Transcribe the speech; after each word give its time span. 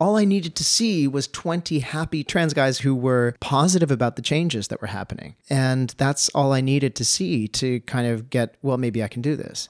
All 0.00 0.16
I 0.16 0.24
needed 0.24 0.56
to 0.56 0.64
see 0.64 1.06
was 1.06 1.28
20 1.28 1.78
happy 1.78 2.24
trans 2.24 2.52
guys 2.52 2.80
who 2.80 2.96
were 2.96 3.36
positive 3.38 3.92
about 3.92 4.16
the 4.16 4.22
changes 4.22 4.66
that 4.68 4.80
were 4.80 4.88
happening. 4.88 5.36
And 5.48 5.94
that's 5.98 6.28
all 6.30 6.52
I 6.52 6.60
needed 6.60 6.96
to 6.96 7.04
see 7.04 7.46
to 7.48 7.78
kind 7.80 8.08
of 8.08 8.28
get, 8.28 8.56
well, 8.60 8.76
maybe 8.76 9.04
I 9.04 9.08
can 9.08 9.22
do 9.22 9.36
this. 9.36 9.68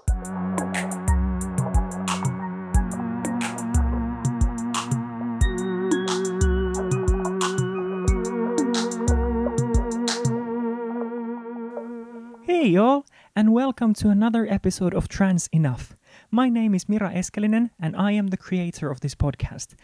Hey 12.46 12.68
y'all, 12.68 13.04
and 13.36 13.52
welcome 13.52 13.92
to 13.94 14.08
another 14.08 14.46
episode 14.50 14.94
of 14.94 15.06
Trans 15.06 15.48
Enough. 15.48 15.94
My 16.30 16.48
name 16.48 16.74
is 16.74 16.88
Mira 16.88 17.12
Eskelinen, 17.12 17.68
and 17.78 17.94
I 17.94 18.12
am 18.12 18.28
the 18.28 18.38
creator 18.38 18.90
of 18.90 19.00
this 19.00 19.14
podcast. 19.14 19.74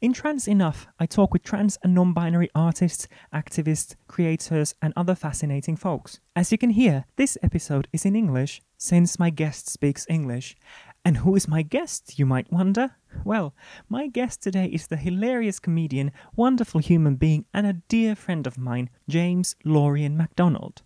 In 0.00 0.14
Trans 0.14 0.48
Enough, 0.48 0.86
I 0.98 1.04
talk 1.04 1.34
with 1.34 1.42
trans 1.42 1.76
and 1.82 1.94
non 1.94 2.14
binary 2.14 2.48
artists, 2.54 3.06
activists, 3.34 3.96
creators, 4.08 4.74
and 4.80 4.94
other 4.96 5.14
fascinating 5.14 5.76
folks. 5.76 6.20
As 6.34 6.50
you 6.50 6.56
can 6.56 6.70
hear, 6.70 7.04
this 7.16 7.36
episode 7.42 7.86
is 7.92 8.06
in 8.06 8.16
English, 8.16 8.62
since 8.78 9.18
my 9.18 9.28
guest 9.28 9.68
speaks 9.68 10.06
English. 10.08 10.56
And 11.04 11.18
who 11.18 11.36
is 11.36 11.48
my 11.48 11.60
guest, 11.60 12.18
you 12.18 12.24
might 12.24 12.50
wonder? 12.50 12.96
Well, 13.24 13.54
my 13.90 14.06
guest 14.06 14.42
today 14.42 14.68
is 14.72 14.86
the 14.86 14.96
hilarious 14.96 15.58
comedian, 15.58 16.12
wonderful 16.34 16.80
human 16.80 17.16
being, 17.16 17.44
and 17.52 17.66
a 17.66 17.82
dear 17.88 18.14
friend 18.14 18.46
of 18.46 18.56
mine, 18.56 18.88
James 19.06 19.54
Lorien 19.66 20.16
MacDonald. 20.16 20.80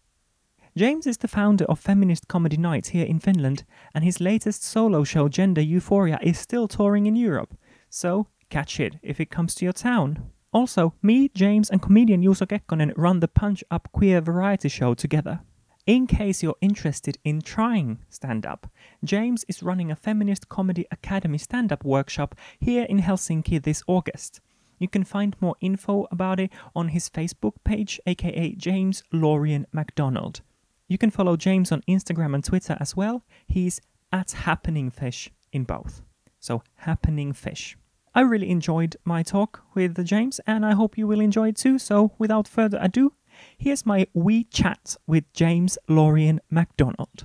James 0.76 1.06
is 1.06 1.18
the 1.18 1.28
founder 1.28 1.66
of 1.66 1.78
Feminist 1.78 2.26
Comedy 2.26 2.56
Nights 2.56 2.88
here 2.88 3.06
in 3.06 3.20
Finland, 3.20 3.62
and 3.94 4.02
his 4.02 4.20
latest 4.20 4.64
solo 4.64 5.04
show, 5.04 5.28
Gender 5.28 5.60
Euphoria, 5.60 6.18
is 6.20 6.36
still 6.36 6.66
touring 6.66 7.06
in 7.06 7.14
Europe. 7.14 7.56
So, 7.88 8.26
catch 8.54 8.78
it 8.78 8.94
if 9.02 9.18
it 9.18 9.30
comes 9.30 9.52
to 9.52 9.64
your 9.64 9.72
town. 9.72 10.30
Also, 10.52 10.94
me, 11.02 11.28
James, 11.34 11.68
and 11.68 11.82
comedian 11.82 12.22
Juuso 12.22 12.46
Kekkonen 12.46 12.92
run 12.96 13.18
the 13.18 13.26
Punch 13.26 13.64
Up 13.68 13.88
Queer 13.90 14.20
variety 14.20 14.68
show 14.68 14.94
together. 14.94 15.40
In 15.86 16.06
case 16.06 16.40
you're 16.40 16.54
interested 16.60 17.18
in 17.24 17.42
trying 17.42 17.98
stand 18.08 18.46
up, 18.46 18.70
James 19.02 19.44
is 19.48 19.64
running 19.64 19.90
a 19.90 19.96
Feminist 19.96 20.48
Comedy 20.48 20.86
Academy 20.92 21.36
stand 21.36 21.72
up 21.72 21.84
workshop 21.84 22.36
here 22.60 22.84
in 22.84 23.00
Helsinki 23.00 23.60
this 23.60 23.82
August. 23.88 24.40
You 24.78 24.86
can 24.86 25.02
find 25.02 25.34
more 25.40 25.56
info 25.60 26.06
about 26.12 26.38
it 26.38 26.52
on 26.76 26.88
his 26.88 27.10
Facebook 27.10 27.56
page, 27.64 28.00
aka 28.06 28.54
James 28.54 29.02
Lorien 29.12 29.66
MacDonald. 29.72 30.42
You 30.86 30.96
can 30.96 31.10
follow 31.10 31.36
James 31.36 31.72
on 31.72 31.82
Instagram 31.88 32.34
and 32.36 32.44
Twitter 32.44 32.76
as 32.78 32.96
well. 32.96 33.24
He's 33.48 33.80
at 34.12 34.30
Happening 34.30 34.92
Fish 34.92 35.28
in 35.52 35.64
both. 35.64 36.02
So, 36.38 36.62
Happening 36.76 37.32
Fish. 37.32 37.76
I 38.16 38.20
really 38.20 38.48
enjoyed 38.50 38.96
my 39.04 39.24
talk 39.24 39.62
with 39.74 40.04
James, 40.06 40.38
and 40.46 40.64
I 40.64 40.74
hope 40.74 40.96
you 40.96 41.08
will 41.08 41.18
enjoy 41.18 41.48
it 41.48 41.56
too. 41.56 41.80
So, 41.80 42.12
without 42.16 42.46
further 42.46 42.78
ado, 42.80 43.12
here's 43.58 43.84
my 43.84 44.06
wee 44.14 44.44
chat 44.44 44.96
with 45.04 45.24
James 45.32 45.76
Lorien 45.88 46.40
MacDonald. 46.48 47.24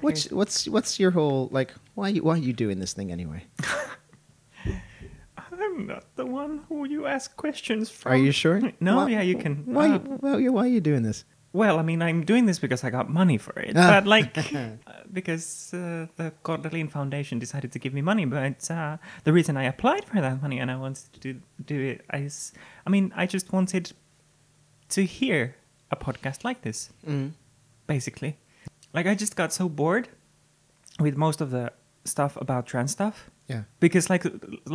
What's 0.00 0.30
what's 0.30 0.68
what's 0.68 1.00
your 1.00 1.10
whole 1.10 1.48
like 1.50 1.74
why 1.94 2.08
you 2.08 2.22
why 2.22 2.34
are 2.34 2.38
you 2.38 2.52
doing 2.52 2.78
this 2.78 2.92
thing 2.92 3.10
anyway? 3.12 3.44
I'm 5.36 5.86
not 5.86 6.04
the 6.14 6.24
one 6.24 6.62
who 6.68 6.86
you 6.86 7.06
ask 7.06 7.36
questions 7.36 7.90
from. 7.90 8.12
Are 8.12 8.16
you 8.16 8.32
sure? 8.32 8.62
No, 8.80 8.96
Why- 8.98 9.10
yeah, 9.10 9.22
you 9.22 9.36
can. 9.36 9.64
Why 9.66 9.90
uh, 9.90 9.98
why, 9.98 10.48
why 10.48 10.62
are 10.62 10.68
you 10.68 10.80
doing 10.80 11.02
this? 11.02 11.24
Well, 11.52 11.78
I 11.80 11.82
mean, 11.82 12.00
I'm 12.00 12.24
doing 12.24 12.46
this 12.46 12.60
because 12.60 12.84
I 12.84 12.90
got 12.90 13.08
money 13.10 13.36
for 13.38 13.58
it, 13.60 13.76
Ah. 13.76 13.90
but 13.90 14.06
like 14.06 14.38
uh, 14.54 14.68
because 15.12 15.74
uh, 15.74 16.06
the 16.16 16.32
Kordelin 16.44 16.88
Foundation 16.90 17.38
decided 17.40 17.72
to 17.72 17.78
give 17.80 17.92
me 17.92 18.02
money. 18.02 18.24
But 18.24 18.70
uh, 18.70 18.98
the 19.24 19.32
reason 19.32 19.56
I 19.56 19.64
applied 19.64 20.04
for 20.04 20.20
that 20.20 20.40
money 20.42 20.60
and 20.60 20.70
I 20.70 20.76
wanted 20.76 21.12
to 21.14 21.20
do, 21.20 21.40
do 21.66 21.80
it 21.80 22.04
is, 22.14 22.52
I 22.86 22.90
mean, 22.90 23.12
I 23.16 23.26
just 23.26 23.52
wanted 23.52 23.92
to 24.90 25.04
hear 25.04 25.56
a 25.90 25.96
podcast 25.96 26.44
like 26.44 26.62
this, 26.62 26.90
Mm. 27.06 27.32
basically. 27.88 28.36
Like 28.92 29.06
I 29.06 29.14
just 29.16 29.34
got 29.36 29.52
so 29.52 29.68
bored 29.68 30.08
with 31.00 31.16
most 31.16 31.40
of 31.40 31.50
the 31.50 31.72
stuff 32.04 32.36
about 32.40 32.66
trans 32.66 32.92
stuff 32.92 33.30
Yeah. 33.50 33.62
because 33.80 34.08
like 34.12 34.24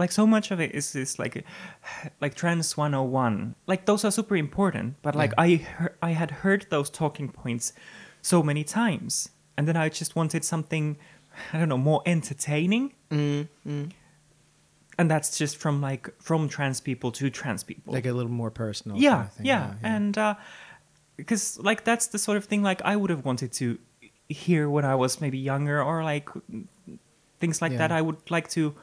like 0.02 0.12
so 0.12 0.26
much 0.28 0.52
of 0.52 0.60
it 0.60 0.72
is 0.76 0.96
is 0.96 1.18
like 1.20 1.36
like 2.24 2.34
trans 2.36 2.78
101 2.78 3.56
like 3.68 3.86
those 3.86 4.04
are 4.08 4.12
super 4.12 4.36
important 4.36 4.96
but 5.02 5.16
like 5.16 5.32
Yeah. 5.38 5.44
i 5.46 5.48
hear- 5.66 5.96
i 6.10 6.12
had 6.22 6.32
heard 6.44 6.62
those 6.70 6.90
talking 6.92 7.30
points 7.44 7.74
so 8.22 8.44
many 8.44 8.64
times 8.64 9.30
and 9.58 9.68
then 9.68 9.78
i 9.78 9.88
just 10.02 10.16
wanted 10.16 10.44
something 10.44 10.98
i 11.54 11.58
don't 11.60 11.70
know 11.70 11.78
more 11.92 12.02
entertaining 12.06 12.94
Mm, 13.12 13.48
mm. 13.68 13.92
and 14.98 15.10
that's 15.12 15.38
just 15.42 15.58
from 15.58 15.82
like 15.90 16.10
from 16.22 16.50
trans 16.50 16.82
people 16.82 17.12
to 17.12 17.30
trans 17.30 17.64
people 17.64 17.94
Like 17.94 18.06
a 18.10 18.14
little 18.14 18.32
more 18.42 18.52
personal. 18.52 18.98
yeah, 18.98 19.16
kind 19.16 19.28
of 19.28 19.34
thing. 19.36 19.46
yeah 19.46 19.74
and 19.96 20.18
uh 20.18 20.36
because 21.18 21.58
like 21.70 21.84
that's 21.86 22.08
the 22.08 22.18
sort 22.20 22.38
of 22.38 22.46
thing 22.46 22.64
like 22.70 22.82
i 22.92 22.96
would 22.96 23.10
have 23.10 23.24
wanted 23.26 23.52
to 23.62 23.78
hear 24.28 24.64
when 24.76 24.84
i 24.86 24.96
was 24.96 25.22
maybe 25.22 25.38
younger 25.38 25.78
or 25.82 26.04
like 26.04 26.28
things 27.46 27.62
like 27.62 27.72
Yeah. 27.74 27.88
that 27.88 27.92
i 28.00 28.02
would 28.02 28.18
like 28.38 28.48
to 28.58 28.74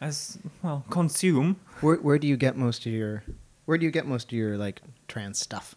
as 0.00 0.38
well 0.62 0.78
consume 0.90 1.56
Where 1.80 1.96
where 2.06 2.18
do 2.22 2.26
you 2.32 2.36
get 2.46 2.56
most 2.56 2.86
of 2.86 2.92
your 2.92 3.22
where 3.66 3.78
do 3.78 3.84
you 3.84 3.92
get 3.98 4.06
most 4.06 4.26
of 4.32 4.36
your 4.38 4.56
like 4.66 4.80
trans 5.08 5.38
stuff? 5.38 5.74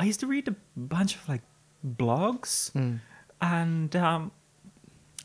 i 0.00 0.04
used 0.10 0.20
to 0.20 0.26
read 0.26 0.46
a 0.48 0.54
bunch 0.76 1.12
of 1.18 1.28
like 1.28 1.42
blogs 1.98 2.70
Mm. 2.72 3.00
and 3.40 3.94
um 3.96 4.30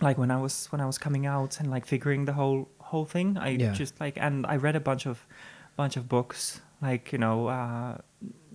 like 0.02 0.18
when 0.18 0.32
i 0.32 0.40
was 0.46 0.68
when 0.72 0.82
i 0.82 0.86
was 0.86 0.98
coming 0.98 1.26
out 1.26 1.60
and 1.60 1.70
like 1.72 1.86
figuring 1.86 2.26
the 2.26 2.34
whole 2.34 2.68
whole 2.90 3.06
thing 3.06 3.38
i 3.38 3.50
Yeah. 3.50 3.74
just 3.74 4.00
like 4.00 4.16
and 4.26 4.46
i 4.54 4.56
read 4.66 4.76
a 4.76 4.80
bunch 4.90 5.06
of 5.06 5.26
bunch 5.78 5.96
of 5.98 6.08
books 6.10 6.62
like 6.82 7.12
you 7.14 7.18
know 7.18 7.48
uh 7.48 7.98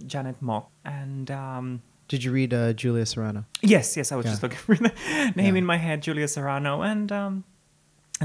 janet 0.07 0.37
mock 0.41 0.71
and 0.85 1.31
um 1.31 1.67
Did 2.09 2.23
you 2.25 2.33
read 2.33 2.53
uh, 2.53 2.73
Julia 2.77 3.07
Serano? 3.07 3.45
Yes, 3.63 3.97
yes, 3.97 4.13
I 4.13 4.17
was 4.17 4.27
Yeah. 4.27 4.33
just 4.33 4.43
looking 4.45 4.61
for 4.67 4.77
the 4.77 4.93
name 5.41 5.55
Yeah. 5.55 5.61
in 5.61 5.65
my 5.65 5.79
head, 5.87 6.03
Julia 6.07 6.29
Serano, 6.29 6.83
and 6.85 7.09
um, 7.11 7.45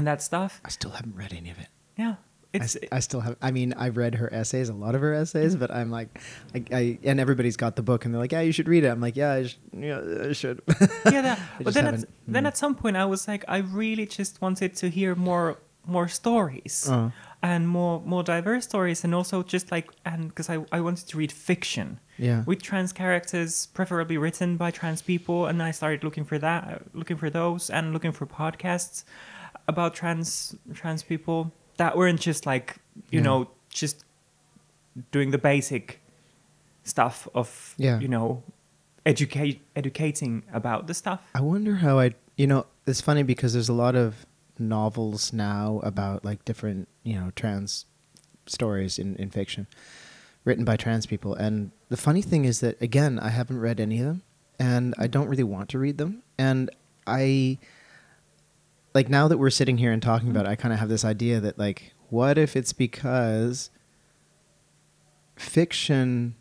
and 0.00 0.06
that 0.06 0.22
stuff. 0.22 0.60
I 0.64 0.70
still 0.70 0.90
haven't 0.90 1.14
read 1.14 1.32
any 1.32 1.50
of 1.50 1.58
it. 1.58 1.68
Yeah, 1.96 2.14
I, 2.54 2.66
I 2.90 3.00
still 3.00 3.20
have. 3.20 3.36
I 3.40 3.50
mean, 3.50 3.74
I've 3.76 3.96
read 3.96 4.14
her 4.16 4.32
essays, 4.32 4.68
a 4.68 4.74
lot 4.74 4.94
of 4.94 5.00
her 5.02 5.14
essays, 5.14 5.54
but 5.54 5.70
I'm 5.70 5.90
like, 5.90 6.08
I, 6.54 6.64
I 6.72 6.98
and 7.04 7.20
everybody's 7.20 7.56
got 7.56 7.76
the 7.76 7.82
book, 7.82 8.04
and 8.04 8.12
they're 8.14 8.20
like, 8.20 8.32
yeah, 8.32 8.40
you 8.40 8.52
should 8.52 8.68
read 8.68 8.84
it. 8.84 8.88
I'm 8.88 9.00
like, 9.00 9.16
yeah, 9.16 9.32
I, 9.32 9.46
sh- 9.46 9.58
yeah, 9.72 10.00
I 10.30 10.32
should. 10.32 10.60
yeah. 11.14 11.22
That, 11.22 11.38
but 11.62 11.74
then 11.74 11.86
at, 11.86 12.04
then 12.26 12.44
mm. 12.44 12.48
at 12.48 12.56
some 12.56 12.74
point, 12.74 12.96
I 12.96 13.04
was 13.04 13.28
like, 13.28 13.44
I 13.46 13.58
really 13.58 14.06
just 14.06 14.40
wanted 14.40 14.74
to 14.76 14.88
hear 14.88 15.14
more 15.14 15.58
more 15.86 16.08
stories 16.08 16.88
Uh. 16.90 17.10
and 17.42 17.66
more 17.68 18.00
more 18.04 18.22
diverse 18.22 18.64
stories, 18.64 19.04
and 19.04 19.14
also 19.14 19.42
just 19.42 19.70
like 19.70 19.90
and 20.04 20.28
because 20.28 20.48
I 20.50 20.56
I 20.72 20.80
wanted 20.80 21.06
to 21.08 21.18
read 21.18 21.32
fiction. 21.32 22.00
yeah. 22.18 22.42
with 22.46 22.60
trans 22.62 22.92
characters, 22.92 23.66
preferably 23.78 24.18
written 24.18 24.56
by 24.56 24.70
trans 24.70 25.02
people, 25.02 25.46
and 25.48 25.62
I 25.62 25.70
started 25.72 26.04
looking 26.04 26.24
for 26.24 26.38
that, 26.38 26.82
looking 26.94 27.16
for 27.16 27.30
those, 27.30 27.70
and 27.70 27.92
looking 27.94 28.12
for 28.12 28.26
podcasts 28.26 29.04
about 29.72 29.90
trans 30.00 30.54
trans 30.78 31.02
people 31.12 31.38
that 31.80 31.92
weren't 31.98 32.20
just 32.20 32.42
like 32.52 32.68
you 33.14 33.18
Yeah. 33.20 33.28
know 33.28 33.38
just 33.82 33.96
doing 35.14 35.30
the 35.36 35.38
basic 35.52 35.84
stuff 36.84 37.16
of 37.34 37.48
Yeah. 37.78 37.98
you 38.04 38.08
know 38.08 38.42
educate 39.06 39.56
educating 39.74 40.42
about 40.52 40.86
the 40.88 40.94
stuff. 40.94 41.20
I 41.34 41.40
wonder 41.40 41.74
how 41.84 41.94
I. 42.04 42.14
You 42.36 42.46
know, 42.46 42.62
it's 42.86 43.00
funny 43.00 43.22
because 43.22 43.52
there's 43.54 43.68
a 43.68 43.78
lot 43.86 43.94
of 44.04 44.24
novels 44.58 45.32
now 45.32 45.80
about 45.82 46.24
like 46.24 46.44
different, 46.44 46.88
you 47.02 47.14
know, 47.18 47.28
trans 47.40 47.86
stories 48.46 48.98
in 48.98 49.16
in 49.16 49.30
fiction, 49.30 49.66
written 50.44 50.64
by 50.64 50.76
trans 50.76 51.06
people. 51.06 51.34
And 51.34 51.70
the 51.88 51.96
funny 51.96 52.22
thing 52.22 52.44
is 52.44 52.60
that 52.60 52.80
again, 52.82 53.18
I 53.18 53.28
haven't 53.30 53.60
read 53.60 53.78
any 53.80 53.98
of 54.00 54.06
them, 54.06 54.22
and 54.58 54.94
I 54.98 55.06
don't 55.06 55.28
really 55.28 55.48
want 55.56 55.68
to 55.70 55.78
read 55.78 55.96
them. 55.98 56.22
And 56.38 56.70
I, 57.06 57.58
like 58.94 59.08
now 59.08 59.28
that 59.28 59.38
we're 59.38 59.50
sitting 59.50 59.78
here 59.78 59.92
and 59.92 60.02
talking 60.02 60.30
about 60.30 60.46
it, 60.46 60.48
I 60.48 60.56
kind 60.56 60.72
of 60.72 60.80
have 60.80 60.88
this 60.88 61.04
idea 61.04 61.40
that 61.40 61.58
like, 61.58 61.92
what 62.08 62.38
if 62.38 62.56
it's 62.56 62.72
because 62.72 63.70
fiction 65.36 66.34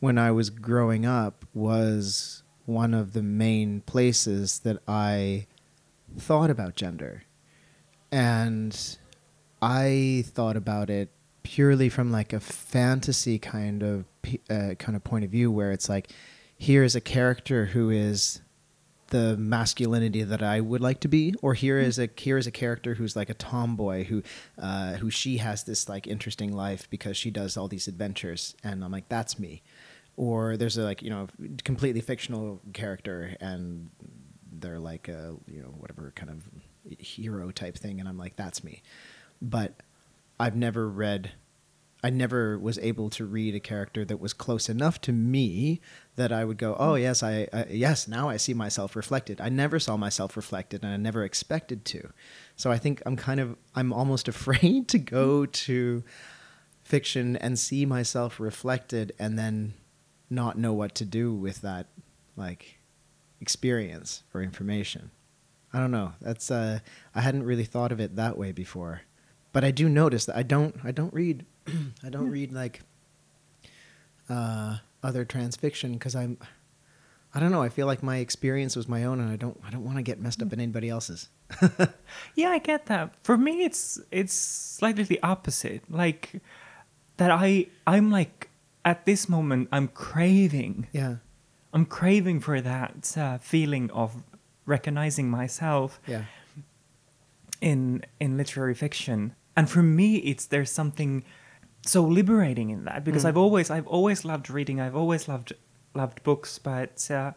when 0.00 0.18
I 0.18 0.30
was 0.30 0.50
growing 0.50 1.06
up 1.06 1.44
was 1.54 2.42
one 2.66 2.94
of 2.94 3.12
the 3.12 3.22
main 3.22 3.80
places 3.82 4.60
that 4.60 4.78
I 4.86 5.46
thought 6.16 6.50
about 6.50 6.76
gender. 6.76 7.24
And 8.12 8.98
I 9.60 10.24
thought 10.26 10.56
about 10.56 10.90
it 10.90 11.10
purely 11.42 11.88
from 11.88 12.10
like 12.10 12.32
a 12.32 12.40
fantasy 12.40 13.38
kind 13.38 13.82
of 13.82 14.04
uh, 14.48 14.74
kind 14.78 14.96
of 14.96 15.04
point 15.04 15.24
of 15.24 15.30
view 15.30 15.50
where 15.50 15.72
it's 15.72 15.88
like 15.88 16.10
here 16.56 16.84
is 16.84 16.94
a 16.94 17.00
character 17.00 17.66
who 17.66 17.90
is 17.90 18.40
the 19.14 19.36
masculinity 19.36 20.24
that 20.24 20.42
I 20.42 20.60
would 20.60 20.80
like 20.80 20.98
to 21.02 21.08
be, 21.08 21.36
or 21.40 21.54
here 21.54 21.78
is 21.78 22.00
a 22.00 22.08
here 22.16 22.36
is 22.36 22.48
a 22.48 22.50
character 22.50 22.94
who's 22.94 23.14
like 23.14 23.30
a 23.30 23.34
tomboy 23.34 24.02
who 24.02 24.24
uh, 24.58 24.94
who 24.94 25.08
she 25.08 25.36
has 25.36 25.62
this 25.62 25.88
like 25.88 26.08
interesting 26.08 26.52
life 26.52 26.90
because 26.90 27.16
she 27.16 27.30
does 27.30 27.56
all 27.56 27.68
these 27.68 27.86
adventures, 27.86 28.56
and 28.64 28.82
I'm 28.82 28.90
like 28.90 29.08
that's 29.08 29.38
me. 29.38 29.62
Or 30.16 30.56
there's 30.56 30.76
a 30.78 30.82
like 30.82 31.00
you 31.00 31.10
know 31.10 31.28
completely 31.62 32.00
fictional 32.00 32.60
character 32.72 33.36
and 33.40 33.90
they're 34.52 34.80
like 34.80 35.06
a 35.06 35.36
you 35.46 35.62
know 35.62 35.72
whatever 35.78 36.12
kind 36.16 36.30
of 36.30 36.42
hero 36.98 37.52
type 37.52 37.78
thing, 37.78 38.00
and 38.00 38.08
I'm 38.08 38.18
like 38.18 38.34
that's 38.34 38.64
me. 38.64 38.82
But 39.40 39.74
I've 40.40 40.56
never 40.56 40.88
read. 40.88 41.30
I 42.04 42.10
never 42.10 42.58
was 42.58 42.78
able 42.80 43.08
to 43.10 43.24
read 43.24 43.54
a 43.54 43.60
character 43.60 44.04
that 44.04 44.20
was 44.20 44.34
close 44.34 44.68
enough 44.68 45.00
to 45.00 45.12
me 45.12 45.80
that 46.16 46.32
I 46.32 46.44
would 46.44 46.58
go, 46.58 46.76
"Oh 46.78 46.96
yes, 46.96 47.22
I, 47.22 47.48
I 47.50 47.64
yes, 47.70 48.06
now 48.06 48.28
I 48.28 48.36
see 48.36 48.52
myself 48.52 48.94
reflected." 48.94 49.40
I 49.40 49.48
never 49.48 49.80
saw 49.80 49.96
myself 49.96 50.36
reflected, 50.36 50.84
and 50.84 50.92
I 50.92 50.98
never 50.98 51.24
expected 51.24 51.86
to. 51.86 52.12
So 52.56 52.70
I 52.70 52.76
think 52.76 53.00
I'm 53.06 53.16
kind 53.16 53.40
of 53.40 53.56
I'm 53.74 53.90
almost 53.90 54.28
afraid 54.34 54.86
to 54.88 54.98
go 54.98 55.46
to 55.46 56.04
fiction 56.82 57.36
and 57.36 57.58
see 57.58 57.86
myself 57.86 58.38
reflected 58.38 59.12
and 59.18 59.38
then 59.38 59.72
not 60.28 60.58
know 60.58 60.74
what 60.74 60.94
to 60.96 61.06
do 61.06 61.32
with 61.32 61.62
that 61.62 61.86
like 62.36 62.80
experience 63.40 64.24
or 64.34 64.42
information. 64.42 65.10
I 65.72 65.80
don't 65.80 65.90
know. 65.90 66.12
That's 66.20 66.50
uh 66.50 66.80
I 67.14 67.22
hadn't 67.22 67.44
really 67.44 67.64
thought 67.64 67.92
of 67.92 67.98
it 67.98 68.16
that 68.16 68.36
way 68.36 68.52
before. 68.52 69.00
But 69.54 69.64
I 69.64 69.70
do 69.70 69.88
notice 69.88 70.26
that 70.26 70.36
I 70.36 70.42
don't 70.42 70.76
I 70.84 70.90
don't 70.90 71.14
read 71.14 71.46
I 72.04 72.08
don't 72.10 72.30
read 72.30 72.52
like 72.52 72.80
uh 74.28 74.78
other 75.02 75.24
trans 75.24 75.56
fiction 75.56 75.98
cuz 75.98 76.14
I'm 76.14 76.38
I 77.36 77.40
don't 77.40 77.50
know, 77.50 77.62
I 77.62 77.68
feel 77.68 77.86
like 77.88 78.00
my 78.02 78.18
experience 78.18 78.76
was 78.76 78.86
my 78.88 79.02
own 79.04 79.18
and 79.20 79.28
I 79.30 79.36
don't 79.36 79.60
I 79.66 79.70
don't 79.70 79.84
want 79.84 79.96
to 79.96 80.02
get 80.02 80.20
messed 80.20 80.40
up 80.42 80.52
in 80.52 80.60
anybody 80.60 80.88
else's. 80.88 81.28
Yeah, 82.36 82.50
I 82.50 82.58
get 82.58 82.86
that. 82.86 83.14
For 83.22 83.36
me, 83.36 83.64
it's 83.64 84.00
it's 84.10 84.32
slightly 84.34 85.02
the 85.04 85.20
opposite. 85.22 85.82
Like 85.90 86.40
that, 87.16 87.30
I 87.30 87.66
I'm 87.86 88.10
like 88.10 88.50
at 88.84 89.04
this 89.04 89.28
moment, 89.28 89.68
I'm 89.72 89.88
craving. 89.88 90.86
yeah. 90.92 91.16
I'm 91.72 91.86
craving 91.86 92.38
for 92.40 92.60
that 92.60 93.16
uh, 93.18 93.38
feeling 93.38 93.90
of 93.90 94.22
recognizing 94.64 95.28
myself 95.28 96.00
Yeah. 96.06 96.24
in 97.60 98.04
in 98.20 98.36
literary 98.36 98.74
fiction. 98.74 99.34
And 99.56 99.68
for 99.68 99.82
me, 99.82 100.16
it's 100.18 100.46
there's 100.46 100.70
something 100.70 101.24
so 101.86 102.02
liberating 102.02 102.70
in 102.70 102.84
that 102.84 103.04
because 103.04 103.24
Mm. 103.24 103.28
I've 103.28 103.36
always 103.36 103.70
I've 103.70 103.86
always 103.86 104.24
loved 104.24 104.50
reading. 104.50 104.80
I've 104.80 104.96
always 104.96 105.28
loved 105.28 105.52
loved 105.94 106.22
books, 106.22 106.58
but 106.58 107.10
uh, 107.10 107.32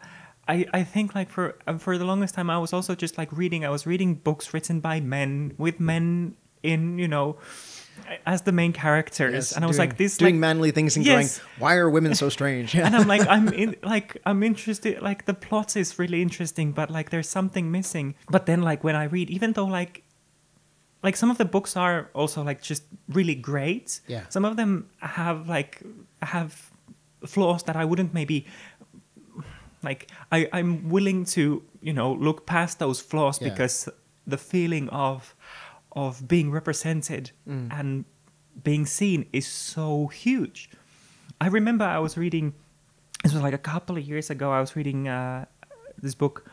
I 0.48 0.66
I 0.72 0.84
think 0.84 1.14
like 1.14 1.28
for 1.30 1.56
uh, 1.66 1.78
for 1.78 1.98
the 1.98 2.04
longest 2.04 2.34
time 2.34 2.48
I 2.50 2.58
was 2.58 2.72
also 2.72 2.94
just 2.94 3.18
like 3.18 3.30
reading. 3.32 3.64
I 3.64 3.70
was 3.70 3.86
reading 3.86 4.14
books 4.14 4.52
written 4.54 4.80
by 4.80 5.00
men 5.00 5.52
with 5.58 5.78
men 5.80 6.34
in 6.62 6.98
you 6.98 7.08
know 7.08 7.36
as 8.24 8.42
the 8.42 8.52
main 8.52 8.72
characters, 8.72 9.32
Yes, 9.34 9.52
and 9.52 9.64
I 9.64 9.66
was 9.68 9.76
doing- 9.76 9.88
like 9.88 9.98
this 9.98 10.16
doing 10.16 10.36
like, 10.36 10.40
manly 10.40 10.70
things 10.70 10.96
and 10.96 11.04
Yes. 11.04 11.14
going, 11.38 11.48
"Why 11.58 11.74
are 11.76 11.90
women 11.90 12.14
so 12.14 12.28
strange?" 12.28 12.74
and 12.84 12.94
I'm 12.94 13.08
like, 13.08 13.26
I'm 13.28 13.48
in, 13.48 13.74
like, 13.82 14.16
I'm 14.24 14.42
interested. 14.44 15.02
Like 15.02 15.24
the 15.26 15.34
plot 15.34 15.76
is 15.76 15.98
really 15.98 16.22
interesting, 16.22 16.70
but 16.72 16.90
like, 16.90 17.10
there's 17.10 17.28
something 17.28 17.72
missing. 17.72 18.14
But 18.30 18.46
then, 18.46 18.62
like, 18.62 18.84
when 18.84 18.94
I 18.94 19.04
read, 19.04 19.30
even 19.30 19.52
though 19.54 19.64
like, 19.66 20.04
like 21.02 21.16
some 21.16 21.30
of 21.30 21.38
the 21.38 21.44
books 21.44 21.76
are 21.76 22.08
also 22.14 22.42
like 22.42 22.60
just 22.62 22.82
really 23.08 23.34
great. 23.34 24.00
Yeah. 24.08 24.22
Some 24.28 24.44
of 24.44 24.56
them 24.56 24.88
have 25.00 25.48
like 25.48 25.82
have 26.22 26.70
flaws 27.26 27.62
that 27.64 27.76
I 27.76 27.84
wouldn't 27.84 28.12
maybe 28.14 28.46
like. 29.82 30.10
I 30.32 30.48
I'm 30.52 30.88
willing 30.88 31.24
to 31.36 31.62
you 31.80 31.92
know 31.92 32.12
look 32.12 32.46
past 32.46 32.78
those 32.78 33.00
flaws 33.00 33.40
Yeah. 33.40 33.50
because 33.50 33.88
the 34.26 34.38
feeling 34.38 34.88
of 34.90 35.34
of 35.92 36.26
being 36.28 36.50
represented 36.50 37.30
Mm. 37.48 37.72
and 37.72 38.04
being 38.64 38.86
seen 38.86 39.26
is 39.32 39.46
so 39.46 40.08
huge. 40.08 40.68
I 41.40 41.46
remember 41.48 41.84
I 41.84 41.98
was 41.98 42.16
reading. 42.16 42.54
This 43.22 43.32
was 43.32 43.42
like 43.42 43.54
a 43.54 43.58
couple 43.72 43.96
of 43.96 44.04
years 44.06 44.30
ago. 44.30 44.50
I 44.52 44.60
was 44.60 44.74
reading 44.76 45.08
uh, 45.08 45.44
this 46.02 46.14
book, 46.14 46.44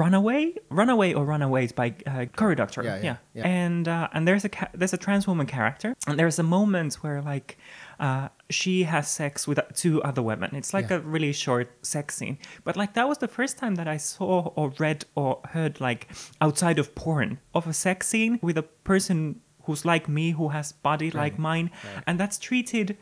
Runaway, 0.00 0.54
Runaway 0.70 1.12
or 1.14 1.24
Runaways 1.24 1.72
by 1.72 1.94
uh, 2.06 2.24
Cory 2.36 2.54
Doctorow. 2.56 2.84
Yeah, 2.84 3.00
yeah, 3.02 3.16
yeah. 3.34 3.46
And 3.46 3.86
uh, 3.88 4.08
and 4.14 4.26
there's 4.26 4.44
a 4.44 4.48
ca- 4.48 4.70
there's 4.78 4.92
a 4.94 4.96
trans 4.96 5.26
woman 5.26 5.46
character, 5.46 5.94
and 6.06 6.18
there's 6.18 6.38
a 6.38 6.42
moment 6.42 6.94
where 7.02 7.20
like 7.32 7.58
uh, 8.00 8.28
she 8.50 8.84
has 8.84 9.06
sex 9.08 9.46
with 9.48 9.60
two 9.74 10.02
other 10.02 10.22
women. 10.22 10.54
It's 10.54 10.72
like 10.72 10.88
Yeah. 10.90 10.96
a 10.96 11.00
really 11.00 11.32
short 11.32 11.68
sex 11.84 12.14
scene, 12.16 12.38
but 12.64 12.76
like 12.76 12.92
that 12.94 13.06
was 13.08 13.18
the 13.18 13.28
first 13.28 13.58
time 13.58 13.74
that 13.76 13.86
I 13.86 13.98
saw 13.98 14.52
or 14.56 14.72
read 14.78 15.04
or 15.14 15.40
heard 15.54 15.80
like 15.80 16.08
outside 16.40 16.78
of 16.78 16.94
porn 16.94 17.38
of 17.54 17.66
a 17.66 17.72
sex 17.72 18.08
scene 18.08 18.38
with 18.42 18.56
a 18.58 18.62
person 18.84 19.40
who's 19.64 19.84
like 19.84 20.08
me, 20.08 20.32
who 20.32 20.48
has 20.48 20.72
body 20.72 21.10
like 21.10 21.38
mine, 21.38 21.70
right. 21.84 22.02
and 22.06 22.18
that's 22.20 22.38
treated 22.38 22.96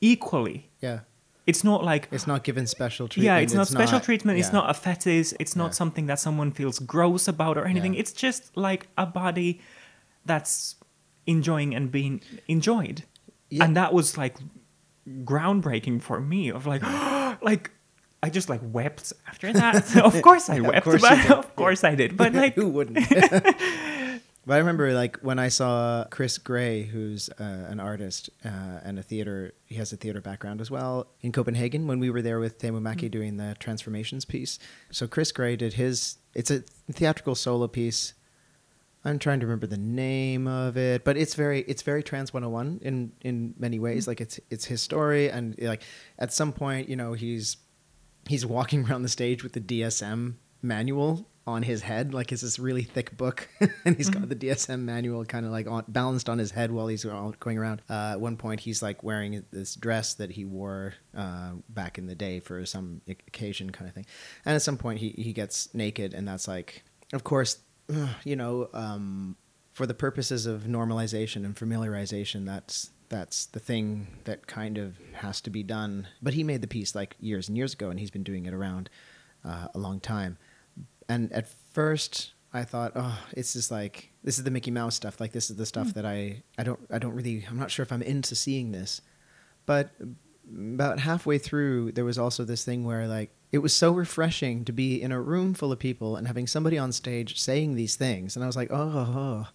equally. 0.00 0.70
yeah. 0.80 1.00
It's 1.50 1.64
not 1.64 1.80
like 1.90 2.08
It's 2.16 2.26
not 2.26 2.44
given 2.44 2.66
special 2.66 3.08
treatment. 3.08 3.24
yeah, 3.24 3.38
it's 3.44 3.54
not 3.54 3.66
special 3.68 4.00
treatment. 4.00 4.38
It's 4.38 4.52
not 4.52 4.68
a 4.68 4.74
fetish. 4.74 5.32
It's 5.42 5.56
not 5.56 5.68
Yeah. 5.70 5.80
something 5.80 6.06
that 6.10 6.18
someone 6.20 6.50
feels 6.52 6.78
gross 6.78 7.26
about 7.34 7.56
or 7.56 7.64
anything. 7.72 7.94
Yeah. 7.94 8.00
It's 8.02 8.12
just 8.24 8.42
like 8.56 8.82
a 8.98 9.06
body 9.06 9.60
that's 10.30 10.76
enjoying 11.26 11.74
and 11.74 11.90
being 11.90 12.20
enjoyed. 12.48 12.98
Yeah. 13.50 13.64
And 13.64 13.74
that 13.80 13.90
was 13.94 14.18
like 14.18 14.36
groundbreaking 15.24 16.02
for 16.02 16.20
me. 16.20 16.50
Of 16.50 16.66
like, 16.66 16.82
like 17.50 17.70
I 18.22 18.28
just 18.30 18.48
like 18.48 18.60
wept 18.62 19.12
after 19.26 19.52
that. 19.52 19.96
of 20.08 20.20
course 20.22 20.50
I 20.50 20.56
Of 20.56 20.66
wept. 20.66 20.84
course 20.84 21.00
but 21.00 21.30
of 21.40 21.56
course 21.56 21.82
I 21.84 21.94
did. 21.94 22.16
But 22.16 22.34
like, 22.42 22.54
Who 22.56 22.68
wouldn't? 22.68 22.98
But 24.48 24.54
I 24.54 24.58
remember 24.60 24.94
like 24.94 25.18
when 25.18 25.38
I 25.38 25.48
saw 25.48 26.06
Chris 26.08 26.38
Gray, 26.38 26.84
who's 26.84 27.28
uh, 27.38 27.66
an 27.68 27.80
artist 27.80 28.30
uh, 28.42 28.80
and 28.82 28.98
a 28.98 29.02
theater. 29.02 29.52
He 29.66 29.74
has 29.74 29.92
a 29.92 29.98
theater 29.98 30.22
background 30.22 30.62
as 30.62 30.70
well 30.70 31.08
in 31.20 31.32
Copenhagen. 31.32 31.86
When 31.86 32.00
we 32.00 32.08
were 32.08 32.22
there 32.22 32.40
with 32.40 32.58
Teemu 32.58 32.80
Mäki 32.80 33.10
doing 33.10 33.36
the 33.36 33.56
transformations 33.58 34.24
piece, 34.24 34.58
so 34.90 35.06
Chris 35.06 35.32
Gray 35.32 35.54
did 35.54 35.74
his. 35.74 36.16
It's 36.32 36.50
a 36.50 36.60
theatrical 36.90 37.34
solo 37.34 37.68
piece. 37.68 38.14
I'm 39.04 39.18
trying 39.18 39.40
to 39.40 39.46
remember 39.46 39.66
the 39.66 39.76
name 39.76 40.46
of 40.46 40.78
it, 40.78 41.04
but 41.04 41.18
it's 41.18 41.34
very 41.34 41.60
it's 41.68 41.82
very 41.82 42.02
trans 42.02 42.32
101 42.32 42.80
in 42.80 43.12
in 43.20 43.54
many 43.58 43.78
ways. 43.78 44.08
Like 44.08 44.22
it's 44.22 44.40
it's 44.48 44.64
his 44.64 44.80
story, 44.80 45.30
and 45.30 45.56
like 45.60 45.82
at 46.18 46.32
some 46.32 46.54
point, 46.54 46.88
you 46.88 46.96
know, 46.96 47.12
he's 47.12 47.58
he's 48.26 48.46
walking 48.46 48.86
around 48.88 49.02
the 49.02 49.10
stage 49.10 49.42
with 49.42 49.52
the 49.52 49.60
DSM 49.60 50.36
manual 50.62 51.28
on 51.48 51.62
his 51.62 51.80
head, 51.80 52.12
like 52.12 52.30
it's 52.30 52.42
this 52.42 52.58
really 52.58 52.82
thick 52.82 53.16
book, 53.16 53.48
and 53.84 53.96
he's 53.96 54.10
got 54.10 54.28
the 54.28 54.36
DSM 54.36 54.80
manual 54.80 55.24
kind 55.24 55.46
of 55.46 55.50
like 55.52 55.66
on, 55.66 55.84
balanced 55.88 56.28
on 56.28 56.38
his 56.38 56.50
head 56.50 56.70
while 56.70 56.86
he's 56.86 57.04
going 57.04 57.58
around. 57.58 57.80
Uh, 57.88 58.10
at 58.12 58.20
one 58.20 58.36
point, 58.36 58.60
he's 58.60 58.82
like 58.82 59.02
wearing 59.02 59.44
this 59.50 59.74
dress 59.74 60.14
that 60.14 60.30
he 60.30 60.44
wore 60.44 60.94
uh, 61.16 61.52
back 61.70 61.96
in 61.96 62.06
the 62.06 62.14
day 62.14 62.38
for 62.38 62.64
some 62.66 63.00
occasion, 63.08 63.70
kind 63.70 63.88
of 63.88 63.94
thing. 63.94 64.06
And 64.44 64.54
at 64.54 64.62
some 64.62 64.76
point, 64.76 64.98
he 64.98 65.10
he 65.16 65.32
gets 65.32 65.74
naked, 65.74 66.12
and 66.12 66.28
that's 66.28 66.46
like, 66.46 66.84
of 67.12 67.24
course, 67.24 67.58
you 68.24 68.36
know, 68.36 68.68
um, 68.74 69.36
for 69.72 69.86
the 69.86 69.94
purposes 69.94 70.44
of 70.44 70.62
normalization 70.62 71.46
and 71.46 71.56
familiarization, 71.56 72.44
that's 72.44 72.90
that's 73.08 73.46
the 73.46 73.60
thing 73.60 74.06
that 74.24 74.46
kind 74.46 74.76
of 74.76 74.98
has 75.14 75.40
to 75.40 75.50
be 75.50 75.62
done. 75.62 76.08
But 76.20 76.34
he 76.34 76.44
made 76.44 76.60
the 76.60 76.68
piece 76.68 76.94
like 76.94 77.16
years 77.20 77.48
and 77.48 77.56
years 77.56 77.72
ago, 77.72 77.88
and 77.88 77.98
he's 77.98 78.10
been 78.10 78.22
doing 78.22 78.44
it 78.44 78.52
around 78.52 78.90
uh, 79.44 79.68
a 79.74 79.78
long 79.78 79.98
time. 79.98 80.36
And 81.08 81.32
at 81.32 81.48
first, 81.72 82.32
I 82.52 82.64
thought, 82.64 82.92
oh, 82.94 83.18
it's 83.32 83.52
just 83.52 83.70
like 83.70 84.10
this 84.24 84.38
is 84.38 84.44
the 84.44 84.50
Mickey 84.50 84.70
Mouse 84.70 84.94
stuff. 84.94 85.20
Like 85.20 85.32
this 85.32 85.50
is 85.50 85.56
the 85.56 85.66
stuff 85.66 85.88
mm. 85.88 85.94
that 85.94 86.06
I 86.06 86.42
I 86.56 86.62
don't 86.62 86.80
I 86.90 86.98
don't 86.98 87.14
really 87.14 87.44
I'm 87.48 87.58
not 87.58 87.70
sure 87.70 87.82
if 87.82 87.92
I'm 87.92 88.02
into 88.02 88.34
seeing 88.34 88.72
this. 88.72 89.00
But 89.66 89.90
about 90.50 90.98
halfway 90.98 91.38
through, 91.38 91.92
there 91.92 92.04
was 92.04 92.18
also 92.18 92.44
this 92.44 92.64
thing 92.64 92.84
where 92.84 93.06
like 93.06 93.30
it 93.52 93.58
was 93.58 93.74
so 93.74 93.92
refreshing 93.92 94.64
to 94.64 94.72
be 94.72 95.00
in 95.00 95.12
a 95.12 95.20
room 95.20 95.54
full 95.54 95.72
of 95.72 95.78
people 95.78 96.16
and 96.16 96.26
having 96.26 96.46
somebody 96.46 96.78
on 96.78 96.92
stage 96.92 97.38
saying 97.38 97.74
these 97.74 97.96
things, 97.96 98.36
and 98.36 98.44
I 98.44 98.46
was 98.46 98.56
like, 98.56 98.70
oh, 98.70 98.92
oh 98.94 99.48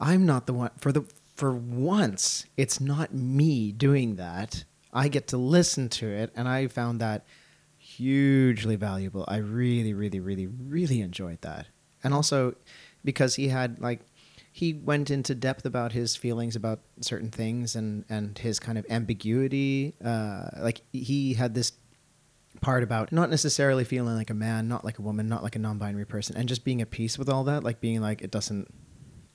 I'm 0.00 0.26
not 0.26 0.46
the 0.46 0.54
one 0.54 0.70
for 0.78 0.92
the 0.92 1.04
for 1.34 1.52
once. 1.52 2.46
It's 2.56 2.80
not 2.80 3.14
me 3.14 3.72
doing 3.72 4.16
that. 4.16 4.64
I 4.92 5.08
get 5.08 5.28
to 5.28 5.36
listen 5.36 5.88
to 5.90 6.06
it, 6.08 6.32
and 6.36 6.48
I 6.48 6.66
found 6.66 7.00
that 7.00 7.24
hugely 8.00 8.76
valuable. 8.76 9.24
I 9.28 9.36
really, 9.36 9.92
really, 9.92 10.20
really, 10.20 10.46
really 10.46 11.00
enjoyed 11.00 11.42
that, 11.42 11.66
and 12.02 12.14
also 12.14 12.54
because 13.04 13.34
he 13.34 13.48
had 13.48 13.80
like 13.80 14.00
he 14.52 14.72
went 14.72 15.10
into 15.10 15.34
depth 15.34 15.64
about 15.64 15.92
his 15.92 16.16
feelings 16.16 16.56
about 16.56 16.80
certain 17.00 17.30
things 17.30 17.76
and 17.76 18.04
and 18.08 18.38
his 18.38 18.58
kind 18.58 18.78
of 18.78 18.86
ambiguity. 18.88 19.94
Uh, 20.04 20.48
like 20.58 20.80
he 20.92 21.34
had 21.34 21.54
this 21.54 21.72
part 22.60 22.82
about 22.82 23.12
not 23.12 23.30
necessarily 23.30 23.84
feeling 23.84 24.16
like 24.16 24.30
a 24.30 24.34
man, 24.34 24.66
not 24.66 24.84
like 24.84 24.98
a 24.98 25.02
woman, 25.02 25.28
not 25.28 25.42
like 25.42 25.56
a 25.56 25.58
non-binary 25.58 26.06
person, 26.06 26.36
and 26.36 26.48
just 26.48 26.64
being 26.64 26.80
at 26.80 26.90
peace 26.90 27.18
with 27.18 27.28
all 27.28 27.44
that. 27.44 27.62
Like 27.62 27.80
being 27.80 28.00
like 28.00 28.22
it 28.22 28.30
doesn't 28.30 28.72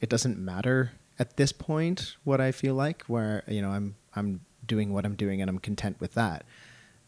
it 0.02 0.10
doesn't 0.10 0.38
matter 0.38 0.92
at 1.18 1.38
this 1.38 1.52
point 1.52 2.16
what 2.24 2.42
I 2.42 2.52
feel 2.52 2.76
like. 2.76 3.04
Where 3.04 3.44
you 3.48 3.62
know 3.62 3.70
I'm 3.70 3.96
I'm 4.16 4.42
doing 4.66 4.92
what 4.92 5.06
I'm 5.06 5.16
doing 5.16 5.42
and 5.42 5.50
I'm 5.50 5.60
content 5.60 5.98
with 6.00 6.14
that. 6.16 6.44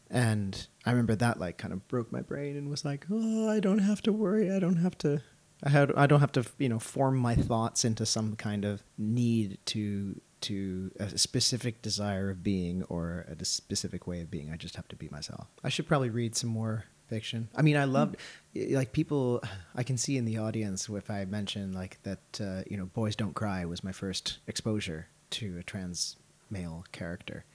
And 0.09 0.67
I 0.85 0.91
remember 0.91 1.15
that 1.15 1.39
like 1.39 1.57
kind 1.57 1.73
of 1.73 1.87
broke 1.87 2.11
my 2.11 2.21
brain 2.21 2.55
and 2.55 2.69
was 2.69 2.85
like, 2.85 3.05
oh, 3.11 3.49
I 3.49 3.59
don't 3.59 3.79
have 3.79 4.01
to 4.03 4.13
worry. 4.13 4.51
I 4.51 4.59
don't 4.59 4.77
have 4.77 4.97
to. 4.99 5.21
I 5.63 5.69
had. 5.69 5.91
I 5.95 6.07
don't 6.07 6.19
have 6.19 6.31
to. 6.33 6.45
You 6.57 6.69
know, 6.69 6.79
form 6.79 7.17
my 7.17 7.35
thoughts 7.35 7.83
into 7.83 8.05
some 8.05 8.35
kind 8.35 8.63
of 8.63 8.83
need 8.97 9.57
to 9.65 10.21
to 10.39 10.91
a 10.99 11.17
specific 11.17 11.81
desire 11.81 12.29
of 12.29 12.43
being 12.43 12.83
or 12.83 13.25
a 13.27 13.43
specific 13.43 14.05
way 14.05 14.21
of 14.21 14.29
being. 14.29 14.51
I 14.51 14.55
just 14.55 14.75
have 14.75 14.87
to 14.89 14.95
be 14.95 15.09
myself. 15.09 15.47
I 15.63 15.69
should 15.69 15.87
probably 15.87 16.11
read 16.11 16.35
some 16.35 16.51
more 16.51 16.85
fiction. 17.07 17.49
I 17.55 17.61
mean, 17.63 17.75
I 17.75 17.85
loved 17.85 18.17
like 18.55 18.91
people. 18.91 19.41
I 19.75 19.83
can 19.83 19.97
see 19.97 20.17
in 20.17 20.25
the 20.25 20.37
audience 20.37 20.87
if 20.89 21.09
I 21.09 21.25
mention 21.25 21.73
like 21.73 22.01
that. 22.03 22.39
Uh, 22.39 22.61
you 22.69 22.77
know, 22.77 22.85
Boys 22.85 23.15
Don't 23.15 23.33
Cry 23.33 23.65
was 23.65 23.83
my 23.83 23.91
first 23.91 24.37
exposure 24.47 25.07
to 25.31 25.57
a 25.59 25.63
trans 25.63 26.17
male 26.49 26.85
character, 26.91 27.45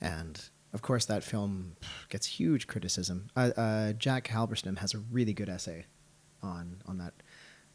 and 0.00 0.50
of 0.72 0.82
course 0.82 1.04
that 1.06 1.22
film 1.22 1.76
gets 2.08 2.26
huge 2.26 2.66
criticism. 2.66 3.30
Uh, 3.36 3.50
uh, 3.56 3.92
Jack 3.92 4.28
Halberstam 4.28 4.78
has 4.78 4.94
a 4.94 4.98
really 4.98 5.32
good 5.32 5.48
essay 5.48 5.86
on 6.42 6.82
on 6.86 6.98
that 6.98 7.14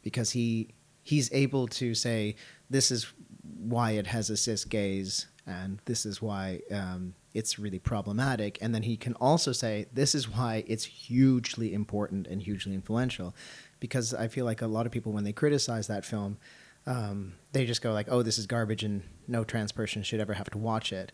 because 0.02 0.30
he 0.30 0.74
he's 1.02 1.32
able 1.32 1.68
to 1.68 1.94
say 1.94 2.34
this 2.68 2.90
is 2.90 3.12
why 3.42 3.92
it 3.92 4.08
has 4.08 4.30
a 4.30 4.36
cis 4.36 4.64
gaze 4.64 5.26
and 5.46 5.80
this 5.84 6.04
is 6.04 6.20
why 6.20 6.60
um, 6.72 7.14
it's 7.32 7.58
really 7.58 7.78
problematic. 7.78 8.58
And 8.60 8.74
then 8.74 8.82
he 8.82 8.96
can 8.96 9.14
also 9.14 9.52
say, 9.52 9.86
this 9.92 10.14
is 10.14 10.28
why 10.28 10.64
it's 10.66 10.84
hugely 10.84 11.72
important 11.72 12.26
and 12.26 12.42
hugely 12.42 12.74
influential. 12.74 13.34
Because 13.78 14.12
I 14.12 14.26
feel 14.28 14.44
like 14.44 14.62
a 14.62 14.66
lot 14.66 14.86
of 14.86 14.92
people, 14.92 15.12
when 15.12 15.22
they 15.22 15.32
criticize 15.32 15.86
that 15.86 16.04
film, 16.04 16.38
um, 16.86 17.34
they 17.52 17.64
just 17.64 17.82
go 17.82 17.92
like, 17.92 18.08
oh, 18.10 18.22
this 18.22 18.38
is 18.38 18.46
garbage 18.46 18.82
and 18.82 19.02
no 19.28 19.44
trans 19.44 19.70
person 19.70 20.02
should 20.02 20.18
ever 20.18 20.34
have 20.34 20.50
to 20.50 20.58
watch 20.58 20.92
it. 20.92 21.12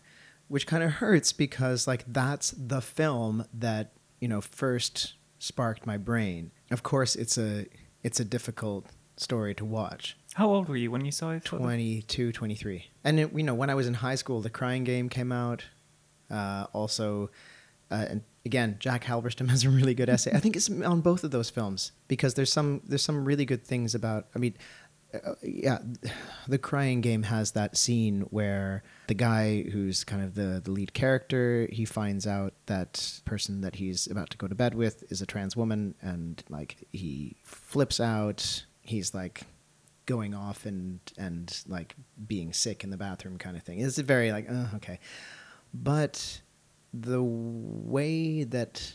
Which 0.53 0.67
kind 0.67 0.83
of 0.83 0.91
hurts 0.91 1.33
because 1.33 1.87
like 1.87 2.03
that's 2.07 2.51
the 2.51 2.79
film 2.79 3.45
that, 3.55 3.93
you 4.19 4.27
know, 4.27 4.39
first 4.39 5.15
sparked 5.39 5.87
my 5.87 5.97
brain. 5.97 6.51
Of 6.69 6.83
course, 6.83 7.15
it's 7.15 7.39
a 7.39 7.65
it's 8.03 8.19
a 8.19 8.23
difficult 8.23 8.85
story 9.17 9.55
to 9.55 9.65
watch. 9.65 10.15
How 10.35 10.47
old 10.47 10.69
were 10.69 10.77
you 10.77 10.91
when 10.91 11.05
you 11.05 11.11
saw 11.11 11.31
it? 11.31 11.43
22, 11.43 12.31
23. 12.31 12.85
And 13.03 13.19
it, 13.19 13.33
you 13.33 13.41
know, 13.41 13.55
when 13.55 13.71
I 13.71 13.73
was 13.73 13.87
in 13.87 13.95
high 13.95 14.13
school, 14.13 14.41
The 14.41 14.51
Crying 14.51 14.83
Game 14.83 15.09
came 15.09 15.31
out. 15.31 15.65
Uh, 16.29 16.67
also, 16.71 17.31
uh, 17.89 18.05
and 18.09 18.21
again, 18.45 18.75
Jack 18.79 19.05
Halberstam 19.05 19.49
has 19.55 19.63
a 19.63 19.71
really 19.71 19.95
good 19.95 20.07
essay. 20.07 20.33
I 20.33 20.39
think 20.39 20.55
it's 20.55 20.69
on 20.69 21.01
both 21.01 21.23
of 21.23 21.31
those 21.31 21.49
films 21.49 21.93
because 22.07 22.35
there's 22.35 22.53
some 22.53 22.81
there's 22.85 23.03
some 23.03 23.25
really 23.25 23.45
good 23.45 23.63
things 23.63 23.95
about. 23.95 24.27
I 24.35 24.39
mean, 24.39 24.55
uh, 25.13 25.35
yeah, 25.41 25.79
the 26.47 26.57
Crying 26.57 27.01
Game 27.01 27.23
has 27.23 27.51
that 27.51 27.77
scene 27.77 28.21
where 28.29 28.83
the 29.07 29.13
guy 29.13 29.63
who's 29.63 30.03
kind 30.03 30.23
of 30.23 30.35
the 30.35 30.61
the 30.63 30.71
lead 30.71 30.93
character 30.93 31.67
he 31.71 31.85
finds 31.85 32.25
out 32.25 32.53
that 32.65 33.21
person 33.25 33.61
that 33.61 33.75
he's 33.75 34.07
about 34.07 34.29
to 34.31 34.37
go 34.37 34.47
to 34.47 34.55
bed 34.55 34.75
with 34.75 35.03
is 35.11 35.21
a 35.21 35.25
trans 35.25 35.55
woman, 35.55 35.95
and 36.01 36.43
like 36.49 36.87
he 36.91 37.35
flips 37.43 37.99
out. 37.99 38.65
He's 38.81 39.13
like 39.13 39.43
going 40.05 40.33
off 40.33 40.65
and 40.65 40.99
and 41.17 41.63
like 41.67 41.95
being 42.27 42.51
sick 42.51 42.83
in 42.83 42.89
the 42.89 42.97
bathroom 42.97 43.37
kind 43.37 43.55
of 43.55 43.63
thing. 43.63 43.79
It's 43.79 43.97
very 43.97 44.31
like 44.31 44.49
uh, 44.49 44.65
okay 44.75 44.99
but 45.73 46.41
the 46.93 47.23
way 47.23 48.43
that 48.43 48.93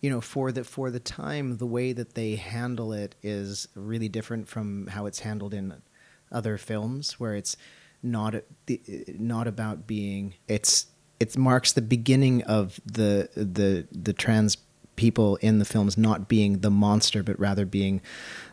you 0.00 0.10
know 0.10 0.20
for 0.20 0.52
the 0.52 0.64
for 0.64 0.90
the 0.90 1.00
time 1.00 1.56
the 1.56 1.66
way 1.66 1.92
that 1.92 2.14
they 2.14 2.36
handle 2.36 2.92
it 2.92 3.14
is 3.22 3.68
really 3.74 4.08
different 4.08 4.48
from 4.48 4.86
how 4.88 5.06
it's 5.06 5.20
handled 5.20 5.54
in 5.54 5.74
other 6.30 6.58
films 6.58 7.18
where 7.18 7.34
it's 7.34 7.56
not 8.02 8.34
not 9.18 9.46
about 9.46 9.86
being 9.86 10.34
it's 10.46 10.86
it 11.18 11.36
marks 11.36 11.72
the 11.72 11.82
beginning 11.82 12.42
of 12.44 12.80
the 12.86 13.28
the 13.34 13.86
the 13.90 14.12
trans 14.12 14.56
people 14.96 15.36
in 15.36 15.58
the 15.58 15.64
films 15.64 15.96
not 15.96 16.28
being 16.28 16.58
the 16.60 16.70
monster 16.70 17.22
but 17.22 17.38
rather 17.38 17.64
being 17.64 18.00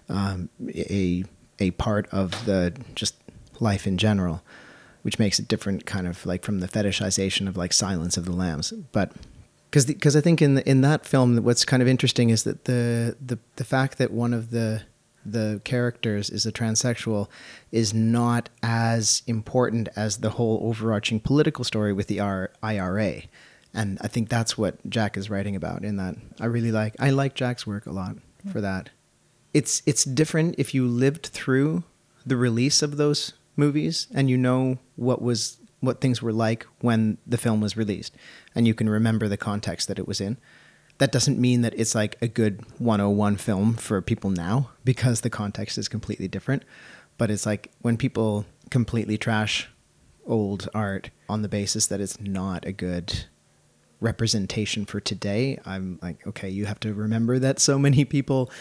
um, 0.10 0.50
a 0.70 1.24
a 1.60 1.72
part 1.72 2.08
of 2.12 2.46
the 2.46 2.74
just 2.96 3.16
life 3.60 3.88
in 3.88 3.98
general 3.98 4.44
which 5.06 5.20
makes 5.20 5.38
it 5.38 5.48
different, 5.48 5.86
kind 5.86 6.08
of 6.08 6.26
like 6.26 6.44
from 6.44 6.62
the 6.62 6.68
fetishization 6.68 7.48
of 7.48 7.56
like 7.56 7.72
Silence 7.72 8.18
of 8.18 8.26
the 8.26 8.32
Lambs. 8.32 8.72
But 8.72 9.12
because 9.76 9.86
because 9.88 10.16
I 10.16 10.22
think 10.22 10.42
in 10.42 10.56
the, 10.56 10.70
in 10.70 10.80
that 10.82 11.06
film, 11.06 11.36
what's 11.44 11.66
kind 11.66 11.82
of 11.82 11.88
interesting 11.90 12.30
is 12.30 12.46
that 12.46 12.64
the 12.64 13.18
the 13.20 13.38
the 13.58 13.66
fact 13.66 13.98
that 13.98 14.10
one 14.10 14.34
of 14.34 14.52
the 14.52 14.84
the 15.26 15.60
characters 15.66 16.30
is 16.30 16.46
a 16.46 16.52
transsexual 16.52 17.28
is 17.74 17.94
not 17.94 18.48
as 18.64 19.22
important 19.28 19.90
as 19.98 20.18
the 20.18 20.30
whole 20.30 20.62
overarching 20.64 21.20
political 21.20 21.66
story 21.66 21.92
with 21.92 22.08
the 22.08 22.22
R- 22.22 22.52
IRA. 22.64 23.24
And 23.74 23.98
I 24.00 24.08
think 24.08 24.30
that's 24.30 24.58
what 24.58 24.78
Jack 24.90 25.18
is 25.18 25.30
writing 25.30 25.58
about 25.58 25.84
in 25.84 25.98
that. 25.98 26.16
I 26.40 26.46
really 26.46 26.72
like 26.72 26.96
I 26.98 27.10
like 27.10 27.36
Jack's 27.36 27.68
work 27.68 27.86
a 27.86 27.92
lot 27.92 28.16
for 28.50 28.62
that. 28.62 28.92
It's 29.54 29.82
it's 29.86 30.06
different 30.06 30.56
if 30.58 30.74
you 30.74 30.88
lived 30.88 31.26
through 31.26 31.84
the 32.26 32.38
release 32.38 32.82
of 32.82 32.96
those 32.96 33.34
movies 33.58 34.08
and 34.14 34.30
you 34.30 34.38
know 34.38 34.78
what 34.96 35.22
was 35.22 35.58
what 35.82 36.00
things 36.00 36.22
were 36.22 36.34
like 36.34 36.66
when 36.80 37.18
the 37.28 37.38
film 37.38 37.60
was 37.60 37.76
released 37.76 38.16
and 38.56 38.66
you 38.66 38.74
can 38.74 38.90
remember 38.90 39.28
the 39.28 39.38
context 39.38 39.88
that 39.88 40.00
it 40.00 40.08
was 40.08 40.20
in. 40.20 40.38
That 40.98 41.12
doesn't 41.12 41.40
mean 41.40 41.62
that 41.62 41.78
it's 41.78 41.94
like 41.94 42.16
a 42.22 42.28
good 42.28 42.64
101 42.80 43.36
film 43.38 43.74
for 43.76 44.02
people 44.02 44.30
now 44.30 44.72
because 44.86 45.22
the 45.22 45.30
context 45.30 45.78
is 45.78 45.90
completely 45.90 46.28
different. 46.28 46.64
But 47.18 47.30
it's 47.30 47.46
like 47.46 47.72
when 47.82 47.98
people 47.98 48.46
completely 48.70 49.18
trash 49.18 49.70
old 50.26 50.70
art 50.74 51.12
on 51.30 51.42
the 51.42 51.50
basis 51.50 51.86
that 51.88 52.02
it's 52.02 52.20
not 52.20 52.66
a 52.66 52.72
good 52.72 53.26
representation 54.02 54.86
for 54.86 55.00
today 55.00 55.58
i'm 55.66 55.98
like 56.02 56.28
okay 56.28 56.50
you 56.50 56.66
have 56.66 56.80
to 56.80 56.94
remember 56.94 57.40
that 57.40 57.60
so 57.60 57.80
many 57.80 58.04
people 58.04 58.52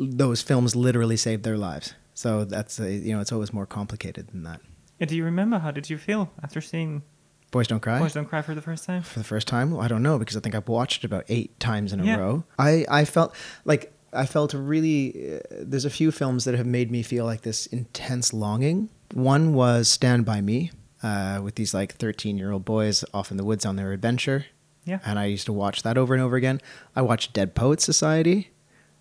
those 0.00 0.40
films 0.40 0.74
literally 0.74 1.16
saved 1.16 1.44
their 1.44 1.58
lives. 1.58 1.94
So 2.14 2.44
that's 2.44 2.80
a, 2.80 2.90
you 2.90 3.14
know 3.14 3.20
it's 3.20 3.32
always 3.32 3.52
more 3.52 3.66
complicated 3.66 4.28
than 4.28 4.42
that. 4.44 4.60
And 4.98 5.08
do 5.08 5.16
you 5.16 5.24
remember 5.24 5.58
how 5.58 5.70
did 5.70 5.88
you 5.90 5.98
feel 5.98 6.30
after 6.42 6.60
seeing 6.60 7.02
Boys 7.50 7.66
Don't 7.66 7.80
Cry? 7.80 7.98
Boys 7.98 8.12
Don't 8.14 8.26
Cry 8.26 8.42
for 8.42 8.54
the 8.54 8.62
first 8.62 8.84
time. 8.84 9.02
For 9.02 9.18
the 9.18 9.24
first 9.24 9.48
time, 9.48 9.72
well, 9.72 9.80
I 9.80 9.88
don't 9.88 10.02
know 10.02 10.18
because 10.18 10.36
I 10.36 10.40
think 10.40 10.54
I've 10.54 10.68
watched 10.68 11.02
it 11.04 11.06
about 11.06 11.24
eight 11.28 11.58
times 11.58 11.92
in 11.92 12.00
a 12.00 12.04
Yeah. 12.04 12.16
row. 12.16 12.44
I 12.58 12.84
I 12.88 13.04
felt 13.04 13.34
like 13.64 13.92
I 14.12 14.26
felt 14.26 14.54
really. 14.54 15.36
Uh, 15.36 15.40
there's 15.50 15.84
a 15.84 15.90
few 15.90 16.10
films 16.12 16.44
that 16.44 16.54
have 16.54 16.66
made 16.66 16.90
me 16.90 17.02
feel 17.02 17.24
like 17.24 17.42
this 17.42 17.66
intense 17.66 18.32
longing. 18.32 18.88
One 19.14 19.54
was 19.54 19.88
Stand 19.88 20.24
by 20.24 20.40
Me, 20.40 20.70
uh, 21.02 21.40
with 21.42 21.54
these 21.56 21.74
like 21.74 21.94
13 21.96 22.38
year 22.38 22.52
old 22.52 22.64
boys 22.64 23.04
off 23.14 23.30
in 23.30 23.36
the 23.36 23.44
woods 23.44 23.64
on 23.66 23.76
their 23.76 23.92
adventure. 23.92 24.46
Yeah. 24.84 24.98
And 25.04 25.18
I 25.18 25.26
used 25.26 25.46
to 25.46 25.52
watch 25.52 25.82
that 25.82 25.98
over 25.98 26.14
and 26.14 26.22
over 26.22 26.36
again. 26.36 26.60
I 26.96 27.02
watched 27.02 27.32
Dead 27.32 27.54
Poets 27.54 27.84
Society, 27.84 28.50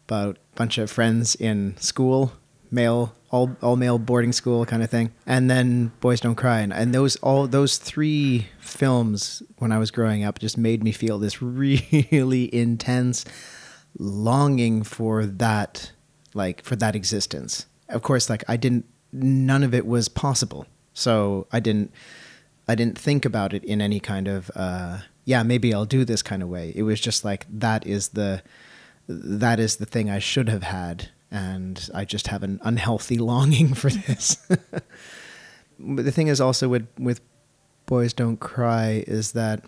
about 0.08 0.38
a 0.38 0.56
bunch 0.56 0.78
of 0.78 0.92
friends 0.92 1.36
in 1.36 1.78
school, 1.78 2.34
male, 2.70 3.14
all 3.32 3.56
all 3.62 3.76
male 3.76 4.00
boarding 4.00 4.32
school 4.32 4.66
kind 4.66 4.84
of 4.84 4.90
thing. 4.90 5.12
And 5.26 5.50
then 5.50 5.92
Boys 6.00 6.20
Don't 6.20 6.36
Cry, 6.36 6.60
and, 6.60 6.74
and 6.74 6.94
those 6.94 7.16
all 7.18 7.48
those 7.48 7.78
three 7.78 8.48
films 8.60 9.44
when 9.58 9.72
I 9.72 9.78
was 9.78 9.92
growing 9.92 10.24
up 10.24 10.40
just 10.40 10.58
made 10.58 10.84
me 10.84 10.92
feel 10.92 11.20
this 11.20 11.42
really 11.42 12.54
intense 12.54 13.26
longing 13.98 14.84
for 14.84 15.26
that, 15.26 15.92
like 16.34 16.64
for 16.64 16.76
that 16.78 16.96
existence. 16.96 17.66
Of 17.88 18.02
course, 18.02 18.30
like 18.30 18.44
I 18.48 18.58
didn't, 18.58 18.86
none 19.12 19.64
of 19.64 19.74
it 19.74 19.86
was 19.86 20.10
possible, 20.10 20.66
so 20.94 21.48
I 21.52 21.60
didn't. 21.60 21.92
I 22.68 22.76
didn't 22.76 23.00
think 23.00 23.26
about 23.26 23.56
it 23.56 23.64
in 23.64 23.82
any 23.82 24.00
kind 24.00 24.28
of 24.28 24.52
uh, 24.56 25.00
yeah 25.26 25.42
maybe 25.42 25.74
I'll 25.74 25.86
do 25.86 26.06
this 26.06 26.22
kind 26.22 26.44
of 26.44 26.50
way. 26.50 26.72
It 26.76 26.84
was 26.84 27.02
just 27.02 27.26
like 27.26 27.48
that 27.50 27.86
is 27.88 28.10
the 28.10 28.44
that 29.08 29.60
is 29.60 29.78
the 29.78 29.88
thing 29.88 30.10
I 30.10 30.20
should 30.20 30.50
have 30.50 30.64
had, 30.64 31.10
and 31.32 31.90
I 31.94 32.06
just 32.06 32.28
have 32.28 32.44
an 32.44 32.60
unhealthy 32.64 33.18
longing 33.32 33.74
for 33.74 33.90
this. 33.90 34.38
but 35.80 36.06
the 36.06 36.12
thing 36.12 36.28
is 36.28 36.42
also 36.42 36.70
with 36.70 36.88
with 36.98 37.22
Boys 37.86 38.14
Don't 38.14 38.40
Cry 38.40 39.04
is 39.08 39.32
that 39.34 39.66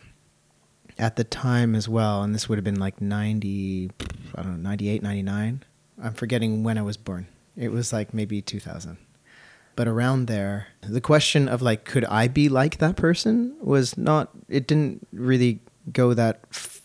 at 0.99 1.15
the 1.15 1.23
time 1.23 1.73
as 1.73 1.89
well, 1.89 2.21
and 2.21 2.35
this 2.35 2.47
would 2.47 2.57
have 2.57 2.63
been 2.63 2.79
like 2.79 3.01
90, 3.01 3.89
I 4.35 4.41
don't 4.43 4.61
know, 4.61 4.69
98, 4.69 5.01
99. 5.01 5.63
I'm 6.03 6.13
forgetting 6.13 6.63
when 6.63 6.77
I 6.77 6.83
was 6.83 6.97
born. 6.97 7.27
It 7.55 7.71
was 7.71 7.91
like 7.91 8.13
maybe 8.13 8.41
2000 8.41 8.97
but 9.75 9.87
around 9.87 10.27
there 10.27 10.67
the 10.81 11.01
question 11.01 11.47
of 11.47 11.61
like 11.61 11.85
could 11.85 12.05
i 12.05 12.27
be 12.27 12.49
like 12.49 12.77
that 12.77 12.95
person 12.95 13.55
was 13.61 13.97
not 13.97 14.29
it 14.49 14.67
didn't 14.67 15.07
really 15.11 15.59
go 15.91 16.13
that 16.13 16.41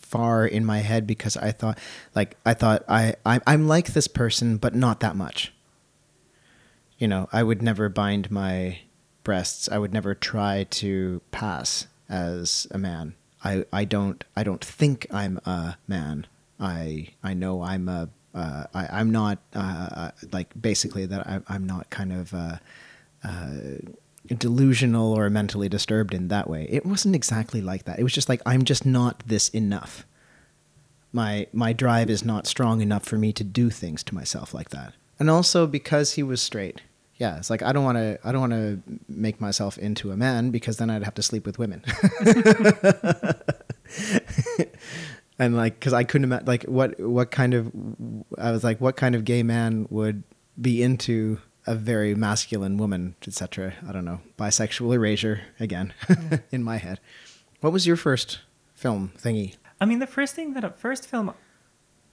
far 0.07 0.45
in 0.45 0.65
my 0.65 0.79
head 0.79 1.05
because 1.05 1.35
i 1.37 1.51
thought 1.51 1.77
like 2.15 2.37
i 2.45 2.53
thought 2.53 2.83
i, 2.87 3.13
I 3.25 3.39
i'm 3.45 3.67
like 3.67 3.93
this 3.93 4.07
person 4.07 4.57
but 4.57 4.73
not 4.75 4.99
that 5.01 5.15
much. 5.15 5.53
You 6.97 7.07
know 7.07 7.29
i 7.31 7.43
would 7.43 7.61
never 7.61 7.89
bind 7.89 8.31
my 8.31 8.79
breasts. 9.23 9.67
I 9.69 9.77
would 9.77 9.93
never 9.93 10.15
try 10.15 10.65
to 10.81 11.21
pass 11.31 11.87
as 12.09 12.65
a 12.71 12.77
man. 12.77 13.15
I 13.43 13.65
i 13.73 13.83
don't 13.85 14.23
i 14.35 14.43
don't 14.43 14.63
think 14.63 15.05
i'm 15.11 15.37
a 15.45 15.77
man. 15.87 16.25
I 16.59 17.09
i 17.23 17.33
know 17.33 17.61
i'm 17.61 17.87
a 17.89 18.09
uh, 18.37 18.65
I, 18.73 18.87
I'm 18.99 19.11
not 19.11 19.39
uh, 19.53 20.11
like 20.31 20.49
basically 20.59 21.07
that 21.07 21.25
I, 21.25 21.39
I'm 21.47 21.65
not 21.65 21.89
kind 21.89 22.13
of 22.13 22.33
uh, 22.35 22.57
uh, 23.23 23.77
delusional 24.27 25.13
or 25.13 25.29
mentally 25.29 25.69
disturbed 25.69 26.13
in 26.13 26.27
that 26.27 26.49
way. 26.49 26.67
It 26.69 26.85
wasn't 26.85 27.15
exactly 27.15 27.61
like 27.61 27.85
that. 27.85 27.99
It 27.99 28.03
was 28.03 28.13
just 28.13 28.29
like 28.29 28.41
I'm 28.45 28.63
just 28.63 28.85
not 28.85 29.23
this 29.25 29.49
enough. 29.49 30.05
My 31.11 31.47
my 31.53 31.73
drive 31.73 32.09
is 32.09 32.23
not 32.23 32.47
strong 32.47 32.81
enough 32.81 33.05
for 33.05 33.17
me 33.17 33.33
to 33.33 33.43
do 33.43 33.69
things 33.69 34.03
to 34.03 34.15
myself 34.15 34.53
like 34.53 34.69
that. 34.69 34.93
And 35.19 35.29
also 35.29 35.65
because 35.67 36.13
he 36.13 36.23
was 36.23 36.41
straight. 36.41 36.81
Yeah, 37.15 37.37
it's 37.37 37.49
like 37.49 37.63
I 37.63 37.71
don't 37.71 37.83
want 37.83 37.97
to 37.97 38.19
I 38.23 38.31
don't 38.31 38.41
want 38.41 38.53
to 38.53 38.81
make 39.07 39.41
myself 39.41 39.77
into 39.77 40.11
a 40.11 40.17
man 40.17 40.51
because 40.51 40.77
then 40.77 40.89
I'd 40.89 41.03
have 41.03 41.15
to 41.15 41.23
sleep 41.23 41.45
with 41.45 41.57
women. 41.57 41.83
and 45.39 45.55
like 45.55 45.79
because 45.79 45.93
I 45.93 46.03
couldn't 46.03 46.25
imagine 46.25 46.45
like 46.45 46.63
what 46.63 46.99
what 46.99 47.31
kind 47.31 47.53
of 47.53 47.71
I 48.37 48.51
was 48.51 48.63
like 48.63 48.79
what 48.79 48.97
kind 48.97 49.15
of 49.15 49.25
gay 49.25 49.41
man 49.43 49.87
would 49.89 50.23
be 50.59 50.83
into 50.83 51.39
a 51.67 51.75
very 51.75 52.15
masculine 52.15 52.77
woman, 52.77 53.15
etc. 53.27 53.73
I 53.87 53.91
don't 53.91 54.05
know 54.05 54.21
bisexual 54.37 54.93
erasure 54.95 55.41
again 55.59 55.93
in 56.51 56.63
my 56.63 56.77
head. 56.77 56.99
What 57.61 57.73
was 57.73 57.85
your 57.85 57.97
first 57.97 58.39
film 58.73 59.11
thingy? 59.17 59.55
I 59.81 59.85
mean, 59.85 59.99
the 59.99 60.07
first 60.07 60.33
thing 60.35 60.53
that 60.53 60.63
a 60.63 60.69
first 60.71 61.07
film 61.07 61.33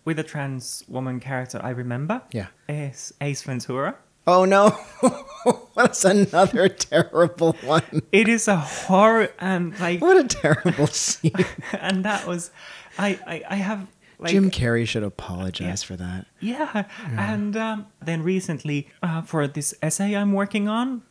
with 0.05 0.19
a 0.19 0.23
trans 0.23 0.85
woman 0.89 1.21
character 1.21 1.61
I 1.63 1.71
remember 1.71 2.23
Yeah. 2.33 2.49
is 2.69 3.15
Ace 3.21 3.43
Ventura. 3.43 3.97
Oh 4.27 4.45
no, 4.47 4.77
that's 5.77 6.05
another 6.05 6.69
terrible 6.91 7.53
one. 7.63 8.03
It 8.11 8.27
is 8.29 8.49
a 8.49 8.57
horror 8.57 9.29
and 9.39 9.79
like 9.79 10.01
What 10.01 10.17
a 10.17 10.25
terrible 10.29 10.87
scene. 10.87 11.33
and 11.79 12.05
that 12.05 12.27
was 12.27 12.51
I 12.99 13.19
I, 13.27 13.43
I 13.51 13.57
have 13.57 13.87
like 14.25 14.33
Jim 14.33 14.51
Carrey 14.51 14.87
should 14.87 15.03
apologize 15.05 15.83
for 15.83 15.97
that. 15.97 16.27
yeah, 16.41 16.85
and 17.17 17.57
um, 17.57 17.87
then 18.03 18.23
recently 18.23 18.89
uh, 19.03 19.23
for 19.23 19.47
this 19.47 19.75
essay 19.83 20.17
I'm 20.17 20.33
working 20.33 20.69
on, 20.69 21.03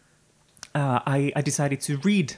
uh, 0.76 1.00
I 1.06 1.32
I 1.36 1.42
decided 1.42 1.80
to 1.82 1.98
read 1.98 2.36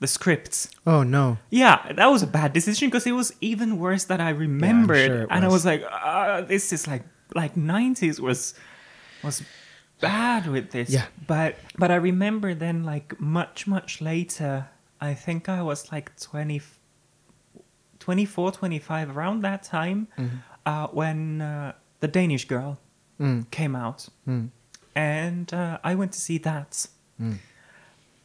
the 0.00 0.06
scripts. 0.06 0.68
Oh 0.86 1.02
no. 1.02 1.38
Yeah, 1.50 1.92
that 1.92 2.06
was 2.06 2.22
a 2.22 2.26
bad 2.26 2.52
decision 2.52 2.88
because 2.88 3.06
it 3.06 3.12
was 3.12 3.32
even 3.40 3.78
worse 3.78 4.04
than 4.04 4.20
I 4.20 4.30
remembered, 4.30 5.06
sure 5.06 5.22
it 5.22 5.28
and 5.30 5.44
I 5.44 5.48
was. 5.48 5.64
was 5.64 5.66
like, 5.66 5.84
uh, 5.90 6.40
"This 6.42 6.72
is 6.72 6.86
like 6.88 7.04
like 7.34 7.54
'90s 7.54 8.18
was 8.18 8.54
was 9.22 9.42
bad 10.00 10.46
with 10.46 10.70
this." 10.72 10.90
Yeah. 10.90 11.06
but 11.26 11.56
but 11.78 11.90
I 11.90 11.96
remember 11.96 12.54
then 12.54 12.82
like 12.84 13.20
much 13.20 13.66
much 13.66 14.00
later. 14.00 14.68
I 15.02 15.14
think 15.14 15.48
I 15.48 15.62
was 15.62 15.90
like 15.92 16.12
20, 16.20 16.60
24, 18.14 18.50
25, 18.52 19.16
around 19.16 19.42
that 19.42 19.62
time, 19.62 20.08
Mm-hmm. 20.18 20.36
uh, 20.66 20.86
when 20.88 21.40
uh, 21.40 21.72
the 22.00 22.08
Danish 22.08 22.44
Girl 22.46 22.78
Mm. 23.20 23.48
came 23.50 23.76
out, 23.76 24.08
and 24.96 25.52
uh, 25.54 25.78
I 25.84 25.94
went 25.94 26.12
to 26.12 26.18
see 26.18 26.38
that, 26.38 26.86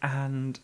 and 0.01 0.59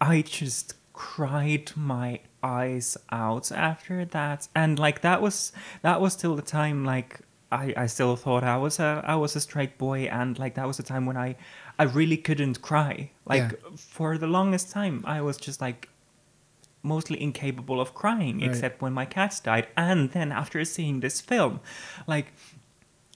I 0.00 0.22
just 0.22 0.74
cried 0.92 1.72
my 1.76 2.20
eyes 2.42 2.96
out 3.10 3.50
after 3.52 4.04
that, 4.06 4.48
and 4.54 4.78
like 4.78 5.00
that 5.02 5.20
was 5.20 5.52
that 5.82 6.00
was 6.00 6.12
still 6.12 6.36
the 6.36 6.42
time 6.60 6.84
like 6.84 7.20
I, 7.52 7.74
I 7.76 7.86
still 7.86 8.14
thought 8.16 8.44
I 8.44 8.56
was 8.56 8.78
a 8.78 9.02
I 9.04 9.16
was 9.16 9.34
a 9.36 9.40
straight 9.40 9.76
boy, 9.76 10.02
and 10.04 10.38
like 10.38 10.54
that 10.54 10.66
was 10.66 10.76
the 10.76 10.82
time 10.84 11.04
when 11.06 11.16
I 11.16 11.36
I 11.78 11.82
really 11.84 12.16
couldn't 12.16 12.62
cry. 12.62 13.10
Like 13.26 13.52
Yeah. 13.52 13.76
for 13.76 14.16
the 14.18 14.26
longest 14.28 14.70
time, 14.70 15.02
I 15.04 15.20
was 15.20 15.36
just 15.36 15.60
like 15.60 15.88
mostly 16.82 17.20
incapable 17.22 17.80
of 17.80 17.94
crying 17.94 18.40
Right. 18.40 18.48
except 18.50 18.80
when 18.82 18.92
my 18.92 19.04
cats 19.04 19.40
died 19.40 19.68
and 19.76 20.10
then 20.12 20.32
after 20.32 20.64
seeing 20.64 21.00
this 21.00 21.20
film 21.20 21.60
like 22.06 22.32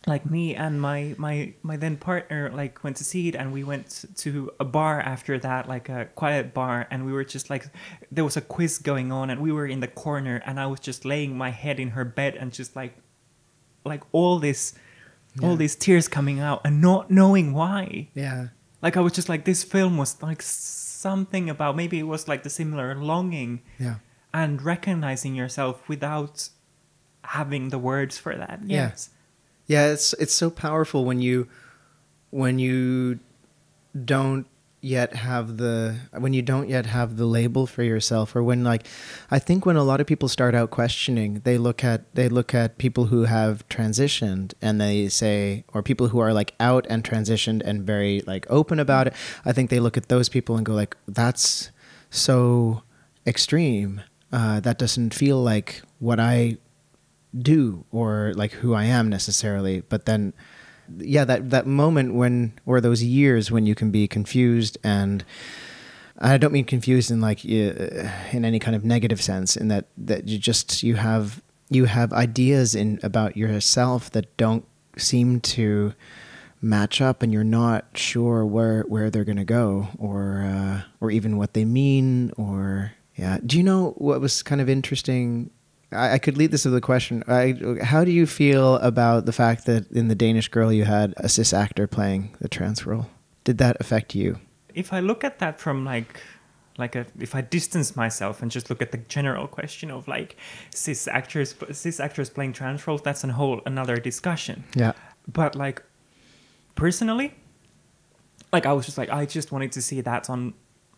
like 0.06 0.28
me 0.30 0.54
and 0.54 0.82
my 0.82 1.14
my 1.16 1.54
my 1.62 1.76
then 1.78 1.96
partner 1.96 2.50
like 2.54 2.84
went 2.84 2.94
to 2.98 3.04
see 3.04 3.28
it 3.28 3.34
and 3.34 3.52
we 3.54 3.64
went 3.64 4.04
to 4.16 4.50
a 4.60 4.64
bar 4.64 5.00
after 5.00 5.38
that 5.38 5.66
like 5.66 5.88
a 5.88 6.04
quiet 6.14 6.52
bar 6.52 6.86
and 6.90 7.06
we 7.06 7.12
were 7.12 7.24
just 7.24 7.48
like 7.48 7.64
there 8.12 8.22
was 8.24 8.36
a 8.36 8.42
quiz 8.42 8.76
going 8.78 9.10
on 9.10 9.30
and 9.30 9.40
we 9.40 9.50
were 9.50 9.66
in 9.66 9.80
the 9.80 9.88
corner 9.88 10.42
and 10.44 10.60
i 10.60 10.66
was 10.66 10.78
just 10.78 11.06
laying 11.06 11.34
my 11.38 11.48
head 11.48 11.80
in 11.80 11.90
her 11.90 12.04
bed 12.04 12.36
and 12.36 12.52
just 12.52 12.76
like 12.76 12.98
like 13.86 14.02
all 14.12 14.38
this 14.38 14.74
all 15.42 15.56
these 15.56 15.74
tears 15.74 16.06
coming 16.06 16.38
out 16.38 16.60
and 16.66 16.80
not 16.82 17.10
knowing 17.10 17.54
why 17.54 18.08
Yeah. 18.14 18.48
like 18.82 18.96
i 18.98 19.00
was 19.00 19.12
just 19.14 19.28
like 19.30 19.44
this 19.46 19.64
film 19.64 19.96
was 19.96 20.22
like 20.22 20.42
something 21.04 21.44
about 21.54 21.76
maybe 21.76 21.96
it 22.04 22.08
was 22.14 22.22
like 22.30 22.42
the 22.48 22.50
similar 22.60 22.88
longing 23.12 23.52
Yeah. 23.86 23.96
and 24.32 24.52
recognizing 24.74 25.32
yourself 25.42 25.74
without 25.92 26.34
having 27.38 27.64
the 27.74 27.78
words 27.90 28.14
for 28.24 28.32
that 28.42 28.58
Yeah. 28.64 28.88
yes 28.88 29.10
Yeah, 29.72 29.92
it's 29.94 30.08
it's 30.22 30.36
so 30.42 30.48
powerful 30.66 31.00
when 31.08 31.20
you 31.28 31.38
when 32.42 32.54
you 32.66 32.78
don't 34.12 34.46
yet 34.84 35.14
have 35.14 35.56
the 35.56 35.96
when 36.12 36.32
you 36.32 36.42
don't 36.42 36.68
yet 36.68 36.86
have 36.86 37.16
the 37.16 37.24
label 37.24 37.66
for 37.66 37.82
yourself 37.82 38.36
or 38.36 38.42
when 38.42 38.62
like 38.62 38.86
I 39.30 39.38
think 39.38 39.64
when 39.64 39.76
a 39.76 39.82
lot 39.82 40.00
of 40.00 40.06
people 40.06 40.28
start 40.28 40.54
out 40.54 40.70
questioning 40.70 41.40
they 41.44 41.58
look 41.58 41.82
at 41.82 42.14
they 42.14 42.28
look 42.28 42.54
at 42.54 42.78
people 42.78 43.06
who 43.06 43.24
have 43.24 43.66
transitioned 43.68 44.52
and 44.60 44.80
they 44.80 45.08
say 45.08 45.64
or 45.72 45.82
people 45.82 46.08
who 46.08 46.18
are 46.18 46.32
like 46.32 46.54
out 46.60 46.86
and 46.88 47.02
transitioned 47.02 47.62
and 47.64 47.82
very 47.82 48.22
like 48.26 48.46
open 48.50 48.78
about 48.78 49.06
it 49.06 49.14
I 49.44 49.52
think 49.52 49.70
they 49.70 49.80
look 49.80 49.96
at 49.96 50.08
those 50.08 50.28
people 50.28 50.56
and 50.56 50.66
go 50.66 50.74
like 50.74 50.96
that's 51.08 51.70
so 52.10 52.82
extreme 53.26 54.02
uh, 54.32 54.60
that 54.60 54.78
doesn't 54.78 55.14
feel 55.14 55.42
like 55.42 55.82
what 56.00 56.18
I 56.18 56.58
do 57.36 57.84
or 57.90 58.32
like 58.36 58.52
who 58.52 58.74
I 58.74 58.84
am 58.84 59.08
necessarily. 59.08 59.80
But 59.80 60.06
then, 60.06 60.32
yeah, 60.98 61.24
that 61.24 61.50
that 61.50 61.66
moment 61.66 62.14
when 62.14 62.52
or 62.66 62.80
those 62.80 63.02
years 63.02 63.50
when 63.50 63.66
you 63.66 63.74
can 63.74 63.90
be 63.90 64.06
confused 64.08 64.78
and 64.84 65.24
I 66.18 66.38
don't 66.38 66.52
mean 66.52 66.64
confused 66.64 67.10
in 67.10 67.20
like 67.20 67.44
in 67.44 68.44
any 68.44 68.58
kind 68.58 68.76
of 68.76 68.84
negative 68.84 69.20
sense. 69.20 69.56
In 69.56 69.68
that 69.68 69.86
that 69.98 70.28
you 70.28 70.38
just 70.38 70.82
you 70.82 70.96
have 70.96 71.42
you 71.70 71.86
have 71.86 72.12
ideas 72.12 72.74
in 72.74 73.00
about 73.02 73.36
yourself 73.36 74.10
that 74.10 74.36
don't 74.36 74.64
seem 74.96 75.40
to 75.40 75.94
match 76.60 77.00
up 77.00 77.22
and 77.22 77.32
you're 77.32 77.44
not 77.44 77.84
sure 77.94 78.44
where 78.46 78.82
where 78.82 79.10
they're 79.10 79.24
going 79.24 79.36
to 79.36 79.44
go 79.44 79.88
or 79.98 80.42
uh, 80.44 80.82
or 81.00 81.10
even 81.10 81.36
what 81.36 81.52
they 81.52 81.64
mean 81.64 82.32
or 82.38 82.92
yeah 83.16 83.38
do 83.44 83.58
you 83.58 83.62
know 83.62 83.90
what 83.98 84.20
was 84.20 84.42
kind 84.42 84.60
of 84.60 84.68
interesting 84.68 85.50
I, 85.94 86.14
I 86.14 86.18
could 86.18 86.36
lead 86.36 86.50
this 86.50 86.64
with 86.64 86.74
a 86.74 86.80
question 86.80 87.22
I, 87.28 87.54
how 87.82 88.04
do 88.04 88.10
you 88.10 88.26
feel 88.26 88.76
about 88.76 89.26
the 89.26 89.32
fact 89.32 89.66
that 89.66 89.90
in 89.90 90.08
the 90.08 90.14
Danish 90.14 90.48
girl 90.48 90.72
you 90.72 90.84
had 90.84 91.14
a 91.16 91.28
cis 91.28 91.52
actor 91.52 91.86
playing 91.86 92.36
the 92.40 92.48
trans 92.48 92.84
role 92.86 93.06
did 93.44 93.58
that 93.58 93.76
affect 93.80 94.14
you 94.14 94.38
if 94.74 94.92
I 94.92 95.00
look 95.00 95.24
at 95.24 95.38
that 95.38 95.60
from 95.60 95.84
like 95.84 96.20
like 96.76 96.96
a, 96.96 97.06
if 97.20 97.34
I 97.34 97.40
distance 97.40 97.94
myself 97.94 98.42
and 98.42 98.50
just 98.50 98.68
look 98.68 98.82
at 98.82 98.90
the 98.90 98.98
general 98.98 99.46
question 99.46 99.90
of 99.90 100.08
like 100.08 100.36
cis 100.74 101.06
actors 101.06 101.54
cis 101.72 102.00
actors 102.00 102.30
playing 102.30 102.52
trans 102.52 102.86
roles, 102.86 103.02
that's 103.02 103.22
a 103.24 103.32
whole 103.32 103.60
another 103.64 103.96
discussion. 103.96 104.64
yeah 104.74 104.92
But 105.32 105.54
like 105.54 105.82
personally, 106.74 107.34
like 108.52 108.66
I 108.66 108.72
was 108.72 108.86
just 108.86 108.98
like 108.98 109.10
I 109.10 109.26
just 109.26 109.52
wanted 109.52 109.72
to 109.72 109.82
see 109.82 110.00
that 110.00 110.28
on 110.28 110.54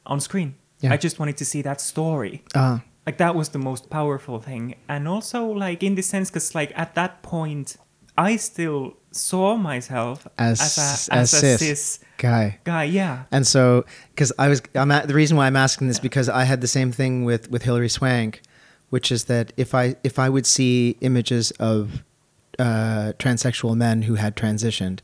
on 0.06 0.20
screen. 0.20 0.54
Yeah. 0.80 0.92
I 0.92 0.96
just 0.96 1.18
wanted 1.18 1.36
to 1.38 1.44
see 1.44 1.62
that 1.62 1.80
story. 1.80 2.42
uh, 2.54 2.78
Like 3.06 3.18
that 3.18 3.34
was 3.36 3.50
the 3.50 3.58
most 3.58 3.88
powerful 3.88 4.40
thing, 4.40 4.74
and 4.88 5.06
also 5.06 5.46
like 5.46 5.82
in 5.82 5.94
the 5.94 6.02
sense, 6.02 6.28
because 6.30 6.54
like 6.54 6.72
at 6.76 6.94
that 6.96 7.22
point, 7.22 7.76
I 8.18 8.36
still 8.36 8.96
saw 9.12 9.56
myself 9.56 10.26
As- 10.36 10.60
as 10.60 11.08
a, 11.08 11.14
as 11.14 11.34
as 11.34 11.42
a 11.42 11.58
cis. 11.58 12.00
guy 12.18 12.58
guy. 12.64 12.84
Yeah. 12.84 13.24
And 13.30 13.46
so, 13.46 13.84
because 14.10 14.32
I 14.38 14.48
was, 14.48 14.60
I'm 14.74 14.90
at, 14.90 15.06
the 15.06 15.14
reason 15.14 15.36
why 15.36 15.46
I'm 15.46 15.56
asking 15.56 15.86
this 15.88 16.00
because 16.00 16.28
I 16.28 16.44
had 16.44 16.60
the 16.60 16.66
same 16.68 16.90
thing 16.92 17.24
with 17.24 17.48
with 17.50 17.62
Hilary 17.62 17.88
Swank, 17.88 18.42
which 18.90 19.12
is 19.12 19.24
that 19.24 19.52
if 19.56 19.72
I 19.74 19.94
if 20.02 20.18
I 20.18 20.28
would 20.28 20.44
see 20.46 20.96
images 21.00 21.52
of 21.60 22.02
uh, 22.58 23.12
transsexual 23.18 23.76
men 23.76 24.02
who 24.02 24.14
had 24.16 24.34
transitioned, 24.34 24.98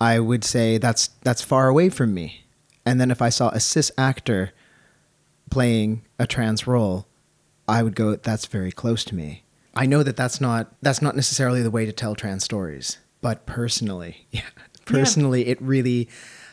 I 0.00 0.18
would 0.18 0.42
say 0.42 0.76
that's 0.78 1.08
that's 1.22 1.42
far 1.42 1.68
away 1.68 1.88
from 1.88 2.12
me. 2.14 2.44
And 2.84 3.00
then 3.00 3.10
if 3.12 3.22
I 3.22 3.28
saw 3.28 3.50
a 3.50 3.60
cis 3.60 3.92
actor 3.96 4.52
playing 5.50 6.02
a 6.18 6.26
trans 6.26 6.66
role, 6.66 7.06
I 7.68 7.82
would 7.82 7.94
go, 7.94 8.16
that's 8.16 8.46
very 8.46 8.72
close 8.72 9.04
to 9.04 9.14
me. 9.14 9.44
I 9.74 9.86
know 9.86 10.02
that 10.02 10.16
that's 10.16 10.40
not 10.40 10.74
that's 10.82 11.02
not 11.02 11.14
necessarily 11.14 11.62
the 11.62 11.70
way 11.70 11.86
to 11.86 11.92
tell 11.92 12.14
trans 12.14 12.42
stories, 12.42 12.98
but 13.20 13.46
personally, 13.46 14.26
yeah, 14.30 14.40
personally, 14.86 15.46
it 15.46 15.60
really 15.62 16.08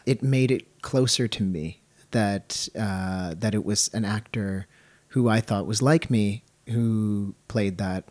it 0.06 0.22
made 0.22 0.52
it 0.52 0.82
closer 0.82 1.28
to 1.28 1.44
me 1.44 1.82
that 2.12 2.68
uh, 2.78 3.34
that 3.38 3.56
it 3.56 3.66
was 3.66 3.90
an 3.94 4.06
actor 4.06 4.68
who 5.10 5.28
I 5.28 5.40
thought 5.40 5.66
was 5.66 5.82
like 5.82 6.10
me 6.10 6.44
who 6.68 7.36
played 7.48 7.78
that 7.78 8.06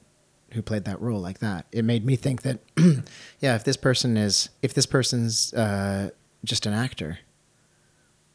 who 0.53 0.63
played 0.63 0.85
that 0.85 1.01
role 1.01 1.21
like 1.21 1.39
that. 1.41 1.67
It 1.73 1.85
made 1.85 2.05
me 2.05 2.17
think 2.17 2.43
that 2.43 2.61
yeah, 3.41 3.55
if 3.55 3.65
this 3.65 3.77
person 3.77 4.17
is 4.17 4.49
if 4.63 4.75
this 4.75 4.87
person's 4.87 5.53
uh, 5.55 6.11
just 6.45 6.67
an 6.67 6.73
actor, 6.73 7.19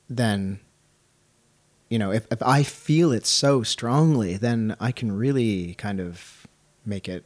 then 0.09 0.59
you 1.89 1.97
know, 1.97 2.11
if, 2.11 2.27
if 2.31 2.41
I 2.43 2.63
feel 2.63 3.11
it 3.11 3.25
so 3.25 3.63
strongly, 3.63 4.37
then 4.37 4.75
I 4.79 4.91
can 4.91 5.11
really 5.11 5.73
kind 5.75 5.99
of 5.99 6.47
make 6.85 7.09
it 7.09 7.25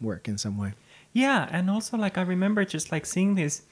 work 0.00 0.28
in 0.28 0.38
some 0.38 0.56
way. 0.56 0.74
Yeah, 1.12 1.48
and 1.50 1.70
also 1.70 1.96
like 1.96 2.16
I 2.16 2.22
remember 2.22 2.64
just 2.64 2.90
like 2.90 3.06
seeing 3.06 3.34
these 3.34 3.62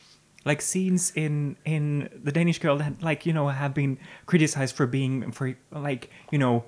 like 0.45 0.61
scenes 0.61 1.13
in 1.15 1.57
in 1.65 2.09
the 2.23 2.33
Danish 2.33 2.59
girl 2.59 2.77
that 2.79 3.03
like 3.03 3.25
you 3.27 3.33
know 3.33 3.49
have 3.49 3.75
been 3.75 3.99
criticized 4.27 4.75
for 4.75 4.87
being 4.87 5.31
for 5.31 5.57
like 5.71 6.11
you 6.31 6.39
know 6.39 6.65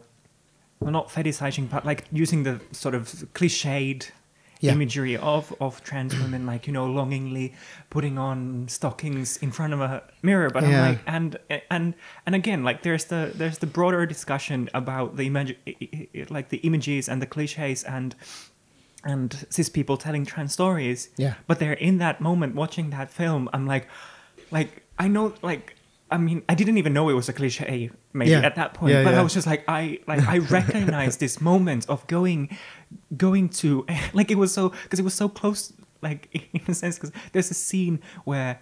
not 0.80 1.08
fetishizing 1.08 1.68
but 1.70 1.84
like 1.84 2.04
using 2.12 2.42
the 2.42 2.60
sort 2.72 2.94
of 2.94 3.06
cliched 3.34 4.10
Yeah. 4.64 4.72
imagery 4.72 5.16
of 5.16 5.52
of 5.60 5.82
trans 5.84 6.12
women, 6.18 6.46
like 6.46 6.66
you 6.66 6.72
know, 6.72 6.86
longingly 6.86 7.52
putting 7.90 8.18
on 8.18 8.66
stockings 8.68 9.36
in 9.38 9.50
front 9.52 9.72
of 9.74 9.80
a 9.80 10.02
mirror. 10.22 10.50
But 10.50 10.62
Yeah. 10.62 10.68
I'm 10.68 10.88
like, 10.90 11.00
and 11.06 11.36
and 11.70 11.94
and 12.26 12.34
again, 12.34 12.64
like 12.64 12.82
there's 12.82 13.04
the 13.06 13.32
there's 13.34 13.58
the 13.58 13.66
broader 13.66 14.06
discussion 14.06 14.68
about 14.74 15.16
the 15.16 15.24
image, 15.26 15.56
like 16.30 16.48
the 16.48 16.58
images 16.68 17.08
and 17.08 17.20
the 17.22 17.26
cliches 17.26 17.84
and 17.84 18.14
and 19.04 19.46
cis 19.50 19.68
people 19.68 19.96
telling 19.96 20.24
trans 20.24 20.52
stories. 20.52 21.08
Yeah. 21.16 21.34
But 21.46 21.58
they're 21.58 21.72
in 21.88 21.98
that 21.98 22.20
moment 22.20 22.54
watching 22.54 22.90
that 22.90 23.10
film. 23.10 23.48
I'm 23.52 23.66
like, 23.66 23.86
like 24.50 24.82
I 24.98 25.08
know, 25.08 25.34
like 25.42 25.74
I 26.10 26.16
mean, 26.18 26.42
I 26.48 26.54
didn't 26.54 26.78
even 26.78 26.92
know 26.92 27.08
it 27.08 27.14
was 27.14 27.28
a 27.28 27.32
cliche 27.32 27.90
maybe 28.12 28.30
Yeah. 28.30 28.40
at 28.46 28.54
that 28.54 28.72
point. 28.74 28.92
Yeah, 28.92 29.04
but 29.04 29.12
yeah. 29.14 29.20
I 29.20 29.22
was 29.22 29.34
just 29.34 29.46
like, 29.46 29.64
I 29.68 29.98
like 30.06 30.22
I 30.28 30.38
recognize 30.58 31.16
this 31.16 31.40
moment 31.40 31.88
of 31.88 32.06
going, 32.06 32.56
going 33.16 33.48
to 33.48 33.86
like 34.12 34.30
it 34.30 34.38
was 34.38 34.52
so 34.52 34.70
because 34.70 34.98
it 34.98 35.04
was 35.04 35.14
so 35.14 35.28
close, 35.28 35.72
like 36.02 36.28
in 36.52 36.60
a 36.68 36.74
sense 36.74 36.96
because 36.96 37.12
there's 37.32 37.50
a 37.50 37.54
scene 37.54 38.00
where 38.24 38.60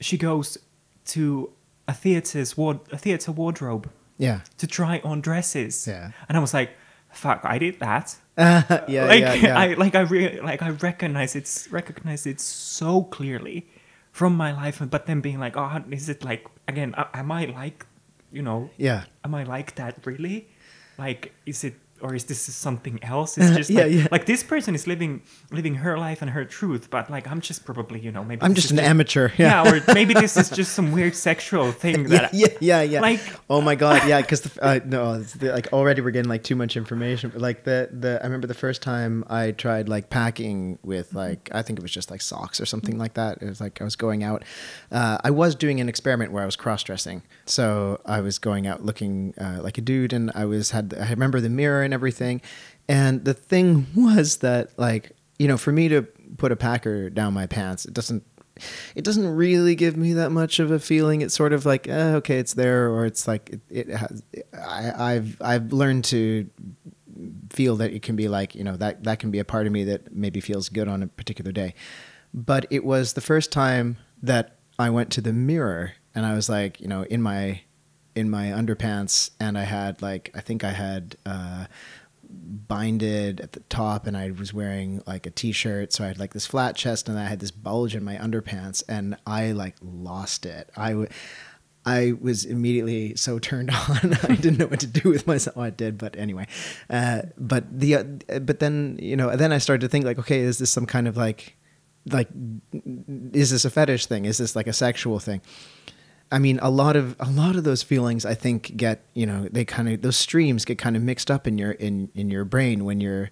she 0.00 0.16
goes 0.18 0.58
to 1.06 1.50
a 1.86 1.92
theater's 1.92 2.56
ward 2.56 2.80
a 2.92 2.98
theater 2.98 3.30
wardrobe 3.32 3.90
Yeah. 4.18 4.40
to 4.58 4.66
try 4.66 5.00
on 5.04 5.20
dresses. 5.20 5.86
Yeah. 5.86 6.10
And 6.28 6.36
I 6.36 6.40
was 6.40 6.54
like, 6.54 6.70
fuck, 7.12 7.40
I 7.44 7.58
did 7.58 7.78
that 7.80 8.16
yeah. 8.38 9.04
like 9.06 9.20
yeah. 9.20 9.34
Yeah. 9.34 9.58
I 9.58 9.74
like 9.74 9.94
I 9.94 10.00
re- 10.00 10.40
like 10.40 10.62
I 10.62 10.70
recognize 10.70 11.36
it's 11.36 11.70
recognize 11.70 12.26
it 12.26 12.40
so 12.40 13.02
clearly 13.04 13.66
from 14.10 14.36
my 14.36 14.52
life, 14.52 14.80
but 14.90 15.06
then 15.06 15.20
being 15.20 15.38
like, 15.40 15.56
oh, 15.56 15.82
is 15.90 16.08
it 16.08 16.24
like 16.24 16.46
again? 16.68 16.94
Am 16.96 17.30
I 17.30 17.44
like, 17.46 17.86
you 18.32 18.42
know, 18.42 18.70
yeah. 18.76 19.04
am 19.24 19.34
I 19.34 19.44
like 19.44 19.74
that 19.76 19.98
really? 20.04 20.48
Like, 20.98 21.32
is 21.46 21.64
it 21.64 21.74
or 22.00 22.14
is 22.14 22.24
this 22.24 22.40
something 22.40 22.98
else? 23.02 23.38
It's 23.38 23.56
just 23.56 23.70
Yeah, 23.70 23.82
like, 23.84 23.92
yeah. 23.92 24.06
like 24.10 24.26
this 24.26 24.42
person 24.42 24.74
is 24.74 24.86
living 24.86 25.22
living 25.50 25.76
her 25.76 25.96
life 25.98 26.20
and 26.22 26.30
her 26.30 26.44
truth, 26.44 26.90
but 26.90 27.08
like 27.10 27.26
I'm 27.30 27.40
just 27.40 27.64
probably 27.64 28.00
you 28.00 28.12
know 28.12 28.24
maybe 28.24 28.42
I'm 28.42 28.54
just 28.54 28.70
an 28.70 28.78
amateur. 28.78 29.30
yeah. 29.38 29.62
or 29.68 29.80
maybe 29.94 30.12
this 30.14 30.36
is 30.36 30.50
just 30.60 30.72
some 30.74 30.92
weird 30.92 31.14
sexual 31.14 31.72
thing 31.72 32.02
yeah, 32.02 32.18
that 32.18 32.34
yeah, 32.34 32.48
yeah, 32.60 32.82
yeah. 32.82 33.00
Like- 33.00 33.20
oh 33.48 33.60
my 33.60 33.74
god, 33.74 34.06
yeah. 34.08 34.20
Because 34.20 34.58
uh, 34.62 34.80
no, 34.84 35.20
the, 35.20 35.52
like 35.52 35.72
already 35.72 36.00
we're 36.02 36.10
getting 36.10 36.28
like 36.28 36.42
too 36.42 36.56
much 36.56 36.76
information. 36.76 37.30
But, 37.30 37.40
Like 37.40 37.64
the 37.64 37.88
the 37.92 38.18
I 38.20 38.24
remember 38.24 38.46
the 38.48 38.54
first 38.54 38.82
time 38.82 39.24
I 39.28 39.52
tried 39.52 39.88
like 39.88 40.10
packing 40.10 40.78
with 40.82 41.14
like 41.14 41.48
I 41.52 41.62
think 41.62 41.78
it 41.78 41.82
was 41.82 41.92
just 41.92 42.10
like 42.10 42.20
socks 42.20 42.60
or 42.60 42.66
something 42.66 42.98
like 42.98 43.14
that. 43.14 43.38
It 43.40 43.48
was 43.48 43.60
like 43.60 43.80
I 43.80 43.84
was 43.84 43.96
going 43.96 44.22
out. 44.24 44.42
Uh, 44.90 45.18
I 45.22 45.30
was 45.30 45.54
doing 45.54 45.80
an 45.80 45.88
experiment 45.88 46.32
where 46.32 46.42
I 46.42 46.46
was 46.46 46.56
cross 46.56 46.82
dressing. 46.82 47.22
So 47.46 48.00
I 48.04 48.20
was 48.20 48.38
going 48.38 48.66
out 48.66 48.84
looking 48.84 49.34
uh, 49.40 49.60
like 49.62 49.78
a 49.78 49.80
dude, 49.80 50.12
and 50.12 50.30
I 50.34 50.44
was 50.44 50.70
had 50.72 50.92
I 50.98 51.10
remember 51.10 51.40
the 51.40 51.48
mirror 51.50 51.83
and 51.84 51.94
everything. 51.94 52.40
And 52.88 53.24
the 53.24 53.34
thing 53.34 53.86
was 53.94 54.38
that 54.38 54.78
like 54.78 55.12
you 55.38 55.48
know 55.48 55.56
for 55.56 55.72
me 55.72 55.88
to 55.88 56.02
put 56.36 56.52
a 56.52 56.56
packer 56.56 57.10
down 57.10 57.34
my 57.34 57.46
pants, 57.46 57.84
it 57.84 57.94
doesn't 57.94 58.24
it 58.94 59.04
doesn't 59.04 59.26
really 59.34 59.74
give 59.74 59.96
me 59.96 60.12
that 60.14 60.30
much 60.30 60.60
of 60.60 60.70
a 60.70 60.78
feeling. 60.78 61.22
It's 61.22 61.34
sort 61.34 61.52
of 61.52 61.66
like, 61.66 61.88
eh, 61.88 62.14
okay, 62.16 62.38
it's 62.38 62.54
there, 62.54 62.88
or 62.88 63.04
it's 63.04 63.26
like 63.26 63.50
it, 63.50 63.60
it 63.70 63.88
has. 63.88 64.22
I, 64.52 65.14
I've 65.14 65.36
I've 65.40 65.72
learned 65.72 66.04
to 66.06 66.48
feel 67.50 67.76
that 67.76 67.92
it 67.92 68.02
can 68.02 68.16
be 68.16 68.26
like 68.26 68.56
you 68.56 68.64
know 68.64 68.76
that 68.76 69.04
that 69.04 69.20
can 69.20 69.30
be 69.30 69.38
a 69.38 69.44
part 69.44 69.66
of 69.66 69.72
me 69.72 69.84
that 69.84 70.14
maybe 70.14 70.40
feels 70.40 70.68
good 70.68 70.88
on 70.88 71.02
a 71.02 71.06
particular 71.06 71.52
day. 71.52 71.74
But 72.32 72.66
it 72.70 72.84
was 72.84 73.12
the 73.12 73.20
first 73.20 73.52
time 73.52 73.96
that 74.22 74.56
I 74.78 74.90
went 74.90 75.10
to 75.12 75.20
the 75.20 75.32
mirror 75.32 75.92
and 76.14 76.26
I 76.26 76.34
was 76.34 76.48
like, 76.48 76.80
you 76.80 76.88
know, 76.88 77.02
in 77.04 77.22
my 77.22 77.60
in 78.14 78.30
my 78.30 78.46
underpants, 78.46 79.30
and 79.40 79.58
I 79.58 79.64
had 79.64 80.02
like 80.02 80.30
I 80.34 80.40
think 80.40 80.64
I 80.64 80.72
had. 80.72 81.16
Uh, 81.24 81.66
binded 82.26 83.40
at 83.40 83.52
the 83.52 83.60
top 83.60 84.06
and 84.06 84.16
I 84.16 84.30
was 84.30 84.52
wearing 84.52 85.02
like 85.06 85.26
a 85.26 85.30
t-shirt. 85.30 85.92
So 85.92 86.04
I 86.04 86.08
had 86.08 86.18
like 86.18 86.32
this 86.32 86.46
flat 86.46 86.76
chest 86.76 87.08
and 87.08 87.18
I 87.18 87.26
had 87.26 87.40
this 87.40 87.50
bulge 87.50 87.94
in 87.94 88.04
my 88.04 88.16
underpants 88.16 88.82
and 88.88 89.16
I 89.26 89.52
like 89.52 89.76
lost 89.82 90.46
it. 90.46 90.70
I 90.76 90.90
w- 90.90 91.08
I 91.86 92.14
was 92.18 92.44
immediately 92.46 93.14
so 93.14 93.38
turned 93.38 93.70
on 93.88 94.14
I 94.22 94.34
didn't 94.34 94.58
know 94.58 94.66
what 94.66 94.80
to 94.80 94.86
do 94.86 95.10
with 95.10 95.26
myself. 95.26 95.56
I 95.56 95.70
did 95.70 95.98
but 95.98 96.16
anyway. 96.16 96.46
Uh, 96.88 97.22
but 97.36 97.78
the 97.78 97.96
uh, 97.96 98.38
but 98.40 98.60
then 98.60 98.98
you 99.00 99.16
know 99.16 99.36
then 99.36 99.52
I 99.52 99.58
started 99.58 99.82
to 99.82 99.88
think 99.88 100.04
like 100.04 100.18
okay 100.18 100.40
is 100.40 100.58
this 100.58 100.70
some 100.70 100.86
kind 100.86 101.06
of 101.06 101.16
like 101.16 101.56
like 102.10 102.28
is 103.32 103.50
this 103.50 103.64
a 103.64 103.70
fetish 103.70 104.06
thing? 104.06 104.24
Is 104.24 104.38
this 104.38 104.56
like 104.56 104.66
a 104.66 104.72
sexual 104.72 105.18
thing 105.18 105.40
I 106.34 106.40
mean, 106.40 106.58
a 106.62 106.68
lot 106.68 106.96
of 106.96 107.14
a 107.20 107.30
lot 107.30 107.54
of 107.54 107.62
those 107.62 107.84
feelings, 107.84 108.26
I 108.26 108.34
think, 108.34 108.76
get 108.76 109.06
you 109.14 109.24
know 109.24 109.48
they 109.52 109.64
kind 109.64 109.88
of 109.88 110.02
those 110.02 110.16
streams 110.16 110.64
get 110.64 110.78
kind 110.78 110.96
of 110.96 111.02
mixed 111.02 111.30
up 111.30 111.46
in 111.46 111.58
your 111.58 111.70
in 111.70 112.10
in 112.16 112.28
your 112.28 112.44
brain 112.44 112.84
when 112.84 113.00
you're 113.00 113.30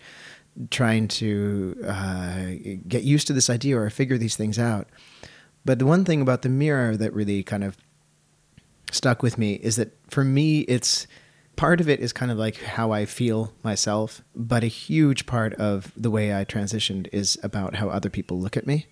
trying 0.70 1.08
to 1.08 1.76
uh, 1.84 2.44
get 2.86 3.02
used 3.02 3.26
to 3.26 3.32
this 3.32 3.50
idea 3.50 3.76
or 3.76 3.90
figure 3.90 4.18
these 4.18 4.36
things 4.36 4.56
out. 4.56 4.86
But 5.64 5.80
the 5.80 5.86
one 5.86 6.04
thing 6.04 6.22
about 6.22 6.42
the 6.42 6.48
mirror 6.48 6.96
that 6.96 7.12
really 7.12 7.42
kind 7.42 7.64
of 7.64 7.76
stuck 8.92 9.20
with 9.20 9.36
me 9.36 9.54
is 9.54 9.74
that 9.76 9.98
for 10.08 10.22
me, 10.22 10.60
it's 10.60 11.08
part 11.56 11.80
of 11.80 11.88
it 11.88 11.98
is 11.98 12.12
kind 12.12 12.30
of 12.30 12.38
like 12.38 12.56
how 12.58 12.92
I 12.92 13.04
feel 13.04 13.52
myself, 13.64 14.22
but 14.36 14.62
a 14.62 14.68
huge 14.68 15.26
part 15.26 15.54
of 15.54 15.90
the 15.96 16.10
way 16.10 16.32
I 16.32 16.44
transitioned 16.44 17.08
is 17.12 17.36
about 17.42 17.74
how 17.74 17.88
other 17.88 18.10
people 18.10 18.38
look 18.38 18.56
at 18.56 18.64
me 18.64 18.86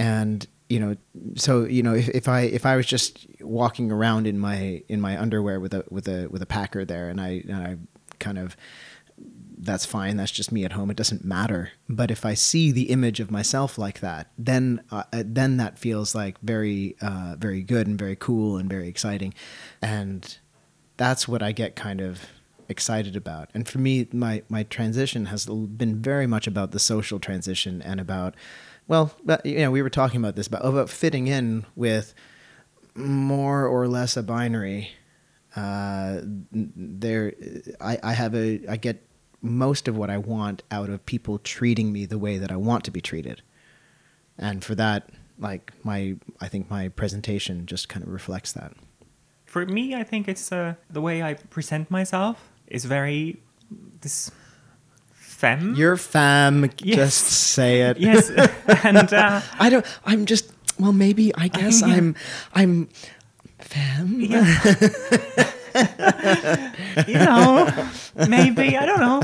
and 0.00 0.48
you 0.70 0.78
know 0.78 0.96
so 1.34 1.64
you 1.64 1.82
know 1.82 1.94
if, 1.94 2.08
if 2.10 2.28
i 2.28 2.42
if 2.42 2.64
i 2.64 2.76
was 2.76 2.86
just 2.86 3.26
walking 3.40 3.90
around 3.90 4.26
in 4.26 4.38
my 4.38 4.82
in 4.88 5.00
my 5.00 5.20
underwear 5.20 5.58
with 5.58 5.74
a 5.74 5.84
with 5.90 6.06
a 6.06 6.28
with 6.30 6.40
a 6.40 6.46
packer 6.46 6.84
there 6.84 7.08
and 7.08 7.20
i 7.20 7.42
and 7.48 7.56
i 7.56 7.76
kind 8.20 8.38
of 8.38 8.56
that's 9.58 9.84
fine 9.84 10.16
that's 10.16 10.30
just 10.30 10.52
me 10.52 10.64
at 10.64 10.72
home 10.72 10.90
it 10.90 10.96
doesn't 10.96 11.24
matter. 11.24 11.72
But 11.88 12.10
if 12.10 12.24
i 12.24 12.34
see 12.34 12.72
the 12.72 12.90
image 12.90 13.20
of 13.20 13.30
myself 13.30 13.76
like 13.76 14.00
that 14.00 14.30
then 14.38 14.82
uh, 14.90 15.04
then 15.12 15.58
that 15.58 15.78
feels 15.78 16.14
like 16.14 16.40
very 16.40 16.96
uh, 17.02 17.36
very 17.38 17.62
good 17.62 17.86
and 17.86 17.98
very 17.98 18.16
cool 18.16 18.56
and 18.56 18.70
very 18.70 18.88
exciting. 18.88 19.34
And 19.82 20.38
that's 20.96 21.28
what 21.28 21.42
i 21.42 21.52
get 21.52 21.76
kind 21.76 22.00
of 22.00 22.26
excited 22.68 23.16
about. 23.16 23.50
And 23.52 23.68
for 23.68 23.78
me 23.78 24.08
my 24.12 24.42
my 24.48 24.62
transition 24.62 25.26
has 25.26 25.46
been 25.46 26.00
very 26.00 26.26
much 26.26 26.46
about 26.46 26.70
the 26.70 26.78
social 26.78 27.18
transition 27.18 27.82
and 27.82 28.00
about 28.00 28.34
well, 28.90 29.12
you 29.44 29.60
know, 29.60 29.70
we 29.70 29.82
were 29.82 29.88
talking 29.88 30.18
about 30.18 30.34
this 30.34 30.48
about 30.48 30.64
about 30.64 30.90
fitting 30.90 31.28
in 31.28 31.64
with 31.76 32.12
more 32.96 33.64
or 33.64 33.86
less 33.86 34.16
a 34.16 34.22
binary. 34.22 34.90
Uh, 35.54 36.18
there, 36.50 37.32
I, 37.80 37.98
I 38.02 38.12
have 38.14 38.34
a, 38.34 38.60
I 38.68 38.76
get 38.76 39.06
most 39.42 39.86
of 39.86 39.96
what 39.96 40.10
I 40.10 40.18
want 40.18 40.64
out 40.72 40.90
of 40.90 41.06
people 41.06 41.38
treating 41.38 41.92
me 41.92 42.04
the 42.04 42.18
way 42.18 42.36
that 42.38 42.50
I 42.50 42.56
want 42.56 42.82
to 42.82 42.90
be 42.90 43.00
treated, 43.00 43.42
and 44.36 44.64
for 44.64 44.74
that, 44.74 45.10
like 45.38 45.72
my, 45.84 46.16
I 46.40 46.48
think 46.48 46.68
my 46.68 46.88
presentation 46.88 47.66
just 47.66 47.88
kind 47.88 48.04
of 48.04 48.12
reflects 48.12 48.50
that. 48.54 48.72
For 49.46 49.64
me, 49.66 49.94
I 49.94 50.02
think 50.02 50.26
it's 50.26 50.50
uh, 50.50 50.74
the 50.90 51.00
way 51.00 51.22
I 51.22 51.34
present 51.34 51.92
myself 51.92 52.50
is 52.66 52.86
very 52.86 53.40
this 54.00 54.32
femme. 55.40 55.74
You're 55.74 55.96
femme. 55.96 56.70
Yes. 56.82 56.96
Just 56.96 57.24
say 57.54 57.82
it. 57.90 57.96
yes, 58.08 58.30
and 58.84 59.12
uh, 59.12 59.40
I 59.58 59.70
don't. 59.70 59.86
I'm 60.04 60.26
just. 60.26 60.52
Well, 60.78 60.92
maybe. 60.92 61.32
I 61.34 61.48
guess 61.48 61.80
Yeah. 61.80 61.94
I'm. 61.94 62.14
I'm. 62.54 62.88
Femme. 63.58 64.20
yeah. 64.20 64.46
you 67.06 67.14
know, 67.14 67.68
maybe 68.28 68.76
I 68.76 68.84
don't 68.86 69.00
know, 69.00 69.22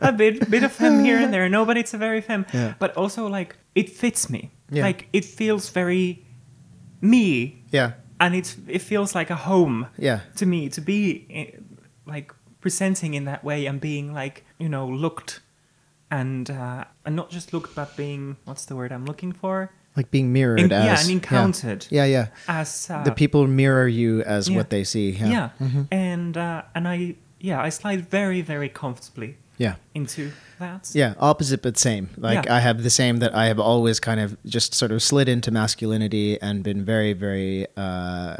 a 0.00 0.12
bit 0.12 0.48
bit 0.50 0.62
of 0.64 0.72
femme 0.72 1.04
here 1.04 1.18
and 1.18 1.32
there. 1.32 1.48
No, 1.48 1.64
but 1.64 1.76
it's 1.76 1.94
a 1.94 1.98
very 1.98 2.20
femme. 2.20 2.46
Yeah. 2.52 2.74
But 2.78 2.96
also 2.96 3.26
like 3.26 3.56
it 3.74 3.90
fits 3.90 4.28
me. 4.30 4.50
Yeah. 4.70 4.84
Like 4.86 5.08
it 5.12 5.24
feels 5.24 5.68
very 5.70 6.24
me, 7.00 7.62
Yeah. 7.70 7.92
and 8.20 8.34
it's 8.34 8.56
it 8.68 8.80
feels 8.82 9.14
like 9.14 9.30
a 9.30 9.36
home. 9.36 9.86
Yeah. 9.98 10.20
to 10.36 10.46
me 10.46 10.68
to 10.70 10.80
be 10.80 11.26
eh, 11.30 11.58
like 12.06 12.32
presenting 12.60 13.14
in 13.14 13.24
that 13.26 13.42
way 13.44 13.66
and 13.66 13.80
being 13.80 14.14
like 14.14 14.44
you 14.58 14.68
know 14.68 14.86
looked 14.86 15.40
and 16.20 16.50
uh, 16.50 16.84
and 17.06 17.16
not 17.16 17.30
just 17.30 17.52
looked 17.52 17.74
but 17.74 17.96
being 17.96 18.36
what's 18.44 18.64
the 18.66 18.76
word 18.76 18.92
I'm 18.92 19.06
looking 19.06 19.32
for 19.32 19.70
Like 19.96 20.10
being 20.10 20.32
mirrored 20.32 20.60
In- 20.60 20.72
as. 20.72 20.84
yeah, 20.84 21.00
and 21.00 21.10
encountered. 21.10 21.86
Yeah, 21.90 22.04
yeah. 22.06 22.26
yeah. 22.48 22.60
as 22.60 22.88
uh, 22.90 23.02
the 23.04 23.12
people 23.12 23.46
mirror 23.48 23.88
you 23.88 24.22
as 24.22 24.48
yeah. 24.48 24.56
what 24.56 24.68
they 24.70 24.84
see. 24.84 25.10
yeah, 25.10 25.50
Yeah. 25.60 25.84
and 25.90 26.36
uh, 26.36 26.62
and 26.74 26.86
I 26.94 27.16
yeah 27.40 27.66
I 27.66 27.70
slide 27.70 28.00
very 28.10 28.40
very 28.42 28.68
comfortably 28.68 29.36
Yeah. 29.58 29.74
into 29.94 30.30
that 30.58 30.90
Yeah, 30.94 31.14
opposite 31.18 31.62
but 31.62 31.76
same. 31.78 32.08
Like 32.16 32.46
Yeah. 32.46 32.56
I 32.56 32.60
have 32.60 32.82
the 32.82 32.90
same 32.90 33.18
that 33.18 33.34
I 33.34 33.46
have 33.46 33.60
always 33.60 34.00
kind 34.00 34.18
of 34.20 34.36
just 34.44 34.74
sort 34.74 34.92
of 34.92 35.02
slid 35.02 35.28
into 35.28 35.50
masculinity 35.50 36.40
and 36.40 36.62
been 36.64 36.84
very, 36.84 37.12
very 37.12 37.66
uh, 37.76 38.36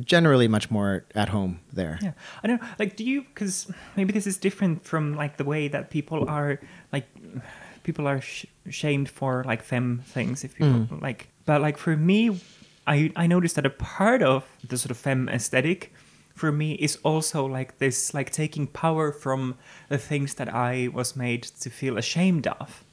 generally 0.00 0.48
much 0.48 0.70
more 0.70 1.04
at 1.14 1.28
home 1.28 1.60
there. 1.72 1.98
Yeah, 2.02 2.12
I 2.42 2.46
don't 2.48 2.62
like. 2.78 2.96
Do 2.96 3.04
you? 3.04 3.22
Because 3.22 3.70
maybe 3.96 4.12
this 4.12 4.26
is 4.26 4.38
different 4.38 4.84
from 4.84 5.14
like 5.14 5.36
the 5.36 5.44
way 5.44 5.68
that 5.68 5.90
people 5.90 6.28
are 6.28 6.58
like 6.92 7.06
people 7.82 8.08
are 8.08 8.20
sh- 8.20 8.46
shamed 8.70 9.08
for 9.08 9.44
like 9.46 9.62
femme 9.62 10.02
things. 10.06 10.44
If 10.44 10.54
people 10.56 10.98
like, 11.00 11.28
but 11.44 11.60
like 11.60 11.78
for 11.78 11.96
me, 11.96 12.40
I 12.86 13.12
I 13.16 13.26
noticed 13.26 13.54
that 13.56 13.66
a 13.66 13.70
part 13.70 14.22
of 14.22 14.44
the 14.68 14.76
sort 14.78 14.90
of 14.90 14.96
femme 14.96 15.28
aesthetic 15.28 15.92
for 16.36 16.52
me 16.52 16.74
is 16.74 16.98
also 17.02 17.46
like 17.46 17.78
this 17.78 18.14
like 18.14 18.30
taking 18.30 18.66
power 18.68 19.10
from 19.10 19.56
the 19.88 19.98
things 19.98 20.34
that 20.34 20.48
I 20.54 20.88
was 20.92 21.16
made 21.16 21.42
to 21.62 21.70
feel 21.70 21.96
ashamed 21.98 22.46
of. 22.46 22.84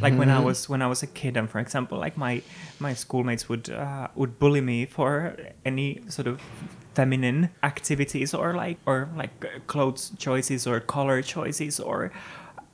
Like 0.00 0.14
when 0.18 0.28
I 0.30 0.38
Mhm. 0.38 0.44
was 0.44 0.68
when 0.68 0.82
I 0.82 0.86
was 0.86 1.02
a 1.02 1.06
kid, 1.06 1.36
and 1.36 1.48
for 1.50 1.58
example, 1.58 1.98
like 1.98 2.16
my 2.16 2.42
my 2.78 2.94
schoolmates 2.94 3.48
would 3.48 3.70
uh, 3.70 4.08
would 4.14 4.38
bully 4.38 4.60
me 4.60 4.86
for 4.86 5.36
any 5.64 6.00
sort 6.08 6.26
of 6.28 6.40
feminine 6.94 7.48
activities 7.62 8.34
or 8.34 8.54
like 8.54 8.78
or 8.86 9.08
like 9.16 9.32
clothes 9.66 10.12
choices 10.18 10.66
or 10.66 10.80
color 10.80 11.22
choices 11.22 11.80
or 11.80 12.12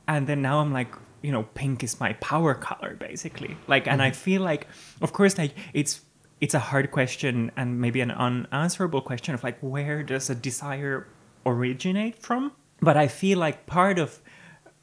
and 0.08 0.26
then 0.26 0.42
now 0.42 0.58
I'm 0.60 0.72
like 0.72 0.92
you 1.22 1.30
know 1.32 1.44
pink 1.54 1.84
is 1.84 2.00
my 2.00 2.12
power 2.14 2.54
color 2.54 2.96
basically 2.98 3.56
like 3.68 3.86
and 3.86 4.02
I 4.02 4.10
feel 4.10 4.42
like 4.42 4.66
of 5.00 5.12
course 5.12 5.38
like 5.38 5.54
it's 5.72 6.00
it's 6.40 6.54
a 6.54 6.58
hard 6.58 6.90
question 6.90 7.50
and 7.56 7.80
maybe 7.80 8.00
an 8.00 8.10
unanswerable 8.10 9.00
question 9.00 9.34
of 9.34 9.42
like 9.42 9.58
where 9.60 10.02
does 10.02 10.30
a 10.30 10.34
desire 10.34 11.06
originate 11.46 12.16
from 12.22 12.52
but 12.80 12.96
I 12.96 13.08
feel 13.08 13.38
like 13.38 13.66
part 13.66 13.98
of 13.98 14.20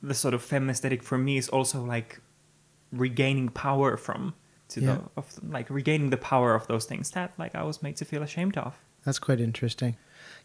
the 0.02 0.14
sort 0.14 0.34
of 0.34 0.42
femme 0.44 0.70
aesthetic 0.70 1.02
for 1.04 1.18
me 1.18 1.38
is 1.38 1.48
also 1.50 1.84
like 1.84 2.20
regaining 2.92 3.50
power 3.50 3.98
from 3.98 4.34
to 4.70 4.82
Yeah. 4.82 4.96
the 4.96 5.02
of 5.18 5.26
like 5.50 5.70
regaining 5.70 6.10
the 6.10 6.18
power 6.18 6.56
of 6.56 6.68
those 6.68 6.86
things 6.86 7.12
that 7.12 7.32
like 7.38 7.56
I 7.56 7.64
was 7.64 7.82
made 7.82 7.96
to 7.98 8.06
feel 8.06 8.24
ashamed 8.24 8.58
of. 8.58 8.74
That's 9.06 9.20
quite 9.20 9.40
interesting. 9.40 9.96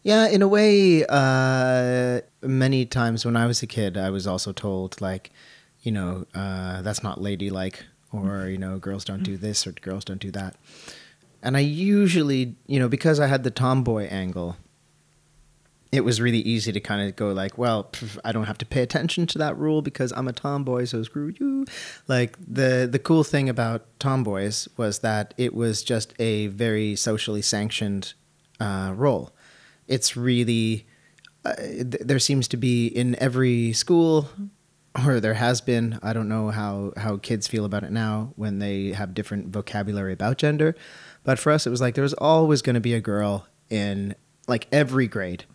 Yeah, 0.03 0.27
in 0.27 0.41
a 0.41 0.47
way, 0.47 1.05
uh, 1.09 2.21
many 2.41 2.85
times 2.85 3.25
when 3.25 3.35
I 3.35 3.45
was 3.45 3.61
a 3.63 3.67
kid, 3.67 3.97
I 3.97 4.09
was 4.09 4.25
also 4.25 4.51
told, 4.51 4.99
like, 5.01 5.31
you 5.81 5.91
know, 5.91 6.25
uh, 6.33 6.81
that's 6.81 7.03
not 7.03 7.21
ladylike, 7.21 7.85
or, 8.11 8.47
you 8.47 8.57
know, 8.57 8.79
girls 8.79 9.05
don't 9.05 9.21
do 9.23 9.37
this, 9.37 9.65
or 9.67 9.71
girls 9.73 10.03
don't 10.05 10.19
do 10.21 10.31
that. 10.31 10.55
And 11.43 11.57
I 11.57 11.61
usually, 11.61 12.55
you 12.67 12.79
know, 12.79 12.87
because 12.87 13.19
I 13.19 13.27
had 13.27 13.43
the 13.43 13.51
tomboy 13.51 14.07
angle, 14.07 14.57
it 15.91 16.05
was 16.05 16.21
really 16.21 16.39
easy 16.39 16.71
to 16.71 16.79
kind 16.79 17.07
of 17.07 17.15
go 17.15 17.31
like, 17.31 17.57
well, 17.57 17.85
pff, 17.85 18.17
I 18.23 18.31
don't 18.31 18.45
have 18.45 18.57
to 18.59 18.65
pay 18.65 18.81
attention 18.81 19.27
to 19.27 19.37
that 19.39 19.57
rule 19.57 19.81
because 19.81 20.13
I'm 20.13 20.27
a 20.27 20.33
tomboy, 20.33 20.85
so 20.85 21.03
screw 21.03 21.33
you. 21.39 21.65
Like 22.07 22.37
the 22.39 22.87
the 22.89 22.99
cool 22.99 23.23
thing 23.23 23.49
about 23.49 23.85
tomboys 23.99 24.67
was 24.77 24.99
that 24.99 25.33
it 25.37 25.53
was 25.53 25.83
just 25.83 26.13
a 26.19 26.47
very 26.47 26.95
socially 26.95 27.41
sanctioned 27.41 28.13
uh, 28.59 28.93
role. 28.95 29.35
It's 29.87 30.15
really 30.15 30.85
uh, 31.43 31.55
th- 31.55 32.01
there 32.01 32.19
seems 32.19 32.47
to 32.49 32.57
be 32.57 32.87
in 32.87 33.15
every 33.19 33.73
school, 33.73 34.29
or 35.05 35.19
there 35.19 35.33
has 35.33 35.59
been. 35.59 35.99
I 36.01 36.13
don't 36.13 36.29
know 36.29 36.51
how 36.51 36.93
how 36.95 37.17
kids 37.17 37.47
feel 37.47 37.65
about 37.65 37.83
it 37.83 37.91
now 37.91 38.31
when 38.37 38.59
they 38.59 38.93
have 38.93 39.13
different 39.13 39.47
vocabulary 39.47 40.13
about 40.13 40.37
gender, 40.37 40.75
but 41.23 41.39
for 41.39 41.51
us, 41.51 41.67
it 41.67 41.69
was 41.69 41.81
like 41.81 41.95
there 41.95 42.03
was 42.03 42.13
always 42.13 42.61
going 42.61 42.75
to 42.75 42.79
be 42.81 42.93
a 42.93 43.01
girl 43.01 43.47
in 43.69 44.15
like 44.47 44.67
every 44.71 45.07
grade 45.07 45.45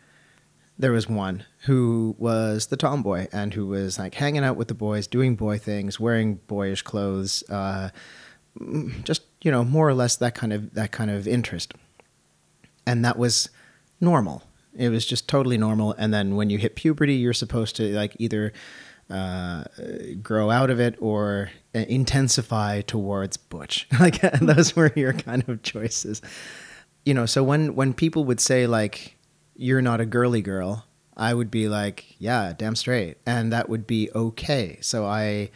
there 0.78 0.92
was 0.92 1.08
one 1.08 1.44
who 1.64 2.14
was 2.18 2.66
the 2.66 2.76
tomboy 2.76 3.26
and 3.32 3.54
who 3.54 3.66
was 3.66 3.98
like 3.98 4.14
hanging 4.14 4.44
out 4.44 4.56
with 4.56 4.68
the 4.68 4.74
boys, 4.74 5.06
doing 5.06 5.34
boy 5.34 5.58
things, 5.58 5.98
wearing 5.98 6.34
boyish 6.46 6.82
clothes, 6.82 7.42
uh, 7.48 7.88
just 9.04 9.22
you 9.42 9.50
know 9.50 9.64
more 9.64 9.88
or 9.88 9.94
less 9.94 10.16
that 10.16 10.34
kind 10.34 10.52
of 10.52 10.74
that 10.74 10.92
kind 10.92 11.10
of 11.10 11.26
interest, 11.26 11.74
and 12.86 13.04
that 13.04 13.18
was 13.18 13.50
normal. 14.00 14.42
It 14.74 14.90
was 14.90 15.06
just 15.06 15.28
totally 15.28 15.56
normal. 15.56 15.94
And 15.96 16.12
then 16.12 16.36
when 16.36 16.50
you 16.50 16.58
hit 16.58 16.76
puberty, 16.76 17.14
you're 17.14 17.32
supposed 17.32 17.76
to 17.76 17.94
like 17.94 18.14
either 18.18 18.52
uh, 19.08 19.64
grow 20.22 20.50
out 20.50 20.70
of 20.70 20.80
it 20.80 20.96
or 21.00 21.50
uh, 21.74 21.80
intensify 21.80 22.80
towards 22.82 23.36
butch. 23.36 23.88
Like 24.00 24.20
those 24.40 24.76
were 24.76 24.92
your 24.96 25.12
kind 25.12 25.48
of 25.48 25.62
choices. 25.62 26.22
You 27.04 27.14
know, 27.14 27.26
so 27.26 27.44
when 27.44 27.74
when 27.74 27.94
people 27.94 28.24
would 28.24 28.40
say 28.40 28.66
like 28.66 29.16
you're 29.54 29.82
not 29.82 30.00
a 30.00 30.06
girly 30.06 30.42
girl, 30.42 30.86
I 31.16 31.32
would 31.32 31.50
be 31.50 31.68
like, 31.68 32.14
yeah, 32.18 32.52
damn 32.56 32.76
straight. 32.76 33.16
And 33.24 33.52
that 33.52 33.68
would 33.68 33.86
be 33.86 34.10
okay. 34.14 34.78
So 34.82 35.06
I, 35.06 35.50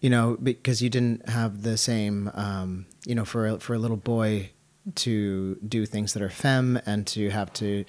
you 0.00 0.10
know, 0.10 0.36
because 0.42 0.82
you 0.82 0.90
didn't 0.90 1.28
have 1.28 1.62
the 1.62 1.76
same, 1.76 2.30
um, 2.34 2.86
you 3.06 3.14
know, 3.14 3.24
for 3.24 3.46
a, 3.46 3.60
for 3.60 3.74
a 3.74 3.78
little 3.78 3.96
boy 3.96 4.50
to 4.96 5.56
do 5.66 5.86
things 5.86 6.12
that 6.14 6.22
are 6.22 6.30
femme 6.30 6.78
and 6.84 7.06
to 7.08 7.30
have 7.30 7.52
to, 7.54 7.84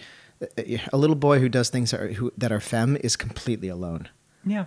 a 0.58 0.98
little 0.98 1.16
boy 1.16 1.40
who 1.40 1.50
does 1.50 1.70
things 1.70 1.92
that 1.92 2.00
are, 2.00 2.14
who, 2.14 2.32
that 2.38 2.52
are 2.52 2.60
femme 2.60 2.98
is 2.98 3.16
completely 3.16 3.68
alone. 3.68 4.10
Yeah. 4.46 4.66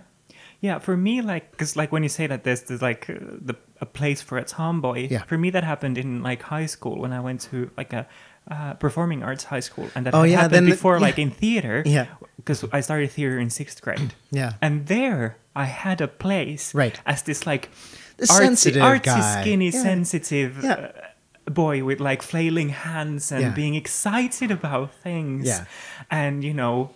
Yeah, 0.61 0.79
for 0.79 0.97
me, 0.97 1.21
like, 1.21 1.51
because 1.51 1.75
like 1.77 1.91
when 1.91 2.03
you 2.03 2.09
say 2.09 2.27
that 2.27 2.43
there's, 2.43 2.63
there's 2.63 2.81
like 2.81 3.09
uh, 3.09 3.13
the 3.19 3.55
a 3.81 3.85
place 3.85 4.21
for 4.21 4.37
a 4.37 4.43
tomboy. 4.43 5.07
Yeah. 5.09 5.23
For 5.23 5.37
me, 5.37 5.49
that 5.51 5.63
happened 5.63 5.97
in 5.97 6.21
like 6.21 6.41
high 6.41 6.65
school 6.65 6.99
when 6.99 7.13
I 7.13 7.21
went 7.21 7.41
to 7.51 7.71
like 7.77 7.93
a 7.93 8.05
uh, 8.51 8.73
performing 8.73 9.23
arts 9.23 9.45
high 9.45 9.61
school, 9.61 9.89
and 9.95 10.05
that 10.05 10.13
Oh, 10.13 10.23
yeah, 10.23 10.35
happened 10.37 10.53
then 10.53 10.65
the- 10.65 10.71
before, 10.71 10.95
yeah. 10.97 11.01
like 11.07 11.17
in 11.19 11.31
theater. 11.31 11.83
Yeah. 11.85 12.07
Because 12.35 12.65
I 12.73 12.81
started 12.81 13.09
theater 13.11 13.39
in 13.39 13.49
sixth 13.49 13.81
grade, 13.81 14.13
Yeah. 14.31 14.53
and 14.61 14.87
there 14.87 15.37
I 15.55 15.65
had 15.65 16.01
a 16.01 16.07
place. 16.07 16.73
Right. 16.75 16.99
As 17.05 17.21
this 17.23 17.45
like 17.45 17.69
The 18.17 18.25
artsy, 18.25 18.37
sensitive 18.37 18.81
artsy, 18.83 19.03
guy. 19.05 19.41
skinny, 19.41 19.69
Yeah. 19.69 19.81
sensitive. 19.83 20.59
Yeah. 20.63 20.73
Uh, 20.73 21.51
boy 21.51 21.83
with 21.83 21.99
like 21.99 22.21
flailing 22.21 22.69
hands 22.69 23.31
and 23.31 23.55
being 23.55 23.73
excited 23.75 24.51
about 24.51 24.93
things 24.93 25.47
Yeah. 25.47 25.65
and 26.11 26.43
you 26.43 26.53
know 26.53 26.91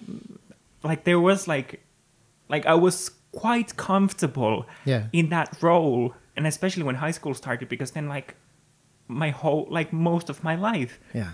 like 0.84 1.06
there 1.06 1.20
was 1.20 1.48
like 1.48 1.83
like 2.54 2.66
I 2.76 2.76
was 2.88 2.98
quite 3.44 3.70
comfortable 3.90 4.58
Yeah. 4.86 5.04
in 5.12 5.30
that 5.30 5.50
role, 5.62 6.14
and 6.38 6.46
especially 6.48 6.84
when 6.88 6.96
high 6.96 7.14
school 7.20 7.34
started, 7.34 7.68
because 7.70 7.92
then 7.92 8.08
like 8.18 8.36
my 9.08 9.30
whole 9.42 9.64
like 9.78 9.90
most 9.94 10.30
of 10.30 10.38
my 10.44 10.56
life 10.56 10.94
Yeah. 11.14 11.32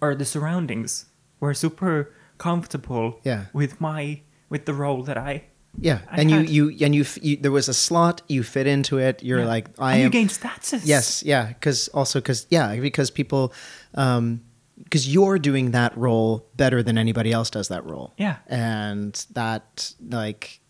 or 0.00 0.14
the 0.14 0.24
surroundings 0.24 1.06
were 1.40 1.54
super 1.54 1.94
comfortable 2.38 3.06
Yeah. 3.24 3.42
with 3.52 3.72
my 3.80 4.20
with 4.50 4.64
the 4.64 4.74
role 4.74 5.02
that 5.04 5.16
I 5.16 5.32
Yeah. 5.80 5.98
I 6.10 6.20
and 6.20 6.30
had- 6.30 6.48
you, 6.50 6.68
you, 6.68 6.84
and 6.86 6.94
you, 6.94 7.04
you, 7.22 7.36
there 7.42 7.52
was 7.52 7.68
a 7.68 7.72
slot, 7.74 8.20
you 8.28 8.42
fit 8.42 8.66
into 8.66 8.98
it. 8.98 9.22
You're 9.22 9.38
Yeah. 9.44 9.54
like, 9.54 9.66
I 9.78 9.92
and 9.92 10.00
you 10.00 10.06
am. 10.06 10.10
gain 10.10 10.28
status. 10.28 10.84
Yes, 10.84 11.22
yeah, 11.24 11.44
because 11.48 11.88
also 11.94 12.18
because 12.20 12.46
yeah, 12.50 12.76
because 12.80 13.10
people, 13.12 13.52
um, 13.94 14.40
because 14.84 15.12
you're 15.12 15.38
doing 15.38 15.70
that 15.72 15.96
role 15.96 16.46
better 16.56 16.82
than 16.82 16.98
anybody 16.98 17.32
else 17.32 17.50
does 17.50 17.68
that 17.68 17.84
role. 17.84 18.12
Yeah. 18.18 18.36
and 18.46 19.14
that 19.32 19.94
like 20.08 20.60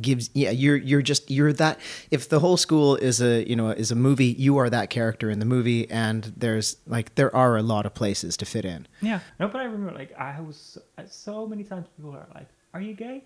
gives 0.00 0.30
yeah 0.34 0.50
you're 0.52 0.76
you're 0.76 1.02
just 1.02 1.28
you're 1.32 1.52
that 1.52 1.76
if 2.12 2.28
the 2.28 2.38
whole 2.38 2.56
school 2.56 2.94
is 2.94 3.20
a 3.20 3.48
you 3.50 3.56
know 3.56 3.70
is 3.70 3.90
a 3.90 3.96
movie 3.96 4.26
you 4.38 4.56
are 4.56 4.70
that 4.70 4.88
character 4.88 5.28
in 5.30 5.40
the 5.40 5.44
movie 5.44 5.90
and 5.90 6.32
there's 6.36 6.76
like 6.86 7.12
there 7.16 7.34
are 7.34 7.56
a 7.56 7.62
lot 7.62 7.84
of 7.84 7.92
places 7.92 8.36
to 8.36 8.44
fit 8.46 8.64
in 8.64 8.86
Yeah. 9.02 9.18
No, 9.40 9.48
but 9.48 9.60
I 9.60 9.64
remember 9.64 9.92
like 9.92 10.12
I 10.16 10.40
was 10.40 10.78
so 11.08 11.44
many 11.44 11.64
times 11.64 11.86
people 11.96 12.12
are 12.12 12.28
like, 12.34 12.46
"Are 12.72 12.80
you 12.80 12.94
gay? 12.94 13.24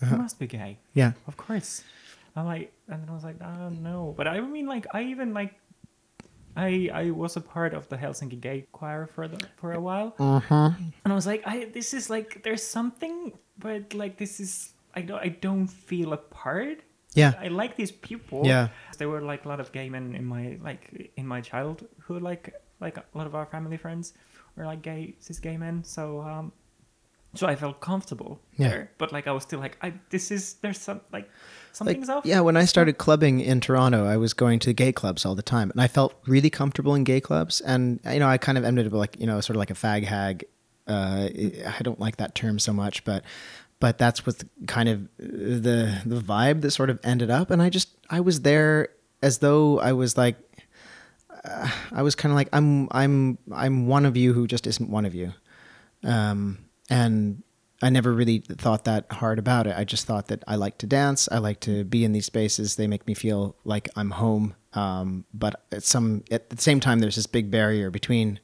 Uh-huh. 0.00 0.14
You 0.16 0.22
must 0.22 0.38
be 0.38 0.46
gay." 0.46 0.78
yeah 0.94 1.12
Of 1.26 1.36
course. 1.36 1.84
I'm 2.34 2.44
like, 2.46 2.70
and 2.88 3.02
then 3.02 3.08
I 3.08 3.14
was 3.14 3.24
like, 3.24 3.40
no. 3.40 4.12
But 4.14 4.28
I 4.28 4.40
mean, 4.40 4.66
like, 4.66 4.86
I 4.92 5.04
even 5.04 5.32
like, 5.32 5.54
I 6.56 6.90
I 6.92 7.10
was 7.10 7.36
a 7.36 7.40
part 7.40 7.74
of 7.74 7.88
the 7.88 7.96
Helsinki 7.96 8.40
Gay 8.40 8.66
Choir 8.72 9.06
for 9.06 9.28
the 9.28 9.38
for 9.56 9.72
a 9.72 9.80
while, 9.80 10.14
uh-huh 10.18 10.70
and 11.04 11.12
I 11.12 11.14
was 11.14 11.26
like, 11.26 11.42
I 11.46 11.66
this 11.72 11.92
is 11.94 12.08
like, 12.10 12.42
there's 12.42 12.62
something, 12.62 13.32
but 13.58 13.94
like, 13.94 14.16
this 14.18 14.40
is 14.40 14.72
I 14.94 15.02
don't 15.02 15.20
I 15.20 15.28
don't 15.28 15.66
feel 15.68 16.12
a 16.12 16.16
part. 16.16 16.78
yeah 17.14 17.32
I 17.40 17.48
like 17.48 17.76
these 17.76 17.92
people. 17.92 18.40
Yeah. 18.44 18.68
there 18.98 19.08
were 19.08 19.20
like 19.32 19.44
a 19.44 19.48
lot 19.48 19.60
of 19.60 19.70
gay 19.72 19.88
men 19.88 20.14
in 20.14 20.24
my 20.24 20.58
like 20.68 21.12
in 21.16 21.26
my 21.26 21.40
childhood. 21.40 22.22
Like 22.22 22.54
like 22.80 22.96
a 23.00 23.04
lot 23.18 23.26
of 23.26 23.34
our 23.34 23.46
family 23.46 23.76
friends 23.76 24.12
were 24.56 24.64
like 24.72 24.82
gay 24.82 25.14
cis 25.20 25.38
gay 25.40 25.56
men. 25.56 25.84
So 25.84 26.20
um, 26.20 26.52
so 27.34 27.46
I 27.46 27.56
felt 27.56 27.80
comfortable 27.80 28.40
Yeah. 28.56 28.68
there. 28.68 28.84
But 28.98 29.12
like 29.12 29.26
I 29.30 29.32
was 29.32 29.42
still 29.42 29.60
like, 29.60 29.76
I 29.86 29.92
this 30.10 30.30
is 30.30 30.54
there's 30.62 30.80
some 30.80 31.00
like 31.12 31.28
like 31.80 31.96
something's 31.96 32.08
off. 32.08 32.24
yeah 32.26 32.40
when 32.40 32.56
i 32.56 32.64
started 32.64 32.98
clubbing 32.98 33.40
in 33.40 33.60
toronto 33.60 34.06
i 34.06 34.16
was 34.16 34.32
going 34.32 34.58
to 34.58 34.72
gay 34.72 34.92
clubs 34.92 35.24
all 35.24 35.34
the 35.34 35.42
time 35.42 35.70
and 35.70 35.80
i 35.80 35.86
felt 35.86 36.14
really 36.26 36.50
comfortable 36.50 36.94
in 36.94 37.04
gay 37.04 37.20
clubs 37.20 37.60
and 37.60 38.00
you 38.10 38.18
know 38.18 38.28
i 38.28 38.38
kind 38.38 38.58
of 38.58 38.64
ended 38.64 38.86
up 38.86 38.92
like 38.92 39.18
you 39.18 39.26
know 39.26 39.40
sort 39.40 39.56
of 39.56 39.58
like 39.58 39.70
a 39.70 39.74
fag 39.74 40.04
hag 40.04 40.44
uh, 40.88 41.28
i 41.66 41.80
don't 41.82 42.00
like 42.00 42.16
that 42.16 42.34
term 42.34 42.58
so 42.58 42.72
much 42.72 43.04
but 43.04 43.22
but 43.80 43.98
that's 43.98 44.24
what 44.26 44.42
kind 44.66 44.88
of 44.88 45.08
the 45.18 46.00
the 46.06 46.20
vibe 46.20 46.60
that 46.62 46.70
sort 46.70 46.90
of 46.90 46.98
ended 47.04 47.30
up 47.30 47.50
and 47.50 47.60
i 47.60 47.68
just 47.68 47.90
i 48.10 48.20
was 48.20 48.40
there 48.42 48.88
as 49.22 49.38
though 49.38 49.78
i 49.80 49.92
was 49.92 50.16
like 50.16 50.36
uh, 51.44 51.68
i 51.92 52.02
was 52.02 52.14
kind 52.14 52.32
of 52.32 52.36
like 52.36 52.48
i'm 52.52 52.88
i'm 52.92 53.38
i'm 53.52 53.86
one 53.86 54.06
of 54.06 54.16
you 54.16 54.32
who 54.32 54.46
just 54.46 54.66
isn't 54.66 54.90
one 54.90 55.04
of 55.04 55.14
you 55.14 55.32
um, 56.04 56.58
and 56.88 57.42
I 57.82 57.90
never 57.90 58.12
really 58.12 58.38
thought 58.38 58.84
that 58.84 59.06
hard 59.10 59.38
about 59.38 59.66
it. 59.66 59.74
I 59.76 59.84
just 59.84 60.06
thought 60.06 60.28
that 60.28 60.42
I 60.46 60.56
like 60.56 60.78
to 60.78 60.86
dance. 60.86 61.28
I 61.30 61.38
like 61.38 61.60
to 61.60 61.84
be 61.84 62.04
in 62.04 62.12
these 62.12 62.26
spaces. 62.26 62.76
They 62.76 62.86
make 62.86 63.06
me 63.06 63.14
feel 63.14 63.56
like 63.64 63.88
I'm 63.96 64.10
home. 64.12 64.54
Um, 64.72 65.24
but 65.32 65.64
at 65.72 65.82
some 65.82 66.24
at 66.30 66.50
the 66.50 66.60
same 66.60 66.80
time, 66.80 67.00
there's 67.00 67.16
this 67.16 67.26
big 67.26 67.50
barrier 67.50 67.90
between 67.90 68.40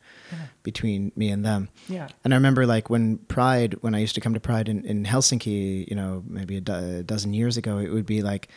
between 0.62 1.12
me 1.16 1.30
and 1.30 1.44
them. 1.44 1.68
Yeah. 1.88 2.08
And 2.24 2.32
I 2.32 2.36
remember 2.36 2.66
like 2.66 2.90
when 2.90 3.18
Pride, 3.18 3.74
when 3.80 3.94
I 3.94 3.98
used 3.98 4.14
to 4.14 4.20
come 4.20 4.34
to 4.34 4.40
Pride 4.40 4.68
in, 4.68 4.84
in 4.84 5.04
Helsinki, 5.04 5.88
you 5.88 5.96
know, 5.96 6.22
maybe 6.26 6.56
a, 6.56 6.60
do- 6.60 6.72
a 6.72 7.02
dozen 7.02 7.34
years 7.34 7.56
ago, 7.56 7.78
it 7.78 7.90
would 7.90 8.06
be 8.06 8.22
like 8.22 8.48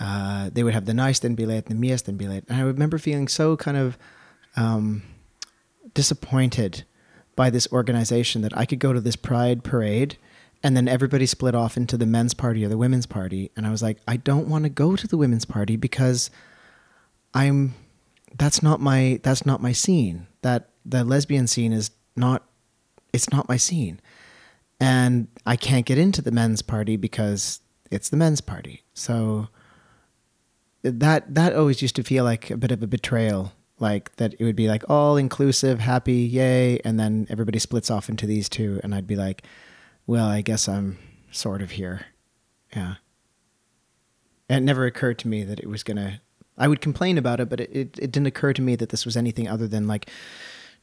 uh, 0.00 0.50
they 0.52 0.62
would 0.62 0.74
have 0.74 0.86
the 0.86 0.94
nice 0.94 1.20
naisten 1.20 1.36
bileet 1.36 1.68
and 1.68 1.82
the 1.82 1.88
miesten 1.88 2.16
bileet. 2.16 2.44
And 2.48 2.58
I 2.58 2.62
remember 2.62 2.98
feeling 2.98 3.28
so 3.28 3.56
kind 3.56 3.76
of 3.76 3.98
um, 4.56 5.02
disappointed 5.94 6.84
by 7.36 7.50
this 7.50 7.68
organization 7.72 8.42
that 8.42 8.56
I 8.56 8.64
could 8.66 8.78
go 8.78 8.92
to 8.92 9.00
this 9.00 9.16
pride 9.16 9.64
parade 9.64 10.16
and 10.62 10.76
then 10.76 10.88
everybody 10.88 11.26
split 11.26 11.54
off 11.54 11.76
into 11.76 11.96
the 11.96 12.06
men's 12.06 12.34
party 12.34 12.64
or 12.64 12.68
the 12.68 12.78
women's 12.78 13.06
party. 13.06 13.50
And 13.56 13.66
i 13.66 13.70
was 13.70 13.82
like 13.82 13.98
i 14.06 14.16
don't 14.16 14.48
want 14.48 14.64
to 14.64 14.70
go 14.70 14.96
to 14.96 15.06
the 15.06 15.16
women's 15.16 15.44
party 15.44 15.76
because 15.76 16.30
i'm 17.34 17.74
that's 18.38 18.62
not 18.62 18.80
my 18.80 19.20
that's 19.22 19.44
not 19.44 19.60
my 19.60 19.72
scene. 19.72 20.26
That 20.42 20.70
the 20.84 21.04
lesbian 21.04 21.46
scene 21.46 21.72
is 21.72 21.90
not 22.16 22.44
it's 23.12 23.30
not 23.30 23.48
my 23.48 23.56
scene. 23.56 24.00
And 24.80 25.28
i 25.46 25.56
can't 25.56 25.86
get 25.86 25.98
into 25.98 26.22
the 26.22 26.32
men's 26.32 26.62
party 26.62 26.96
because 26.96 27.60
it's 27.90 28.08
the 28.08 28.16
men's 28.16 28.40
party. 28.40 28.82
So 28.94 29.48
that 30.82 31.34
that 31.34 31.54
always 31.54 31.82
used 31.82 31.96
to 31.96 32.02
feel 32.02 32.24
like 32.24 32.50
a 32.50 32.56
bit 32.56 32.72
of 32.72 32.82
a 32.82 32.86
betrayal 32.86 33.52
like 33.82 34.14
that 34.16 34.32
it 34.38 34.44
would 34.44 34.56
be 34.56 34.68
like 34.68 34.82
all 34.88 35.16
inclusive 35.18 35.80
happy 35.80 36.14
yay 36.38 36.78
and 36.84 36.98
then 36.98 37.26
everybody 37.28 37.58
splits 37.58 37.90
off 37.90 38.08
into 38.08 38.24
these 38.26 38.48
two 38.48 38.80
and 38.82 38.94
i'd 38.94 39.06
be 39.06 39.16
like 39.16 39.42
well 40.06 40.26
i 40.26 40.40
guess 40.40 40.68
i'm 40.68 40.96
sort 41.30 41.60
of 41.60 41.72
here 41.72 42.06
yeah 42.74 42.94
and 44.48 44.58
it 44.62 44.66
never 44.66 44.86
occurred 44.86 45.18
to 45.18 45.28
me 45.28 45.42
that 45.44 45.58
it 45.60 45.68
was 45.68 45.82
gonna 45.82 46.20
i 46.56 46.66
would 46.68 46.80
complain 46.80 47.18
about 47.18 47.40
it 47.40 47.48
but 47.50 47.60
it, 47.60 47.70
it, 47.72 47.98
it 47.98 48.10
didn't 48.12 48.26
occur 48.26 48.52
to 48.52 48.62
me 48.62 48.76
that 48.76 48.88
this 48.88 49.04
was 49.04 49.16
anything 49.16 49.48
other 49.48 49.66
than 49.68 49.86
like 49.86 50.08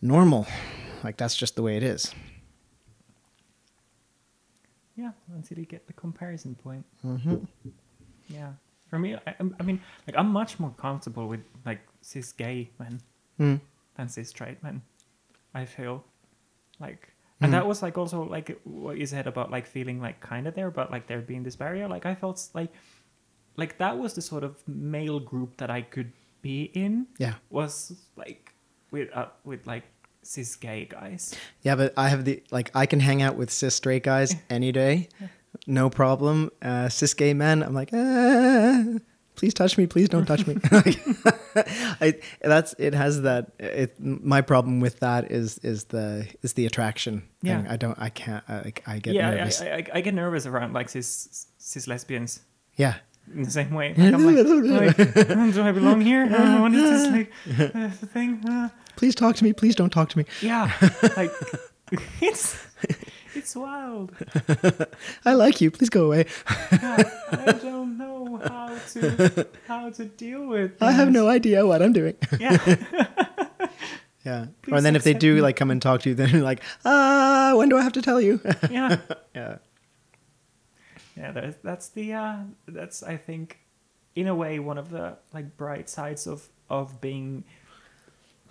normal 0.02 0.46
like 1.04 1.18
that's 1.18 1.36
just 1.36 1.56
the 1.56 1.62
way 1.64 1.76
it 1.78 1.84
is 1.84 2.14
Yeah, 4.96 5.12
until 5.34 5.58
you 5.58 5.66
get 5.66 5.88
the 5.88 5.94
comparison 5.94 6.56
point. 6.56 6.84
mm-hmm. 7.06 7.36
Yeah. 8.28 8.52
For 8.90 9.00
me, 9.00 9.16
I, 9.16 9.36
I 9.60 9.64
mean, 9.64 9.82
like 10.08 10.18
I'm 10.18 10.28
much 10.32 10.60
more 10.60 10.74
comfortable 10.78 11.28
with 11.28 11.42
like 11.66 11.80
cis 12.02 12.32
gay 12.32 12.70
men 12.80 13.02
mm. 13.40 13.60
than 13.96 14.10
cis 14.10 14.30
straight 14.30 14.62
men. 14.64 14.82
I 15.54 15.66
feel 15.66 16.04
like, 16.80 17.14
and 17.42 17.50
Mm. 17.50 17.56
that 17.58 17.68
was 17.68 17.82
like 17.82 17.98
also 17.98 18.24
like 18.24 18.60
what 18.64 18.98
you 18.98 19.06
said 19.06 19.28
about 19.28 19.50
like 19.52 19.66
feeling 19.68 20.02
like 20.02 20.20
kind 20.22 20.48
of 20.48 20.56
there, 20.56 20.72
but 20.72 20.92
like 20.92 21.08
there 21.08 21.22
being 21.22 21.44
this 21.44 21.56
barrier. 21.56 21.88
Like 21.88 22.06
I 22.06 22.16
felt 22.16 22.50
like, 22.54 22.72
like 23.58 23.78
that 23.78 23.98
was 23.98 24.14
the 24.14 24.22
sort 24.22 24.44
of 24.44 24.56
male 24.68 25.20
group 25.20 25.58
that 25.58 25.70
I 25.70 25.82
could 25.82 26.12
be 26.42 26.64
in. 26.74 27.08
yeah 27.18 27.36
Was 27.50 27.94
like 28.16 28.54
with 28.92 29.10
uh, 29.16 29.28
with 29.44 29.68
like 29.68 29.84
cis 30.24 30.56
gay 30.56 30.86
guys. 30.86 31.36
Yeah, 31.62 31.76
but 31.76 31.94
I 31.98 32.10
have 32.10 32.26
the 32.26 32.44
like 32.52 32.72
I 32.76 32.86
can 32.86 33.00
hang 33.00 33.22
out 33.22 33.36
with 33.36 33.52
cis 33.52 33.76
straight 33.76 34.04
guys 34.04 34.36
any 34.50 34.72
day, 34.72 35.10
no 35.68 35.90
problem. 35.90 36.50
Uh, 36.62 36.90
cis 36.90 37.14
gay 37.14 37.34
men, 37.34 37.64
I'm 37.64 37.74
like, 37.74 37.90
ah, 37.94 38.84
please 39.36 39.54
touch 39.54 39.78
me, 39.78 39.88
please 39.88 40.10
don't 40.10 40.26
touch 40.26 40.46
me. 40.46 40.58
I, 42.02 42.20
that's 42.42 42.74
it 42.78 42.94
has 42.94 43.22
that. 43.24 43.52
It 43.60 43.96
my 44.00 44.42
problem 44.42 44.80
with 44.80 45.00
that 45.00 45.32
is 45.32 45.58
is 45.60 45.86
the 45.86 46.28
is 46.42 46.54
the 46.54 46.66
attraction. 46.66 47.24
Yeah. 47.42 47.62
thing. 47.62 47.72
I 47.72 47.76
don't. 47.78 48.00
I 48.00 48.10
can't. 48.10 48.44
I, 48.48 48.62
like, 48.62 48.84
I 48.86 49.00
get 49.00 49.14
yeah, 49.16 49.32
nervous. 49.32 49.62
I, 49.62 49.66
I, 49.66 49.86
I 49.96 50.02
get 50.02 50.14
nervous 50.14 50.46
around 50.46 50.74
like 50.74 50.90
cis 50.90 51.48
cis 51.58 51.88
lesbians. 51.88 52.42
yeah. 52.76 52.96
in 53.34 53.44
the 53.44 53.52
same 53.52 53.74
way. 53.74 53.94
Like, 53.98 54.14
I'm 54.14 54.26
like, 54.26 54.98
like, 54.98 55.30
"Uh, 55.30 55.52
do 55.52 55.62
I 55.62 55.72
belong 55.72 56.02
here? 56.02 56.24
Uh, 56.26 56.62
what 56.62 56.74
is 56.74 56.84
this 56.84 57.12
like 57.12 57.32
uh, 57.76 57.90
thing? 57.90 58.44
Uh, 58.48 58.70
Please 58.96 59.16
talk 59.16 59.36
to 59.38 59.44
me. 59.44 59.54
Please 59.54 59.76
don't 59.76 59.92
talk 59.92 60.10
to 60.10 60.18
me. 60.18 60.26
yeah, 60.42 60.72
like 61.16 61.32
it's 62.22 62.58
it's 63.36 63.56
wild. 63.56 64.12
I 65.26 65.34
like 65.34 65.62
you. 65.62 65.72
Please 65.72 65.90
go 65.90 66.06
away. 66.06 66.26
Yeah, 66.72 67.04
I 67.32 67.52
don't 67.62 67.98
know 67.98 68.38
how 68.44 68.78
to 68.94 69.48
how 69.68 69.90
to 69.92 70.06
deal 70.06 70.48
with. 70.48 70.82
I 70.82 70.92
have 70.92 71.12
no 71.12 71.28
idea 71.28 71.66
what 71.66 71.82
I'm 71.82 71.94
doing. 71.94 72.16
Yeah, 72.40 72.58
Yeah. 74.26 74.48
Please 74.62 74.74
or 74.74 74.82
then 74.82 74.96
if 74.96 75.04
they 75.04 75.14
do 75.14 75.36
me. 75.36 75.42
like 75.42 75.56
come 75.56 75.72
and 75.72 75.82
talk 75.82 76.02
to 76.02 76.10
you, 76.10 76.16
then 76.16 76.30
you're 76.30 76.42
like, 76.44 76.62
ah, 76.86 77.54
when 77.56 77.70
do 77.70 77.78
I 77.78 77.82
have 77.82 77.94
to 77.94 78.02
tell 78.02 78.20
you? 78.20 78.40
yeah, 78.70 78.98
yeah. 79.34 79.58
yeah. 81.16 81.32
That's 81.32 81.58
that's 81.64 81.90
the 81.90 82.14
uh, 82.14 82.38
that's 82.68 83.02
I 83.02 83.16
think, 83.18 83.60
in 84.16 84.28
a 84.28 84.36
way, 84.36 84.60
one 84.60 84.78
of 84.78 84.90
the 84.90 85.18
like 85.34 85.56
bright 85.58 85.90
sides 85.90 86.28
of 86.28 86.50
of 86.70 87.00
being 87.02 87.44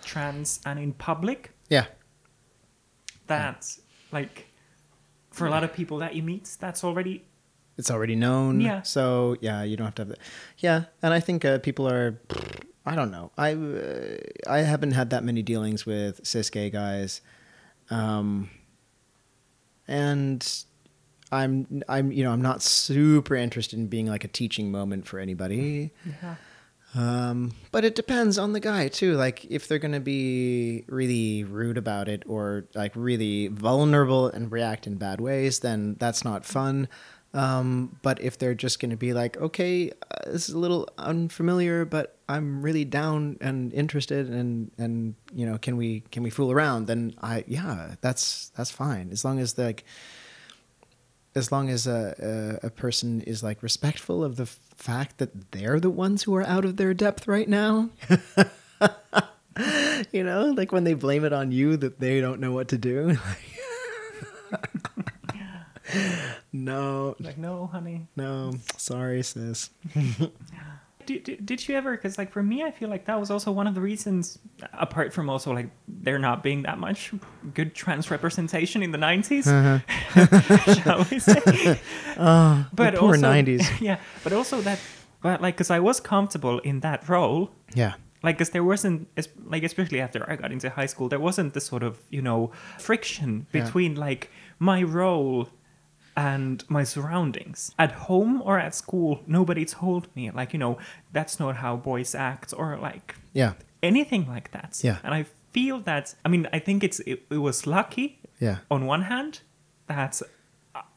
trans 0.03 0.59
and 0.65 0.79
in 0.79 0.93
public. 0.93 1.51
Yeah. 1.69 1.85
That 3.27 3.65
like 4.11 4.47
for 5.39 5.47
a 5.47 5.51
lot 5.51 5.63
of 5.63 5.73
people 5.73 5.97
that 5.99 6.15
you 6.15 6.23
meet, 6.23 6.57
that's 6.59 6.83
already 6.83 7.23
it's 7.79 7.89
already 7.89 8.15
known. 8.15 8.59
Yeah. 8.59 8.81
So 8.81 9.37
yeah, 9.39 9.63
you 9.63 9.77
don't 9.77 9.85
have 9.85 9.95
to 9.95 10.01
have 10.01 10.09
that. 10.09 10.19
Yeah, 10.57 10.83
and 11.01 11.13
I 11.13 11.21
think 11.21 11.45
uh, 11.45 11.59
people 11.59 11.87
are. 11.87 12.19
I 12.85 12.95
don't 12.95 13.09
know. 13.09 13.31
I 13.37 13.53
uh, 13.53 14.17
I 14.47 14.59
haven't 14.59 14.91
had 14.91 15.09
that 15.11 15.23
many 15.23 15.41
dealings 15.41 15.85
with 15.85 16.25
cis 16.27 16.49
gay 16.49 16.69
guys, 16.69 17.21
um, 17.89 18.49
and 19.87 20.45
I'm 21.31 21.83
I'm 21.87 22.11
you 22.11 22.23
know 22.23 22.31
I'm 22.31 22.41
not 22.41 22.61
super 22.61 23.35
interested 23.35 23.79
in 23.79 23.87
being 23.87 24.07
like 24.07 24.25
a 24.25 24.27
teaching 24.27 24.71
moment 24.71 25.07
for 25.07 25.17
anybody. 25.19 25.91
yeah. 26.21 26.35
Um, 26.95 27.53
but 27.71 27.85
it 27.85 27.93
depends 27.95 28.37
on 28.37 28.53
the 28.53 28.59
guy 28.59 28.87
too. 28.87 29.15
Like 29.15 29.45
if 29.45 29.67
they're 29.67 29.79
gonna 29.79 29.99
be 29.99 30.85
really 30.87 31.43
rude 31.43 31.77
about 31.77 32.09
it 32.09 32.23
or 32.25 32.65
like 32.73 32.93
really 32.95 33.47
vulnerable 33.47 34.27
and 34.27 34.51
react 34.51 34.87
in 34.87 34.95
bad 34.95 35.21
ways, 35.21 35.59
then 35.59 35.95
that's 35.99 36.23
not 36.23 36.45
fun. 36.45 36.87
Um, 37.31 37.97
but 38.01 38.19
if 38.21 38.39
they're 38.39 38.55
just 38.55 38.79
gonna 38.79 38.97
be 38.97 39.13
like, 39.13 39.37
okay, 39.37 39.91
uh, 39.91 40.31
this 40.31 40.49
is 40.49 40.55
a 40.55 40.57
little 40.57 40.89
unfamiliar, 40.97 41.85
but 41.85 42.17
I'm 42.27 42.63
really 42.63 42.85
down 42.85 43.37
and 43.39 43.71
interested, 43.71 44.29
and 44.29 44.71
and 44.79 45.13
you 45.33 45.45
know, 45.45 45.59
can 45.59 45.77
we 45.77 46.01
can 46.11 46.23
we 46.23 46.31
fool 46.31 46.51
around? 46.51 46.87
Then 46.87 47.13
I 47.21 47.43
yeah, 47.47 47.95
that's 48.01 48.49
that's 48.55 48.71
fine 48.71 49.09
as 49.11 49.23
long 49.23 49.39
as 49.39 49.55
like 49.59 49.83
as 51.35 51.51
long 51.51 51.69
as 51.69 51.85
a, 51.85 52.59
a, 52.63 52.67
a 52.67 52.69
person 52.71 53.21
is 53.21 53.43
like 53.43 53.61
respectful 53.61 54.23
of 54.23 54.35
the 54.35 54.49
fact 54.79 55.17
that 55.19 55.51
they're 55.51 55.79
the 55.79 55.89
ones 55.89 56.23
who 56.23 56.33
are 56.35 56.43
out 56.43 56.65
of 56.65 56.77
their 56.77 56.93
depth 56.93 57.27
right 57.27 57.47
now? 57.49 57.89
You 60.13 60.23
know 60.23 60.53
like 60.55 60.71
when 60.71 60.85
they 60.85 60.93
blame 60.93 61.25
it 61.25 61.33
on 61.33 61.51
you 61.51 61.75
that 61.75 61.99
they 61.99 62.21
don't 62.21 62.39
know 62.39 62.53
what 62.53 62.69
to 62.69 62.77
do? 62.77 63.17
No. 66.53 67.15
Like 67.19 67.37
no, 67.37 67.67
honey. 67.67 68.07
no. 68.15 68.53
Sorry 68.77 69.21
sis 69.23 69.69
Did, 71.17 71.43
did, 71.43 71.67
you 71.67 71.75
ever? 71.75 71.91
Because 71.97 72.19
like 72.19 72.31
for 72.31 72.43
me, 72.43 72.63
I 72.63 72.69
feel 72.69 72.87
like 72.87 73.05
that 73.05 73.19
was 73.19 73.31
also 73.31 73.51
one 73.51 73.65
of 73.65 73.73
the 73.73 73.81
reasons. 73.81 74.37
Apart 74.73 75.11
from 75.11 75.27
also 75.27 75.51
like 75.51 75.69
there 75.87 76.19
not 76.19 76.43
being 76.43 76.61
that 76.63 76.77
much 76.77 77.11
good 77.55 77.73
trans 77.73 78.11
representation 78.11 78.83
in 78.83 78.91
the 78.91 78.97
90s 78.99 79.47
uh-huh. 79.47 80.73
shall 80.83 81.05
we 81.09 81.17
say? 81.17 81.79
oh 82.17 82.65
But 82.73 82.95
poor 82.95 83.15
also, 83.15 83.25
90s 83.25 83.79
yeah. 83.81 83.97
But 84.23 84.33
also 84.33 84.61
that, 84.61 84.79
but 85.21 85.41
like, 85.41 85.55
because 85.55 85.71
I 85.71 85.79
was 85.79 85.99
comfortable 85.99 86.59
in 86.59 86.81
that 86.81 87.09
role. 87.09 87.49
yeah 87.73 87.93
Like, 88.21 88.37
because 88.37 88.51
there 88.51 88.63
wasn't, 88.63 89.07
like, 89.45 89.63
especially 89.63 90.01
after 90.01 90.29
I 90.29 90.35
got 90.35 90.51
into 90.51 90.69
high 90.69 90.87
school, 90.87 91.09
there 91.09 91.19
wasn't 91.29 91.53
the 91.53 91.61
sort 91.61 91.83
of, 91.83 91.97
you 92.11 92.21
know, 92.21 92.51
friction 92.77 93.47
Yeah. 93.51 93.63
between 93.63 93.95
like 93.95 94.29
my 94.59 94.83
role 94.83 95.47
and 96.19 96.63
my 96.69 96.83
surroundings. 96.83 97.71
At 97.77 97.91
home 98.07 98.41
or 98.43 98.59
at 98.59 98.75
school, 98.75 99.21
nobody 99.25 99.63
told 99.65 100.13
me, 100.15 100.29
like, 100.31 100.51
you 100.53 100.59
know, 100.59 100.77
that's 101.13 101.39
not 101.39 101.55
how 101.57 101.77
boys 101.77 102.13
act 102.13 102.53
or 102.57 102.77
like 102.77 103.15
yeah 103.33 103.53
anything 103.81 104.27
like 104.27 104.51
that. 104.51 104.71
Yeah. 104.83 104.97
And 105.03 105.13
I 105.13 105.25
feel 105.53 105.79
that, 105.81 106.15
I 106.25 106.29
mean, 106.29 106.47
I 106.51 106.59
think 106.59 106.83
it's, 106.83 106.99
it, 107.11 107.23
it 107.29 107.37
was 107.37 107.65
lucky 107.65 108.19
yeah 108.39 108.57
on 108.69 108.85
one 108.85 109.03
hand 109.03 109.41
that 109.87 110.21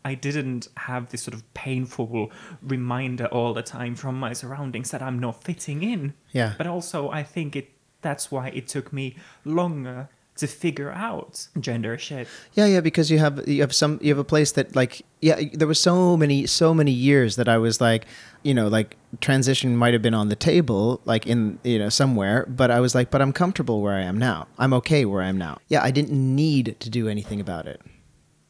I 0.04 0.14
didn't 0.14 0.68
have 0.76 1.02
this 1.10 1.22
sort 1.22 1.34
of 1.34 1.42
painful 1.54 2.32
reminder 2.60 3.26
all 3.26 3.54
the 3.54 3.62
time 3.62 3.94
from 3.94 4.18
my 4.18 4.32
surroundings 4.32 4.90
that 4.90 5.02
I'm 5.02 5.18
not 5.18 5.44
fitting 5.44 5.82
in. 5.82 6.14
yeah 6.32 6.54
But 6.58 6.66
also, 6.66 7.10
I 7.10 7.22
think 7.22 7.56
it 7.56 7.68
that's 8.00 8.32
why 8.32 8.48
it 8.48 8.66
took 8.66 8.92
me 8.92 9.16
longer 9.44 10.08
to 10.36 10.46
figure 10.46 10.90
out 10.90 11.46
gender 11.60 11.98
shit. 11.98 12.26
Yeah, 12.54 12.66
yeah, 12.66 12.80
because 12.80 13.10
you 13.10 13.18
have 13.18 13.46
you 13.46 13.60
have 13.60 13.74
some 13.74 13.98
you 14.02 14.08
have 14.08 14.18
a 14.18 14.24
place 14.24 14.52
that 14.52 14.74
like 14.74 15.02
yeah, 15.20 15.40
there 15.52 15.68
was 15.68 15.80
so 15.80 16.16
many 16.16 16.46
so 16.46 16.72
many 16.72 16.90
years 16.90 17.36
that 17.36 17.48
I 17.48 17.58
was 17.58 17.80
like, 17.80 18.06
you 18.42 18.54
know, 18.54 18.68
like 18.68 18.96
transition 19.20 19.76
might 19.76 19.92
have 19.92 20.02
been 20.02 20.14
on 20.14 20.28
the 20.28 20.36
table 20.36 21.00
like 21.04 21.26
in 21.26 21.58
you 21.62 21.78
know 21.78 21.88
somewhere, 21.88 22.46
but 22.48 22.70
I 22.70 22.80
was 22.80 22.94
like, 22.94 23.10
but 23.10 23.20
I'm 23.20 23.32
comfortable 23.32 23.82
where 23.82 23.94
I 23.94 24.02
am 24.02 24.18
now. 24.18 24.46
I'm 24.58 24.72
okay 24.74 25.04
where 25.04 25.22
I 25.22 25.28
am 25.28 25.38
now. 25.38 25.58
Yeah, 25.68 25.82
I 25.82 25.90
didn't 25.90 26.12
need 26.12 26.76
to 26.80 26.90
do 26.90 27.08
anything 27.08 27.40
about 27.40 27.66
it. 27.66 27.80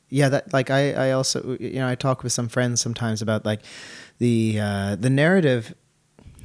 Yeah, 0.09 0.29
that 0.29 0.53
like 0.53 0.71
I 0.71 0.93
I 0.93 1.11
also 1.13 1.57
you 1.59 1.81
know 1.81 1.89
I 1.89 1.95
talk 1.95 2.23
with 2.23 2.33
some 2.33 2.49
friends 2.49 2.81
sometimes 2.81 3.23
about 3.23 3.45
like 3.45 3.61
the 4.19 4.61
uh, 4.61 4.97
the 4.97 5.11
narrative 5.11 5.75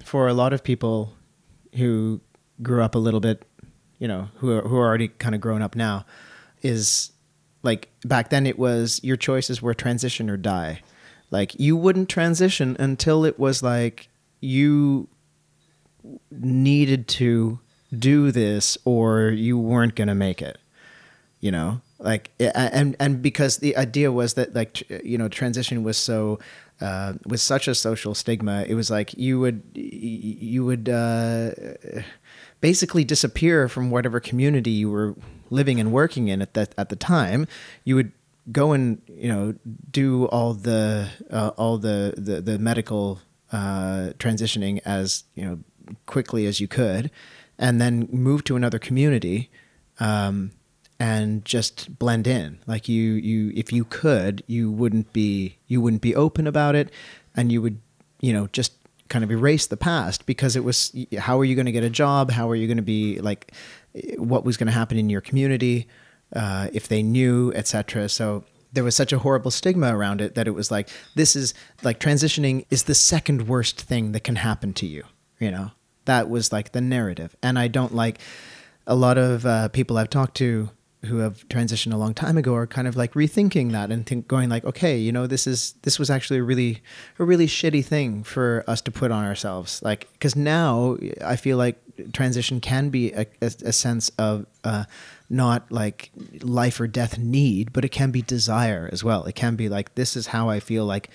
for 0.03 0.27
a 0.27 0.33
lot 0.33 0.53
of 0.53 0.63
people 0.63 1.13
who 1.75 2.21
grew 2.63 2.81
up 2.81 2.95
a 2.95 2.97
little 2.97 3.19
bit, 3.19 3.45
you 3.99 4.07
know, 4.07 4.29
who 4.35 4.51
are, 4.57 4.61
who 4.61 4.77
are 4.77 4.87
already 4.87 5.07
kind 5.07 5.35
of 5.35 5.41
grown 5.41 5.61
up 5.61 5.75
now, 5.75 6.05
is 6.61 7.11
like 7.63 7.89
back 8.05 8.29
then 8.29 8.45
it 8.45 8.57
was 8.57 8.99
your 9.03 9.17
choices 9.17 9.61
were 9.61 9.73
transition 9.73 10.29
or 10.29 10.37
die. 10.37 10.81
Like 11.31 11.59
you 11.59 11.75
wouldn't 11.75 12.09
transition 12.09 12.77
until 12.79 13.25
it 13.25 13.37
was 13.37 13.61
like 13.61 14.07
you 14.39 15.07
needed 16.31 17.07
to 17.07 17.59
do 17.97 18.31
this 18.31 18.77
or 18.85 19.29
you 19.29 19.57
weren't 19.57 19.95
going 19.95 20.07
to 20.07 20.15
make 20.15 20.41
it. 20.41 20.57
You 21.39 21.51
know? 21.51 21.81
like 21.99 22.29
and 22.39 22.95
and 22.99 23.21
because 23.21 23.57
the 23.57 23.75
idea 23.75 24.11
was 24.11 24.35
that 24.35 24.53
like 24.53 24.87
you 25.03 25.17
know 25.17 25.27
transition 25.27 25.83
was 25.83 25.97
so 25.97 26.39
uh, 26.81 27.13
was 27.25 27.41
such 27.41 27.67
a 27.67 27.73
social 27.73 28.13
stigma 28.13 28.63
it 28.67 28.75
was 28.75 28.89
like 28.91 29.13
you 29.17 29.39
would 29.39 29.63
you 29.73 30.63
would 30.65 30.89
uh, 30.89 31.49
basically 32.61 33.03
disappear 33.03 33.67
from 33.67 33.89
whatever 33.89 34.19
community 34.19 34.71
you 34.71 34.89
were 34.89 35.15
living 35.49 35.79
and 35.79 35.91
working 35.91 36.27
in 36.27 36.41
at 36.41 36.53
that 36.53 36.73
at 36.77 36.89
the 36.89 36.95
time. 36.95 37.47
You 37.83 37.95
would 37.95 38.11
go 38.51 38.71
and 38.71 39.01
you 39.07 39.27
know 39.27 39.55
do 39.91 40.25
all 40.27 40.53
the 40.53 41.09
uh, 41.31 41.51
all 41.57 41.77
the 41.77 42.13
the, 42.17 42.41
the 42.41 42.59
medical 42.59 43.19
uh, 43.51 44.11
transitioning 44.19 44.81
as 44.85 45.23
you 45.35 45.45
know 45.45 45.59
quickly 46.05 46.45
as 46.45 46.59
you 46.59 46.67
could 46.67 47.09
and 47.57 47.79
then 47.79 48.07
move 48.11 48.43
to 48.43 48.55
another 48.55 48.77
community 48.77 49.49
um, 50.01 50.51
and 50.99 51.45
just 51.45 51.97
blend 51.99 52.27
in. 52.27 52.59
Like 52.67 52.87
you 52.87 53.13
you 53.13 53.51
if 53.55 53.71
you 53.71 53.85
could 53.85 54.43
you 54.47 54.71
wouldn't 54.71 55.13
be 55.13 55.57
you 55.67 55.81
wouldn't 55.81 56.01
be 56.01 56.15
open 56.15 56.47
about 56.47 56.75
it 56.75 56.91
and 57.35 57.51
you 57.51 57.61
would 57.61 57.79
you 58.19 58.33
know 58.33 58.47
just 58.47 58.73
kind 59.09 59.23
of 59.23 59.31
erase 59.31 59.67
the 59.67 59.77
past 59.77 60.25
because 60.25 60.55
it 60.55 60.63
was 60.63 60.93
how 61.17 61.39
are 61.39 61.45
you 61.45 61.55
going 61.55 61.65
to 61.65 61.71
get 61.71 61.83
a 61.83 61.89
job? 61.89 62.31
How 62.31 62.49
are 62.49 62.55
you 62.55 62.67
going 62.67 62.77
to 62.77 62.83
be 62.83 63.19
like 63.19 63.51
what 64.17 64.43
was 64.43 64.57
going 64.57 64.67
to 64.67 64.73
happen 64.73 64.97
in 64.97 65.09
your 65.09 65.21
community 65.21 65.87
uh, 66.35 66.67
if 66.73 66.87
they 66.87 67.01
knew 67.01 67.53
etc 67.53 68.09
so 68.09 68.43
there 68.73 68.83
was 68.83 68.95
such 68.95 69.13
a 69.13 69.19
horrible 69.19 69.49
stigma 69.49 69.95
around 69.95 70.19
it 70.19 70.35
that 70.35 70.45
it 70.45 70.51
was 70.51 70.69
like 70.69 70.89
this 71.15 71.35
is 71.35 71.53
like 71.83 71.99
transitioning 71.99 72.65
is 72.69 72.83
the 72.83 72.93
second 72.93 73.47
worst 73.47 73.81
thing 73.81 74.11
that 74.11 74.23
can 74.25 74.35
happen 74.35 74.73
to 74.73 74.85
you 74.85 75.03
you 75.39 75.51
know? 75.51 75.71
That 76.05 76.29
was 76.29 76.51
like 76.51 76.71
the 76.71 76.81
narrative. 76.81 77.35
And 77.43 77.59
i 77.59 77.67
don't 77.67 77.93
like 77.93 78.19
a 78.85 78.95
lot 78.95 79.17
of 79.17 79.45
uh, 79.45 79.67
people 79.69 79.97
i've 79.97 80.09
talked 80.09 80.37
to 80.37 80.69
who 81.05 81.17
have 81.19 81.47
transitioned 81.49 81.93
a 81.93 81.97
long 81.97 82.13
time 82.13 82.37
ago 82.37 82.55
are 82.55 82.65
kind 82.65 82.87
of 82.87 82.95
like 82.95 83.13
rethinking 83.13 83.71
that 83.71 83.91
and 83.91 84.05
think 84.05 84.27
going 84.27 84.49
like 84.49 84.65
okay 84.65 84.97
you 84.97 85.11
know 85.11 85.27
this 85.27 85.45
is 85.45 85.73
this 85.83 85.99
was 85.99 86.09
actually 86.09 86.39
a 86.39 86.43
really 86.43 86.81
a 87.19 87.23
really 87.23 87.47
shitty 87.47 87.85
thing 87.85 88.23
for 88.23 88.63
us 88.67 88.81
to 88.81 88.91
put 88.91 89.11
on 89.11 89.23
ourselves. 89.23 89.81
Like 89.83 90.11
because 90.13 90.35
now 90.35 90.97
i 91.23 91.35
feel 91.35 91.57
like 91.57 91.77
transition 92.13 92.59
can 92.59 92.89
be 92.89 93.11
a, 93.13 93.25
a, 93.41 93.51
a 93.65 93.73
sense 93.73 94.09
of 94.17 94.45
uh, 94.63 94.85
not 95.29 95.71
like 95.71 96.11
life 96.41 96.79
or 96.79 96.87
death 96.87 97.17
need 97.17 97.73
but 97.73 97.85
it 97.85 97.89
can 97.89 98.11
be 98.11 98.21
desire 98.21 98.89
as 98.91 99.03
well. 99.03 99.25
It 99.25 99.35
can 99.35 99.55
be 99.55 99.69
like 99.69 99.95
this 99.95 100.15
is 100.15 100.27
how 100.27 100.49
i 100.49 100.59
feel 100.59 100.85
like 100.85 101.09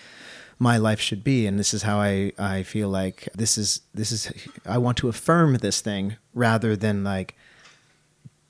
my 0.59 0.76
life 0.76 1.01
should 1.01 1.24
be 1.24 1.47
and 1.47 1.59
this 1.59 1.74
is 1.74 1.83
how 1.83 1.99
i 1.99 2.33
i 2.39 2.62
feel 2.62 2.89
like 2.89 3.28
this 3.35 3.59
is 3.59 3.80
this 3.95 4.12
is 4.12 4.33
i 4.64 4.78
want 4.78 4.97
to 4.97 5.09
affirm 5.09 5.57
this 5.57 5.80
thing 5.80 6.14
rather 6.35 6.76
than 6.76 7.03
like 7.03 7.35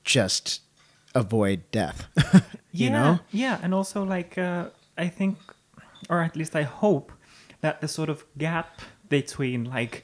just 0.03 0.61
avoid 1.15 1.69
death 1.71 2.07
you 2.71 2.87
yeah, 2.87 2.89
know 2.89 3.19
Yeah, 3.31 3.59
and 3.61 3.73
also 3.73 4.03
like 4.03 4.37
uh, 4.37 4.69
I 4.97 5.07
think, 5.07 5.37
or 6.09 6.21
at 6.21 6.35
least 6.35 6.55
I 6.55 6.63
hope 6.63 7.11
that 7.61 7.81
the 7.81 7.87
sort 7.87 8.09
of 8.09 8.25
gap 8.37 8.81
between 9.09 9.65
like 9.65 10.03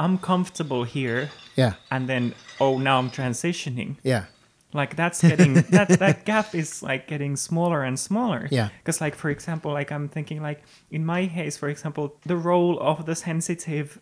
I'm 0.00 0.18
comfortable 0.18 0.84
here 0.84 1.30
yeah 1.56 1.74
and 1.90 2.08
then 2.08 2.34
oh 2.60 2.78
now 2.78 2.98
I'm 2.98 3.10
transitioning. 3.10 3.96
yeah 4.02 4.24
Like 4.74 4.96
that's 4.96 5.22
getting 5.22 5.54
that 5.70 5.88
that 5.98 6.24
gap 6.24 6.54
is 6.54 6.82
like 6.82 7.06
getting 7.08 7.36
smaller 7.36 7.82
and 7.82 7.98
smaller. 7.98 8.48
Yeah. 8.50 8.68
Because 8.78 9.00
like 9.00 9.14
for 9.16 9.30
example, 9.30 9.72
like 9.72 9.90
I'm 9.90 10.08
thinking 10.08 10.42
like 10.42 10.62
in 10.90 11.04
my 11.06 11.26
case, 11.26 11.56
for 11.56 11.68
example, 11.68 12.16
the 12.26 12.36
role 12.36 12.78
of 12.80 13.06
the 13.06 13.14
sensitive 13.14 13.98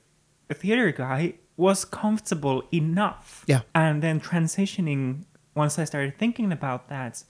theater 0.52 0.90
guy 0.90 1.34
was 1.56 1.84
comfortable 1.84 2.64
enough. 2.72 3.44
Yeah. 3.46 3.60
And 3.74 4.02
then 4.02 4.20
transitioning 4.20 5.24
once 5.56 5.78
I 5.78 5.84
started 5.84 6.16
thinking 6.18 6.52
about 6.52 6.88
that 6.88 7.24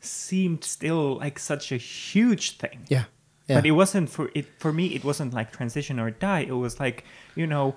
seemed 0.00 0.64
still 0.64 1.18
like 1.18 1.38
such 1.38 1.70
a 1.70 1.76
huge 1.76 2.56
thing. 2.58 2.80
yeah 2.88 3.04
yeah 3.48 3.56
But 3.58 3.66
it 3.66 3.72
wasn't 3.72 4.08
for 4.10 4.30
it 4.34 4.46
for 4.58 4.72
me 4.72 4.86
it 4.98 5.04
wasn't 5.04 5.32
like 5.34 5.52
transition 5.52 6.00
or 6.00 6.10
die. 6.10 6.40
It 6.52 6.56
was 6.66 6.80
like, 6.80 7.04
you 7.36 7.46
know, 7.46 7.76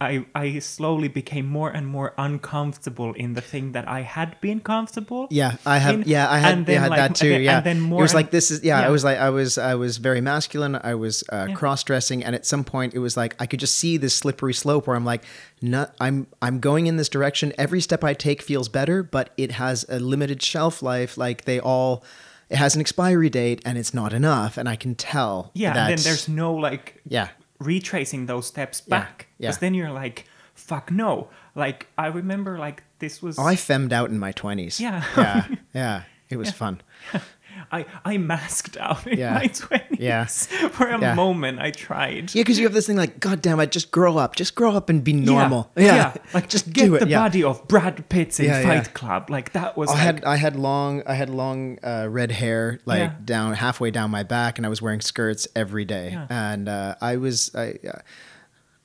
I 0.00 0.26
I 0.34 0.58
slowly 0.58 1.08
became 1.08 1.46
more 1.46 1.70
and 1.70 1.86
more 1.86 2.12
uncomfortable 2.18 3.14
in 3.14 3.34
the 3.34 3.40
thing 3.40 3.72
that 3.72 3.88
I 3.88 4.02
had 4.02 4.40
been 4.40 4.60
comfortable. 4.60 5.26
Yeah, 5.30 5.56
I 5.64 5.78
have. 5.78 5.94
in, 5.94 6.04
yeah, 6.06 6.30
I 6.30 6.38
had, 6.38 6.68
yeah, 6.68 6.80
had 6.80 6.90
like, 6.90 6.98
that 6.98 7.14
too. 7.14 7.28
yeah, 7.28 7.56
and 7.58 7.66
then 7.66 7.80
more 7.80 8.00
it 8.00 8.02
was 8.02 8.14
like 8.14 8.30
this 8.30 8.50
is. 8.50 8.62
Yeah, 8.62 8.80
yeah. 8.80 8.86
I 8.86 8.90
was 8.90 9.04
like 9.04 9.18
I 9.18 9.30
was 9.30 9.56
I 9.56 9.74
was 9.74 9.96
very 9.96 10.20
masculine. 10.20 10.78
I 10.82 10.94
was 10.94 11.24
uh, 11.32 11.46
Yeah. 11.48 11.54
cross 11.54 11.82
dressing, 11.82 12.22
and 12.22 12.34
at 12.34 12.44
some 12.44 12.62
point 12.64 12.94
it 12.94 12.98
was 12.98 13.16
like 13.16 13.34
I 13.40 13.46
could 13.46 13.60
just 13.60 13.76
see 13.78 13.96
this 13.96 14.14
slippery 14.14 14.54
slope 14.54 14.86
where 14.86 14.96
I'm 14.96 15.04
like, 15.04 15.24
not. 15.62 15.94
I'm 15.98 16.26
I'm 16.42 16.60
going 16.60 16.86
in 16.86 16.96
this 16.96 17.08
direction. 17.08 17.52
Every 17.56 17.80
step 17.80 18.04
I 18.04 18.12
take 18.12 18.42
feels 18.42 18.68
better, 18.68 19.02
but 19.02 19.30
it 19.36 19.52
has 19.52 19.86
a 19.88 19.98
limited 19.98 20.42
shelf 20.42 20.82
life. 20.82 21.16
Like 21.16 21.44
they 21.46 21.58
all, 21.58 22.04
it 22.50 22.56
has 22.56 22.74
an 22.74 22.80
expiry 22.82 23.30
date, 23.30 23.62
and 23.64 23.78
it's 23.78 23.94
not 23.94 24.12
enough. 24.12 24.58
And 24.58 24.68
I 24.68 24.76
can 24.76 24.94
tell. 24.94 25.50
Yeah, 25.54 25.68
and 25.70 25.96
then 25.96 26.04
there's 26.04 26.28
no 26.28 26.52
like 26.54 27.00
yeah, 27.08 27.28
retracing 27.58 28.26
those 28.26 28.46
steps 28.46 28.82
Yeah, 28.86 28.98
back. 28.98 29.28
yeah. 29.38 29.48
Because 29.48 29.58
then 29.58 29.74
you're 29.74 29.92
like, 29.92 30.24
fuck 30.54 30.90
no. 30.90 31.28
Like 31.54 31.86
I 31.96 32.06
remember 32.08 32.58
like 32.58 32.82
this 32.98 33.22
was 33.22 33.38
oh, 33.38 33.44
I 33.44 33.56
femmed 33.56 33.92
out 33.92 34.10
in 34.10 34.18
my 34.18 34.32
twenties. 34.32 34.80
Yeah. 34.80 35.04
yeah, 35.16 35.46
yeah. 35.74 36.02
It 36.28 36.36
was 36.36 36.50
fun. 36.50 36.80
I, 37.72 37.86
I 38.04 38.18
masked 38.18 38.76
out 38.76 39.06
in 39.06 39.18
Yeah. 39.18 39.34
my 39.34 39.46
twenties. 39.46 39.98
Yeah. 39.98 40.24
For 40.26 40.86
a 40.86 41.00
Yeah. 41.00 41.14
moment 41.14 41.58
I 41.60 41.70
tried. 41.70 42.34
Yeah, 42.34 42.42
because 42.42 42.58
you 42.58 42.64
have 42.64 42.72
this 42.74 42.86
thing 42.86 42.96
like, 42.96 43.18
God 43.20 43.42
damn 43.42 43.58
it, 43.60 43.72
just 43.72 43.90
grow 43.90 44.18
up, 44.18 44.36
just 44.36 44.54
grow 44.54 44.72
up 44.76 44.88
and 44.88 45.02
be 45.02 45.12
normal. 45.12 45.70
Yeah. 45.76 46.14
Like 46.34 46.48
just 46.48 46.72
get 46.72 46.86
do 46.86 46.94
it. 46.96 47.00
the 47.00 47.08
yeah. 47.08 47.18
body 47.20 47.42
of 47.42 47.66
Brad 47.68 48.08
Pitt 48.08 48.38
in 48.40 48.46
Yeah, 48.46 48.60
yeah. 48.60 48.82
Fight 48.82 48.94
Club. 48.94 49.30
Like 49.30 49.52
that 49.52 49.76
was 49.76 49.88
I 49.90 49.92
like, 49.94 50.00
had 50.02 50.24
I 50.24 50.36
had 50.36 50.56
long 50.56 51.02
I 51.06 51.14
had 51.14 51.30
long 51.30 51.78
uh, 51.82 52.06
red 52.10 52.30
hair 52.32 52.78
like 52.84 52.98
Yeah. 53.00 53.12
down 53.24 53.54
halfway 53.54 53.90
down 53.90 54.10
my 54.10 54.22
back, 54.22 54.58
and 54.58 54.66
I 54.66 54.68
was 54.68 54.80
wearing 54.82 55.00
skirts 55.00 55.48
every 55.56 55.84
day, 55.84 56.10
Yeah. 56.12 56.26
and 56.30 56.68
uh, 56.68 56.94
I 57.00 57.16
was 57.16 57.50
I. 57.54 57.74
Uh, 57.86 57.98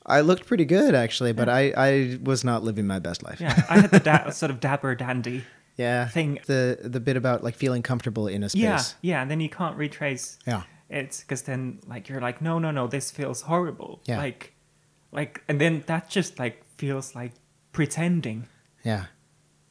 I 0.03 0.21
looked 0.21 0.47
pretty 0.47 0.65
good 0.65 0.95
actually, 0.95 1.31
but 1.31 1.47
I, 1.47 1.71
I 1.77 2.17
was 2.23 2.43
not 2.43 2.63
living 2.63 2.87
my 2.87 2.97
best 2.97 3.21
life. 3.21 3.39
yeah, 3.39 3.63
I 3.69 3.81
had 3.81 3.91
the 3.91 3.99
da- 3.99 4.29
sort 4.31 4.49
of 4.49 4.59
dapper 4.59 4.95
dandy. 4.95 5.43
Yeah. 5.77 6.07
Thing. 6.07 6.39
The 6.45 6.77
the 6.83 6.99
bit 6.99 7.17
about 7.17 7.43
like 7.43 7.55
feeling 7.55 7.81
comfortable 7.83 8.27
in 8.27 8.43
a 8.43 8.49
space. 8.49 8.61
Yeah, 8.61 8.81
yeah, 9.01 9.21
and 9.21 9.29
then 9.31 9.39
you 9.39 9.49
can't 9.49 9.77
retrace. 9.77 10.37
Yeah. 10.45 10.63
It's 10.89 11.21
because 11.21 11.43
then 11.43 11.79
like 11.87 12.09
you're 12.09 12.21
like, 12.21 12.41
no, 12.41 12.59
no, 12.59 12.71
no, 12.71 12.87
this 12.87 13.11
feels 13.11 13.41
horrible. 13.43 14.01
Yeah. 14.05 14.17
Like, 14.17 14.53
like, 15.11 15.41
and 15.47 15.59
then 15.61 15.83
that 15.87 16.09
just 16.09 16.37
like 16.39 16.63
feels 16.77 17.15
like 17.15 17.31
pretending 17.71 18.47
Yeah. 18.83 18.91
Yeah. 18.93 19.05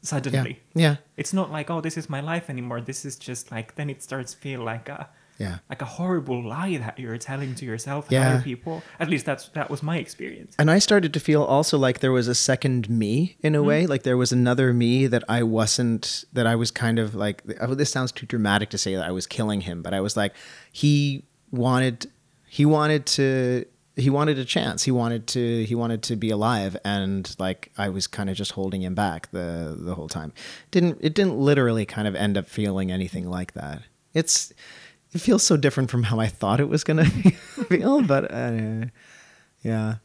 suddenly. 0.01 0.59
Yeah. 0.73 0.95
It's 1.17 1.33
not 1.33 1.51
like, 1.51 1.69
oh, 1.69 1.81
this 1.81 1.95
is 1.97 2.09
my 2.09 2.21
life 2.21 2.49
anymore. 2.49 2.81
This 2.81 3.05
is 3.05 3.17
just 3.17 3.51
like 3.51 3.75
then 3.75 3.89
it 3.89 4.01
starts 4.01 4.33
to 4.33 4.39
feel 4.39 4.63
like 4.63 4.89
a 4.89 5.09
Yeah. 5.41 5.57
like 5.69 5.81
a 5.81 5.85
horrible 5.85 6.43
lie 6.43 6.77
that 6.77 6.99
you're 6.99 7.17
telling 7.17 7.55
to 7.55 7.65
yourself 7.65 8.05
and 8.05 8.13
Yeah. 8.13 8.33
other 8.33 8.43
people. 8.43 8.83
At 8.99 9.09
least 9.09 9.25
that's 9.25 9.49
that 9.49 9.69
was 9.69 9.81
my 9.81 9.97
experience. 9.97 10.55
And 10.59 10.69
I 10.69 10.79
started 10.79 11.13
to 11.13 11.19
feel 11.19 11.43
also 11.43 11.77
like 11.77 11.99
there 11.99 12.11
was 12.11 12.27
a 12.27 12.35
second 12.35 12.89
me 12.89 13.37
in 13.41 13.55
a 13.55 13.57
mm-hmm. 13.57 13.67
way. 13.67 13.87
Like 13.87 14.03
there 14.03 14.17
was 14.17 14.31
another 14.31 14.73
me 14.73 15.07
that 15.07 15.23
I 15.27 15.43
wasn't, 15.43 16.25
that 16.33 16.47
I 16.47 16.55
was 16.55 16.71
kind 16.71 16.99
of 16.99 17.15
like, 17.15 17.43
oh, 17.59 17.73
this 17.73 17.91
sounds 17.91 18.11
too 18.11 18.25
dramatic 18.25 18.69
to 18.69 18.77
say 18.77 18.95
that 18.95 19.05
I 19.05 19.11
was 19.11 19.27
killing 19.27 19.61
him, 19.61 19.81
but 19.81 19.93
I 19.93 20.01
was 20.01 20.15
like, 20.15 20.33
he 20.71 21.23
wanted, 21.51 22.11
he 22.47 22.65
wanted 22.65 23.05
to, 23.17 23.65
he 23.95 24.09
wanted 24.09 24.39
a 24.39 24.45
chance. 24.45 24.83
He 24.83 24.91
wanted 24.91 25.27
to, 25.27 25.65
he 25.65 25.75
wanted 25.75 26.01
to 26.03 26.15
be 26.15 26.29
alive. 26.29 26.77
And 26.85 27.33
like, 27.39 27.71
I 27.77 27.89
was 27.89 28.07
kind 28.07 28.29
of 28.29 28.37
just 28.37 28.51
holding 28.53 28.81
him 28.81 28.95
back 28.95 29.29
the, 29.31 29.75
the 29.77 29.95
whole 29.95 30.07
time. 30.07 30.33
Didn't, 30.71 30.99
it 31.01 31.13
didn't 31.13 31.37
literally 31.37 31.85
kind 31.85 32.07
of 32.07 32.15
end 32.15 32.37
up 32.37 32.47
feeling 32.47 32.91
anything 32.91 33.29
like 33.29 33.53
that. 33.53 33.81
It's, 34.13 34.53
it 35.13 35.19
feels 35.21 35.43
so 35.43 35.57
different 35.57 35.89
from 35.91 36.03
how 36.03 36.19
I 36.19 36.27
thought 36.27 36.59
it 36.59 36.69
was 36.69 36.83
going 36.83 36.97
to 37.05 37.09
feel, 37.31 38.01
but 38.01 38.31
uh, 38.31 38.85
yeah. 39.63 39.95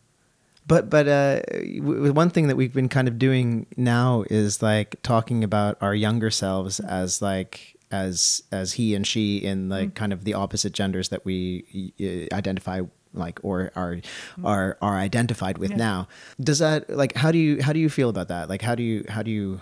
But 0.66 0.90
but 0.90 1.07
uh, 1.07 1.40
w- 1.78 2.12
one 2.12 2.30
thing 2.30 2.48
that 2.48 2.57
we've 2.57 2.72
been 2.74 2.88
kind 2.88 3.07
of 3.07 3.18
doing 3.18 3.66
now 3.76 4.24
is 4.28 4.62
like 4.62 4.96
talking 5.02 5.44
about 5.44 5.78
our 5.80 5.94
younger 5.94 6.30
selves 6.30 6.80
as 6.80 7.22
like 7.22 7.76
as 7.92 8.42
as 8.50 8.72
he 8.72 8.96
and 8.96 9.07
she 9.07 9.38
in 9.38 9.68
like 9.68 9.94
kind 9.94 10.12
of 10.12 10.24
the 10.24 10.34
opposite 10.34 10.72
genders 10.72 11.11
that 11.11 11.24
we 11.24 11.92
uh, 12.00 12.34
identify 12.34 12.80
like 13.14 13.38
or 13.44 13.70
are 13.76 14.00
are 14.44 14.76
are 14.82 14.96
identified 14.98 15.59
with 15.59 15.70
Yeah. 15.70 15.76
now. 15.76 16.09
Does 16.40 16.59
that 16.59 16.90
like 16.90 17.14
how 17.14 17.30
do 17.30 17.38
you 17.38 17.62
how 17.62 17.72
do 17.72 17.78
you 17.78 17.88
feel 17.88 18.09
about 18.09 18.26
that? 18.28 18.48
Like 18.48 18.62
how 18.62 18.74
do 18.74 18.82
you 18.82 19.04
how 19.09 19.22
do 19.22 19.30
you 19.30 19.61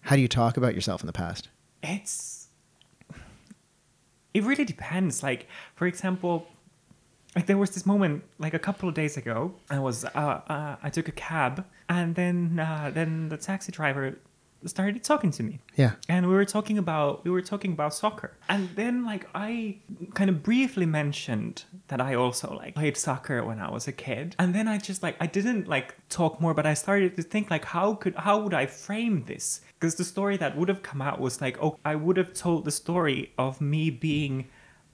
how 0.00 0.16
do 0.16 0.22
you 0.22 0.28
talk 0.28 0.56
about 0.56 0.74
yourself 0.74 1.02
in 1.02 1.06
the 1.06 1.12
past? 1.12 1.48
It's 1.82 2.37
it 4.34 4.44
really 4.44 4.64
depends. 4.64 5.22
Like 5.22 5.46
for 5.74 5.86
example, 5.86 6.46
like 7.34 7.46
there 7.46 7.58
was 7.58 7.70
this 7.70 7.86
moment 7.86 8.24
like 8.38 8.54
a 8.54 8.58
couple 8.58 8.88
of 8.88 8.94
days 8.94 9.16
ago. 9.16 9.54
I 9.70 9.78
was 9.78 10.04
uh, 10.04 10.08
uh 10.08 10.76
I 10.82 10.90
took 10.90 11.08
a 11.08 11.12
cab 11.12 11.64
and 11.88 12.14
then 12.14 12.58
uh, 12.58 12.90
then 12.92 13.28
the 13.28 13.36
taxi 13.36 13.72
driver 13.72 14.18
started 14.66 15.04
talking 15.04 15.30
to 15.32 15.42
me. 15.42 15.60
Yeah. 15.76 15.92
and 16.08 16.28
we 16.28 16.34
were 16.34 16.44
talking 16.44 16.78
about 16.78 17.24
we 17.24 17.30
were 17.30 17.42
talking 17.42 17.72
about 17.72 17.94
soccer. 17.94 18.32
And 18.48 18.70
then 18.74 19.04
like 19.04 19.28
i 19.34 19.76
kind 20.14 20.30
of 20.30 20.42
briefly 20.42 20.86
mentioned 20.86 21.64
that 21.88 22.00
i 22.00 22.14
also 22.14 22.54
like 22.54 22.74
played 22.74 22.96
soccer 22.96 23.44
when 23.44 23.60
i 23.60 23.70
was 23.70 23.86
a 23.86 23.92
kid. 23.92 24.34
And 24.38 24.54
then 24.54 24.66
i 24.68 24.78
just 24.78 25.02
like 25.02 25.16
i 25.20 25.26
didn't 25.26 25.68
like 25.68 25.94
talk 26.08 26.40
more 26.40 26.54
but 26.54 26.66
i 26.66 26.74
started 26.74 27.16
to 27.16 27.22
think 27.22 27.50
like 27.50 27.64
how 27.66 27.94
could 27.94 28.14
how 28.16 28.40
would 28.40 28.54
i 28.54 28.66
frame 28.66 29.24
this? 29.26 29.60
Because 29.78 29.94
the 29.94 30.04
story 30.04 30.36
that 30.38 30.56
would 30.56 30.68
have 30.68 30.82
come 30.82 31.00
out 31.00 31.20
was 31.20 31.40
like 31.40 31.56
oh 31.62 31.78
i 31.84 31.94
would 31.94 32.16
have 32.16 32.34
told 32.34 32.64
the 32.64 32.72
story 32.72 33.32
of 33.38 33.60
me 33.60 33.90
being 33.90 34.48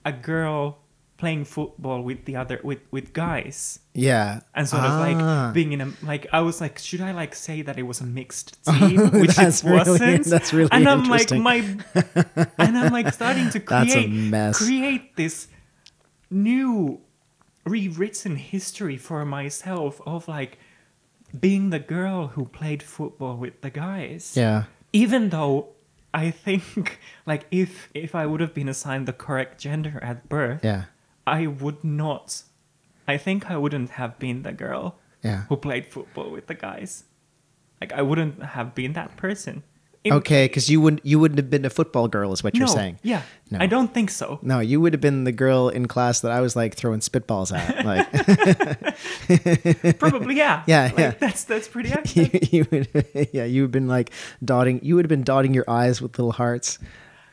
a 0.05 0.11
girl 0.11 0.77
playing 1.17 1.45
football 1.45 2.01
with 2.01 2.25
the 2.25 2.35
other 2.35 2.59
with 2.63 2.79
with 2.91 3.13
guys 3.13 3.79
Yeah. 3.93 4.41
and 4.53 4.67
sort 4.67 4.83
Ah. 4.83 4.91
of 4.91 4.99
like 4.99 5.53
being 5.53 5.71
in 5.71 5.79
a 5.81 5.87
like 6.03 6.27
I 6.33 6.41
was 6.41 6.59
like, 6.59 6.77
should 6.77 6.99
I 7.01 7.11
like 7.13 7.33
say 7.35 7.61
that 7.61 7.77
it 7.79 7.83
was 7.83 8.01
a 8.01 8.05
mixed 8.05 8.61
team, 8.67 8.99
which 9.11 9.35
That's 9.35 9.63
it 9.63 9.67
really- 9.69 9.77
wasn't. 9.89 10.25
that's 10.25 10.51
really 10.53 10.69
and 10.71 10.87
I'm 10.87 11.05
like 11.05 11.31
my, 11.31 11.63
and 12.57 12.77
I'm 12.77 12.91
like 12.91 13.13
starting 13.13 13.49
to 13.51 13.59
create 13.71 14.09
mess. 14.11 14.57
create 14.57 15.15
this 15.15 15.47
new 16.29 16.99
rewritten 17.65 18.35
history 18.35 18.97
for 18.97 19.25
myself 19.25 20.01
of 20.05 20.27
like 20.27 20.57
being 21.39 21.69
the 21.69 21.79
girl 21.79 22.27
who 22.27 22.45
played 22.45 22.83
football 22.83 23.35
with 23.37 23.61
the 23.61 23.69
guys 23.69 24.33
Yeah. 24.35 24.63
even 24.93 25.29
though 25.29 25.69
I 26.13 26.31
think 26.31 26.99
like 27.25 27.45
if 27.51 27.89
if 27.93 28.15
I 28.15 28.25
would 28.25 28.39
have 28.41 28.53
been 28.53 28.69
assigned 28.69 29.07
the 29.07 29.13
correct 29.13 29.59
gender 29.59 29.99
at 30.03 30.29
birth, 30.29 30.63
Yeah. 30.63 30.83
I 31.27 31.47
would 31.47 31.83
not. 31.83 32.43
I 33.07 33.17
think 33.17 33.49
I 33.49 33.57
wouldn't 33.57 33.91
have 33.91 34.19
been 34.19 34.43
the 34.43 34.51
girl 34.53 34.95
Yeah. 35.23 35.43
who 35.49 35.57
played 35.57 35.85
football 35.87 36.31
with 36.31 36.47
the 36.47 36.53
guys. 36.55 37.03
Like 37.81 37.93
I 37.93 38.01
wouldn't 38.01 38.41
have 38.43 38.73
been 38.75 38.93
that 38.93 39.17
person. 39.17 39.63
In- 40.03 40.13
Okay, 40.13 40.45
because 40.45 40.69
you 40.69 40.79
wouldn't 40.81 41.03
you 41.03 41.19
wouldn't 41.19 41.39
have 41.39 41.49
been 41.49 41.65
a 41.65 41.69
football 41.69 42.07
girl, 42.07 42.31
is 42.31 42.43
what 42.43 42.53
no, 42.53 42.59
you're 42.59 42.67
saying. 42.67 42.99
Yeah. 43.01 43.23
No. 43.49 43.57
I 43.59 43.65
don't 43.65 43.91
think 43.91 44.11
so. 44.11 44.37
No, 44.43 44.59
you 44.59 44.79
would 44.79 44.93
have 44.93 45.01
been 45.01 45.23
the 45.23 45.31
girl 45.31 45.67
in 45.69 45.87
class 45.87 46.19
that 46.21 46.31
I 46.31 46.41
was 46.41 46.55
like 46.55 46.75
throwing 46.75 46.99
spitballs 46.99 47.51
at. 47.51 47.83
Like 47.89 48.07
Probably 49.99 50.35
yeah. 50.37 50.61
Yeah, 50.67 50.83
Like, 50.85 50.97
yeah. 50.99 51.11
That's 51.19 51.43
that's 51.45 51.67
pretty 51.67 51.89
you, 51.89 51.95
accurate. 51.95 52.53
you 52.53 52.67
would, 52.71 52.87
yeah, 53.33 53.45
you 53.45 53.63
would 53.63 53.69
have 53.69 53.71
been 53.71 53.87
like 53.87 54.11
dotting. 54.43 54.79
You 54.83 54.95
would 54.95 55.05
have 55.05 55.09
been 55.09 55.23
dotting 55.23 55.55
your 55.55 55.65
eyes 55.67 56.01
with 56.03 56.17
little 56.19 56.33
hearts, 56.33 56.77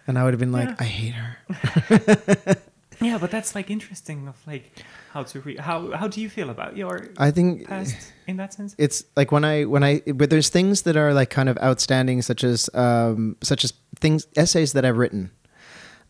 and 0.06 0.18
I 0.18 0.24
would 0.24 0.32
have 0.32 0.40
been 0.40 0.52
like, 0.52 0.68
Yeah. 0.70 0.76
I 0.80 0.84
hate 0.84 1.14
her. 1.14 2.56
Yeah, 3.02 3.18
but 3.18 3.30
that's 3.30 3.54
like 3.54 3.70
interesting 3.70 4.28
of 4.28 4.36
like 4.46 4.72
how 5.12 5.22
to 5.24 5.40
re- 5.40 5.56
how 5.56 5.90
how 5.92 6.08
do 6.08 6.20
you 6.20 6.28
feel 6.28 6.50
about 6.50 6.76
your 6.76 7.08
I 7.18 7.30
think 7.30 7.68
past 7.68 7.96
in 8.26 8.36
that 8.36 8.54
sense? 8.54 8.74
it's 8.78 9.04
like 9.16 9.32
when 9.32 9.44
I 9.44 9.64
when 9.64 9.82
I 9.84 10.00
but 10.14 10.30
there's 10.30 10.48
things 10.48 10.82
that 10.82 10.96
are 10.96 11.12
like 11.12 11.30
kind 11.30 11.48
of 11.48 11.58
outstanding, 11.58 12.22
such 12.22 12.44
as 12.44 12.70
um 12.74 13.36
such 13.42 13.64
as 13.64 13.72
things 14.00 14.26
essays 14.36 14.72
that 14.72 14.84
I've 14.84 14.98
written. 14.98 15.30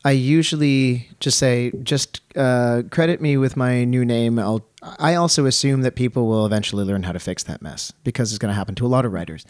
I 0.04 0.10
usually 0.12 1.08
just 1.20 1.38
say 1.38 1.70
just 1.82 2.20
uh, 2.36 2.82
credit 2.90 3.20
me 3.20 3.36
with 3.36 3.56
my 3.56 3.84
new 3.84 4.04
name. 4.04 4.38
I'll. 4.38 4.66
I 4.98 5.14
also 5.14 5.46
assume 5.46 5.82
that 5.82 5.94
people 5.94 6.26
will 6.26 6.44
eventually 6.44 6.84
learn 6.84 7.04
how 7.04 7.12
to 7.12 7.20
fix 7.20 7.44
that 7.44 7.62
mess 7.62 7.92
because 8.02 8.32
it's 8.32 8.38
going 8.38 8.50
to 8.50 8.54
happen 8.54 8.74
to 8.76 8.86
a 8.86 8.88
lot 8.88 9.04
of 9.04 9.12
writers. 9.12 9.46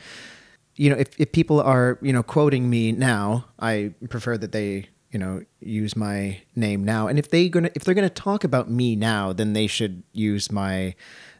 You 0.76 0.90
know, 0.90 0.96
if 0.96 1.18
if 1.18 1.32
people 1.32 1.58
are 1.60 1.98
you 2.02 2.12
know 2.12 2.22
quoting 2.22 2.68
me 2.68 2.92
now, 2.92 3.46
I 3.58 3.94
prefer 4.10 4.36
that 4.36 4.52
they 4.52 4.88
you 5.12 5.18
know 5.18 5.42
use 5.60 5.94
my 5.94 6.40
name 6.56 6.82
now. 6.84 7.06
And 7.06 7.18
if 7.18 7.28
they 7.28 7.48
gonna 7.48 7.70
if 7.74 7.84
they're 7.84 7.94
gonna 7.94 8.10
talk 8.10 8.42
about 8.42 8.70
me 8.70 8.96
now, 8.96 9.32
then 9.32 9.52
they 9.52 9.66
should 9.66 10.02
use 10.12 10.50
my 10.50 10.94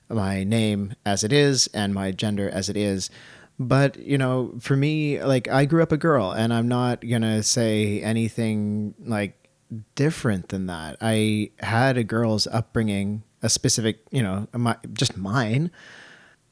my 0.09 0.45
name 0.45 0.95
as 1.05 1.25
it 1.25 1.33
is 1.33 1.69
and 1.69 1.95
my 1.95 2.13
gender 2.13 2.49
as 2.49 2.69
it 2.69 2.77
is. 2.77 3.11
But 3.59 3.97
you 3.99 4.19
know, 4.19 4.55
for 4.61 4.77
me, 4.77 5.23
like 5.23 5.49
I 5.49 5.65
grew 5.65 5.83
up 5.83 5.93
a 5.93 5.97
girl, 5.97 6.33
and 6.33 6.53
I'm 6.53 6.69
not 6.69 7.07
gonna 7.07 7.43
say 7.43 8.01
anything 8.03 8.95
like 9.01 9.49
different 9.95 10.51
than 10.51 10.67
that. 10.67 10.97
I 11.01 11.51
had 11.61 11.97
a 11.97 12.05
girl's 12.05 12.47
upbringing, 12.47 13.23
a 13.43 13.49
specific, 13.49 14.01
you 14.11 14.23
know, 14.23 14.47
my, 14.53 14.77
just 14.93 15.17
mine. 15.17 15.71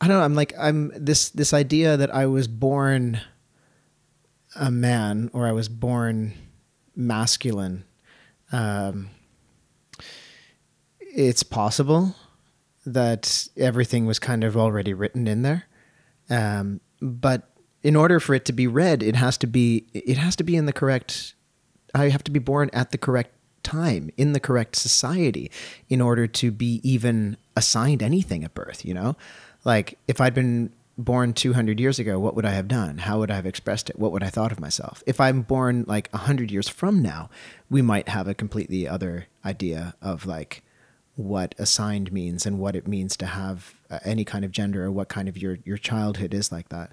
I 0.00 0.08
don't 0.08 0.16
know. 0.16 0.24
I'm 0.24 0.34
like 0.34 0.54
I'm 0.58 0.92
this 0.96 1.28
this 1.30 1.52
idea 1.52 1.96
that 1.96 2.14
I 2.14 2.26
was 2.26 2.48
born 2.48 3.20
a 4.56 4.70
man 4.70 5.30
or 5.32 5.46
I 5.46 5.52
was 5.52 5.68
born 5.68 6.34
masculine. 7.01 7.84
Um, 8.53 9.11
it's 11.01 11.42
possible 11.42 12.14
that 12.86 13.48
everything 13.57 14.07
was 14.07 14.18
kind 14.18 14.44
of 14.44 14.57
already 14.57 14.94
written 14.94 15.26
in 15.26 15.42
there, 15.42 15.64
um, 16.28 16.80
but 17.01 17.48
in 17.82 17.96
order 17.96 18.20
for 18.20 18.34
it 18.34 18.44
to 18.44 18.53
be 18.53 18.66
read, 18.66 19.03
it 19.03 19.16
has 19.16 19.36
to 19.38 19.46
be 19.46 19.86
it 19.92 20.18
has 20.18 20.36
to 20.36 20.44
be 20.44 20.57
in 20.57 20.66
the 20.66 20.72
correct. 20.72 21.34
I 21.94 22.09
have 22.09 22.22
to 22.24 22.30
be 22.30 22.38
born 22.38 22.70
at 22.72 22.90
the 22.90 22.98
correct 22.98 23.32
time 23.62 24.11
in 24.16 24.32
the 24.32 24.40
correct 24.40 24.76
society 24.76 25.51
in 25.88 26.01
order 26.01 26.26
to 26.26 26.51
be 26.51 26.80
even 26.82 27.36
assigned 27.57 28.03
anything 28.03 28.44
at 28.44 28.55
birth. 28.55 28.84
You 28.84 28.94
know, 28.94 29.16
like 29.64 29.98
if 30.07 30.20
I'd 30.20 30.34
been 30.34 30.72
born 31.05 31.32
200 31.32 31.80
years 31.80 31.98
ago, 31.98 32.18
what 32.18 32.34
would 32.34 32.44
I 32.44 32.51
have 32.51 32.68
done? 32.68 32.98
How 32.98 33.18
would 33.18 33.30
I 33.30 33.36
have 33.36 33.46
expressed 33.46 33.90
it? 33.90 33.98
What 33.98 34.12
would 34.12 34.22
I 34.22 34.30
thought 34.30 34.53
of 34.53 34.61
myself? 34.61 35.03
If 35.07 35.20
I'm 35.20 35.42
born 35.42 35.84
like 35.86 36.09
100 36.12 36.51
years 36.51 36.68
from 36.68 37.03
now, 37.03 37.30
we 37.68 37.82
might 37.82 38.09
have 38.09 38.28
a 38.28 38.34
completely 38.34 38.86
other 38.86 39.26
idea 39.44 39.94
of 40.01 40.26
like 40.26 40.62
what 41.16 41.55
assigned 41.59 42.12
means 42.12 42.46
and 42.46 42.59
what 42.59 42.76
it 42.76 42.88
means 42.88 43.16
to 43.18 43.26
have 43.26 43.74
uh, 43.90 43.98
any 44.05 44.24
kind 44.24 44.44
of 44.44 44.53
gender 44.53 44.84
or 44.84 44.90
what 44.90 45.09
kind 45.09 45.28
of 45.28 45.36
your 45.36 45.59
your 45.64 45.76
childhood 45.76 46.32
is 46.32 46.51
like 46.51 46.68
that. 46.70 46.92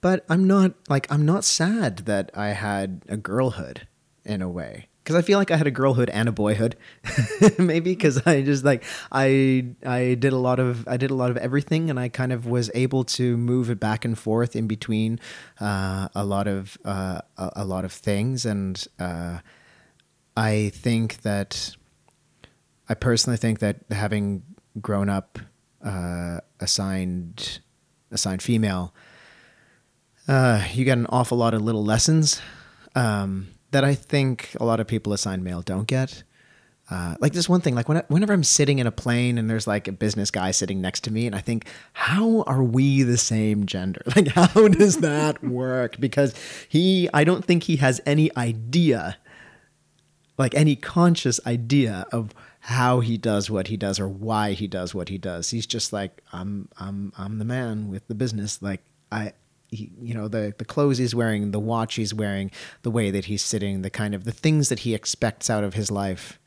But 0.00 0.24
I'm 0.28 0.46
not 0.46 0.74
like 0.88 1.10
I'm 1.10 1.26
not 1.26 1.44
sad 1.44 1.98
that 2.06 2.30
I 2.34 2.48
had 2.48 3.02
a 3.08 3.16
girlhood 3.16 3.86
in 4.24 4.42
a 4.42 4.48
way 4.48 4.88
because 5.06 5.14
I 5.14 5.22
feel 5.22 5.38
like 5.38 5.52
I 5.52 5.56
had 5.56 5.68
a 5.68 5.70
girlhood 5.70 6.10
and 6.10 6.28
a 6.28 6.32
boyhood, 6.32 6.74
maybe 7.58 7.92
because 7.92 8.26
I 8.26 8.42
just 8.42 8.64
like 8.64 8.82
I 9.12 9.66
I 9.86 10.14
did 10.14 10.32
a 10.32 10.36
lot 10.36 10.58
of 10.58 10.86
I 10.88 10.96
did 10.96 11.12
a 11.12 11.14
lot 11.14 11.30
of 11.30 11.36
everything 11.36 11.90
and 11.90 12.00
I 12.00 12.08
kind 12.08 12.32
of 12.32 12.44
was 12.44 12.72
able 12.74 13.04
to 13.04 13.36
move 13.36 13.70
it 13.70 13.78
back 13.78 14.04
and 14.04 14.18
forth 14.18 14.56
in 14.56 14.66
between 14.66 15.20
uh, 15.60 16.08
a 16.12 16.24
lot 16.24 16.48
of 16.48 16.76
uh, 16.84 17.20
a, 17.36 17.50
a 17.54 17.64
lot 17.64 17.84
of 17.84 17.92
things. 17.92 18.44
And 18.44 18.84
uh, 18.98 19.38
I 20.36 20.72
think 20.74 21.22
that 21.22 21.76
I 22.88 22.94
personally 22.94 23.36
think 23.36 23.60
that 23.60 23.76
having 23.92 24.42
grown 24.80 25.08
up 25.08 25.38
uh, 25.84 26.40
assigned 26.58 27.60
assigned 28.10 28.42
female, 28.42 28.92
uh, 30.26 30.64
you 30.72 30.84
get 30.84 30.98
an 30.98 31.06
awful 31.10 31.38
lot 31.38 31.54
of 31.54 31.62
little 31.62 31.84
lessons. 31.84 32.40
Um, 32.96 33.48
that 33.76 33.84
I 33.84 33.94
think 33.94 34.56
a 34.58 34.64
lot 34.64 34.80
of 34.80 34.86
people 34.86 35.12
assigned 35.12 35.44
male 35.44 35.60
don't 35.60 35.86
get. 35.86 36.22
Uh, 36.90 37.14
like 37.20 37.34
this 37.34 37.46
one 37.46 37.60
thing, 37.60 37.74
like 37.74 37.90
when, 37.90 38.02
whenever 38.08 38.32
I'm 38.32 38.42
sitting 38.42 38.78
in 38.78 38.86
a 38.86 38.90
plane 38.90 39.36
and 39.36 39.50
there's 39.50 39.66
like 39.66 39.86
a 39.86 39.92
business 39.92 40.30
guy 40.30 40.50
sitting 40.50 40.80
next 40.80 41.00
to 41.04 41.12
me, 41.12 41.26
and 41.26 41.36
I 41.36 41.40
think, 41.40 41.66
how 41.92 42.40
are 42.46 42.62
we 42.62 43.02
the 43.02 43.18
same 43.18 43.66
gender? 43.66 44.00
Like, 44.16 44.28
how 44.28 44.68
does 44.68 44.96
that 45.00 45.44
work? 45.44 46.00
Because 46.00 46.32
he, 46.70 47.10
I 47.12 47.22
don't 47.24 47.44
think 47.44 47.64
he 47.64 47.76
has 47.76 48.00
any 48.06 48.34
idea 48.34 49.18
like 50.38 50.54
any 50.54 50.76
conscious 50.76 51.40
idea 51.46 52.06
of 52.12 52.34
how 52.60 53.00
he 53.00 53.16
does 53.16 53.50
what 53.50 53.68
he 53.68 53.76
does 53.76 53.98
or 53.98 54.06
why 54.08 54.52
he 54.52 54.66
does 54.66 54.94
what 54.94 55.08
he 55.08 55.16
does. 55.18 55.50
He's 55.50 55.66
just 55.66 55.92
like 55.94 56.22
I'm 56.32 56.68
I'm 56.78 57.12
I'm 57.16 57.38
the 57.38 57.44
man 57.44 57.88
with 57.88 58.06
the 58.06 58.14
business. 58.14 58.60
Like 58.60 58.82
I 59.10 59.32
he, 59.76 59.92
you 60.00 60.14
know 60.14 60.28
the 60.28 60.54
the 60.58 60.64
clothes 60.64 60.98
he's 60.98 61.14
wearing, 61.14 61.50
the 61.50 61.60
watch 61.60 61.94
he's 61.94 62.12
wearing, 62.14 62.50
the 62.82 62.90
way 62.90 63.10
that 63.10 63.26
he's 63.26 63.44
sitting, 63.44 63.82
the 63.82 63.90
kind 63.90 64.14
of 64.14 64.24
the 64.24 64.32
things 64.32 64.68
that 64.68 64.80
he 64.80 64.94
expects 64.94 65.48
out 65.48 65.64
of 65.64 65.74
his 65.74 65.90
life. 65.90 66.38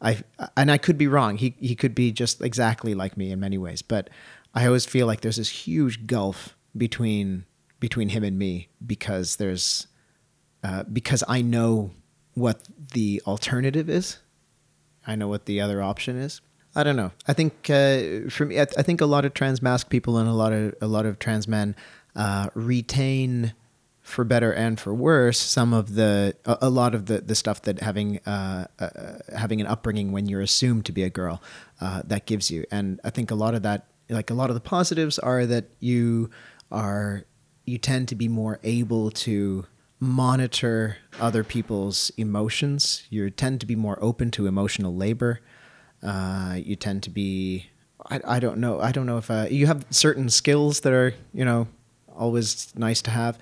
I 0.00 0.22
and 0.56 0.70
I 0.70 0.78
could 0.78 0.98
be 0.98 1.06
wrong. 1.06 1.36
He 1.36 1.54
he 1.58 1.74
could 1.74 1.94
be 1.94 2.10
just 2.10 2.40
exactly 2.40 2.94
like 2.94 3.16
me 3.16 3.30
in 3.30 3.40
many 3.40 3.58
ways, 3.58 3.82
but 3.82 4.10
I 4.54 4.66
always 4.66 4.86
feel 4.86 5.06
like 5.06 5.20
there's 5.20 5.36
this 5.36 5.50
huge 5.50 6.06
gulf 6.06 6.56
between 6.76 7.44
between 7.78 8.10
him 8.10 8.24
and 8.24 8.38
me 8.38 8.68
because 8.84 9.36
there's 9.36 9.86
uh, 10.62 10.84
because 10.84 11.24
I 11.28 11.42
know 11.42 11.92
what 12.34 12.62
the 12.92 13.22
alternative 13.26 13.88
is. 13.88 14.18
I 15.06 15.16
know 15.16 15.28
what 15.28 15.46
the 15.46 15.60
other 15.60 15.82
option 15.82 16.16
is. 16.16 16.40
I 16.74 16.84
don't 16.84 16.96
know. 16.96 17.10
I 17.26 17.32
think 17.32 17.68
uh, 17.68 18.28
for 18.30 18.46
me, 18.46 18.60
I, 18.60 18.62
I 18.62 18.82
think 18.82 19.00
a 19.00 19.06
lot 19.06 19.24
of 19.24 19.34
trans 19.34 19.60
masc 19.60 19.88
people 19.88 20.18
and 20.18 20.28
a 20.28 20.32
lot 20.32 20.52
of 20.52 20.74
a 20.80 20.86
lot 20.86 21.06
of 21.06 21.18
trans 21.18 21.48
men 21.48 21.74
uh, 22.16 22.48
retain, 22.54 23.54
for 24.00 24.24
better 24.24 24.52
and 24.52 24.78
for 24.80 24.92
worse, 24.92 25.38
some 25.38 25.72
of 25.72 25.94
the 25.94 26.34
a, 26.44 26.58
a 26.62 26.70
lot 26.70 26.94
of 26.94 27.06
the, 27.06 27.20
the 27.20 27.34
stuff 27.34 27.62
that 27.62 27.80
having 27.80 28.18
uh, 28.26 28.66
uh, 28.78 28.88
having 29.36 29.60
an 29.60 29.66
upbringing 29.66 30.12
when 30.12 30.26
you're 30.28 30.40
assumed 30.40 30.84
to 30.86 30.92
be 30.92 31.02
a 31.02 31.10
girl 31.10 31.42
uh, 31.80 32.02
that 32.06 32.26
gives 32.26 32.50
you. 32.50 32.64
And 32.70 33.00
I 33.04 33.10
think 33.10 33.30
a 33.30 33.36
lot 33.36 33.54
of 33.54 33.62
that, 33.62 33.86
like 34.08 34.30
a 34.30 34.34
lot 34.34 34.50
of 34.50 34.54
the 34.54 34.60
positives, 34.60 35.18
are 35.18 35.46
that 35.46 35.66
you 35.78 36.30
are 36.70 37.24
you 37.64 37.78
tend 37.78 38.08
to 38.08 38.16
be 38.16 38.28
more 38.28 38.58
able 38.64 39.10
to 39.10 39.66
monitor 40.00 40.96
other 41.20 41.44
people's 41.44 42.10
emotions. 42.16 43.04
You 43.10 43.30
tend 43.30 43.60
to 43.60 43.66
be 43.66 43.76
more 43.76 43.98
open 44.00 44.30
to 44.32 44.46
emotional 44.46 44.96
labor. 44.96 45.40
Uh, 46.02 46.56
you 46.56 46.74
tend 46.74 47.02
to 47.02 47.10
be, 47.10 47.66
I, 48.06 48.20
I 48.24 48.40
don't 48.40 48.58
know, 48.58 48.80
I 48.80 48.92
don't 48.92 49.04
know 49.04 49.18
if 49.18 49.30
uh, 49.30 49.46
you 49.50 49.66
have 49.66 49.84
certain 49.90 50.30
skills 50.30 50.80
that 50.80 50.94
are, 50.94 51.14
you 51.34 51.44
know, 51.44 51.68
always 52.16 52.72
nice 52.76 53.02
to 53.02 53.10
have. 53.10 53.38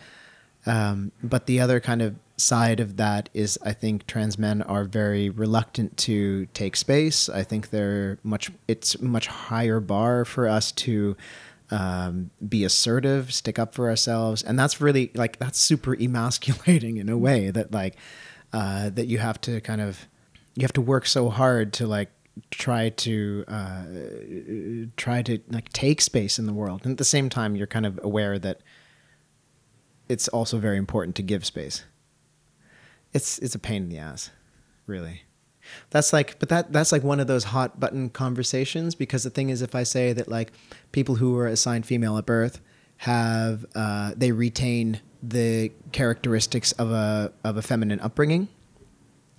Um, 0.67 1.13
but 1.23 1.47
the 1.47 1.61
other 1.61 1.81
kind 1.81 2.03
of 2.03 2.17
side 2.37 2.81
of 2.81 2.97
that 2.97 3.29
is, 3.33 3.59
I 3.65 3.73
think 3.73 4.07
trans 4.07 4.39
men 4.39 4.63
are 4.63 4.85
very 4.85 5.31
reluctant 5.31 5.97
to 5.99 6.47
take 6.47 6.77
space. 6.77 7.29
I 7.29 7.43
think 7.43 7.71
they're 7.71 8.19
much. 8.23 8.51
It's 8.67 9.01
much 9.01 9.27
higher 9.27 9.81
bar 9.81 10.25
for 10.25 10.47
us 10.47 10.73
to 10.73 11.17
um, 11.71 12.31
be 12.47 12.65
assertive, 12.65 13.33
stick 13.33 13.59
up 13.59 13.75
for 13.75 13.89
ourselves, 13.89 14.43
and 14.43 14.59
that's 14.59 14.81
really 14.81 15.11
like 15.15 15.39
that's 15.39 15.59
super 15.59 15.95
emasculating 16.01 16.97
in 16.97 17.09
a 17.09 17.19
way 17.19 17.51
that 17.51 17.73
like 17.73 17.97
uh, 18.53 18.91
that 18.91 19.07
you 19.07 19.19
have 19.19 19.41
to 19.43 19.61
kind 19.61 19.81
of 19.81 20.07
you 20.55 20.63
have 20.63 20.73
to 20.73 20.81
work 20.81 21.07
so 21.07 21.31
hard 21.31 21.73
to 21.75 21.87
like 21.87 22.11
try 22.51 22.91
to 22.91 23.45
uh, 23.49 23.85
try 24.97 25.23
to 25.23 25.39
like 25.51 25.73
take 25.73 26.01
space 26.01 26.39
in 26.39 26.47
the 26.47 26.53
world, 26.53 26.83
and 26.85 26.93
at 26.93 26.99
the 26.99 27.05
same 27.05 27.29
time, 27.29 27.57
you're 27.57 27.67
kind 27.67 27.87
of 27.87 27.99
aware 28.03 28.39
that 28.39 28.61
it's 30.09 30.29
also 30.29 30.59
very 30.59 30.79
important 30.79 31.17
to 31.17 31.23
give 31.23 31.45
space. 31.45 31.85
It's 33.13 33.39
it's 33.39 33.55
a 33.55 33.59
pain 33.59 33.85
in 33.85 33.89
the 33.89 33.99
ass, 33.99 34.31
really. 34.87 35.23
That's 35.91 36.13
like, 36.13 36.39
but 36.39 36.49
that 36.49 36.73
that's 36.73 36.93
like 36.93 37.03
one 37.03 37.21
of 37.21 37.27
those 37.27 37.45
hot 37.45 37.79
button 37.79 38.11
conversations 38.11 38.95
because 38.95 39.25
the 39.25 39.31
thing 39.31 39.51
is, 39.51 39.63
if 39.63 39.75
I 39.75 39.83
say 39.83 40.13
that 40.13 40.29
like 40.29 40.53
people 40.93 41.17
who 41.17 41.33
were 41.33 41.47
assigned 41.47 41.87
female 41.87 42.17
at 42.17 42.27
birth 42.27 42.61
have 42.99 43.65
uh, 43.75 44.13
they 44.17 44.33
retain 44.33 45.01
the 45.23 45.71
characteristics 45.93 46.73
of 46.73 46.91
a 46.91 47.33
of 47.45 47.57
a 47.57 47.63
feminine 47.63 48.01
upbringing, 48.01 48.49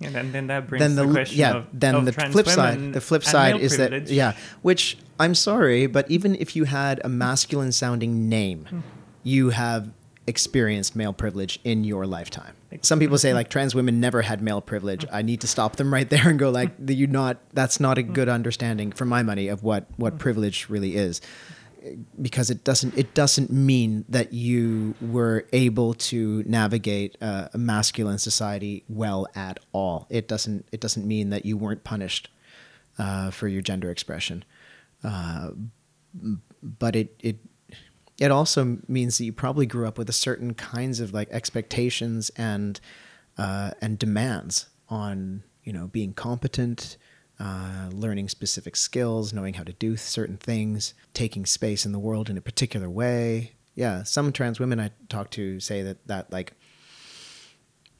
And 0.02 0.14
then, 0.14 0.32
then 0.32 0.46
that 0.46 0.66
brings 0.66 0.80
then 0.82 0.94
the, 0.96 1.04
the 1.06 1.12
question 1.12 1.38
yeah 1.38 1.56
of, 1.56 1.66
then 1.72 1.94
of 1.94 2.04
the 2.06 2.12
trans 2.12 2.32
flip 2.32 2.46
women 2.46 2.56
side 2.56 2.92
the 2.94 3.00
flip 3.02 3.22
side 3.24 3.60
is 3.60 3.76
that 3.76 3.90
privilege. 3.90 4.10
yeah 4.10 4.32
which 4.62 4.96
i'm 5.18 5.34
sorry 5.34 5.86
but 5.86 6.10
even 6.10 6.34
if 6.36 6.56
you 6.56 6.64
had 6.64 7.00
a 7.04 7.08
masculine 7.08 7.70
sounding 7.72 8.28
name 8.28 8.64
Hmm. 8.70 8.80
you 9.22 9.50
have 9.50 9.90
experienced 10.26 10.94
male 10.94 11.12
privilege 11.12 11.58
in 11.64 11.82
your 11.82 12.06
lifetime. 12.06 12.54
Some 12.82 13.00
people 13.00 13.18
say 13.18 13.34
like 13.34 13.48
trans 13.50 13.74
women 13.74 13.98
never 14.00 14.22
had 14.22 14.40
male 14.40 14.60
privilege. 14.60 15.04
Hmm. 15.04 15.14
i 15.16 15.22
need 15.22 15.40
to 15.42 15.46
stop 15.48 15.76
them 15.76 15.92
right 15.92 16.08
there 16.14 16.28
and 16.28 16.38
go 16.38 16.50
like 16.50 16.70
you 16.88 17.06
not 17.06 17.38
that's 17.52 17.78
not 17.80 17.98
a 17.98 18.02
good 18.02 18.28
understanding 18.28 18.92
for 18.92 19.04
my 19.04 19.22
money 19.22 19.48
of 19.48 19.62
what 19.62 19.86
what 19.96 20.18
privilege 20.18 20.68
really 20.70 20.94
is 20.96 21.20
because 22.20 22.50
it 22.50 22.64
doesn't 22.64 22.96
it 22.96 23.14
doesn't 23.14 23.50
mean 23.50 24.04
that 24.08 24.32
you 24.32 24.94
were 25.00 25.46
able 25.52 25.94
to 25.94 26.42
navigate 26.46 27.16
a 27.20 27.50
masculine 27.56 28.18
society 28.18 28.84
well 28.88 29.26
at 29.34 29.58
all. 29.72 30.06
It 30.10 30.28
doesn't 30.28 30.68
it 30.72 30.80
doesn't 30.80 31.06
mean 31.06 31.30
that 31.30 31.44
you 31.44 31.56
weren't 31.56 31.84
punished 31.84 32.28
uh, 32.98 33.30
for 33.30 33.48
your 33.48 33.62
gender 33.62 33.90
expression, 33.90 34.44
uh, 35.04 35.50
but 36.62 36.96
it 36.96 37.14
it 37.20 37.36
it 38.18 38.30
also 38.30 38.78
means 38.86 39.16
that 39.18 39.24
you 39.24 39.32
probably 39.32 39.66
grew 39.66 39.88
up 39.88 39.96
with 39.96 40.08
a 40.08 40.12
certain 40.12 40.52
kinds 40.54 41.00
of 41.00 41.14
like 41.14 41.30
expectations 41.30 42.30
and 42.36 42.80
uh, 43.38 43.70
and 43.80 43.98
demands 43.98 44.66
on 44.88 45.42
you 45.64 45.72
know 45.72 45.86
being 45.86 46.12
competent, 46.12 46.98
uh, 47.40 47.88
learning 47.90 48.28
specific 48.28 48.76
skills, 48.76 49.32
knowing 49.32 49.54
how 49.54 49.64
to 49.64 49.72
do 49.72 49.96
certain 49.96 50.36
things, 50.36 50.92
taking 51.14 51.46
space 51.46 51.86
in 51.86 51.92
the 51.92 51.98
world 51.98 52.28
in 52.28 52.36
a 52.36 52.40
particular 52.42 52.90
way. 52.90 53.52
Yeah, 53.74 54.02
some 54.02 54.30
trans 54.30 54.60
women 54.60 54.78
I 54.78 54.90
talk 55.08 55.30
to 55.30 55.58
say 55.58 55.82
that 55.82 56.06
that 56.06 56.30
like 56.30 56.52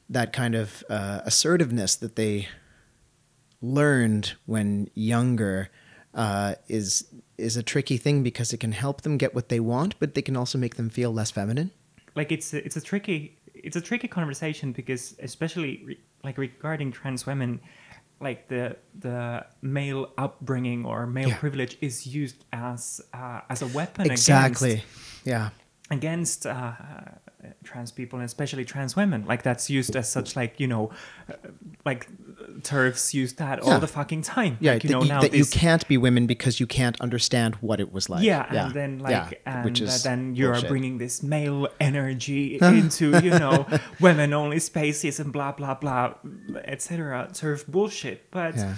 that 0.09 0.31
kind 0.31 0.53
of 0.53 0.83
uh, 0.89 1.21
assertiveness 1.25 1.95
that 1.95 2.15
they 2.15 2.49
learned 3.61 4.33
when 4.45 4.89
younger 4.93 5.69
uh, 6.13 6.55
is 6.67 7.07
is 7.37 7.57
a 7.57 7.63
tricky 7.63 7.97
thing 7.97 8.21
because 8.21 8.53
it 8.53 8.59
can 8.59 8.73
help 8.73 9.01
them 9.01 9.17
get 9.17 9.33
what 9.33 9.49
they 9.49 9.59
want, 9.59 9.95
but 9.99 10.13
they 10.13 10.21
can 10.21 10.37
also 10.37 10.59
make 10.59 10.75
them 10.75 10.89
feel 10.89 11.11
less 11.11 11.31
feminine. 11.31 11.71
like 12.15 12.31
it's 12.31 12.53
a, 12.53 12.63
it's 12.63 12.75
a 12.75 12.81
tricky 12.81 13.37
it's 13.55 13.75
a 13.75 13.81
tricky 13.81 14.07
conversation 14.07 14.71
because 14.71 15.15
especially 15.19 15.81
re- 15.85 15.99
like 16.23 16.37
regarding 16.37 16.91
trans 16.91 17.25
women 17.25 17.59
like 18.21 18.47
the 18.47 18.75
the 18.99 19.45
male 19.61 20.13
upbringing 20.17 20.85
or 20.85 21.05
male 21.07 21.29
Yeah. 21.29 21.37
privilege 21.37 21.77
is 21.81 22.05
used 22.05 22.45
as 22.53 23.01
uh, 23.13 23.41
as 23.49 23.61
a 23.61 23.67
weapon 23.67 24.09
Exactly. 24.11 24.83
Yeah. 25.25 25.49
against 25.89 26.45
against 26.45 26.45
uh, 26.45 26.71
trans 27.63 27.91
people 27.91 28.19
and 28.19 28.25
especially 28.25 28.63
trans 28.65 28.95
women 28.95 29.25
like 29.25 29.41
that's 29.43 29.69
used 29.69 29.95
as 29.95 30.11
such 30.11 30.35
like 30.35 30.59
you 30.59 30.67
know 30.67 30.91
uh, 31.29 31.33
like 31.85 32.07
TERFs 32.61 33.13
use 33.13 33.33
that 33.33 33.63
Yeah. 33.63 33.73
all 33.73 33.79
the 33.79 33.87
fucking 33.87 34.21
time 34.21 34.57
Yeah, 34.59 34.73
like, 34.73 34.83
you 34.83 34.89
know 34.91 35.01
now 35.01 35.21
that 35.21 35.33
you 35.33 35.45
can't 35.45 35.87
be 35.87 35.97
women 35.97 36.27
because 36.27 36.59
you 36.59 36.67
can't 36.67 36.99
understand 37.01 37.55
what 37.55 37.79
it 37.79 37.91
was 37.91 38.09
like. 38.09 38.23
yeah, 38.23 38.65
and 38.65 38.73
then 38.73 38.99
like 38.99 39.11
yeah, 39.11 39.29
and 39.45 39.65
which 39.65 39.81
uh, 39.81 39.89
then 40.03 40.35
you're 40.35 40.51
bullshit. 40.53 40.69
bringing 40.69 40.97
this 40.97 41.23
male 41.23 41.67
energy 41.79 42.57
into 42.61 43.05
you 43.23 43.31
know 43.31 43.65
women 43.99 44.33
only 44.33 44.59
spaces 44.59 45.19
and 45.19 45.31
blah 45.33 45.51
blah 45.51 45.73
blah 45.75 46.13
etc 46.65 47.29
of 47.43 47.65
bullshit 47.67 48.29
but 48.31 48.55
Yeah. 48.55 48.75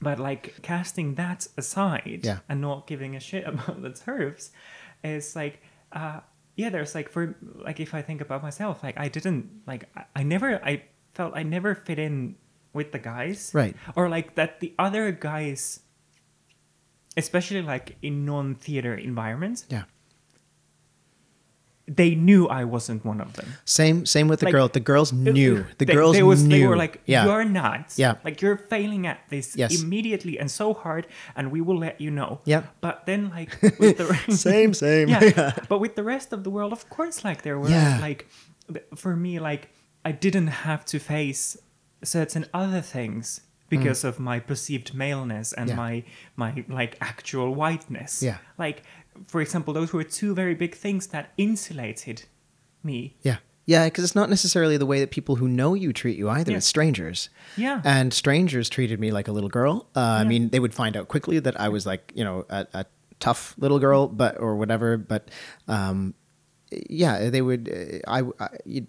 but 0.00 0.18
like 0.18 0.62
casting 0.62 1.14
that 1.16 1.46
aside 1.56 2.20
Yeah. 2.22 2.38
and 2.48 2.60
not 2.60 2.86
giving 2.86 3.16
a 3.16 3.20
shit 3.20 3.44
about 3.52 3.82
the 3.82 3.90
TERFs 3.90 4.50
is 5.02 5.34
like 5.36 5.62
uh 5.92 6.20
yeah 6.58 6.68
there's 6.74 6.92
like 6.94 7.08
for 7.08 7.38
like 7.62 7.78
if 7.78 7.94
i 7.94 8.02
think 8.02 8.20
about 8.20 8.42
myself 8.42 8.82
like 8.82 8.98
i 8.98 9.06
didn't 9.08 9.62
like 9.70 9.86
i, 9.96 10.04
I 10.18 10.22
never 10.26 10.58
i 10.66 10.82
felt 11.14 11.32
i 11.38 11.42
never 11.46 11.74
fit 11.78 11.98
in 12.02 12.34
with 12.74 12.90
the 12.92 12.98
guys 12.98 13.50
Right. 13.54 13.76
or 13.96 14.10
like 14.10 14.34
that 14.34 14.58
the 14.60 14.74
other 14.78 15.12
guys 15.14 15.80
especially 17.16 17.62
like 17.62 17.96
in 18.02 18.24
non-theater 18.26 18.94
environments 18.94 19.66
Yeah. 19.70 19.84
They 21.88 22.14
knew 22.14 22.46
i 22.48 22.62
wasn't 22.64 23.02
one 23.04 23.20
of 23.20 23.32
them 23.32 23.46
Same 23.64 24.04
same 24.06 24.28
with 24.28 24.40
the 24.40 24.46
Like, 24.46 24.52
girl. 24.56 24.68
The 24.68 24.80
girls 24.92 25.10
knew. 25.12 25.64
The 25.78 25.84
they, 25.86 25.94
girls 25.94 26.14
they 26.16 26.22
was, 26.22 26.42
knew. 26.42 26.60
They 26.60 26.66
were 26.66 26.76
like, 26.76 27.00
yeah. 27.06 27.24
"You're 27.26 27.44
not. 27.62 27.84
Yeah. 27.96 28.14
Like 28.26 28.42
you're 28.42 28.58
failing 28.74 29.06
at 29.06 29.18
this 29.30 29.56
Yes. 29.56 29.70
immediately 29.82 30.38
and 30.40 30.50
so 30.50 30.74
hard, 30.74 31.06
and 31.36 31.44
we 31.54 31.60
will 31.66 31.78
let 31.78 31.96
you 32.00 32.10
know." 32.10 32.30
Yeah. 32.44 32.62
But 32.80 32.96
then, 33.08 33.30
like, 33.38 33.50
with 33.80 33.96
the 33.98 34.08
same 34.48 34.74
same. 34.74 35.08
yeah. 35.14 35.52
But 35.70 35.78
with 35.80 35.94
the 35.96 36.04
rest 36.14 36.32
of 36.32 36.40
the 36.44 36.50
world, 36.50 36.72
of 36.72 36.82
course, 36.96 37.24
like 37.28 37.40
there 37.42 37.58
were 37.58 37.70
Yeah. 37.70 37.98
like, 38.08 38.20
for 39.02 39.16
me, 39.16 39.38
like 39.50 39.62
I 40.04 40.12
didn't 40.12 40.50
have 40.68 40.84
to 40.92 40.98
face 40.98 41.56
certain 42.04 42.44
other 42.52 42.82
things 42.82 43.40
because 43.70 44.02
of 44.08 44.18
my 44.18 44.40
perceived 44.40 44.94
maleness 44.94 45.52
and 45.58 45.66
Mm. 45.68 45.72
Yeah. 45.72 45.76
my 45.84 45.94
my 46.42 46.50
like 46.80 46.92
actual 47.00 47.48
whiteness. 47.62 48.22
Yeah. 48.22 48.38
Like, 48.58 48.78
for 49.26 49.40
example, 49.40 49.74
those 49.74 49.92
were 49.92 50.04
two 50.04 50.34
very 50.34 50.54
big 50.54 50.74
things 50.74 51.08
that 51.08 51.32
insulated 51.36 52.24
me. 52.82 53.16
Yeah. 53.22 53.38
Yeah, 53.66 53.84
because 53.84 54.02
it's 54.02 54.14
not 54.14 54.30
necessarily 54.30 54.78
the 54.78 54.86
way 54.86 55.00
that 55.00 55.10
people 55.10 55.36
who 55.36 55.46
know 55.46 55.74
you 55.74 55.92
treat 55.92 56.16
you 56.16 56.30
either. 56.30 56.52
Yeah. 56.52 56.56
It's 56.56 56.66
strangers. 56.66 57.28
Yeah. 57.54 57.82
And 57.84 58.14
strangers 58.14 58.70
treated 58.70 58.98
me 58.98 59.10
like 59.10 59.28
a 59.28 59.32
little 59.32 59.50
girl. 59.50 59.90
Uh, 59.94 60.00
I 60.00 60.24
mean, 60.24 60.48
they 60.48 60.58
would 60.58 60.72
find 60.72 60.96
out 60.96 61.08
quickly 61.08 61.38
that 61.38 61.60
I 61.60 61.68
was 61.68 61.84
like, 61.84 62.10
you 62.14 62.24
know, 62.24 62.46
a, 62.48 62.66
a 62.72 62.86
tough 63.20 63.54
little 63.58 63.78
girl, 63.78 64.08
but 64.08 64.40
or 64.40 64.56
whatever. 64.56 64.96
But 64.96 65.30
um, 65.66 66.14
yeah, 66.70 67.30
they 67.30 67.42
would. 67.42 67.68
uh, 67.68 68.10
I, 68.10 68.22
I 68.40 68.82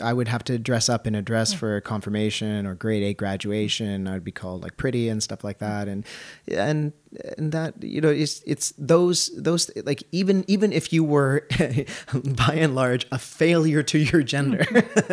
I 0.00 0.12
would 0.12 0.28
have 0.28 0.44
to 0.44 0.58
dress 0.58 0.88
up 0.88 1.06
in 1.06 1.14
a 1.14 1.22
dress 1.22 1.52
for 1.52 1.80
confirmation 1.80 2.66
or 2.66 2.74
grade 2.74 3.02
eight 3.02 3.16
graduation. 3.16 4.06
I 4.06 4.12
would 4.12 4.24
be 4.24 4.32
called 4.32 4.62
like 4.62 4.76
pretty 4.76 5.08
and 5.08 5.22
stuff 5.22 5.42
like 5.42 5.58
that. 5.58 5.88
And 5.88 6.04
and 6.48 6.92
and 7.36 7.52
that 7.52 7.82
you 7.82 8.00
know 8.00 8.08
it's 8.08 8.42
it's 8.46 8.72
those 8.78 9.30
those 9.36 9.70
like 9.84 10.02
even 10.12 10.44
even 10.46 10.72
if 10.72 10.92
you 10.92 11.02
were 11.02 11.46
by 12.14 12.54
and 12.54 12.74
large 12.74 13.06
a 13.10 13.18
failure 13.18 13.82
to 13.82 13.98
your 13.98 14.22
gender 14.22 14.64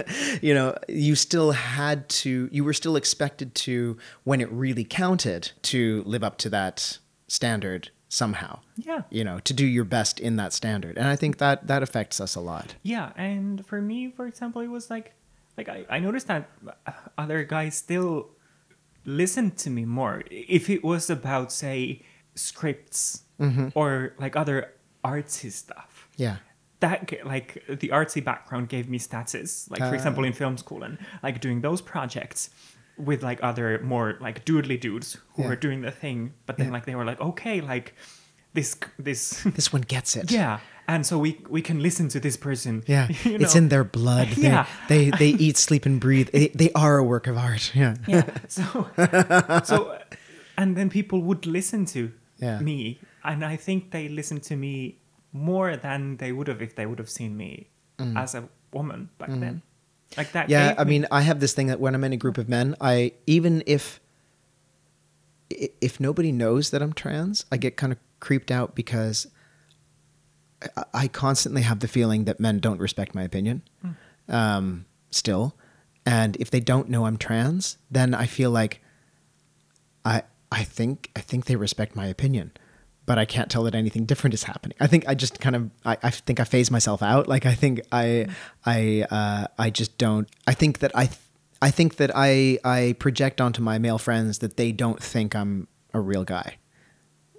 you 0.41 0.53
know 0.53 0.77
you 0.88 1.15
still 1.15 1.51
had 1.51 2.07
to 2.09 2.49
you 2.51 2.63
were 2.63 2.73
still 2.73 2.95
expected 2.95 3.55
to 3.55 3.97
when 4.25 4.41
it 4.41 4.51
really 4.51 4.83
counted 4.83 5.51
to 5.63 6.03
live 6.05 6.23
up 6.23 6.38
to 6.38 6.49
that 6.49 6.99
standard 7.27 7.89
somehow 8.10 8.60
Yeah. 8.76 9.01
you 9.10 9.24
know 9.24 9.39
to 9.39 9.53
do 9.53 9.66
your 9.66 9.84
best 9.84 10.20
in 10.20 10.38
that 10.38 10.53
standard. 10.53 10.97
And 10.97 11.08
i 11.08 11.16
think 11.16 11.38
that 11.38 11.68
that 11.68 11.84
affects 11.84 12.22
us 12.22 12.36
a 12.36 12.41
lot. 12.41 12.76
Yeah, 12.84 13.12
and 13.16 13.66
for 13.66 13.82
me, 13.82 14.10
for 14.10 14.28
example, 14.28 14.62
it 14.62 14.68
was 14.68 14.89
like, 14.89 15.14
like 15.58 15.70
I, 15.70 15.86
I 15.89 15.99
noticed 15.99 16.28
that 16.28 16.49
other 17.18 17.43
guys 17.43 17.76
still 17.76 18.30
listened 19.05 19.58
to 19.58 19.70
me 19.70 19.86
more. 19.86 20.24
If 20.30 20.70
it 20.70 20.84
was 20.84 21.10
about 21.10 21.51
say 21.51 22.03
scripts 22.36 23.24
mm-hmm. 23.39 23.70
or 23.74 24.14
like 24.20 24.36
other 24.36 24.74
artsy 25.03 25.51
stuff. 25.51 26.08
yeah. 26.18 26.38
That 26.80 27.26
like 27.26 27.64
the 27.68 27.89
artsy 27.89 28.24
background 28.24 28.70
gave 28.70 28.88
me 28.88 28.99
status, 28.99 29.68
like 29.72 29.80
for 29.80 29.86
ah. 29.86 29.93
example 29.93 30.24
in 30.24 30.34
film 30.34 30.58
school 30.58 30.84
and 30.84 30.99
like 31.24 31.41
doing 31.41 31.62
those 31.62 31.82
projects 31.82 32.51
with 32.98 33.24
like 33.24 33.39
other 33.43 33.80
more 33.84 34.18
like 34.20 34.43
doodly 34.45 34.80
dudes 34.80 35.18
who 35.36 35.41
Yeah. 35.43 35.50
were 35.50 35.56
doing 35.56 35.82
the 35.82 35.91
thing, 35.91 36.34
but 36.45 36.58
then 36.58 36.68
Yeah. 36.68 36.74
like 36.74 36.86
they 36.86 36.95
were 36.95 37.06
like, 37.06 37.22
okay, 37.22 37.62
like 37.62 37.93
this 38.54 38.76
this 38.98 39.43
this 39.56 39.72
one 39.74 39.84
gets 39.84 40.16
it 40.16 40.32
yeah, 40.32 40.60
and 40.88 41.06
so 41.06 41.20
we 41.20 41.38
we 41.50 41.62
can 41.62 41.80
listen 41.80 42.08
to 42.10 42.20
this 42.20 42.38
person. 42.38 42.84
yeah 42.88 43.08
you 43.24 43.36
it's 43.39 43.56
in 43.56 43.70
their 43.70 43.84
blood 43.84 44.28
they, 44.30 44.48
Yeah. 44.50 44.66
they 44.88 45.12
they 45.12 45.30
eat 45.45 45.58
sleep 45.58 45.86
and 45.86 46.00
breathe 46.00 46.30
they, 46.32 46.48
they 46.56 46.72
are 46.74 46.98
a 46.98 47.04
work 47.04 47.28
of 47.28 47.38
art 47.38 47.72
yeah 47.76 47.95
yeah 48.08 48.24
so 48.48 48.88
so 49.64 49.98
and 50.58 50.76
then 50.76 50.89
people 50.89 51.22
would 51.22 51.45
listen 51.45 51.86
to 51.86 52.12
Yeah. 52.39 52.60
me 52.60 53.00
and 53.24 53.43
i 53.45 53.58
think 53.58 53.91
they 53.91 54.10
listened 54.10 54.41
to 54.50 54.56
me 54.56 54.98
more 55.34 55.78
than 55.78 56.18
they 56.18 56.32
would 56.32 56.48
have 56.48 56.62
if 56.64 56.74
they 56.76 56.86
would 56.86 57.00
have 57.00 57.10
seen 57.10 57.38
me 57.38 57.68
Mm. 58.00 58.16
as 58.16 58.36
a 58.36 58.43
woman 58.72 59.10
back 59.18 59.30
then. 59.30 59.62
Like 60.16 60.32
that. 60.32 60.47
Mm. 60.47 60.51
yeah 60.51 60.76
i 60.78 60.84
me- 60.84 60.89
mean 60.91 61.08
i 61.12 61.22
have 61.22 61.39
this 61.39 61.53
thing 61.53 61.68
that 61.68 61.80
when 61.80 61.93
i'm 61.95 62.03
in 62.03 62.14
a 62.14 62.18
group 62.18 62.38
of 62.38 62.47
men 62.47 62.76
i 62.80 63.12
even 63.26 63.62
if 63.66 63.99
if 65.49 65.99
nobody 65.99 66.32
knows 66.32 66.70
that 66.72 66.82
i'm 66.82 66.93
trans 66.93 67.45
i 67.51 67.58
get 67.58 67.78
kind 67.78 67.91
of 67.93 67.99
creeped 68.20 68.51
out 68.51 68.76
because 68.76 69.28
I- 70.76 70.84
i 70.93 71.08
constantly 71.08 71.62
have 71.64 71.80
the 71.82 71.88
feeling 71.88 72.26
that 72.26 72.39
men 72.39 72.60
don't 72.60 72.80
respect 72.80 73.14
my 73.16 73.24
opinion 73.24 73.62
um, 74.30 74.86
still 75.12 75.55
and 76.05 76.36
if 76.38 76.49
they 76.51 76.60
don't 76.60 76.89
know 76.89 77.05
i'm 77.05 77.18
trans 77.18 77.78
then 77.91 78.14
i 78.14 78.26
feel 78.26 78.51
like 78.51 78.82
i 80.05 80.24
i 80.51 80.64
think 80.64 81.12
i 81.16 81.20
think 81.22 81.45
they 81.45 81.55
respect 81.55 81.95
my 81.95 82.08
opinion 82.08 82.51
but 83.08 83.18
I 83.18 83.26
can't 83.26 83.49
tell 83.49 83.64
that 83.64 83.74
anything 83.74 84.05
different 84.05 84.34
is 84.36 84.43
happening. 84.43 84.78
I 84.82 84.86
think 84.86 85.08
I 85.08 85.16
just 85.16 85.39
kind 85.39 85.55
of 85.55 85.72
I, 85.84 85.97
I 86.03 86.10
think 86.12 86.39
I 86.39 86.43
phase 86.43 86.70
myself 86.70 87.01
out. 87.01 87.28
Like 87.28 87.47
I 87.47 87.55
think 87.55 87.82
I 87.91 88.28
I 88.66 89.08
uh, 89.10 89.47
I 89.58 89.72
just 89.72 89.97
don't. 89.97 90.30
I 90.45 90.53
think 90.53 90.80
that 90.80 90.91
I 90.93 91.10
I 91.62 91.72
think 91.72 91.95
that 91.95 92.12
I 92.14 92.60
I 92.64 92.95
project 92.99 93.41
onto 93.41 93.64
my 93.64 93.80
male 93.80 93.97
friends 93.97 94.39
that 94.39 94.58
they 94.58 94.72
don't 94.72 95.01
think 95.01 95.36
I'm 95.36 95.68
a 95.93 96.01
real 96.01 96.26
guy. 96.26 96.58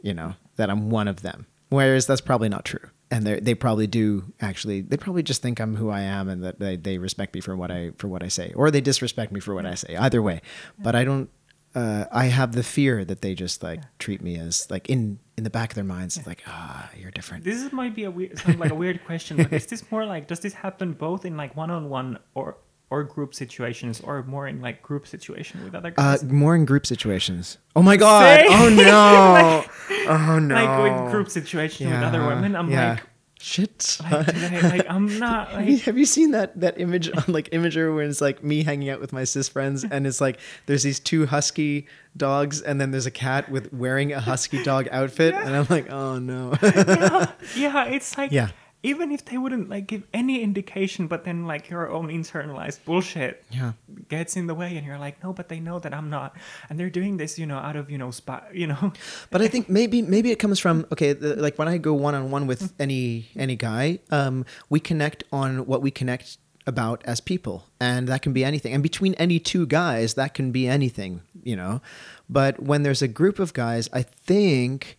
You 0.03 0.15
know 0.15 0.35
that 0.57 0.71
I'm 0.71 0.91
one 0.91 1.07
of 1.07 1.23
them. 1.23 1.47
Whereas 1.69 2.07
that's 2.07 2.23
probably 2.23 2.49
not 2.49 2.65
true. 2.65 2.89
And 3.11 3.27
they 3.27 3.39
they 3.39 3.55
probably 3.55 3.87
do 3.87 4.33
actually. 4.41 4.81
They 4.81 4.97
probably 4.97 5.23
just 5.23 5.43
think 5.43 5.61
I'm 5.61 5.77
who 5.77 5.91
I 5.91 6.01
am, 6.01 6.31
and 6.31 6.43
that 6.45 6.59
they, 6.59 6.77
they 6.77 6.97
respect 6.97 7.35
me 7.35 7.43
for 7.43 7.55
what 7.55 7.71
I 7.71 7.93
for 7.99 8.09
what 8.09 8.23
I 8.23 8.29
say, 8.29 8.55
or 8.57 8.71
they 8.71 8.81
disrespect 8.81 9.33
me 9.33 9.41
for 9.41 9.55
what 9.55 9.67
I 9.67 9.75
say. 9.75 9.97
Either 9.97 10.23
way, 10.23 10.41
but 10.79 10.95
I 10.95 11.05
don't. 11.05 11.29
Uh, 11.75 12.07
I 12.11 12.27
have 12.27 12.53
the 12.53 12.63
fear 12.63 13.05
that 13.05 13.21
they 13.21 13.35
just 13.35 13.63
like 13.63 13.83
treat 13.99 14.23
me 14.23 14.39
as 14.39 14.71
like 14.71 14.89
in 14.89 15.19
in 15.39 15.45
the 15.45 15.51
back 15.59 15.71
of 15.71 15.77
their 15.77 15.85
minds, 15.97 16.17
it's 16.19 16.27
like 16.27 16.43
ah, 16.49 16.91
you're 17.01 17.11
different. 17.19 17.45
This 17.45 17.73
might 17.73 17.95
be 17.95 18.05
a 18.05 18.11
weird, 18.11 18.37
sound 18.39 18.59
like 18.59 18.73
a 18.73 18.75
weird 18.75 18.99
question, 19.07 19.37
but 19.39 19.53
is 19.53 19.67
this 19.67 19.83
more 19.91 20.05
like 20.05 20.27
does 20.27 20.41
this 20.41 20.53
happen 20.53 20.93
both 20.93 21.25
in 21.25 21.37
like 21.37 21.57
one-on-one 21.57 22.19
or 22.35 22.57
or 22.91 23.05
group 23.05 23.35
situations, 23.35 24.01
or 24.01 24.23
more 24.25 24.49
in 24.49 24.61
like 24.63 24.83
group 24.83 25.07
situation 25.07 25.63
with 25.65 25.75
other 25.75 25.93
Uh, 25.97 26.17
guys? 26.17 26.25
more 26.25 26.55
in 26.57 26.65
group 26.65 26.85
situations. 26.87 27.59
Oh 27.77 27.83
my 27.83 27.97
god! 27.97 28.23
Say- 28.41 28.47
Oh 28.49 28.69
no! 28.71 29.65
Like- 29.91 30.09
oh 30.09 30.39
no! 30.39 30.55
Like 30.55 30.75
with 31.05 31.13
group 31.13 31.29
situation 31.31 31.91
with 31.91 32.03
other 32.03 32.27
women, 32.27 32.57
I'm 32.57 32.71
yeah. 32.71 32.91
like, 32.95 33.03
shit. 33.41 33.99
like, 34.11 34.27
today, 34.27 34.61
like 34.63 34.87
I'm 34.89 35.19
not 35.19 35.51
Have 35.51 35.65
you, 35.69 35.75
like 35.77 35.83
have 35.85 35.99
you 35.99 36.05
seen 36.05 36.33
that 36.33 36.59
that 36.61 36.81
image 36.81 37.11
on 37.17 37.25
like 37.29 37.51
Imgur 37.51 37.95
when 37.95 38.09
it's 38.09 38.21
like 38.21 38.43
me 38.43 38.63
hanging 38.63 38.91
out 38.91 39.01
with 39.01 39.13
my 39.13 39.25
cis 39.25 39.49
friends 39.49 39.85
and 39.85 40.07
it's 40.07 40.21
like 40.21 40.39
there's 40.67 40.83
these 40.83 41.01
two 41.01 41.27
husky 41.27 41.87
dogs 42.17 42.61
and 42.61 42.81
then 42.81 42.91
there's 42.91 43.07
a 43.07 43.11
cat 43.11 43.51
with 43.51 43.73
wearing 43.73 44.13
a 44.13 44.21
husky 44.21 44.63
dog 44.63 44.89
outfit 44.91 45.35
and 45.35 45.55
I'm 45.55 45.67
like 45.71 45.91
oh 45.91 46.19
no 46.19 46.55
yeah, 46.63 47.33
yeah, 47.57 47.85
it's 47.87 48.17
like 48.19 48.33
Yeah. 48.33 48.51
Even 48.83 49.11
if 49.11 49.25
they 49.25 49.37
wouldn't 49.37 49.69
like 49.69 49.87
give 49.87 50.05
any 50.15 50.43
indication, 50.43 51.09
but 51.09 51.25
then 51.25 51.47
like 51.47 51.69
your 51.69 51.91
own 51.91 52.09
internalized 52.09 52.85
bullshit 52.85 53.45
yeah. 53.51 53.73
gets 54.09 54.37
in 54.37 54.47
the 54.47 54.55
way, 54.55 54.77
and 54.77 54.87
you're 54.87 54.99
like, 54.99 55.23
no, 55.23 55.33
but 55.33 55.49
they 55.49 55.59
know 55.59 55.79
that 55.81 55.93
I'm 55.93 56.11
not, 56.11 56.37
and 56.71 56.79
they're 56.79 56.91
doing 56.91 57.17
this, 57.17 57.39
you 57.39 57.47
know, 57.47 57.57
out 57.59 57.77
of 57.77 57.91
you 57.91 57.99
know, 57.99 58.11
spot, 58.11 58.49
you 58.55 58.67
know, 58.67 58.93
but 59.31 59.43
I 59.43 59.49
think 59.49 59.69
maybe 59.69 60.03
maybe 60.03 60.31
it 60.31 60.39
comes 60.39 60.59
from 60.59 60.87
okay 60.93 61.13
the, 61.13 61.37
like 61.37 61.59
when 61.59 61.69
I 61.69 61.79
go 61.79 61.93
one 61.95 62.15
on 62.15 62.31
one 62.31 62.47
with 62.47 62.73
any 62.79 63.29
any 63.37 63.57
guy 63.57 63.99
um 64.11 64.45
we 64.71 64.81
connect 64.81 65.25
on 65.33 65.67
what 65.67 65.83
we 65.83 65.91
connect 65.91 66.39
about 66.67 67.03
as 67.05 67.21
people. 67.21 67.65
And 67.81 68.09
that 68.09 68.21
can 68.21 68.35
be 68.35 68.45
anything. 68.45 68.75
And 68.75 68.83
between 68.83 69.15
any 69.15 69.39
two 69.39 69.67
guys 69.67 70.15
that 70.15 70.35
can 70.35 70.53
be 70.53 70.69
anything 70.69 71.23
you 71.43 71.57
know? 71.57 71.81
But 72.29 72.63
when 72.63 72.83
there's 72.83 73.03
a 73.03 73.09
group 73.09 73.39
of 73.39 73.55
guys 73.55 73.89
I 73.93 74.03
think 74.03 74.98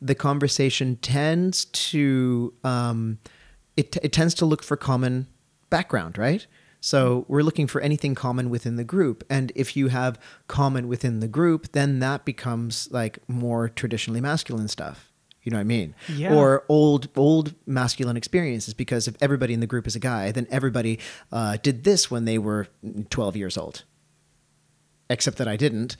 the 0.00 0.14
conversation 0.14 0.96
tends 0.96 1.66
to 1.66 2.54
um 2.64 3.18
it, 3.76 3.96
it 4.02 4.12
tends 4.12 4.34
to 4.34 4.46
look 4.46 4.62
for 4.62 4.76
common 4.76 5.26
background 5.68 6.18
right? 6.18 6.46
So 6.82 7.26
we're 7.28 7.42
looking 7.42 7.66
for 7.66 7.82
anything 7.82 8.14
common 8.14 8.48
within 8.48 8.76
the 8.76 8.84
group. 8.84 9.22
And 9.28 9.52
if 9.54 9.76
you 9.76 9.88
have 9.88 10.18
common 10.48 10.88
within 10.88 11.20
the 11.20 11.28
group 11.28 11.72
then 11.72 11.98
that 12.00 12.24
becomes 12.24 12.88
like 12.90 13.18
more 13.28 13.68
traditionally 13.68 14.20
masculine 14.20 14.68
stuff. 14.68 15.06
You 15.42 15.50
know 15.52 15.56
what 15.58 15.62
i 15.62 15.64
mean? 15.64 15.94
Yeah. 16.08 16.34
or 16.34 16.64
old 16.68 17.08
old 17.16 17.54
masculine 17.66 18.16
experiences. 18.16 18.74
Because 18.74 19.08
if 19.08 19.16
everybody 19.20 19.54
in 19.54 19.60
the 19.60 19.66
group 19.66 19.86
is 19.86 19.94
a 19.96 20.00
guy 20.00 20.32
then 20.32 20.46
everybody 20.50 20.98
uh, 21.32 21.58
did 21.62 21.84
this 21.84 22.10
when 22.10 22.24
they 22.24 22.38
were 22.38 22.68
12 23.10 23.36
years 23.36 23.56
old. 23.58 23.84
Except 25.08 25.38
that 25.38 25.48
i 25.48 25.56
didn't 25.56 25.96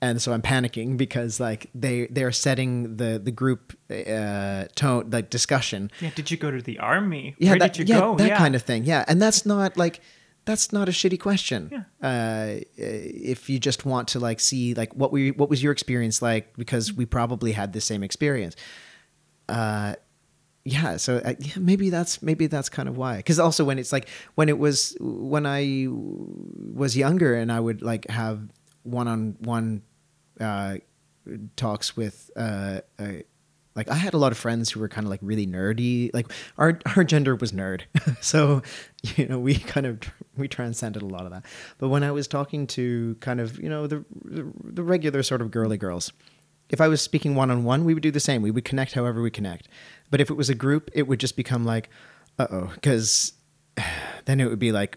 and 0.00 0.20
so 0.20 0.32
i'm 0.32 0.42
panicking 0.42 0.96
because 0.96 1.40
like 1.40 1.70
they 1.74 2.06
they're 2.08 2.32
setting 2.32 2.96
the 2.96 3.18
the 3.22 3.30
group 3.30 3.72
uh 3.90 4.64
tone 4.74 5.08
like 5.10 5.30
discussion 5.30 5.90
yeah. 6.00 6.10
Did 6.14 6.30
you 6.30 6.36
go 6.36 6.50
to 6.50 6.60
the 6.60 6.78
army? 6.78 7.34
yeah, 7.38 7.50
Where 7.50 7.58
that, 7.60 7.72
did 7.74 7.88
you 7.88 7.94
yeah, 7.94 8.00
go? 8.00 8.16
that 8.16 8.28
yeah. 8.28 8.38
kind 8.38 8.54
of 8.54 8.62
thing. 8.62 8.84
Yeah, 8.84 9.04
and 9.08 9.20
that's 9.20 9.46
not 9.46 9.76
like 9.76 10.00
that's 10.44 10.72
not 10.72 10.88
a 10.88 10.92
shitty 10.92 11.18
question. 11.18 11.70
Yeah. 11.72 12.08
Uh, 12.08 12.60
if 12.76 13.50
you 13.50 13.58
just 13.58 13.84
want 13.84 14.08
to 14.08 14.20
like 14.20 14.40
see 14.40 14.74
like 14.74 14.94
what 14.94 15.12
we 15.12 15.30
what 15.32 15.48
was 15.50 15.62
your 15.62 15.72
experience 15.72 16.22
like 16.22 16.56
because 16.56 16.92
we 16.92 17.06
probably 17.06 17.52
had 17.52 17.72
the 17.72 17.80
same 17.80 18.02
experience. 18.02 18.56
Uh, 19.48 19.94
yeah, 20.64 20.96
so 20.96 21.18
uh, 21.24 21.34
yeah, 21.38 21.54
maybe 21.58 21.90
that's 21.90 22.22
maybe 22.22 22.46
that's 22.46 22.68
kind 22.68 22.88
of 22.88 22.96
why. 22.96 23.16
Because 23.18 23.38
also 23.38 23.64
when 23.64 23.78
it's 23.78 23.92
like 23.92 24.08
when 24.34 24.48
it 24.48 24.58
was 24.58 24.96
when 25.00 25.46
I 25.46 25.86
was 25.88 26.96
younger 26.96 27.34
and 27.34 27.50
I 27.52 27.60
would 27.60 27.82
like 27.82 28.08
have 28.08 28.48
one 28.86 29.08
on 29.08 29.36
one 29.40 29.82
talks 31.56 31.96
with 31.96 32.30
uh, 32.36 32.80
uh, 32.98 33.12
like 33.74 33.90
I 33.90 33.94
had 33.94 34.14
a 34.14 34.18
lot 34.18 34.32
of 34.32 34.38
friends 34.38 34.70
who 34.70 34.80
were 34.80 34.88
kind 34.88 35.06
of 35.06 35.10
like 35.10 35.20
really 35.22 35.46
nerdy. 35.46 36.10
Like 36.14 36.32
our 36.56 36.78
our 36.96 37.04
gender 37.04 37.36
was 37.36 37.52
nerd, 37.52 37.82
so 38.20 38.62
you 39.16 39.26
know 39.26 39.38
we 39.38 39.54
kind 39.56 39.86
of 39.86 40.00
we 40.36 40.48
transcended 40.48 41.02
a 41.02 41.06
lot 41.06 41.26
of 41.26 41.32
that. 41.32 41.44
But 41.78 41.88
when 41.88 42.02
I 42.02 42.10
was 42.10 42.26
talking 42.26 42.66
to 42.68 43.16
kind 43.20 43.40
of 43.40 43.58
you 43.58 43.68
know 43.68 43.86
the 43.86 44.04
the, 44.24 44.50
the 44.64 44.82
regular 44.82 45.22
sort 45.22 45.42
of 45.42 45.50
girly 45.50 45.76
girls, 45.76 46.12
if 46.70 46.80
I 46.80 46.88
was 46.88 47.02
speaking 47.02 47.34
one 47.34 47.50
on 47.50 47.64
one, 47.64 47.84
we 47.84 47.94
would 47.94 48.02
do 48.02 48.10
the 48.10 48.20
same. 48.20 48.42
We 48.42 48.50
would 48.50 48.64
connect 48.64 48.94
however 48.94 49.20
we 49.20 49.30
connect. 49.30 49.68
But 50.10 50.20
if 50.20 50.30
it 50.30 50.34
was 50.34 50.48
a 50.48 50.54
group, 50.54 50.90
it 50.94 51.06
would 51.06 51.20
just 51.20 51.36
become 51.36 51.64
like, 51.64 51.90
uh 52.38 52.46
oh, 52.50 52.70
because 52.74 53.32
then 54.24 54.40
it 54.40 54.48
would 54.48 54.58
be 54.58 54.72
like 54.72 54.96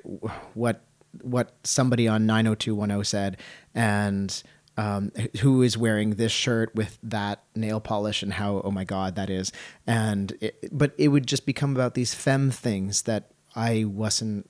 what 0.53 0.85
what 1.21 1.55
somebody 1.63 2.07
on 2.07 2.25
90210 2.25 3.03
said 3.03 3.37
and 3.73 4.43
um, 4.77 5.11
who 5.41 5.61
is 5.61 5.77
wearing 5.77 6.11
this 6.11 6.31
shirt 6.31 6.73
with 6.75 6.97
that 7.03 7.43
nail 7.55 7.79
polish 7.79 8.23
and 8.23 8.33
how 8.33 8.61
oh 8.63 8.71
my 8.71 8.83
god 8.85 9.15
that 9.15 9.29
is 9.29 9.51
and 9.85 10.33
it, 10.39 10.69
but 10.71 10.93
it 10.97 11.09
would 11.09 11.27
just 11.27 11.45
become 11.45 11.71
about 11.71 11.95
these 11.95 12.13
fem 12.13 12.51
things 12.51 13.01
that 13.03 13.31
I 13.55 13.85
wasn't 13.85 14.49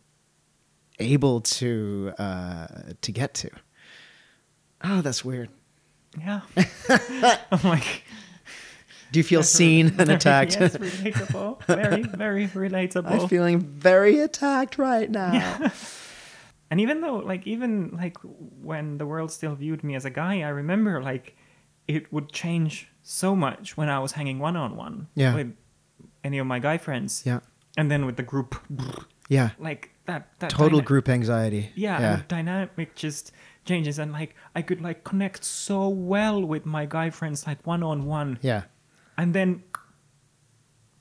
able 1.00 1.42
to 1.42 2.14
uh, 2.20 2.68
to 3.02 3.12
get 3.12 3.34
to. 3.36 3.50
Oh, 4.84 5.02
that's 5.02 5.24
weird. 5.26 5.50
Yeah. 6.20 6.42
I'm 7.52 7.64
like 7.64 8.04
Do 9.12 9.20
you 9.20 9.24
feel 9.24 9.44
seen 9.60 9.96
and 10.00 10.10
attacked? 10.12 10.58
yes, 10.60 10.78
relatable. 10.78 11.64
Very, 11.66 12.04
very 12.04 12.48
relatable. 12.48 13.22
I'm 13.22 13.28
feeling 13.28 13.60
very 13.60 14.20
attacked 14.20 14.78
right 14.78 15.10
now. 15.10 15.72
And 16.72 16.80
even 16.80 17.02
though, 17.02 17.18
like, 17.18 17.48
even 17.48 17.92
like 17.98 18.18
when 18.62 18.98
the 19.00 19.06
world 19.06 19.32
still 19.32 19.56
viewed 19.56 19.84
me 19.84 19.96
as 19.96 20.06
a 20.06 20.10
guy, 20.12 20.42
I 20.42 20.50
remember 20.50 21.02
like 21.02 21.36
it 21.88 22.12
would 22.14 22.32
change 22.32 22.88
so 23.02 23.36
much 23.36 23.76
when 23.78 23.90
I 23.90 24.00
was 24.00 24.12
hanging 24.12 24.38
one 24.40 24.56
on 24.56 24.76
one 24.76 25.08
Yeah. 25.16 25.34
with 25.34 25.56
any 26.24 26.38
of 26.38 26.46
my 26.46 26.60
guy 26.60 26.78
friends. 26.78 27.24
Yeah. 27.26 27.40
And 27.78 27.90
then 27.90 28.06
with 28.06 28.18
the 28.18 28.24
group, 28.24 28.56
Yeah. 29.30 29.50
like 29.60 29.90
that, 30.06 30.28
that 30.40 30.50
Total 30.52 30.78
dyna- 30.80 30.86
group 30.88 31.10
anxiety. 31.10 31.72
Yeah, 31.76 32.00
Yeah. 32.00 32.22
dynamic 32.28 32.96
just 32.96 33.32
changes, 33.66 33.98
and 34.00 34.12
like 34.12 34.36
I 34.56 34.62
could 34.62 34.82
like 34.82 35.04
connect 35.04 35.44
so 35.44 35.88
well 35.90 36.44
with 36.44 36.66
my 36.66 36.86
guy 36.86 37.10
friends, 37.10 37.48
like 37.48 37.66
one 37.66 37.82
on 37.84 38.06
one, 38.06 38.38
Yeah. 38.42 38.64
and 39.18 39.34
then 39.34 39.64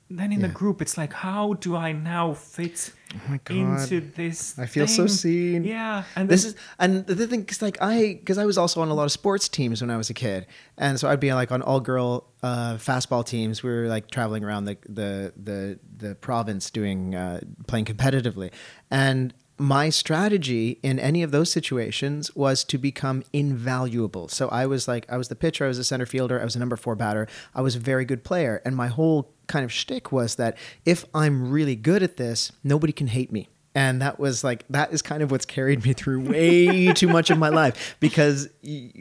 then 0.09 0.31
in 0.31 0.41
the 0.41 0.47
group 0.47 0.81
it's 0.81 0.97
like 0.97 1.13
how 1.13 1.53
do 1.53 1.75
i 1.75 1.91
now 1.91 2.33
fit 2.33 2.91
Oh 3.27 3.33
into 3.49 4.01
this 4.01 4.57
I 4.59 4.67
feel 4.67 4.85
so 4.85 5.07
seen. 5.07 5.63
yeah 5.63 6.03
and 6.15 6.29
This 6.29 6.43
then- 6.43 6.53
is 6.53 6.59
and 6.77 7.07
the 7.07 7.25
thing 7.27 7.43
is 7.49 7.59
like 7.59 7.77
I 7.81 8.13
because 8.19 8.37
I 8.37 8.45
was 8.45 8.55
also 8.57 8.81
on 8.83 8.89
a 8.89 8.93
lot 8.93 9.05
of 9.05 9.11
sports 9.11 9.49
teams 9.49 9.81
when 9.81 9.89
I 9.89 9.97
was 9.97 10.11
a 10.11 10.13
kid, 10.13 10.45
and 10.77 10.99
so 10.99 11.09
I'd 11.09 11.19
be 11.19 11.33
like 11.33 11.51
on 11.51 11.63
all 11.63 11.79
girl 11.79 12.27
uh, 12.43 12.75
fastball 12.77 13.25
teams. 13.25 13.63
We 13.63 13.71
were 13.71 13.87
like 13.87 14.11
traveling 14.11 14.43
around 14.43 14.65
the 14.65 14.77
the 14.87 15.33
the 15.35 15.79
the 15.97 16.13
province 16.15 16.69
doing 16.69 17.15
uh, 17.15 17.39
playing 17.65 17.85
competitively, 17.85 18.51
and 18.91 19.33
my 19.59 19.89
strategy 19.89 20.79
in 20.81 20.97
any 20.99 21.21
of 21.21 21.31
those 21.31 21.51
situations 21.51 22.33
was 22.35 22.63
to 22.63 22.77
become 22.77 23.23
invaluable. 23.33 24.27
So 24.29 24.47
I 24.49 24.65
was 24.65 24.87
like 24.87 25.05
I 25.11 25.17
was 25.17 25.27
the 25.27 25.35
pitcher, 25.35 25.65
I 25.65 25.67
was 25.67 25.77
a 25.77 25.83
center 25.83 26.05
fielder, 26.05 26.39
I 26.39 26.43
was 26.43 26.55
a 26.55 26.59
number 26.59 26.77
four 26.77 26.95
batter, 26.95 27.27
I 27.53 27.61
was 27.61 27.75
a 27.75 27.79
very 27.79 28.05
good 28.05 28.23
player, 28.23 28.61
and 28.63 28.75
my 28.75 28.87
whole 28.87 29.31
kind 29.47 29.65
of 29.65 29.71
shtick 29.71 30.11
was 30.11 30.35
that 30.35 30.57
if 30.85 31.05
I'm 31.13 31.51
really 31.51 31.75
good 31.75 32.01
at 32.01 32.17
this, 32.17 32.51
nobody 32.63 32.93
can 32.93 33.07
hate 33.07 33.31
me. 33.31 33.49
And 33.75 34.01
that 34.01 34.19
was 34.19 34.43
like 34.43 34.65
that 34.69 34.93
is 34.93 35.01
kind 35.01 35.21
of 35.21 35.29
what's 35.29 35.45
carried 35.45 35.83
me 35.83 35.93
through 35.93 36.21
way 36.29 36.93
too 36.93 37.07
much 37.07 37.29
of 37.29 37.37
my 37.37 37.49
life 37.49 37.97
because 37.99 38.47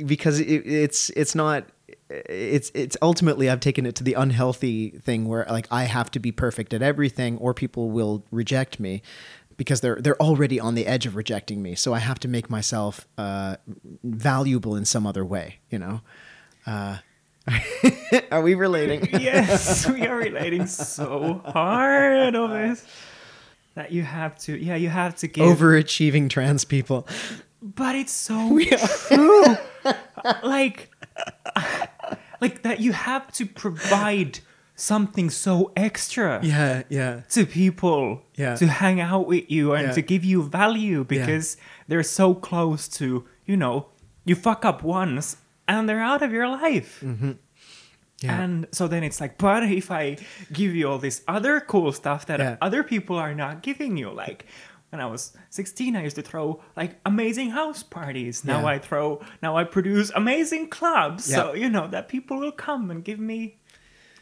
because 0.04 0.40
it, 0.40 0.66
it's 0.66 1.10
it's 1.10 1.34
not 1.34 1.64
it's 2.10 2.70
it's 2.74 2.96
ultimately 3.02 3.50
I've 3.50 3.60
taken 3.60 3.86
it 3.86 3.94
to 3.96 4.04
the 4.04 4.14
unhealthy 4.14 4.90
thing 4.90 5.26
where 5.26 5.46
like 5.48 5.66
I 5.70 5.84
have 5.84 6.10
to 6.12 6.18
be 6.18 6.32
perfect 6.32 6.72
at 6.72 6.82
everything 6.82 7.36
or 7.38 7.54
people 7.54 7.90
will 7.90 8.24
reject 8.30 8.80
me 8.80 9.02
because 9.58 9.82
they're 9.82 9.96
they're 9.96 10.20
already 10.22 10.58
on 10.58 10.74
the 10.74 10.86
edge 10.86 11.04
of 11.04 11.14
rejecting 11.14 11.60
me. 11.60 11.74
So 11.74 11.92
I 11.92 11.98
have 11.98 12.18
to 12.20 12.28
make 12.28 12.48
myself 12.48 13.06
uh, 13.18 13.56
valuable 14.02 14.74
in 14.74 14.86
some 14.86 15.06
other 15.06 15.24
way. 15.24 15.58
You 15.68 15.78
know. 15.78 16.00
Uh, 16.66 16.98
are 18.30 18.40
we 18.40 18.54
relating? 18.54 19.08
yes, 19.20 19.88
we 19.88 20.06
are 20.06 20.16
relating 20.16 20.66
so 20.66 21.42
hard 21.44 22.34
on 22.34 22.50
this 22.50 22.86
that 23.74 23.92
you 23.92 24.02
have 24.02 24.38
to. 24.40 24.56
Yeah, 24.56 24.76
you 24.76 24.88
have 24.88 25.16
to 25.16 25.26
give. 25.26 25.44
Overachieving 25.44 26.30
trans 26.30 26.64
people. 26.64 27.06
But 27.60 27.96
it's 27.96 28.12
so 28.12 28.58
true. 29.08 29.56
like, 30.44 30.90
like 32.40 32.62
that 32.62 32.80
you 32.80 32.92
have 32.92 33.32
to 33.32 33.46
provide 33.46 34.38
something 34.80 35.28
so 35.30 35.72
extra 35.76 36.40
Yeah, 36.42 36.82
yeah. 36.88 37.20
to 37.30 37.44
people 37.46 38.22
Yeah. 38.36 38.54
to 38.56 38.66
hang 38.68 39.00
out 39.00 39.26
with 39.26 39.50
you 39.50 39.72
and 39.74 39.88
Yeah. 39.88 39.92
to 39.94 40.02
give 40.02 40.24
you 40.24 40.42
value 40.42 41.04
because 41.04 41.56
they're 41.88 42.04
so 42.20 42.34
close 42.34 42.86
to 42.98 43.24
you 43.44 43.56
know 43.56 43.86
you 44.24 44.34
fuck 44.36 44.64
up 44.64 44.82
once 44.84 45.36
and 45.66 45.88
they're 45.88 46.00
out 46.12 46.22
of 46.22 46.30
your 46.32 46.48
life 46.48 47.00
Mm-hmm. 47.02 47.32
Yeah. 48.20 48.40
and 48.42 48.66
so 48.72 48.88
then 48.88 49.02
it's 49.04 49.20
like 49.20 49.36
but 49.38 49.62
if 49.64 49.90
i 49.90 50.16
give 50.52 50.74
you 50.74 50.88
all 50.88 50.98
this 50.98 51.22
other 51.28 51.60
cool 51.60 51.92
stuff 51.92 52.26
that 52.26 52.38
Yeah. 52.40 52.56
other 52.60 52.82
people 52.82 53.16
are 53.16 53.34
not 53.34 53.62
giving 53.62 53.96
you 53.96 54.10
like 54.10 54.44
when 54.90 55.00
i 55.00 55.06
was 55.06 55.32
16 55.50 55.94
i 55.96 56.02
used 56.02 56.16
to 56.16 56.22
throw 56.22 56.60
like 56.76 56.92
amazing 57.04 57.50
house 57.50 57.82
parties 57.84 58.44
now 58.44 58.60
Yeah. 58.60 58.74
i 58.74 58.78
throw 58.78 59.20
now 59.42 59.56
i 59.56 59.64
produce 59.64 60.10
amazing 60.14 60.68
clubs 60.68 61.30
Yeah. 61.30 61.36
so 61.36 61.54
you 61.54 61.68
know 61.68 61.86
that 61.88 62.08
people 62.08 62.38
will 62.38 62.52
come 62.68 62.90
and 62.92 63.04
give 63.04 63.20
me 63.20 63.58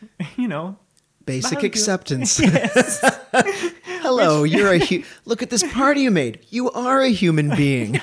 you 0.37 0.49
know 0.49 0.77
Basic 1.25 1.65
acceptance. 1.65 2.39
yes 2.41 3.05
Hello, 4.03 4.45
you're 4.45 4.73
a 4.75 4.79
hu- 4.79 5.03
look 5.25 5.43
at 5.43 5.51
this 5.51 5.65
party 5.73 6.03
you 6.03 6.13
made. 6.13 6.39
You 6.51 6.71
are 6.71 7.01
a 7.01 7.09
human 7.09 7.51
being. 7.57 8.01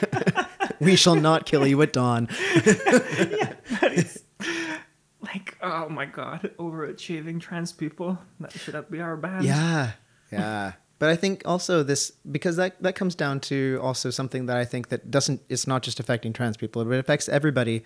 we 0.82 0.98
shall 0.98 1.16
not 1.16 1.46
kill 1.46 1.66
you 1.66 1.82
at 1.82 1.94
dawn. 1.94 2.28
but 2.66 3.94
it's 3.94 4.20
like 5.22 5.58
oh 5.62 5.88
my 5.88 6.06
god 6.06 6.52
overachieving 6.60 7.40
trans 7.40 7.72
people 7.72 8.18
that 8.42 8.52
should 8.52 8.74
that 8.74 8.92
be 8.92 9.00
our 9.00 9.16
band 9.16 9.46
Yeah, 9.46 9.92
yeah. 10.32 10.74
But 11.00 11.10
I 11.10 11.16
think 11.16 11.42
also 11.46 11.84
this 11.84 12.12
because 12.30 12.56
that 12.58 12.82
that 12.84 12.96
comes 12.96 13.16
down 13.16 13.40
to 13.42 13.80
also 13.82 14.10
something 14.10 14.46
that 14.48 14.58
I 14.58 14.66
think 14.66 14.90
that 14.90 15.10
doesn't 15.12 15.42
it's 15.50 15.66
not 15.68 15.82
just 15.82 16.00
affecting 16.00 16.34
trans 16.34 16.58
people, 16.58 16.84
but 16.84 16.92
it 16.92 17.00
affects 17.00 17.28
everybody. 17.30 17.84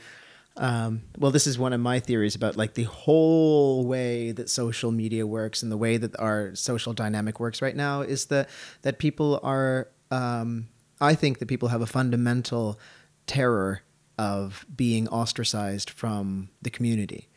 Um, 0.58 1.04
well, 1.18 1.32
this 1.32 1.46
is 1.46 1.60
one 1.60 1.72
of 1.72 1.80
my 1.80 2.00
theories 2.00 2.36
about 2.36 2.58
like 2.58 2.74
the 2.74 2.84
whole 2.84 3.86
way 3.86 4.32
that 4.32 4.50
social 4.50 4.92
media 4.92 5.26
works 5.28 5.62
and 5.62 5.72
the 5.72 5.78
way 5.78 5.98
that 5.98 6.20
our 6.20 6.56
social 6.56 6.94
dynamic 6.94 7.40
works 7.40 7.62
right 7.62 7.76
now 7.76 8.02
is 8.02 8.26
that 8.26 8.50
that 8.82 8.98
people 8.98 9.40
are. 9.44 9.90
Um, 10.10 10.70
I 11.00 11.14
think 11.14 11.38
that 11.40 11.48
people 11.48 11.68
have 11.70 11.82
a 11.82 11.86
fundamental 11.86 12.80
terror 13.28 13.82
of 14.18 14.66
being 14.76 15.08
ostracized 15.10 15.92
from 15.92 16.50
the 16.62 16.72
community 16.72 17.30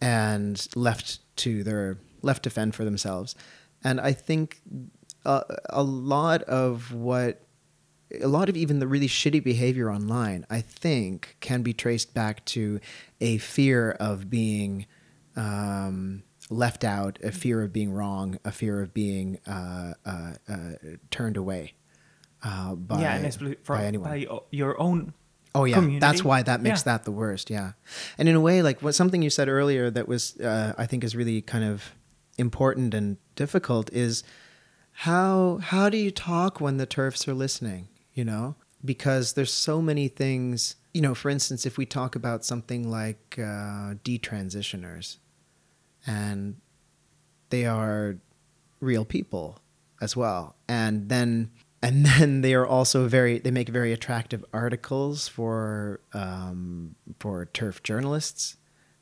and 0.00 0.68
left 0.74 1.20
to 1.36 1.64
their 1.64 1.96
left 2.20 2.42
to 2.42 2.50
fend 2.50 2.74
for 2.74 2.84
themselves. 2.84 3.34
And 3.82 4.00
I 4.00 4.12
think 4.12 4.60
a, 5.24 5.42
a 5.70 5.82
lot 5.82 6.42
of 6.42 6.92
what 6.92 7.42
a 8.20 8.28
lot 8.28 8.48
of 8.48 8.56
even 8.56 8.78
the 8.78 8.86
really 8.86 9.08
shitty 9.08 9.42
behavior 9.42 9.90
online, 9.90 10.46
I 10.48 10.60
think, 10.60 11.36
can 11.40 11.62
be 11.62 11.72
traced 11.72 12.14
back 12.14 12.44
to 12.46 12.80
a 13.20 13.38
fear 13.38 13.92
of 13.92 14.30
being 14.30 14.86
um, 15.36 16.22
left 16.50 16.84
out, 16.84 17.18
a 17.22 17.30
fear 17.32 17.62
of 17.62 17.72
being 17.72 17.92
wrong, 17.92 18.38
a 18.44 18.52
fear 18.52 18.80
of 18.82 18.94
being 18.94 19.38
uh, 19.46 19.94
uh, 20.06 20.32
uh, 20.48 20.56
turned 21.10 21.36
away 21.36 21.74
uh, 22.42 22.74
by, 22.74 23.00
yeah 23.00 23.14
and 23.14 23.26
especially 23.26 23.56
by 23.66 23.84
anyone. 23.84 24.10
by 24.10 24.26
your 24.50 24.80
own 24.80 25.12
Oh 25.54 25.64
yeah, 25.64 25.76
community. 25.76 26.00
that's 26.00 26.22
why 26.22 26.42
that 26.42 26.60
makes 26.60 26.80
Yeah. 26.80 26.92
that 26.92 27.04
the 27.04 27.10
worst. 27.10 27.50
Yeah, 27.50 27.72
and 28.16 28.28
in 28.28 28.34
a 28.34 28.40
way, 28.40 28.62
like 28.62 28.80
what 28.82 28.94
something 28.94 29.22
you 29.22 29.30
said 29.30 29.48
earlier 29.48 29.90
that 29.90 30.06
was, 30.06 30.38
uh, 30.40 30.74
I 30.78 30.86
think, 30.86 31.02
is 31.04 31.16
really 31.16 31.40
kind 31.40 31.64
of 31.64 31.94
important 32.36 32.94
and 32.94 33.16
difficult 33.34 33.92
is 33.92 34.22
how 34.92 35.58
how 35.62 35.88
do 35.88 35.96
you 35.96 36.10
talk 36.10 36.60
when 36.60 36.76
the 36.76 36.86
TERFs 36.86 37.26
are 37.26 37.34
listening? 37.34 37.88
You 38.18 38.24
know, 38.24 38.56
because 38.84 39.34
there's 39.34 39.52
so 39.52 39.80
many 39.80 40.08
things. 40.08 40.74
You 40.92 41.02
know, 41.02 41.14
for 41.14 41.30
instance, 41.30 41.64
if 41.64 41.78
we 41.78 41.86
talk 41.86 42.16
about 42.16 42.44
something 42.44 42.90
like 42.90 43.36
uh, 43.38 43.94
detransitioners, 44.02 45.18
and 46.06 46.56
they 47.50 47.64
are 47.64 48.16
real 48.80 49.04
people 49.04 49.60
as 50.00 50.16
well 50.16 50.56
and 50.68 51.08
then 51.08 51.50
and 51.82 52.06
then 52.18 52.40
they 52.42 52.54
are 52.54 52.66
also 52.66 53.08
very 53.08 53.38
they 53.38 53.50
make 53.50 53.68
very 53.68 53.92
attractive 53.92 54.44
articles 54.52 55.28
for 55.28 56.00
um, 56.12 56.94
for 57.18 57.46
TERF 57.46 57.82
journalists 57.82 58.56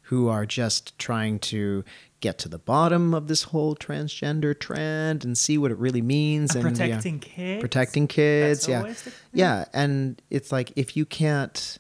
who 0.07 0.29
are 0.29 0.47
just 0.47 0.99
trying 0.99 1.39
to 1.39 1.85
get 2.21 2.39
to 2.39 2.49
the 2.49 2.59
bottom 2.59 3.13
of 3.15 3.29
this 3.29 3.43
whole 3.45 3.77
transgender 3.77 4.59
trend 4.59 5.25
and 5.25 5.37
see 5.37 5.59
what 5.59 5.71
it 5.71 5.79
really 5.79 6.03
means 6.03 6.55
And 6.55 6.65
and 6.67 6.79
yeah, 6.79 6.87
protecting 6.87 7.19
kids? 7.21 7.61
protecting 7.61 8.07
kids 8.09 8.67
That's 8.67 9.07
yeah. 9.07 9.13
yeah 9.33 9.65
and 9.75 10.21
it's 10.31 10.51
like 10.51 10.73
if 10.77 10.97
you 10.97 11.05
can't 11.05 11.79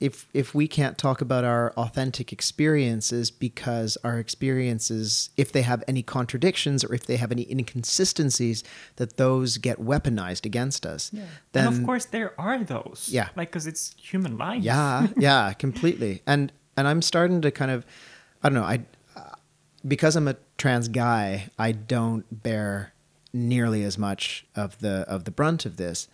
if 0.00 0.26
if 0.32 0.54
we 0.54 0.66
can't 0.66 0.96
talk 0.96 1.20
about 1.20 1.44
our 1.44 1.72
authentic 1.76 2.32
experiences 2.32 3.30
because 3.30 3.98
our 4.02 4.18
experiences 4.18 5.28
if 5.36 5.52
they 5.52 5.60
have 5.62 5.84
any 5.86 6.02
contradictions 6.02 6.82
or 6.82 6.94
if 6.94 7.04
they 7.04 7.16
have 7.16 7.30
any 7.30 7.46
inconsistencies 7.50 8.64
that 8.96 9.18
those 9.18 9.58
get 9.58 9.78
weaponized 9.78 10.46
against 10.46 10.86
us 10.86 11.10
then 11.10 11.66
and 11.66 11.76
of 11.78 11.84
course 11.84 12.06
there 12.06 12.32
are 12.40 12.64
those. 12.64 13.08
Yeah. 13.12 13.28
like 13.36 13.50
because 13.50 13.66
it's 13.66 13.94
human 13.98 14.38
life. 14.38 14.62
Yeah 14.62 15.08
yeah 15.18 15.52
completely. 15.52 16.22
And 16.26 16.52
and 16.76 16.88
i'm 16.88 17.02
starting 17.02 17.40
to 17.40 17.50
kind 17.50 17.70
of 17.70 17.84
i 18.42 18.48
don't 18.48 18.54
know 18.54 18.64
i 18.64 18.80
because 19.86 20.16
i'm 20.16 20.28
a 20.28 20.36
trans 20.58 20.88
guy 20.88 21.48
i 21.58 21.72
don't 21.72 22.42
bear 22.42 22.92
nearly 23.32 23.84
as 23.84 23.96
much 23.96 24.46
of 24.56 24.78
the 24.78 25.04
of 25.08 25.24
the 25.24 25.30
brunt 25.30 25.66
of 25.66 25.76
this. 25.76 26.08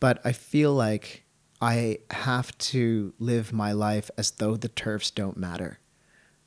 But 0.00 0.20
i 0.24 0.32
feel 0.32 0.72
like 0.72 1.24
i 1.60 1.98
have 2.10 2.56
to 2.58 3.12
live 3.18 3.52
my 3.52 3.72
life 3.72 4.10
as 4.16 4.32
though 4.32 4.56
the 4.56 4.68
TERFs 4.68 5.14
don't 5.14 5.36
matter. 5.36 5.78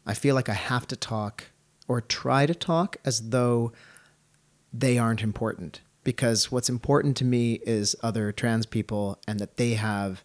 I 0.05 0.13
feel 0.13 0.35
like 0.35 0.49
i 0.49 0.53
have 0.53 0.87
to 0.87 0.95
talk 0.95 1.45
or 1.87 2.01
try 2.01 2.45
to 2.45 2.55
talk 2.55 2.97
as 3.03 3.29
though 3.29 3.71
they 4.73 4.97
aren't 4.97 5.23
important. 5.23 5.81
Because 6.03 6.51
what's 6.51 6.69
important 6.69 7.15
to 7.17 7.25
me 7.25 7.59
is 7.63 7.95
other 8.01 8.31
trans 8.31 8.65
people 8.65 9.19
and 9.27 9.39
that 9.39 9.57
they 9.57 9.73
have 9.75 10.23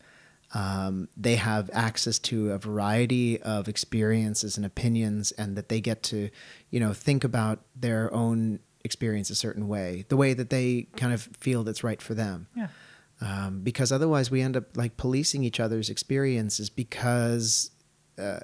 um, 0.54 1.08
they 1.16 1.36
have 1.36 1.70
access 1.72 2.18
to 2.20 2.52
a 2.52 2.58
variety 2.58 3.40
of 3.42 3.68
experiences 3.68 4.56
and 4.56 4.64
opinions 4.64 5.32
and 5.32 5.56
that 5.56 5.68
they 5.68 5.80
get 5.80 6.02
to 6.04 6.30
you 6.70 6.80
know 6.80 6.92
think 6.92 7.24
about 7.24 7.60
their 7.74 8.12
own 8.14 8.60
experience 8.84 9.28
a 9.30 9.34
certain 9.34 9.66
way 9.66 10.04
the 10.08 10.16
way 10.16 10.32
that 10.32 10.50
they 10.50 10.86
kind 10.96 11.12
of 11.12 11.22
feel 11.38 11.64
that's 11.64 11.82
right 11.82 12.00
for 12.00 12.14
them. 12.14 12.46
Yeah. 12.54 12.68
Um, 13.20 13.60
because 13.62 13.92
otherwise 13.92 14.30
we 14.30 14.42
end 14.42 14.56
up 14.56 14.76
like 14.76 14.96
policing 14.98 15.42
each 15.42 15.58
other's 15.58 15.88
experiences 15.88 16.68
because 16.68 17.70
uh, 18.18 18.38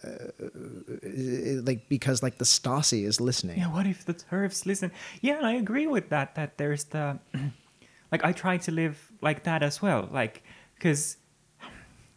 like 1.63 1.89
because 1.89 2.23
like 2.23 2.39
the 2.39 2.45
Stasi 2.45 3.05
is 3.05 3.21
listening. 3.21 3.59
Yeah 3.59 3.73
what 3.73 3.87
if 3.87 4.05
the 4.05 4.15
TERFs 4.15 4.67
listen? 4.67 4.91
Yeah 5.21 5.37
and 5.37 5.47
i 5.47 5.53
agree 5.53 5.87
with 5.87 6.09
that 6.09 6.35
that 6.35 6.59
there's 6.59 6.85
the 6.85 7.19
like 8.13 8.25
i 8.25 8.33
try 8.33 8.57
to 8.59 8.73
live 8.73 9.13
like 9.21 9.45
that 9.45 9.63
as 9.63 9.81
well 9.81 10.09
like 10.13 10.43
because 10.75 11.17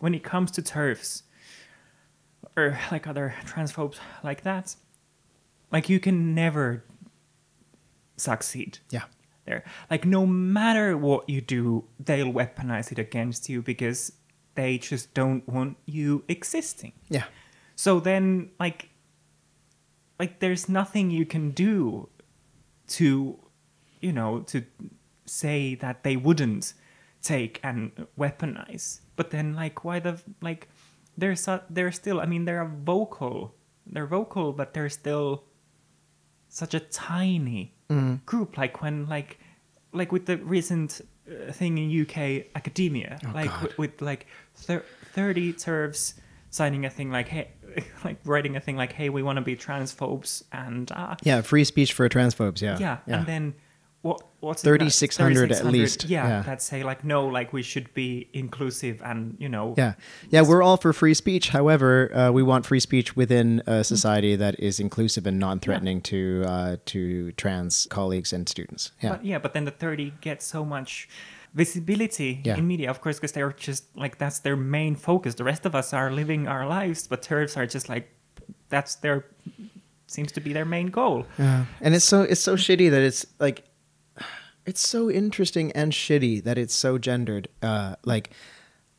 when 0.06 0.14
it 0.14 0.24
comes 0.24 0.52
to 0.52 0.62
TERFs 0.62 1.24
or 2.56 2.78
like 2.92 3.08
other 3.08 3.34
transphobes 3.44 3.98
like 4.24 4.44
that 4.44 4.76
like 5.72 5.90
you 5.90 6.00
can 6.00 6.36
never 6.36 6.84
succeed 8.16 8.78
yeah. 8.92 9.06
there. 9.46 9.64
Like 9.90 10.06
no 10.06 10.28
matter 10.28 10.96
what 10.96 11.28
you 11.28 11.42
do 11.42 11.86
they'll 12.00 12.32
weaponize 12.32 12.92
it 12.92 13.00
against 13.00 13.50
you 13.50 13.64
because 13.64 14.12
they 14.54 14.78
just 14.78 15.12
don't 15.16 15.48
want 15.50 15.78
you 15.88 16.24
existing. 16.28 16.94
Yeah. 17.10 17.24
So 17.76 18.00
then 18.00 18.52
like 18.60 18.90
like 20.20 20.40
there's 20.40 20.70
nothing 20.70 21.10
you 21.10 21.26
can 21.26 21.50
do 21.50 22.10
to 22.90 23.40
you 24.02 24.14
know 24.14 24.42
to 24.42 24.66
say 25.26 25.74
that 25.74 26.04
they 26.04 26.16
wouldn't 26.16 26.76
take 27.24 27.60
and 27.64 28.06
weaponize 28.20 29.00
but 29.16 29.32
then 29.32 29.54
like 29.54 29.84
why 29.84 30.00
the 30.00 30.22
like 30.42 30.68
they're 31.18 31.36
so, 31.36 31.62
they're 31.70 31.92
still 31.92 32.20
i 32.20 32.26
mean 32.26 32.46
they're 32.46 32.66
vocal 32.66 33.54
they're 33.88 34.08
vocal 34.08 34.52
but 34.52 34.74
they're 34.74 34.90
still 34.90 35.44
such 36.50 36.74
a 36.74 36.80
tiny 36.80 37.74
group 38.26 38.58
like 38.58 38.82
when 38.82 39.06
like 39.08 39.40
like 39.94 40.12
with 40.12 40.26
the 40.26 40.38
recent 40.38 41.02
uh, 41.30 41.52
thing 41.52 41.78
in 41.78 42.02
UK 42.02 42.48
academia 42.56 43.20
like 43.34 43.50
God. 43.50 43.62
with, 43.64 43.78
with 43.78 44.02
like 44.02 44.28
thir- 44.56 44.86
30 45.14 45.54
TERFs 45.54 46.14
signing 46.50 46.86
a 46.86 46.90
thing 46.90 47.12
like 47.12 47.28
hey 47.28 47.50
like 48.06 48.18
writing 48.26 48.56
a 48.56 48.60
thing 48.60 48.78
like 48.78 48.94
hey 48.94 49.10
we 49.10 49.22
want 49.22 49.38
to 49.38 49.42
be 49.42 49.56
transphobes 49.56 50.44
and 50.52 50.92
uh, 50.92 51.16
yeah 51.24 51.42
free 51.42 51.64
speech 51.64 51.94
for 51.94 52.08
transphobes 52.08 52.62
yeah 52.62 52.78
yeah. 52.80 53.00
and 53.08 53.26
then 53.26 53.54
what 54.06 54.22
what's 54.40 54.64
it, 54.64 54.70
like, 54.70 54.80
3,600 54.82 55.52
at 55.52 55.66
least, 55.66 56.06
Yeah, 56.06 56.28
yeah. 56.28 56.42
that 56.44 56.62
say 56.62 56.84
like 56.84 57.04
no, 57.04 57.26
like 57.26 57.52
we 57.54 57.64
should 57.64 57.92
be 57.96 58.30
inclusive 58.34 59.02
and 59.04 59.36
you 59.40 59.50
know. 59.50 59.74
Yeah, 59.78 59.94
yeah, 60.30 60.44
we're 60.44 60.62
all 60.62 60.78
for 60.78 60.94
free 60.94 61.16
speech. 61.16 61.50
However, 61.50 61.92
uh, 62.16 62.32
we 62.32 62.44
want 62.44 62.66
free 62.68 62.80
speech 62.80 63.16
within 63.16 63.64
a 63.66 63.84
society 63.84 64.36
that 64.36 64.60
is 64.60 64.80
inclusive 64.80 65.26
and 65.26 65.40
non-threatening 65.40 66.02
to 66.12 66.44
uh, 66.46 66.76
to 66.94 67.32
trans 67.32 67.88
colleagues 67.90 68.32
and 68.32 68.48
students. 68.48 68.92
Yeah, 69.02 69.10
But 69.14 69.26
yeah, 69.26 69.40
but 69.40 69.54
then 69.54 69.66
the 69.66 69.72
30 69.72 70.14
gets 70.22 70.46
so 70.46 70.64
much 70.64 71.10
visibility 71.56 72.42
Yeah. 72.44 72.58
in 72.58 72.68
media, 72.68 72.90
of 72.92 73.02
course, 73.02 73.18
because 73.18 73.32
they're 73.32 73.54
just 73.70 73.84
like 73.98 74.18
that's 74.20 74.40
their 74.40 74.56
main 74.58 74.96
focus. 74.96 75.34
The 75.36 75.44
rest 75.44 75.66
of 75.66 75.74
us 75.74 75.94
are 75.94 76.12
living 76.12 76.48
our 76.48 76.68
lives, 76.68 77.08
but 77.08 77.24
TERFs 77.24 77.58
are 77.58 77.66
just 77.66 77.90
like 77.90 78.06
that's 78.70 78.96
their 78.96 79.26
seems 80.08 80.32
to 80.34 80.42
be 80.42 80.54
their 80.54 80.66
main 80.66 80.88
goal. 80.92 81.26
Yeah, 81.40 81.66
and 81.82 81.96
it's 81.96 82.06
so 82.06 82.22
it's 82.22 82.42
so 82.42 82.56
shitty 82.56 82.92
that 82.92 83.02
it's 83.02 83.26
like 83.40 83.64
it's 84.66 84.88
so 84.88 85.10
interesting 85.10 85.72
and 85.74 85.92
shitty 85.92 86.44
that 86.44 86.58
it's 86.58 86.76
so 86.76 86.98
gendered. 86.98 87.48
Uh, 87.62 87.96
like, 88.04 88.32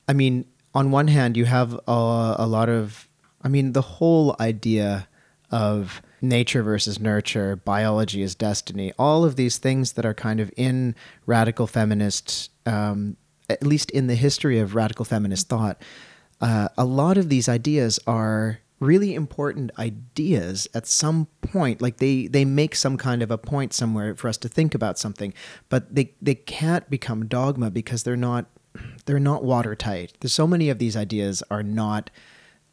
I 0.08 0.12
mean, 0.12 0.46
on 0.74 0.90
one 0.90 1.08
hand, 1.08 1.36
you 1.36 1.44
have 1.46 1.74
a, 1.88 2.36
a 2.38 2.46
lot 2.46 2.68
of, 2.68 3.08
I 3.42 3.48
mean, 3.48 3.72
the 3.72 3.82
whole 3.82 4.36
idea 4.38 5.08
of 5.50 6.02
nature 6.20 6.62
versus 6.62 7.00
nurture, 7.00 7.56
biology 7.56 8.22
is 8.22 8.34
destiny, 8.34 8.92
all 8.98 9.24
of 9.24 9.36
these 9.36 9.58
things 9.58 9.92
that 9.92 10.04
are 10.04 10.14
kind 10.14 10.40
of 10.40 10.50
in 10.56 10.94
radical 11.24 11.66
feminist, 11.66 12.50
um, 12.66 13.16
at 13.48 13.62
least 13.62 13.90
in 13.90 14.06
the 14.06 14.14
history 14.14 14.58
of 14.58 14.74
radical 14.74 15.04
feminist 15.04 15.48
thought, 15.48 15.80
uh, 16.40 16.68
a 16.76 16.84
lot 16.84 17.16
of 17.16 17.28
these 17.28 17.48
ideas 17.48 17.98
are 18.06 18.58
really 18.78 19.14
important 19.14 19.70
ideas 19.78 20.68
at 20.74 20.86
some 20.86 21.26
point 21.40 21.80
like 21.80 21.96
they 21.96 22.26
they 22.26 22.44
make 22.44 22.74
some 22.74 22.98
kind 22.98 23.22
of 23.22 23.30
a 23.30 23.38
point 23.38 23.72
somewhere 23.72 24.14
for 24.14 24.28
us 24.28 24.36
to 24.36 24.48
think 24.48 24.74
about 24.74 24.98
something 24.98 25.32
but 25.70 25.94
they 25.94 26.12
they 26.20 26.34
can't 26.34 26.90
become 26.90 27.26
dogma 27.26 27.70
because 27.70 28.02
they're 28.02 28.16
not 28.16 28.46
they're 29.06 29.18
not 29.18 29.44
watertight. 29.44 30.14
There's 30.20 30.34
so 30.34 30.46
many 30.46 30.68
of 30.68 30.78
these 30.78 30.96
ideas 30.96 31.42
are 31.50 31.62
not 31.62 32.10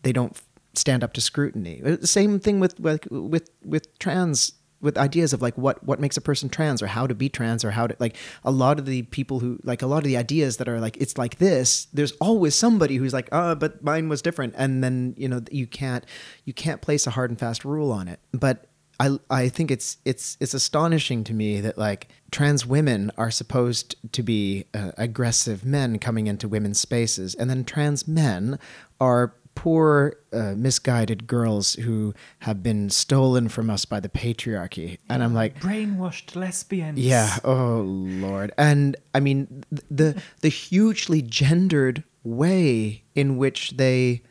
they 0.01 0.11
don't 0.11 0.39
stand 0.73 1.03
up 1.03 1.13
to 1.13 1.21
scrutiny. 1.21 1.81
Uh, 1.83 1.97
same 2.01 2.39
thing 2.39 2.59
with 2.59 2.79
with 2.79 3.09
with, 3.09 3.49
with 3.63 3.97
trans 3.99 4.53
with 4.83 4.97
ideas 4.97 5.33
of 5.33 5.41
like 5.41 5.57
what 5.57 5.83
what 5.83 5.99
makes 5.99 6.17
a 6.17 6.21
person 6.21 6.49
trans 6.49 6.83
or 6.83 6.87
how 6.87 7.07
to 7.07 7.15
be 7.15 7.29
trans 7.29 7.65
or 7.65 7.71
how 7.71 7.87
to 7.87 7.95
like 7.99 8.15
a 8.43 8.51
lot 8.51 8.77
of 8.77 8.85
the 8.85 9.01
people 9.03 9.39
who 9.39 9.57
like 9.63 9.81
a 9.81 9.87
lot 9.87 9.97
of 9.97 10.03
the 10.03 10.17
ideas 10.17 10.57
that 10.57 10.69
are 10.69 10.79
like 10.79 10.97
it's 10.97 11.17
like 11.17 11.37
this 11.39 11.87
there's 11.93 12.11
always 12.13 12.53
somebody 12.53 12.97
who's 12.97 13.13
like 13.13 13.29
oh 13.31 13.55
but 13.55 13.83
mine 13.83 14.09
was 14.09 14.21
different. 14.21 14.53
And 14.57 14.83
then 14.83 15.13
you 15.17 15.27
know 15.27 15.41
you 15.51 15.67
can't 15.67 16.05
you 16.45 16.53
can't 16.53 16.81
place 16.81 17.07
a 17.07 17.11
hard 17.11 17.29
and 17.29 17.39
fast 17.39 17.63
rule 17.63 17.91
on 17.91 18.07
it. 18.07 18.19
But 18.31 18.67
I, 18.99 19.17
I 19.29 19.49
think 19.49 19.71
it's 19.71 19.97
it's 20.05 20.37
it's 20.39 20.53
astonishing 20.53 21.23
to 21.25 21.33
me 21.33 21.61
that 21.61 21.77
like 21.77 22.09
trans 22.31 22.65
women 22.65 23.11
are 23.17 23.31
supposed 23.31 23.95
to 24.11 24.23
be 24.23 24.65
uh, 24.73 24.91
aggressive 24.97 25.65
men 25.65 25.99
coming 25.99 26.27
into 26.27 26.47
women's 26.47 26.79
spaces. 26.79 27.35
And 27.35 27.49
then 27.49 27.63
trans 27.63 28.07
men 28.07 28.59
are 28.99 29.33
poor 29.55 30.15
uh, 30.33 30.53
misguided 30.57 31.27
girls 31.27 31.73
who 31.75 32.13
have 32.39 32.61
been 32.63 32.89
stolen 32.89 33.47
from 33.49 33.69
us 33.69 33.85
by 33.85 33.99
the 33.99 34.09
patriarchy. 34.09 34.97
And 35.09 35.23
i'm 35.23 35.33
like 35.33 35.59
Brainwashed 35.59 36.35
lesbians. 36.35 36.97
yeah 36.99 37.37
oh 37.43 37.81
lord. 37.85 38.51
And 38.57 38.95
i 39.13 39.19
mean 39.19 39.63
the 39.91 40.21
the 40.41 40.49
hugely 40.49 41.21
gendered 41.21 42.03
way 42.23 43.03
in 43.15 43.37
which 43.37 43.71
they 43.77 44.21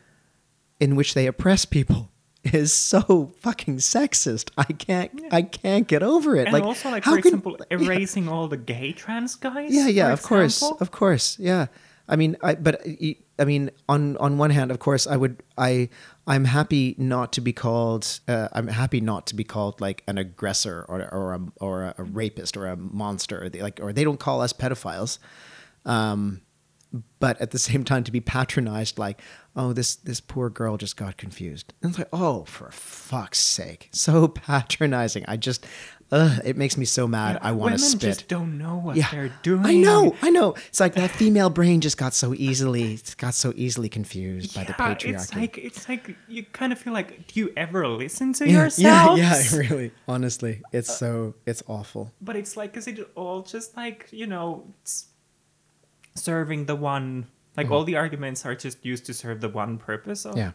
in 0.79 0.95
which 0.95 1.13
they 1.13 1.27
oppress 1.27 1.63
people 1.65 2.09
is 2.43 2.73
so 2.73 3.31
fucking 3.39 3.77
sexist. 3.77 4.49
I 4.57 4.65
can't 4.65 5.11
i 5.31 5.41
can't 5.41 5.87
get 5.87 6.03
over 6.03 6.35
it. 6.35 6.45
And 6.47 6.53
like 6.53 6.63
also, 6.63 6.89
like 6.91 7.05
how 7.05 7.15
for 7.15 7.21
can- 7.21 7.27
example, 7.29 7.57
erasing 7.71 8.27
all 8.27 8.47
the 8.49 8.57
gay 8.57 8.91
trans 8.91 9.35
guys. 9.35 9.73
yeah 9.73 9.87
yeah 9.87 10.11
of 10.11 10.21
course 10.21 10.61
of 10.81 10.91
course 10.91 11.39
yeah. 11.39 11.67
I 12.09 12.17
mean 12.17 12.35
i 12.43 12.55
but 12.55 12.81
i 13.39 13.45
mean 13.45 13.69
on 13.89 14.15
on 14.17 14.37
one 14.37 14.49
hand 14.49 14.71
of 14.71 14.79
course 14.79 15.07
i 15.07 15.15
would 15.15 15.41
i 15.57 15.89
i'm 16.27 16.45
happy 16.45 16.95
not 16.97 17.33
to 17.33 17.41
be 17.41 17.53
called 17.53 18.19
uh, 18.27 18.47
i'm 18.53 18.67
happy 18.67 19.01
not 19.01 19.27
to 19.27 19.35
be 19.35 19.43
called 19.43 19.79
like 19.81 20.03
an 20.07 20.17
aggressor 20.17 20.85
or 20.87 21.01
or 21.13 21.33
a, 21.33 21.41
or 21.59 21.93
a, 21.97 22.03
rapist 22.03 22.55
or 22.57 22.67
a 22.67 22.75
monster 22.75 23.43
or 23.43 23.49
they, 23.49 23.61
like 23.61 23.79
or 23.81 23.93
they 23.93 24.03
don't 24.03 24.19
call 24.19 24.41
us 24.41 24.53
pedophiles. 24.53 25.19
Um 25.85 26.41
but 27.19 27.41
at 27.41 27.49
the 27.49 27.57
same 27.57 27.83
time 27.83 28.03
to 28.03 28.11
be 28.11 28.21
patronized 28.21 28.99
like 28.99 29.19
oh 29.55 29.73
this 29.73 29.95
this 29.95 30.19
poor 30.19 30.49
girl 30.49 30.77
just 30.77 30.95
got 30.95 31.17
confused. 31.17 31.73
And 31.81 31.89
it's 31.89 31.99
like 31.99 32.09
oh 32.13 32.43
for 32.45 32.69
fuck's 32.71 33.39
sake. 33.39 33.89
So 33.91 34.27
patronizing. 34.47 35.25
I 35.27 35.37
just 35.37 35.65
uh, 36.13 36.37
it 36.45 36.55
makes 36.55 36.77
me 36.77 36.85
so 36.85 37.07
mad 37.07 37.39
i 37.41 37.51
want 37.51 37.73
to 37.73 37.79
spit 37.79 38.01
just 38.01 38.27
don't 38.27 38.57
know 38.57 38.75
what 38.77 38.95
yeah, 38.95 39.09
they're 39.11 39.33
doing. 39.41 39.65
I 39.65 39.75
know, 39.75 40.15
I 40.21 40.29
know. 40.29 40.53
It's 40.69 40.79
like 40.79 40.93
that 40.95 41.11
female 41.11 41.49
brain 41.49 41.81
just 41.81 41.97
got 41.97 42.13
so 42.13 42.33
easily, 42.33 42.93
it's 42.93 43.15
got 43.25 43.33
so 43.33 43.53
easily 43.55 43.89
confused 43.89 44.53
by 44.53 44.63
the 44.63 44.75
Yeah, 44.77 44.95
patriarchy. 44.95 45.13
It's 45.13 45.35
like 45.35 45.57
it's 45.57 45.89
like 45.89 46.15
you 46.27 46.43
kind 46.43 46.71
of 46.73 46.79
feel 46.79 46.93
like 46.93 47.27
do 47.27 47.39
you 47.39 47.53
ever 47.55 47.87
listen 47.87 48.33
to 48.33 48.45
yeah, 48.45 48.51
yeah, 48.51 48.61
yourselves? 48.61 49.21
yeah, 49.21 49.59
really. 49.69 49.91
Honestly, 50.07 50.61
it's 50.71 50.95
so 50.95 51.33
it's 51.45 51.63
awful. 51.67 52.11
But 52.21 52.35
it's 52.35 52.55
like 52.57 52.77
is 52.77 52.87
it 52.87 52.99
all 53.15 53.41
just 53.41 53.75
like 53.75 54.09
you 54.11 54.27
know 54.27 54.65
it's 54.81 55.07
serving 56.15 56.65
the 56.65 56.75
one 56.75 57.27
like 57.57 57.69
all 57.71 57.83
the 57.83 57.95
arguments 57.95 58.45
are 58.45 58.55
just 58.55 58.83
used 58.85 59.05
to 59.05 59.13
serve 59.13 59.41
the 59.41 59.49
one 59.49 59.77
purpose 59.77 60.25
of 60.25 60.31
Mm-hmm. 60.33 60.39
Yeah. 60.39 60.51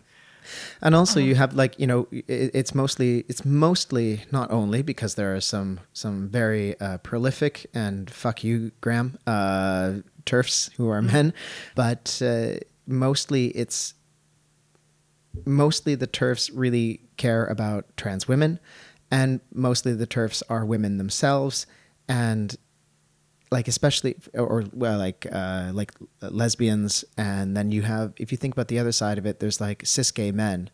And 0.81 0.95
also, 0.95 1.21
you 1.21 1.35
have 1.35 1.55
like 1.55 1.79
you 1.79 1.87
know, 1.87 2.09
it, 2.11 2.51
it's 2.55 2.75
mostly 2.75 3.25
it's 3.29 3.45
mostly 3.45 4.23
not 4.33 4.51
only 4.51 4.83
because 4.83 5.15
there 5.15 5.35
are 5.35 5.41
some 5.41 5.81
some 5.93 6.29
very 6.29 6.79
uh, 6.81 6.99
prolific 6.99 7.67
and 7.75 8.11
fuck 8.11 8.45
you 8.45 8.73
Graham 8.81 9.19
uh, 9.27 9.95
TERFs 10.25 10.73
who 10.77 10.89
are 10.89 11.03
men, 11.03 11.33
but 11.75 12.21
uh, 12.25 12.59
mostly 12.87 13.49
it's 13.49 13.95
mostly 15.45 15.95
the 15.95 16.07
TERFs 16.07 16.51
really 16.55 17.01
care 17.17 17.47
about 17.47 17.85
trans 17.97 18.29
women, 18.29 18.61
and 19.11 19.41
mostly 19.53 19.93
the 19.95 20.07
TERFs 20.07 20.43
are 20.49 20.65
women 20.65 20.99
themselves, 20.99 21.67
and 22.09 22.57
like 23.51 23.69
especially 23.69 24.17
or 24.35 24.65
well 24.73 24.99
like 24.99 25.27
uh 25.33 25.71
like 25.73 25.93
lesbians 26.21 27.05
and 27.17 27.57
then 27.57 27.71
you 27.71 27.83
have 27.83 28.13
if 28.17 28.31
you 28.31 28.39
think 28.39 28.55
about 28.55 28.69
the 28.69 28.79
other 28.79 28.93
side 28.93 29.19
of 29.19 29.27
it 29.27 29.41
there's 29.41 29.61
like 29.61 29.85
cis 29.87 30.11
gay 30.11 30.33
men. 30.33 30.71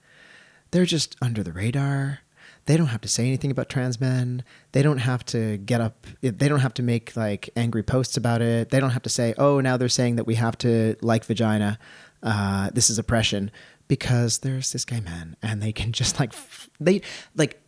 They're 0.70 0.84
just 0.84 1.16
under 1.22 1.42
the 1.42 1.52
radar. 1.52 2.20
They 2.66 2.76
don't 2.76 2.86
have 2.88 3.02
to 3.02 3.08
say 3.08 3.26
anything 3.26 3.50
about 3.50 3.68
trans 3.68 4.00
men. 4.00 4.42
They 4.72 4.82
don't 4.82 4.98
have 4.98 5.24
to 5.26 5.58
get 5.58 5.80
up 5.80 6.06
they 6.20 6.48
don't 6.48 6.60
have 6.60 6.74
to 6.74 6.82
make 6.82 7.16
like 7.16 7.50
angry 7.56 7.82
posts 7.82 8.16
about 8.16 8.42
it. 8.42 8.70
They 8.70 8.80
don't 8.80 8.90
have 8.90 9.02
to 9.02 9.10
say 9.10 9.34
oh 9.38 9.60
now 9.60 9.76
they're 9.76 9.88
saying 9.88 10.16
that 10.16 10.26
we 10.26 10.34
have 10.36 10.58
to 10.58 10.96
like 11.00 11.24
vagina 11.24 11.78
uh 12.22 12.70
this 12.72 12.90
is 12.90 12.98
oppression 12.98 13.50
because 13.86 14.38
they're 14.38 14.62
cis 14.62 14.84
gay 14.84 15.00
men 15.00 15.36
and 15.42 15.62
they 15.62 15.72
can 15.72 15.92
just 16.00 16.18
like 16.18 16.32
they 16.80 17.02
like 17.36 17.60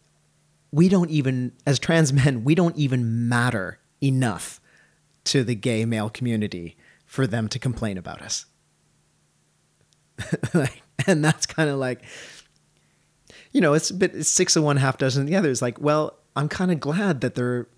we 0.72 0.88
don't 0.88 1.10
even 1.10 1.52
as 1.66 1.78
trans 1.78 2.12
men 2.12 2.44
we 2.44 2.54
don't 2.54 2.76
even 2.76 3.28
matter 3.28 3.78
enough 4.02 4.60
to 5.26 5.44
the 5.44 5.54
gay 5.54 5.84
male 5.84 6.08
community 6.10 6.76
for 7.04 7.26
them 7.26 7.48
to 7.48 7.58
complain 7.58 7.96
about 7.98 8.20
us. 8.22 8.46
Like, 10.54 10.82
and 11.06 11.22
that's 11.24 11.44
kind 11.46 11.68
of 11.68 11.76
like 11.78 12.02
you 13.52 13.60
know 13.60 13.74
it's 13.74 13.90
a 13.90 13.94
bit 13.94 14.14
it's 14.14 14.28
six 14.30 14.56
of 14.56 14.64
one 14.64 14.76
half 14.78 14.96
dozen 14.98 15.22
of 15.22 15.28
the 15.28 15.36
other 15.36 15.50
it's 15.50 15.60
like 15.62 15.78
well 15.80 16.18
i'm 16.34 16.48
kind 16.48 16.72
of 16.72 16.80
glad 16.80 17.20
that 17.20 17.34
they're 17.34 17.68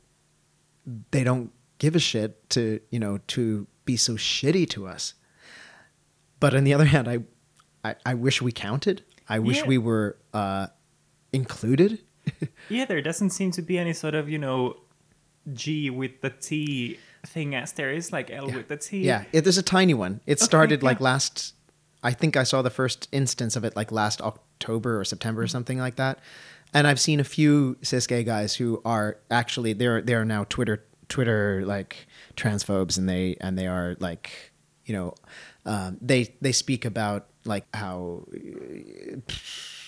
they 1.10 1.24
don't 1.24 1.50
give 1.78 1.96
a 1.96 1.98
shit 1.98 2.48
to 2.50 2.80
you 2.90 2.98
know 3.00 3.18
to 3.26 3.66
be 3.84 3.96
so 3.96 4.14
shitty 4.14 4.68
to 4.70 4.86
us. 4.86 5.14
But 6.40 6.54
on 6.54 6.64
the 6.64 6.74
other 6.74 6.84
hand 6.84 7.08
i 7.08 7.18
i, 7.84 7.94
I 8.06 8.14
wish 8.14 8.40
we 8.40 8.52
counted. 8.52 9.02
I 9.28 9.38
wish 9.40 9.58
Yeah. 9.58 9.66
we 9.66 9.78
were 9.78 10.16
uh 10.32 10.68
included. 11.32 11.98
Yeah, 12.68 12.84
there 12.84 13.00
doesn't 13.00 13.30
seem 13.30 13.50
to 13.52 13.62
be 13.62 13.78
any 13.78 13.94
sort 13.94 14.14
of, 14.14 14.28
you 14.28 14.38
know, 14.38 14.76
G 15.54 15.88
with 15.90 16.20
the 16.20 16.28
T 16.30 16.98
thing 17.26 17.54
as 17.54 17.72
there 17.72 17.90
is 17.90 18.12
like 18.12 18.30
L 18.30 18.46
with 18.46 18.68
the 18.68 18.76
T. 18.76 19.04
Yeah, 19.04 19.24
yeah, 19.32 19.40
there's 19.40 19.58
a 19.58 19.62
tiny 19.62 19.94
one. 19.94 20.20
It 20.26 20.40
started 20.40 20.82
like 20.82 20.98
yeah. 20.98 21.04
last. 21.04 21.54
I 22.02 22.12
think 22.12 22.36
I 22.36 22.44
saw 22.44 22.62
the 22.62 22.70
first 22.70 23.08
instance 23.10 23.56
of 23.56 23.64
it 23.64 23.74
like 23.74 23.90
last 23.90 24.20
October 24.20 25.00
or 25.00 25.04
September 25.04 25.40
Mm-hmm. 25.40 25.44
or 25.44 25.48
something 25.48 25.78
like 25.78 25.96
that. 25.96 26.20
And 26.72 26.86
I've 26.86 27.00
seen 27.00 27.18
a 27.18 27.24
few 27.24 27.76
cis 27.82 28.06
gay 28.06 28.24
guys 28.24 28.54
who 28.54 28.80
are 28.84 29.18
actually 29.30 29.72
they're 29.72 30.02
they're 30.02 30.24
now 30.24 30.44
Twitter 30.44 30.84
Twitter 31.08 31.64
like 31.64 32.06
transphobes 32.36 32.98
and 32.98 33.08
they 33.08 33.36
and 33.40 33.58
they 33.58 33.66
are 33.66 33.96
like 34.00 34.52
you 34.84 34.94
know 34.94 35.14
um, 35.64 35.98
they 36.00 36.34
they 36.40 36.52
speak 36.52 36.84
about 36.84 37.26
like 37.44 37.64
how 37.74 38.26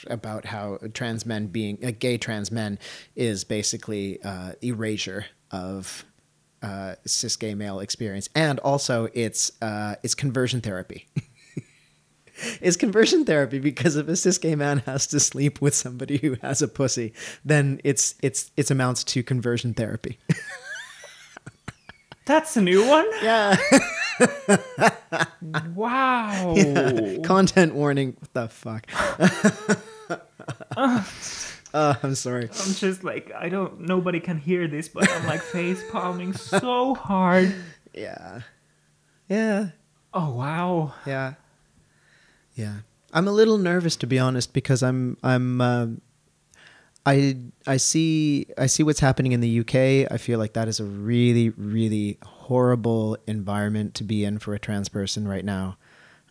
about 0.06 0.46
how 0.46 0.78
trans 0.94 1.26
men 1.26 1.46
being 1.46 1.78
uh, 1.84 1.90
gay 1.98 2.16
trans 2.16 2.50
men 2.50 2.78
is 3.14 3.44
basically 3.44 4.22
uh, 4.22 4.52
erasure 4.62 5.26
of 5.50 6.04
uh, 6.62 6.94
cis 7.06 7.36
gay 7.36 7.54
male 7.54 7.80
experience, 7.80 8.28
and 8.34 8.58
also 8.60 9.08
it's 9.14 9.52
uh, 9.62 9.96
it's 10.02 10.14
conversion 10.14 10.60
therapy. 10.60 11.06
it's 12.60 12.76
conversion 12.76 13.24
therapy 13.24 13.58
because 13.58 13.96
if 13.96 14.08
a 14.08 14.16
cis 14.16 14.38
gay 14.38 14.54
man 14.54 14.78
has 14.80 15.06
to 15.08 15.20
sleep 15.20 15.60
with 15.60 15.74
somebody 15.74 16.18
who 16.18 16.36
has 16.42 16.62
a 16.62 16.68
pussy, 16.68 17.12
then 17.44 17.80
it's 17.84 18.14
it's 18.22 18.50
it's 18.56 18.70
amounts 18.70 19.04
to 19.04 19.22
conversion 19.22 19.74
therapy. 19.74 20.18
That's 22.26 22.56
a 22.56 22.62
new 22.62 22.86
one. 22.86 23.06
Yeah. 23.22 23.56
Wow. 25.74 26.54
Content 27.24 27.74
warning. 27.74 28.14
What 28.20 28.34
the 28.34 28.48
fuck? 28.48 28.86
Oh, 31.74 31.96
I'm 32.02 32.14
sorry. 32.14 32.44
I'm 32.44 32.74
just 32.74 33.04
like 33.04 33.32
I 33.36 33.48
don't. 33.48 33.80
Nobody 33.80 34.20
can 34.20 34.38
hear 34.38 34.68
this, 34.68 34.88
but 34.88 35.10
I'm 35.10 35.26
like 35.26 35.40
face 35.56 35.82
palming 35.90 36.32
so 36.32 36.94
hard. 36.94 37.54
Yeah. 37.94 38.42
Yeah. 39.28 39.70
Oh 40.12 40.32
wow. 40.32 40.94
Yeah. 41.06 41.34
Yeah. 42.54 42.78
I'm 43.12 43.26
a 43.26 43.32
little 43.32 43.58
nervous 43.58 43.96
to 43.96 44.06
be 44.06 44.18
honest 44.18 44.52
because 44.52 44.82
I'm 44.82 45.16
I'm 45.22 45.60
um 45.60 46.00
I 47.06 47.36
I 47.66 47.76
see 47.78 48.46
I 48.58 48.66
see 48.66 48.82
what's 48.82 49.00
happening 49.00 49.32
in 49.32 49.40
the 49.40 49.60
UK. 49.60 50.10
I 50.12 50.18
feel 50.18 50.38
like 50.38 50.52
that 50.52 50.68
is 50.68 50.80
a 50.80 50.84
really 50.84 51.50
really 51.50 52.18
horrible 52.24 53.16
environment 53.26 53.94
to 53.96 54.04
be 54.04 54.24
in 54.24 54.38
for 54.38 54.54
a 54.54 54.58
trans 54.58 54.88
person 54.88 55.26
right 55.26 55.44
now. 55.44 55.76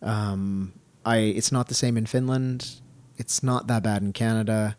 Um, 0.02 0.74
I 1.06 1.18
it's 1.18 1.52
not 1.52 1.68
the 1.68 1.74
same 1.74 1.98
in 1.98 2.06
Finland. 2.06 2.82
It's 3.18 3.44
not 3.44 3.68
that 3.68 3.84
bad 3.84 4.02
in 4.02 4.14
Canada. 4.14 4.78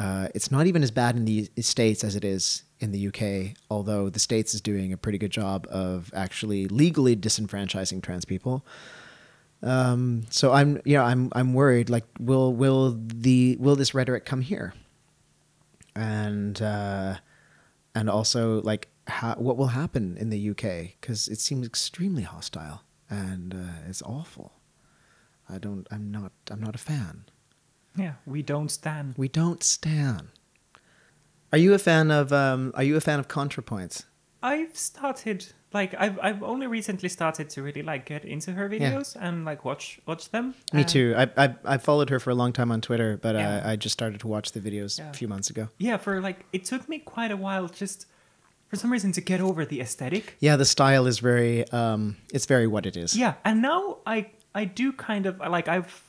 Uh, 0.00 0.28
it's 0.34 0.50
not 0.50 0.66
even 0.66 0.82
as 0.82 0.90
bad 0.90 1.14
in 1.14 1.26
the 1.26 1.50
states 1.60 2.02
as 2.02 2.16
it 2.16 2.24
is 2.24 2.62
in 2.78 2.90
the 2.90 3.08
UK. 3.08 3.54
Although 3.70 4.08
the 4.08 4.18
states 4.18 4.54
is 4.54 4.62
doing 4.62 4.92
a 4.92 4.96
pretty 4.96 5.18
good 5.18 5.30
job 5.30 5.66
of 5.70 6.10
actually 6.14 6.66
legally 6.68 7.14
disenfranchising 7.14 8.02
trans 8.02 8.24
people. 8.24 8.64
Um, 9.62 10.22
so 10.30 10.52
I'm, 10.52 10.80
you 10.86 10.94
know, 10.94 11.04
I'm, 11.04 11.28
I'm 11.32 11.52
worried. 11.52 11.90
Like, 11.90 12.06
will, 12.18 12.54
will 12.54 12.98
the, 12.98 13.56
will 13.60 13.76
this 13.76 13.92
rhetoric 13.92 14.24
come 14.24 14.40
here? 14.40 14.72
And, 15.94 16.60
uh, 16.62 17.16
and 17.94 18.08
also 18.08 18.62
like, 18.62 18.88
what 19.36 19.58
will 19.58 19.66
happen 19.66 20.16
in 20.16 20.30
the 20.30 20.50
UK? 20.50 20.94
Because 20.98 21.28
it 21.28 21.40
seems 21.40 21.66
extremely 21.66 22.22
hostile 22.22 22.84
and 23.10 23.52
uh, 23.52 23.88
it's 23.88 24.00
awful. 24.02 24.52
I 25.52 25.58
don't. 25.58 25.86
I'm 25.90 26.10
not. 26.12 26.32
I'm 26.50 26.60
not 26.60 26.76
a 26.76 26.78
fan. 26.78 27.24
Yeah, 27.96 28.14
we 28.26 28.42
don't 28.42 28.70
stand. 28.70 29.14
We 29.16 29.28
don't 29.28 29.62
stand. 29.62 30.28
Are 31.52 31.58
you 31.58 31.74
a 31.74 31.78
fan 31.78 32.10
of? 32.10 32.32
Um, 32.32 32.72
are 32.74 32.84
you 32.84 32.96
a 32.96 33.00
fan 33.00 33.18
of 33.18 33.28
ContraPoints? 33.28 34.04
I've 34.42 34.76
started 34.76 35.46
like 35.72 35.94
I've 35.98 36.18
I've 36.22 36.42
only 36.42 36.66
recently 36.66 37.08
started 37.08 37.50
to 37.50 37.62
really 37.62 37.82
like 37.82 38.06
get 38.06 38.24
into 38.24 38.52
her 38.52 38.72
Yeah. 38.72 38.92
videos 38.92 39.16
and 39.20 39.44
like 39.44 39.64
watch 39.64 40.00
watch 40.06 40.30
them. 40.30 40.54
Me 40.72 40.84
too. 40.84 41.14
I, 41.16 41.28
I 41.36 41.54
I 41.64 41.78
followed 41.78 42.10
her 42.10 42.20
for 42.20 42.30
a 42.30 42.34
long 42.34 42.52
time 42.52 42.70
on 42.72 42.80
Twitter, 42.80 43.18
but 43.20 43.34
Yeah. 43.34 43.62
I, 43.64 43.72
I 43.72 43.76
just 43.76 43.92
started 43.92 44.20
to 44.20 44.28
watch 44.28 44.52
the 44.52 44.60
videos 44.60 44.98
Yeah. 44.98 45.10
a 45.10 45.12
few 45.14 45.28
months 45.28 45.50
ago. 45.50 45.68
Yeah, 45.78 45.96
for 45.96 46.20
like 46.20 46.46
it 46.52 46.64
took 46.64 46.88
me 46.88 46.98
quite 47.00 47.32
a 47.32 47.36
while 47.36 47.66
just 47.68 48.06
for 48.68 48.76
some 48.76 48.92
reason 48.92 49.10
to 49.12 49.20
get 49.20 49.40
over 49.40 49.64
the 49.64 49.80
aesthetic. 49.80 50.36
Yeah, 50.38 50.54
the 50.56 50.64
style 50.64 51.06
is 51.08 51.18
very. 51.18 51.68
Um, 51.72 52.16
it's 52.32 52.46
very 52.46 52.68
what 52.68 52.86
it 52.86 52.96
is. 52.96 53.16
Yeah, 53.16 53.34
and 53.44 53.60
now 53.60 53.98
I 54.06 54.30
I 54.54 54.64
do 54.64 54.92
kind 54.92 55.26
of 55.26 55.38
like 55.40 55.66
I've 55.68 56.02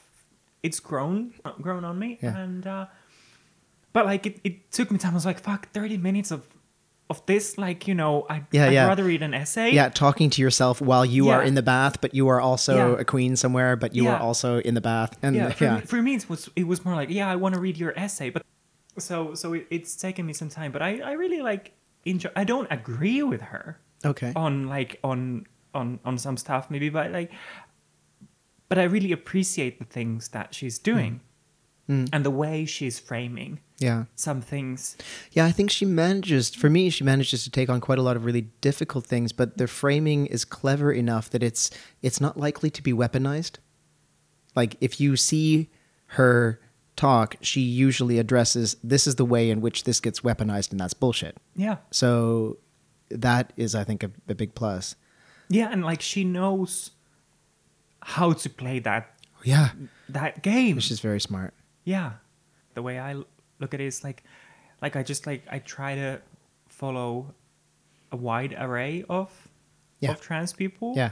it's 0.64 0.80
grown 0.80 1.34
grown 1.62 1.84
on 1.86 1.98
me 2.00 2.20
Yeah. 2.22 2.38
and 2.38 2.66
uh 2.68 2.86
but 3.94 4.06
like 4.06 4.26
it, 4.26 4.40
it 4.46 4.72
took 4.72 4.90
me 4.90 4.98
time. 4.98 5.12
I 5.12 5.16
was 5.16 5.26
like, 5.26 5.40
fuck, 5.42 5.70
thirty 5.74 5.98
minutes 5.98 6.32
of 6.32 6.44
of 7.10 7.26
this, 7.26 7.58
like, 7.58 7.90
you 7.90 7.94
know, 7.94 8.26
I 8.30 8.44
Yeah, 8.52 8.68
I'd 8.68 8.74
yeah. 8.74 8.88
rather 8.88 9.04
read 9.04 9.22
an 9.22 9.34
essay. 9.34 9.72
Yeah, 9.74 9.90
talking 9.90 10.30
to 10.30 10.42
yourself 10.42 10.80
while 10.80 11.04
you 11.06 11.28
are 11.28 11.44
in 11.44 11.56
the 11.56 11.62
bath, 11.62 12.00
but 12.00 12.14
you 12.16 12.30
are 12.30 12.40
also 12.40 12.94
Yeah. 12.96 13.02
a 13.02 13.04
queen 13.04 13.36
somewhere, 13.36 13.76
but 13.76 13.94
you 13.94 14.08
are 14.08 14.18
also 14.18 14.60
in 14.60 14.76
the 14.76 14.82
bath, 14.82 15.18
and 15.22 15.36
yeah, 15.36 15.48
yeah, 15.48 15.54
for, 15.54 15.72
Me, 15.72 15.82
for 15.82 16.02
me 16.02 16.16
it 16.16 16.30
was 16.30 16.50
it 16.56 16.66
was 16.68 16.86
more 16.86 16.96
like 16.96 17.10
yeah 17.10 17.30
i 17.30 17.36
want 17.36 17.54
to 17.56 17.60
read 17.60 17.76
your 17.78 17.92
essay 18.00 18.30
but 18.30 18.44
so 18.98 19.34
so 19.36 19.52
it, 19.54 19.68
it's 19.70 19.96
taken 19.96 20.26
me 20.26 20.32
some 20.34 20.48
time 20.50 20.72
but 20.72 20.82
i 20.82 21.00
i 21.00 21.12
really 21.12 21.42
like 21.42 21.74
enjoy 22.06 22.30
i 22.36 22.44
don't 22.46 22.68
agree 22.72 23.22
with 23.24 23.42
her 23.42 23.78
okay, 24.06 24.32
on 24.36 24.68
like 24.70 25.00
on 25.04 25.46
on 25.74 26.00
on 26.06 26.18
some 26.18 26.38
stuff 26.38 26.70
maybe 26.72 26.88
but 26.90 27.12
like 27.12 27.32
but 28.72 28.80
i 28.80 28.84
really 28.96 29.12
appreciate 29.12 29.74
the 29.80 29.86
things 29.98 30.30
that 30.30 30.48
she's 30.58 30.80
doing 30.80 31.14
Mm. 31.90 32.08
and 32.14 32.24
the 32.24 32.32
way 32.44 32.64
she's 32.66 33.00
framing 33.00 33.60
yeah. 33.80 34.06
some 34.16 34.40
things 34.40 34.96
Yeah, 35.32 35.46
I 35.50 35.52
think 35.52 35.72
she 35.72 35.84
manages. 35.86 36.54
For 36.62 36.70
me, 36.70 36.90
she 36.92 37.04
manages 37.04 37.44
to 37.44 37.50
take 37.50 37.70
on 37.74 37.82
quite 37.82 37.98
a 37.98 38.04
lot 38.04 38.16
of 38.16 38.24
really 38.24 38.46
difficult 38.62 39.04
things, 39.06 39.34
but 39.34 39.58
the 39.58 39.68
framing 39.68 40.28
is 40.28 40.46
clever 40.46 40.92
enough 41.04 41.26
that 41.32 41.44
it's 41.44 41.72
it's 42.02 42.22
not 42.22 42.38
likely 42.38 42.70
to 42.70 42.82
be 42.84 42.94
weaponized. 42.94 43.56
Like 44.56 44.78
if 44.80 45.02
you 45.02 45.18
see 45.18 45.70
her 46.18 46.62
talk, 46.96 47.36
she 47.42 47.62
usually 47.62 48.20
addresses 48.20 48.78
this 48.84 49.08
is 49.08 49.16
the 49.16 49.26
way 49.26 49.50
in 49.50 49.60
which 49.60 49.84
this 49.84 50.00
gets 50.00 50.20
weaponized, 50.22 50.72
and 50.72 50.80
that's 50.80 50.94
bullshit. 50.94 51.36
yeah 51.56 51.78
So 51.90 52.60
that 53.10 53.52
is, 53.58 53.74
I 53.76 53.84
think, 53.84 54.04
a, 54.04 54.12
a 54.30 54.36
big 54.36 54.54
plus. 54.54 54.96
yeah 55.50 55.70
and 55.74 55.84
like 55.84 56.02
she 56.02 56.24
knows 56.24 56.92
how 58.02 58.34
to 58.34 58.50
play 58.50 58.80
that 58.80 59.14
Yeah, 59.44 59.70
that 60.10 60.42
game. 60.44 60.76
Which 60.76 60.92
is 60.92 61.00
very 61.00 61.20
smart. 61.22 61.54
yeah. 61.84 62.14
The 62.74 62.82
way 62.82 63.00
i 63.00 63.14
look 63.60 63.74
at 63.74 63.82
it 63.82 63.86
is 63.88 64.04
like 64.04 64.24
like 64.82 64.96
i 64.96 65.04
just 65.04 65.28
like 65.28 65.44
i 65.52 65.60
try 65.60 65.96
to 65.96 66.22
follow 66.70 67.34
a 68.12 68.16
wide 68.16 68.56
array 68.58 69.04
of 69.10 69.30
Yeah. 70.00 70.12
of 70.12 70.22
trans 70.22 70.54
people. 70.54 70.94
Yeah, 70.96 71.12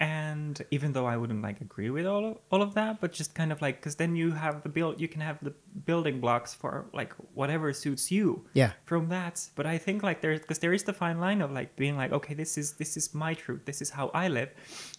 and 0.00 0.64
even 0.70 0.92
though 0.92 1.06
i 1.06 1.16
wouldn't 1.16 1.42
like 1.42 1.60
agree 1.60 1.90
with 1.90 2.06
all 2.06 2.24
of, 2.24 2.38
all 2.52 2.62
of 2.62 2.74
that 2.74 3.00
but 3.00 3.12
just 3.12 3.34
kind 3.34 3.50
of 3.50 3.60
like 3.60 3.76
because 3.76 3.96
then 3.96 4.14
you 4.14 4.30
have 4.30 4.62
the 4.62 4.68
build 4.68 5.00
you 5.00 5.08
can 5.08 5.20
have 5.20 5.38
the 5.42 5.52
building 5.86 6.20
blocks 6.20 6.54
for 6.54 6.86
like 6.92 7.12
whatever 7.34 7.72
suits 7.72 8.10
you 8.10 8.44
yeah, 8.52 8.72
from 8.84 9.08
that. 9.08 9.48
But 9.56 9.66
i 9.66 9.76
think 9.78 10.02
like 10.02 10.20
there's 10.20 10.40
because 10.40 10.60
there 10.60 10.72
is 10.72 10.84
the 10.84 10.92
fine 10.92 11.18
line 11.18 11.40
of 11.42 11.50
like 11.50 11.74
being 11.76 11.96
like 11.96 12.12
okay 12.12 12.34
this 12.34 12.56
is 12.56 12.74
this 12.74 12.96
is 12.96 13.12
my 13.14 13.34
truth. 13.34 13.62
This 13.64 13.80
is 13.82 13.90
how 13.90 14.10
i 14.14 14.28
live 14.28 14.50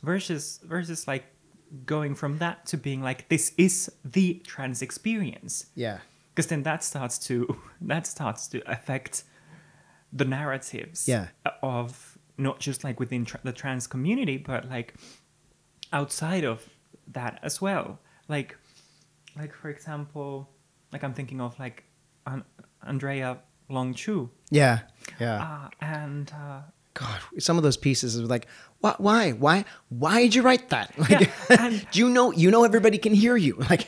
versus 0.04 0.60
versus 0.64 1.08
like 1.08 1.26
going 1.86 2.16
from 2.16 2.38
that 2.40 2.66
to 2.68 2.78
being 2.78 3.02
like 3.02 3.30
this 3.30 3.54
is 3.58 3.92
the 4.04 4.42
trans 4.46 4.82
experience. 4.82 5.68
Yeah, 5.76 6.00
because 6.34 6.48
then 6.48 6.64
that 6.64 6.84
starts 6.84 7.18
to 7.28 7.56
that 7.82 8.06
starts 8.08 8.48
to 8.50 8.62
affect 8.70 9.24
the 10.12 10.26
narratives 10.26 11.08
Yeah. 11.08 11.28
of 11.62 12.09
not 12.40 12.60
just 12.60 12.84
like 12.84 13.00
within 13.00 13.26
tra- 13.26 13.40
the 13.44 13.52
trans 13.52 13.86
community 13.88 14.38
but 14.38 14.70
like 14.70 14.94
outside 15.94 16.44
of 16.44 16.68
that 17.08 17.40
as 17.44 17.60
well 17.62 18.00
like 18.28 18.56
like 19.38 19.54
for 19.54 19.70
example 19.70 20.50
like 20.92 21.04
i'm 21.04 21.14
thinking 21.14 21.42
of 21.42 21.58
like 21.60 21.84
An- 22.26 22.44
andrea 22.86 23.40
long 23.70 23.94
chu 23.94 24.30
yeah, 24.52 24.80
yeah. 25.20 25.44
uh, 25.44 25.70
and 25.82 26.32
uh, 26.34 26.62
God, 26.96 27.20
some 27.38 27.58
of 27.58 27.64
those 27.64 27.78
pieces 27.78 28.16
is 28.16 28.28
like, 28.28 28.48
why, 28.80 28.96
why, 28.98 29.32
why, 29.32 29.64
why 29.90 30.24
did 30.24 30.34
you 30.36 30.42
write 30.42 30.70
that? 30.70 30.92
Like, 30.98 31.12
Yeah, 31.22 31.28
and- 31.60 31.88
do 31.92 32.00
you 32.00 32.10
know, 32.10 32.32
you 32.34 32.50
know, 32.50 32.64
everybody 32.64 32.98
can 32.98 33.14
hear 33.14 33.38
you. 33.38 33.56
Like, 33.70 33.88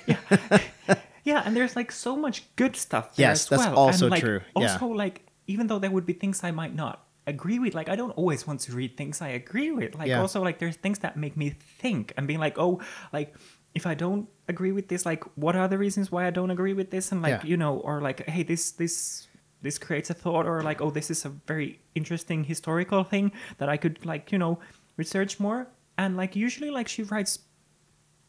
yeah 1.24 1.42
and 1.46 1.56
there's 1.56 1.76
like 1.76 1.92
so 1.92 2.16
much 2.16 2.44
good 2.56 2.76
stuff 2.76 3.16
there 3.16 3.30
Yes, 3.30 3.44
as 3.44 3.50
that's 3.50 3.66
well. 3.66 3.76
also 3.78 4.06
and, 4.06 4.12
like, 4.12 4.22
true, 4.24 4.42
yeah. 4.56 4.74
also 4.74 4.88
like 4.88 5.26
even 5.48 5.68
though 5.68 5.80
there 5.80 5.92
would 5.92 6.06
be 6.06 6.14
things 6.14 6.44
i 6.44 6.52
might 6.52 6.74
not 6.76 7.06
agree 7.28 7.60
with 7.60 7.74
like 7.76 7.88
i 7.90 7.96
don't 7.96 8.12
always 8.12 8.48
want 8.48 8.60
to 8.60 8.72
read 8.74 8.98
things 8.98 9.22
i 9.22 9.28
agree 9.30 9.72
with 9.72 9.94
like 9.96 10.08
Yeah. 10.08 10.22
also 10.22 10.42
like 10.42 10.58
there's 10.60 10.76
things 10.76 11.00
that 11.00 11.16
make 11.18 11.38
me 11.38 11.50
think 11.52 12.14
and 12.18 12.28
being 12.28 12.40
like 12.40 12.58
oh 12.58 12.82
like 13.14 13.36
if 13.76 13.86
i 13.86 13.94
don't 13.94 14.28
agree 14.48 14.72
with 14.72 14.88
this 14.88 15.06
like 15.06 15.24
what 15.38 15.56
are 15.56 15.68
the 15.68 15.78
reasons 15.78 16.12
why 16.12 16.26
i 16.26 16.32
don't 16.32 16.50
agree 16.52 16.74
with 16.74 16.90
this 16.90 17.12
and 17.12 17.22
like 17.22 17.44
Yeah. 17.44 17.50
you 17.52 17.58
know 17.58 17.78
or 17.78 18.02
like 18.02 18.28
hey 18.28 18.44
this 18.44 18.72
this 18.72 19.28
this 19.62 19.78
creates 19.78 20.10
a 20.10 20.16
thought 20.16 20.48
or 20.48 20.64
like 20.64 20.82
oh 20.82 20.90
this 20.90 21.12
is 21.12 21.24
a 21.26 21.30
very 21.30 21.80
interesting 21.94 22.44
historical 22.44 23.04
thing 23.04 23.32
that 23.60 23.70
i 23.70 23.78
could 23.78 24.04
like 24.06 24.32
you 24.32 24.40
know 24.40 24.58
research 24.98 25.40
more 25.40 25.68
and 26.00 26.18
like 26.18 26.36
usually 26.36 26.72
like 26.72 26.88
she 26.88 27.04
writes 27.04 27.40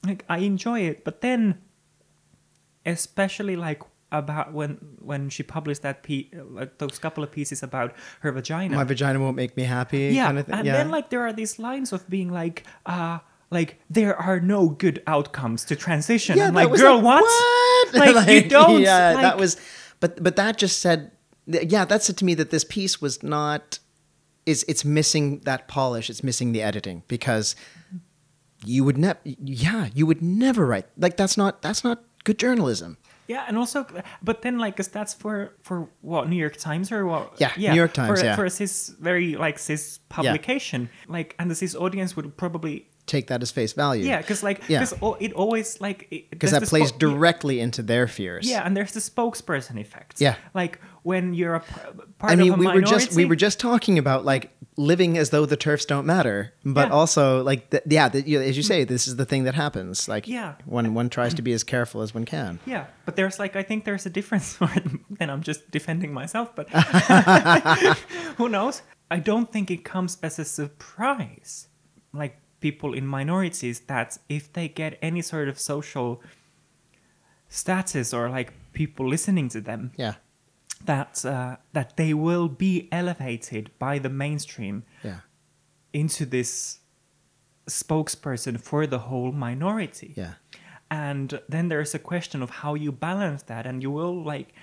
like 0.04 0.24
i 0.28 0.38
enjoy 0.38 0.80
it 0.80 1.02
but 1.04 1.22
then 1.22 1.58
especially 2.84 3.56
like 3.56 3.82
about 4.12 4.52
when 4.52 4.78
when 5.00 5.28
she 5.28 5.42
published 5.42 5.82
that 5.82 6.02
piece 6.04 6.26
like 6.50 6.78
those 6.78 6.98
couple 6.98 7.24
of 7.24 7.32
pieces 7.32 7.62
about 7.62 7.94
her 8.20 8.30
vagina 8.30 8.76
my 8.76 8.84
vagina 8.84 9.18
won't 9.18 9.36
make 9.36 9.56
me 9.56 9.64
happy. 9.64 10.12
yeah 10.12 10.26
kind 10.26 10.38
of 10.38 10.46
thing. 10.46 10.54
and 10.54 10.66
yeah. 10.66 10.74
then 10.74 10.90
like 10.90 11.10
there 11.10 11.22
are 11.22 11.32
these 11.32 11.58
lines 11.58 11.92
of 11.92 12.08
being 12.08 12.30
like 12.30 12.64
uh 12.86 13.18
like 13.50 13.80
there 13.90 14.16
are 14.16 14.38
no 14.38 14.68
good 14.68 15.02
outcomes 15.06 15.64
to 15.64 15.74
transition 15.74 16.36
yeah, 16.36 16.48
i'm 16.48 16.54
like 16.54 16.70
girl 16.70 16.96
like, 16.96 17.04
what, 17.04 17.22
what? 17.22 17.62
like, 17.94 18.28
you 18.28 18.48
don't 18.48 18.82
Yeah, 18.82 19.12
like, 19.12 19.22
that 19.22 19.38
was, 19.38 19.56
but 20.00 20.22
but 20.22 20.36
that 20.36 20.58
just 20.58 20.80
said, 20.80 21.12
yeah, 21.46 21.84
that 21.84 22.02
said 22.02 22.16
to 22.18 22.24
me 22.24 22.34
that 22.34 22.50
this 22.50 22.64
piece 22.64 23.00
was 23.00 23.22
not, 23.22 23.78
is 24.46 24.64
it's 24.68 24.84
missing 24.84 25.40
that 25.40 25.68
polish. 25.68 26.08
It's 26.10 26.22
missing 26.22 26.52
the 26.52 26.62
editing 26.62 27.02
because 27.08 27.54
you 28.64 28.84
would 28.84 28.98
never, 28.98 29.18
yeah, 29.24 29.88
you 29.94 30.06
would 30.06 30.22
never 30.22 30.66
write 30.66 30.86
like 30.96 31.16
that's 31.16 31.36
not 31.36 31.62
that's 31.62 31.84
not 31.84 32.02
good 32.24 32.38
journalism. 32.38 32.96
Yeah, 33.28 33.44
and 33.46 33.56
also, 33.56 33.86
but 34.22 34.42
then 34.42 34.58
like, 34.58 34.76
cause 34.76 34.88
that's 34.88 35.14
for 35.14 35.54
for 35.62 35.88
what 36.00 36.28
New 36.28 36.36
York 36.36 36.56
Times 36.56 36.90
or 36.90 37.06
what? 37.06 37.34
Yeah, 37.38 37.52
New 37.56 37.76
York 37.76 37.92
Times, 37.94 38.20
For, 38.20 38.24
yeah. 38.26 38.36
for 38.36 38.44
a 38.44 38.50
cis 38.50 38.88
very 39.00 39.36
like 39.36 39.58
cis 39.58 39.98
publication, 40.08 40.90
like, 41.08 41.34
and 41.38 41.50
the 41.50 41.54
cis 41.54 41.74
audience 41.74 42.16
would 42.16 42.36
probably 42.36 42.88
take 43.12 43.26
that 43.28 43.40
as 43.42 43.50
face 43.50 43.72
value. 43.84 44.04
Yeah, 44.12 44.20
because 44.22 44.42
like 44.42 44.58
Yeah. 44.68 44.84
it 45.20 45.32
always 45.34 45.80
like 45.86 46.00
because 46.30 46.50
that 46.52 46.62
plays 46.64 46.90
spo- 46.92 46.98
directly 46.98 47.56
into 47.60 47.82
their 47.82 48.06
fears. 48.08 48.44
Yeah, 48.52 48.64
and 48.66 48.76
there's 48.76 48.92
the 48.98 49.00
spokesperson 49.00 49.76
effect. 49.80 50.20
Yeah. 50.20 50.34
like 50.54 50.78
when 51.04 51.34
you're 51.34 51.56
a 51.56 51.60
part 51.60 52.32
I 52.32 52.36
mean, 52.36 52.52
of 52.52 52.58
a 52.58 52.60
we 52.60 52.66
minority. 52.66 52.92
were 52.92 52.98
just 52.98 53.16
we 53.16 53.24
were 53.30 53.36
just 53.46 53.58
talking 53.60 53.98
about 53.98 54.24
like 54.24 54.44
living 54.76 55.18
as 55.18 55.28
though 55.30 55.44
the 55.46 55.56
TERFs 55.56 55.86
don't 55.86 56.06
matter, 56.06 56.38
but 56.64 56.86
Yeah. 56.88 56.94
also 56.94 57.42
like 57.50 57.60
yeah, 57.96 58.08
the, 58.12 58.20
you, 58.30 58.40
as 58.40 58.56
you 58.56 58.62
say, 58.62 58.84
this 58.84 59.06
is 59.08 59.16
the 59.16 59.26
thing 59.26 59.44
that 59.44 59.54
happens. 59.54 60.08
Like 60.08 60.26
Yeah. 60.28 60.54
when 60.64 60.94
one 60.94 61.08
tries 61.10 61.34
to 61.34 61.42
be 61.42 61.52
as 61.52 61.64
careful 61.64 62.00
as 62.02 62.14
one 62.14 62.24
can. 62.24 62.58
Yeah, 62.66 62.84
but 63.04 63.16
there's 63.16 63.38
like 63.38 63.54
I 63.56 63.62
think 63.68 63.84
there's 63.84 64.06
a 64.06 64.10
difference, 64.18 64.56
and 65.20 65.28
I'm 65.32 65.42
just 65.42 65.70
defending 65.70 66.12
myself. 66.14 66.46
But 66.56 66.66
who 68.38 68.48
knows? 68.48 68.82
I 69.10 69.18
don't 69.18 69.50
think 69.52 69.70
it 69.70 69.84
comes 69.84 70.16
as 70.22 70.38
a 70.38 70.44
surprise, 70.44 71.68
like 72.14 72.36
people 72.62 72.94
in 72.94 73.06
minorities, 73.06 73.80
that 73.80 74.18
if 74.28 74.52
they 74.52 74.68
get 74.68 74.98
any 75.02 75.22
sort 75.22 75.48
of 75.48 75.58
social 75.58 76.22
status 77.48 78.14
or 78.14 78.30
like 78.30 78.52
people 78.72 79.06
listening 79.08 79.48
to 79.50 79.60
them, 79.60 79.92
Yeah, 79.96 80.14
that 80.86 81.24
uh, 81.24 81.56
that 81.72 81.96
they 81.96 82.14
will 82.14 82.48
be 82.48 82.88
elevated 82.90 83.70
by 83.78 83.98
the 83.98 84.08
mainstream 84.08 84.84
yeah, 85.04 85.20
into 85.92 86.24
this 86.24 86.80
spokesperson 87.68 88.60
for 88.60 88.86
the 88.86 88.98
whole 88.98 89.32
minority. 89.32 90.14
Yeah, 90.16 90.34
and 90.90 91.40
then 91.48 91.68
there's 91.68 91.94
a 91.94 91.98
question 91.98 92.42
of 92.42 92.50
how 92.50 92.74
you 92.74 92.92
balance 92.92 93.42
that 93.44 93.66
and 93.66 93.82
you 93.82 93.90
will 93.90 94.22
like 94.22 94.54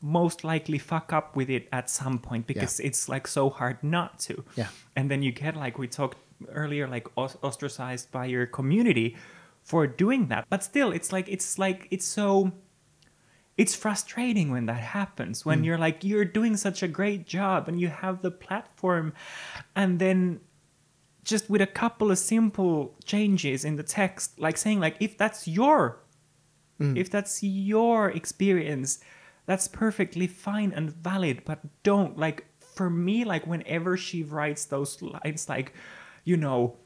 most 0.00 0.44
likely 0.44 0.78
fuck 0.78 1.12
up 1.12 1.34
with 1.36 1.50
it 1.50 1.68
at 1.72 1.90
some 1.90 2.18
point 2.18 2.46
because 2.46 2.78
it's 2.80 3.08
like 3.08 3.26
so 3.26 3.50
hard 3.50 3.82
not 3.82 4.18
to. 4.20 4.44
Yeah. 4.56 4.68
and 4.96 5.10
then 5.10 5.22
you 5.22 5.32
get 5.32 5.56
like 5.56 5.76
we 5.78 5.88
talked 5.88 6.18
earlier 6.48 6.86
like 6.88 7.08
ostracized 7.16 8.10
by 8.10 8.26
your 8.26 8.46
community 8.46 9.16
for 9.62 9.86
doing 9.86 10.28
that. 10.28 10.46
But 10.48 10.64
still 10.64 10.92
it's 10.92 11.12
like 11.12 11.28
it's 11.28 11.58
like 11.58 11.88
it's 11.90 12.06
so 12.06 12.52
it's 13.58 13.74
frustrating 13.74 14.50
when 14.52 14.66
that 14.66 14.80
happens 14.80 15.44
when 15.44 15.60
mm. 15.62 15.64
you're 15.66 15.78
like 15.78 16.04
you're 16.04 16.24
doing 16.24 16.56
such 16.56 16.82
a 16.82 16.88
great 16.88 17.26
job 17.26 17.68
and 17.68 17.80
you 17.80 17.88
have 17.88 18.22
the 18.22 18.30
platform 18.30 19.12
and 19.74 19.98
then 19.98 20.40
just 21.24 21.50
with 21.50 21.60
a 21.60 21.66
couple 21.66 22.10
of 22.10 22.16
simple 22.18 22.94
changes 23.04 23.64
in 23.64 23.76
the 23.76 23.82
text 23.82 24.38
like 24.38 24.56
saying 24.56 24.78
like 24.80 24.96
if 25.00 25.18
that's 25.18 25.46
your 25.48 26.00
mm. 26.80 26.96
if 26.96 27.10
that's 27.10 27.42
your 27.42 28.10
experience 28.10 29.00
that's 29.44 29.66
perfectly 29.66 30.28
fine 30.28 30.72
and 30.72 30.90
valid 30.90 31.42
but 31.44 31.58
don't 31.82 32.16
like 32.16 32.46
for 32.60 32.88
me 32.88 33.24
like 33.24 33.44
whenever 33.46 33.96
she 33.96 34.22
writes 34.22 34.66
those 34.66 35.02
lines 35.02 35.48
like 35.48 35.74
you 36.28 36.36
know 36.36 36.76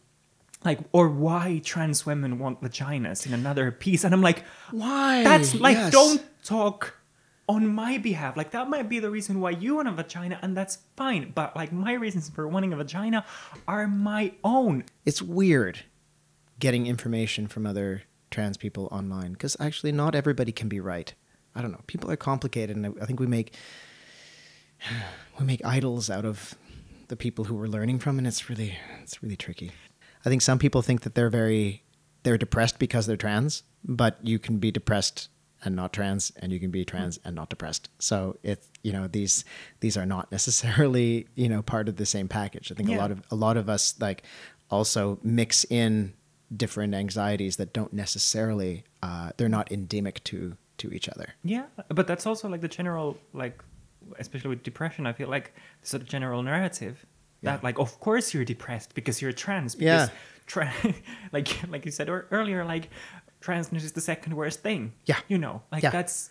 like 0.65 0.79
or 0.93 1.07
why 1.25 1.61
trans 1.71 2.07
women 2.07 2.39
want 2.39 2.61
vaginas 2.63 3.27
in 3.27 3.33
another 3.41 3.67
piece 3.85 4.05
and 4.05 4.13
i'm 4.15 4.23
like 4.31 4.45
Why? 4.71 5.23
that's 5.25 5.55
like 5.67 5.77
Yes. 5.77 5.93
don't 5.93 6.23
talk 6.45 6.95
on 7.49 7.63
my 7.83 7.99
behalf 7.99 8.37
like 8.37 8.51
that 8.53 8.71
might 8.71 8.89
be 8.89 8.99
the 9.01 9.11
reason 9.11 9.41
why 9.41 9.51
you 9.51 9.75
want 9.77 9.89
a 9.89 9.93
vagina 9.93 10.39
and 10.43 10.57
that's 10.57 10.75
fine 10.97 11.33
but 11.35 11.49
like 11.61 11.73
my 11.73 11.95
reasons 12.05 12.31
for 12.31 12.47
wanting 12.47 12.73
a 12.73 12.77
vagina 12.77 13.25
are 13.67 13.87
my 13.89 14.33
own 14.45 14.85
It's 15.05 15.21
weird 15.21 15.81
getting 16.61 16.87
information 16.87 17.49
from 17.49 17.67
other 17.67 18.03
trans 18.31 18.57
people 18.57 18.89
online 18.93 19.33
because 19.33 19.57
actually 19.59 19.93
not 19.93 20.15
everybody 20.15 20.53
can 20.53 20.69
be 20.69 20.79
right. 20.81 21.13
I 21.57 21.61
don't 21.61 21.73
know. 21.73 21.83
People 21.93 22.09
are 22.11 22.17
complicated, 22.17 22.77
and 22.77 22.87
I- 22.87 23.03
I 23.03 23.05
think 23.07 23.19
we 23.21 23.27
make 23.27 23.53
we 25.39 25.45
make 25.45 25.65
idols 25.65 26.09
out 26.11 26.25
of 26.25 26.55
the 27.13 27.17
people 27.17 27.45
who 27.45 27.55
we're 27.55 27.67
learning 27.67 27.99
from, 27.99 28.17
and 28.17 28.27
it's 28.27 28.49
really 28.49 28.79
it's 29.03 29.23
really 29.23 29.37
tricky. 29.37 29.71
I 30.25 30.31
think 30.31 30.41
some 30.41 30.59
people 30.59 30.81
think 30.81 31.03
that 31.03 31.15
they're 31.15 31.29
very 31.29 31.83
they're 32.23 32.39
depressed 32.39 32.79
because 32.79 33.07
they're 33.07 33.19
trans, 33.19 33.65
but 33.85 34.17
you 34.23 34.39
can 34.39 34.57
be 34.57 34.71
depressed 34.71 35.29
and 35.63 35.77
not 35.77 35.93
trans, 35.93 36.33
and 36.37 36.51
you 36.51 36.59
can 36.59 36.71
be 36.71 36.87
trans 36.87 37.21
and 37.23 37.37
not 37.37 37.51
depressed. 37.51 37.91
So 37.99 38.39
it's 38.43 38.67
you 38.83 38.93
know 38.95 39.09
these 39.09 39.45
these 39.81 39.99
are 39.99 40.07
not 40.07 40.33
necessarily 40.39 41.29
you 41.35 41.51
know 41.51 41.61
part 41.61 41.87
of 41.87 41.97
the 41.97 42.07
same 42.07 42.29
package. 42.29 42.73
I 42.73 42.77
think 42.77 42.89
a 42.89 42.97
lot 42.97 43.11
of 43.11 43.23
a 43.31 43.35
lot 43.35 43.59
of 43.59 43.69
us 43.69 43.95
like 44.01 44.23
also 44.71 45.19
mix 45.23 45.67
in 45.69 46.15
different 46.57 46.95
anxieties 46.95 47.57
that 47.57 47.75
don't 47.75 47.93
necessarily 47.93 48.85
uh, 49.03 49.33
they're 49.37 49.51
not 49.51 49.71
endemic 49.71 50.25
to 50.25 50.57
to 50.79 50.91
each 50.95 51.11
other. 51.11 51.35
Yeah, 51.45 51.67
but 51.89 52.07
that's 52.07 52.27
also 52.27 52.49
like 52.49 52.63
the 52.63 52.69
general 52.69 53.19
like, 53.35 53.63
especially 54.19 54.51
with 54.51 54.63
depression. 54.63 55.07
I 55.07 55.13
feel 55.13 55.29
like 55.29 55.55
the 55.81 55.87
sort 55.89 56.03
of 56.03 56.09
general 56.09 56.43
narrative 56.43 57.05
that 57.43 57.65
like, 57.65 57.79
of 57.79 57.99
course 58.01 58.33
you're 58.33 58.45
depressed 58.45 58.95
because 58.95 59.21
you're 59.21 59.33
trans. 59.33 59.75
Yeah. 59.79 60.07
Because 60.07 60.11
tra- 60.47 60.75
like 61.33 61.49
like 61.69 61.85
you 61.85 61.91
said 61.91 62.09
earlier, 62.09 62.65
like 62.65 62.91
transness 63.41 63.83
is 63.85 63.93
the 63.93 64.01
second 64.01 64.35
worst 64.35 64.61
thing. 64.63 64.93
Yeah. 65.07 65.19
you 65.29 65.39
know, 65.39 65.63
like 65.73 65.83
Yeah. 65.83 65.91
that's 65.91 66.31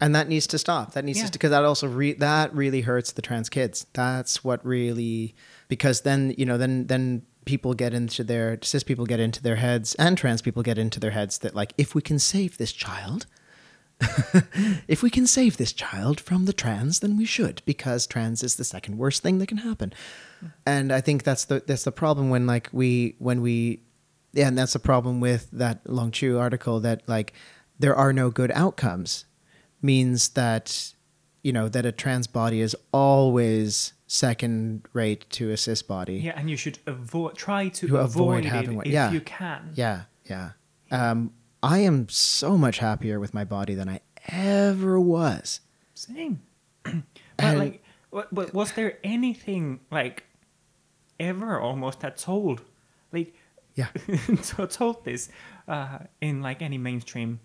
and 0.00 0.14
that 0.16 0.28
needs 0.28 0.46
to 0.48 0.58
stop 0.58 0.94
that 0.94 1.04
needs 1.04 1.20
Yeah. 1.20 1.26
to 1.26 1.32
because 1.32 1.50
that 1.50 1.64
also 1.64 1.86
re- 1.86 2.14
that 2.14 2.52
really 2.54 2.80
hurts 2.80 3.12
the 3.12 3.22
trans 3.22 3.48
kids 3.48 3.86
that's 3.92 4.42
what 4.42 4.64
really 4.66 5.34
because 5.68 6.00
then 6.00 6.34
you 6.36 6.44
know 6.44 6.58
then 6.58 6.88
then 6.88 7.22
people 7.44 7.72
get 7.72 7.94
into 7.94 8.24
their 8.24 8.58
cis 8.62 8.82
people 8.82 9.06
get 9.06 9.20
into 9.20 9.40
their 9.40 9.56
heads 9.56 9.94
and 9.96 10.18
trans 10.18 10.42
people 10.42 10.62
get 10.62 10.76
into 10.76 10.98
their 10.98 11.12
heads 11.12 11.38
that 11.38 11.54
like 11.54 11.72
if 11.78 11.94
we 11.94 12.02
can 12.02 12.18
save 12.18 12.58
this 12.58 12.72
child 12.72 13.26
if 14.88 15.02
we 15.02 15.10
can 15.10 15.26
save 15.26 15.56
this 15.56 15.72
child 15.72 16.20
from 16.20 16.44
the 16.44 16.52
trans 16.52 17.00
then 17.00 17.16
we 17.16 17.24
should 17.24 17.62
because 17.64 18.06
trans 18.06 18.42
is 18.42 18.56
the 18.56 18.64
second 18.64 18.98
worst 18.98 19.22
thing 19.22 19.38
that 19.38 19.46
can 19.46 19.58
happen 19.58 19.92
and 20.66 20.92
i 20.92 21.00
think 21.00 21.22
that's 21.22 21.44
the 21.44 21.62
that's 21.66 21.84
the 21.84 21.92
problem 21.92 22.28
when 22.30 22.46
like 22.46 22.68
we 22.72 23.14
when 23.18 23.40
we 23.42 23.80
yeah 24.32 24.48
and 24.48 24.58
that's 24.58 24.72
the 24.72 24.78
problem 24.78 25.20
with 25.20 25.48
that 25.52 25.80
long 25.88 26.10
chu 26.10 26.38
article 26.38 26.80
that 26.80 27.02
like 27.06 27.32
there 27.78 27.94
are 27.94 28.12
no 28.12 28.28
good 28.30 28.50
outcomes 28.52 29.24
means 29.80 30.30
that 30.30 30.92
you 31.42 31.52
know 31.52 31.68
that 31.68 31.86
a 31.86 31.92
trans 31.92 32.26
body 32.26 32.60
is 32.60 32.74
always 32.92 33.92
second 34.06 34.82
rate 34.92 35.24
to 35.30 35.50
a 35.50 35.56
cis 35.56 35.80
body 35.82 36.16
yeah, 36.16 36.32
and 36.38 36.50
you 36.50 36.56
should 36.56 36.78
avoid 36.86 37.34
try 37.34 37.68
to, 37.68 37.88
To 37.88 37.96
avoid, 37.96 38.04
avoid 38.40 38.44
having 38.44 38.72
it 38.72 38.76
one. 38.76 38.86
if 38.86 38.92
Yeah. 38.92 39.10
you 39.12 39.20
can. 39.22 39.70
yeah 39.74 40.02
yeah 40.28 40.50
um 40.90 41.32
i 41.62 41.78
am 41.78 42.08
so 42.08 42.56
much 42.58 42.78
happier 42.78 43.18
with 43.20 43.32
my 43.34 43.44
body 43.44 43.74
than 43.74 43.88
i 43.88 44.00
ever 44.28 44.98
was 45.00 45.60
Same. 45.94 46.40
but 46.84 46.94
And- 47.38 47.58
like, 47.58 47.82
what, 48.10 48.32
but 48.34 48.52
was 48.54 48.72
there 48.72 48.98
anything 49.04 49.80
like 49.90 50.24
ever 51.18 51.58
almost 51.60 52.00
that 52.00 52.16
told, 52.16 52.60
like, 53.12 53.34
yeah 53.74 53.86
to- 54.42 54.66
told 54.66 55.04
this 55.04 55.28
uh, 55.68 55.98
in 56.20 56.40
like 56.42 56.60
any 56.62 56.78
mainstream? 56.78 57.40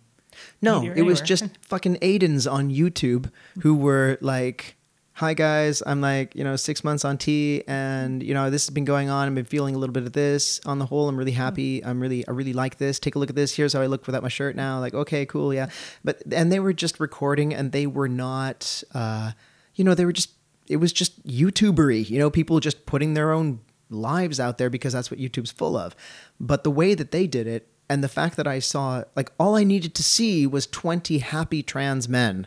No, 0.62 0.84
it 0.84 1.04
was 1.04 1.22
just 1.22 1.46
fucking 1.62 1.98
Aidens 2.02 2.46
on 2.48 2.70
YouTube 2.70 3.32
who 3.62 3.74
were 3.76 4.18
like, 4.22 4.76
"Hi 5.18 5.34
guys, 5.34 5.82
I'm 5.84 6.00
like, 6.00 6.36
you 6.36 6.44
know, 6.44 6.56
six 6.56 6.84
months 6.84 7.04
on 7.04 7.18
T, 7.18 7.64
and 7.68 8.22
you 8.22 8.36
know, 8.36 8.52
this 8.52 8.68
has 8.68 8.70
been 8.70 8.86
going 8.86 9.10
on. 9.10 9.28
I've 9.28 9.34
been 9.34 9.46
feeling 9.46 9.74
a 9.74 9.80
little 9.80 9.92
bit 9.92 10.04
of 10.04 10.14
this. 10.14 10.62
On 10.68 10.78
the 10.78 10.86
whole, 10.86 11.10
I'm 11.10 11.18
really 11.18 11.32
happy. 11.32 11.84
I'm 11.84 12.00
really, 12.00 12.28
I 12.28 12.32
really 12.32 12.54
like 12.54 12.78
this. 12.78 13.00
Take 13.00 13.16
a 13.16 13.20
look 13.20 13.32
at 13.32 13.36
this. 13.36 13.56
Here's 13.56 13.74
how 13.74 13.82
I 13.82 13.88
look 13.88 14.06
without 14.06 14.22
my 14.22 14.30
shirt 14.30 14.56
now. 14.56 14.80
Like, 14.80 14.94
okay, 14.94 15.26
cool, 15.26 15.52
yeah. 15.56 15.70
But 16.04 16.22
and 16.32 16.52
they 16.52 16.60
were 16.60 16.72
just 16.72 17.00
recording, 17.00 17.52
and 17.52 17.72
they 17.72 17.88
were 17.88 18.08
not, 18.08 18.84
uh, 18.94 19.32
you 19.74 19.84
know, 19.84 19.96
they 19.96 20.06
were 20.06 20.14
just. 20.14 20.30
It 20.68 20.78
was 20.78 20.94
just 20.94 21.26
YouTubery, 21.26 22.08
you 22.08 22.20
know, 22.20 22.30
people 22.30 22.60
just 22.60 22.86
putting 22.86 23.16
their 23.16 23.32
own 23.32 23.62
lives 23.90 24.40
out 24.40 24.60
there 24.60 24.70
because 24.70 24.94
that's 24.94 25.10
what 25.10 25.20
YouTube's 25.20 25.50
full 25.50 25.76
of. 25.76 25.96
But 26.40 26.64
the 26.64 26.70
way 26.70 26.94
that 26.94 27.10
they 27.10 27.26
did 27.26 27.48
it 27.48 27.70
and 27.90 28.04
the 28.04 28.10
fact 28.10 28.36
that 28.38 28.46
I 28.46 28.60
saw 28.60 29.04
like 29.16 29.32
all 29.40 29.56
I 29.56 29.64
needed 29.64 29.96
to 29.96 30.04
see 30.04 30.46
was 30.46 30.68
20 30.68 31.20
happy 31.20 31.64
trans 31.64 32.08
men. 32.08 32.46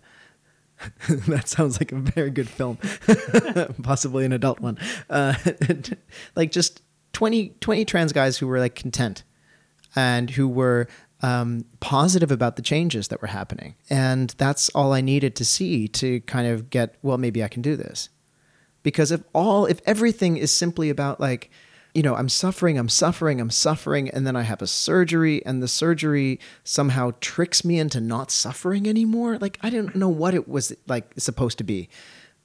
that 1.28 1.48
sounds 1.48 1.80
like 1.80 1.92
a 1.92 1.96
very 1.96 2.30
good 2.30 2.48
film, 2.48 2.78
possibly 3.82 4.24
an 4.24 4.32
adult 4.32 4.60
one. 4.60 4.78
Uh, 5.08 5.34
like 6.36 6.52
just 6.52 6.82
20, 7.12 7.50
20 7.60 7.84
trans 7.84 8.12
guys 8.12 8.38
who 8.38 8.46
were 8.46 8.58
like 8.58 8.74
content 8.74 9.22
and 9.94 10.30
who 10.30 10.48
were 10.48 10.88
um, 11.22 11.64
positive 11.80 12.30
about 12.30 12.56
the 12.56 12.62
changes 12.62 13.08
that 13.08 13.20
were 13.20 13.28
happening. 13.28 13.74
And 13.90 14.30
that's 14.38 14.68
all 14.70 14.92
I 14.92 15.00
needed 15.00 15.36
to 15.36 15.44
see 15.44 15.88
to 15.88 16.20
kind 16.22 16.46
of 16.46 16.70
get, 16.70 16.96
well, 17.02 17.18
maybe 17.18 17.44
I 17.44 17.48
can 17.48 17.62
do 17.62 17.76
this 17.76 18.08
because 18.82 19.10
if 19.10 19.22
all 19.32 19.66
if 19.66 19.80
everything 19.86 20.36
is 20.36 20.52
simply 20.52 20.90
about 20.90 21.20
like 21.20 21.50
you 21.94 22.02
know 22.02 22.14
i'm 22.14 22.28
suffering 22.28 22.78
i'm 22.78 22.88
suffering 22.88 23.40
i'm 23.40 23.50
suffering 23.50 24.08
and 24.10 24.26
then 24.26 24.36
i 24.36 24.42
have 24.42 24.62
a 24.62 24.66
surgery 24.66 25.44
and 25.44 25.62
the 25.62 25.68
surgery 25.68 26.38
somehow 26.64 27.10
tricks 27.20 27.64
me 27.64 27.78
into 27.78 28.00
not 28.00 28.30
suffering 28.30 28.86
anymore 28.88 29.38
like 29.38 29.58
i 29.62 29.70
don't 29.70 29.94
know 29.96 30.08
what 30.08 30.34
it 30.34 30.48
was 30.48 30.72
like 30.86 31.12
supposed 31.18 31.58
to 31.58 31.64
be 31.64 31.88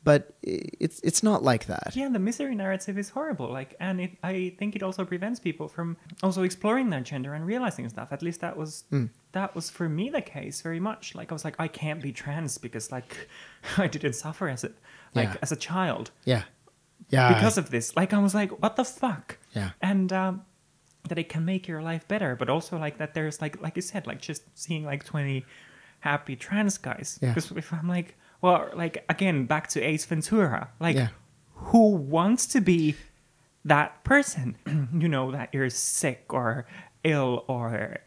but 0.03 0.35
it's 0.43 0.99
it's 0.99 1.23
not 1.23 1.41
like 1.41 1.65
that 1.65 1.93
Yeah, 1.95 2.09
the 2.09 2.19
misery 2.19 2.53
narrative 2.53 2.95
is 2.99 3.09
horrible. 3.09 3.51
Like, 3.51 3.73
and 3.79 3.99
it, 3.99 4.11
I 4.21 4.53
think 4.59 4.75
it 4.75 4.83
also 4.83 5.03
prevents 5.03 5.39
people 5.39 5.67
from 5.67 5.97
also 6.21 6.43
exploring 6.43 6.91
their 6.91 7.01
gender 7.01 7.33
and 7.33 7.43
realizing 7.43 7.89
stuff. 7.89 8.09
At 8.11 8.21
least 8.21 8.39
that 8.41 8.55
was 8.55 8.83
Hmm. 8.91 9.05
that 9.31 9.55
was 9.55 9.71
for 9.71 9.89
me 9.89 10.11
the 10.11 10.21
case 10.21 10.61
very 10.61 10.79
much. 10.79 11.15
Like, 11.15 11.31
I 11.31 11.33
was 11.33 11.43
like, 11.43 11.55
I 11.57 11.67
can't 11.67 12.03
be 12.03 12.11
trans 12.11 12.59
because 12.59 12.91
like 12.91 13.27
I 13.79 13.87
didn't 13.87 14.13
suffer 14.13 14.47
as 14.47 14.63
a 14.63 14.69
like 15.15 15.29
Yeah. 15.33 15.37
as 15.41 15.51
a 15.51 15.55
child 15.55 16.11
yeah 16.23 16.43
yeah 17.09 17.33
because 17.33 17.57
of 17.57 17.69
this. 17.69 17.95
Like, 17.95 18.13
I 18.13 18.17
was 18.19 18.33
like, 18.33 18.51
what 18.61 18.75
the 18.75 18.85
fuck? 18.85 19.37
Yeah. 19.53 19.71
And 19.81 20.11
um, 20.13 20.45
that 21.07 21.17
it 21.17 21.29
can 21.29 21.45
make 21.45 21.67
your 21.67 21.81
life 21.81 22.07
better, 22.07 22.35
but 22.35 22.49
also 22.49 22.77
like 22.77 22.97
that 22.97 23.13
there's 23.13 23.41
like 23.41 23.61
like 23.61 23.75
you 23.75 23.81
said, 23.81 24.07
like 24.07 24.21
just 24.21 24.43
seeing 24.55 24.83
like 24.85 25.03
twenty 25.03 25.45
happy 25.99 26.35
trans 26.35 26.77
guys. 26.77 27.19
Yeah. 27.21 27.29
Because 27.33 27.51
if 27.51 27.71
I'm 27.73 27.87
like, 27.87 28.15
well, 28.41 28.69
like 28.75 29.03
again, 29.09 29.45
back 29.45 29.67
to 29.69 29.81
Ace 29.81 30.05
Ventura, 30.05 30.69
like 30.79 30.95
Yeah. 30.95 31.09
who 31.53 31.95
wants 31.95 32.45
to 32.47 32.61
be 32.61 32.95
that 33.65 34.03
person? 34.03 34.57
you 34.93 35.07
know, 35.07 35.31
that 35.31 35.49
you're 35.53 35.69
sick 35.69 36.25
or 36.33 36.65
ill 37.03 37.45
or 37.47 37.97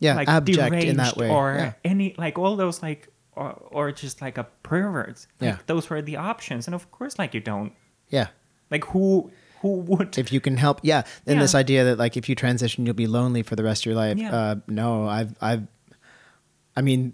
Yeah, 0.00 0.14
like 0.14 0.28
abject 0.28 0.74
in 0.84 0.96
that 0.96 1.14
deranged 1.14 1.16
way. 1.16 1.28
or 1.30 1.54
Yeah. 1.54 1.72
any 1.84 2.14
like 2.18 2.38
all 2.38 2.56
those 2.56 2.82
like 2.82 3.08
or, 3.36 3.52
or 3.70 3.92
just 3.92 4.20
like 4.20 4.36
a 4.36 4.44
pervert. 4.64 5.26
Like, 5.40 5.48
Yeah. 5.48 5.56
those 5.66 5.88
were 5.90 6.02
the 6.02 6.16
options, 6.16 6.66
and 6.66 6.74
of 6.74 6.90
course, 6.90 7.18
like 7.18 7.34
you 7.34 7.40
don't 7.40 7.72
Yeah. 8.08 8.28
Like 8.70 8.84
who 8.84 9.30
who 9.62 9.74
would 9.80 10.16
If 10.18 10.32
you 10.32 10.40
can 10.40 10.56
help, 10.56 10.80
yeah. 10.84 11.02
Then 11.24 11.36
Yeah. 11.36 11.42
this 11.42 11.54
idea 11.54 11.84
that 11.84 11.98
like 11.98 12.16
if 12.16 12.28
you 12.28 12.34
transition, 12.36 12.86
you'll 12.86 12.94
be 12.94 13.08
lonely 13.08 13.42
for 13.42 13.56
the 13.56 13.64
rest 13.64 13.82
of 13.82 13.86
your 13.86 13.96
life. 13.96 14.16
Yeah. 14.16 14.32
Uh, 14.34 14.54
no, 14.68 15.08
I've, 15.08 15.34
I've, 15.40 15.66
I 16.76 16.80
mean, 16.80 17.12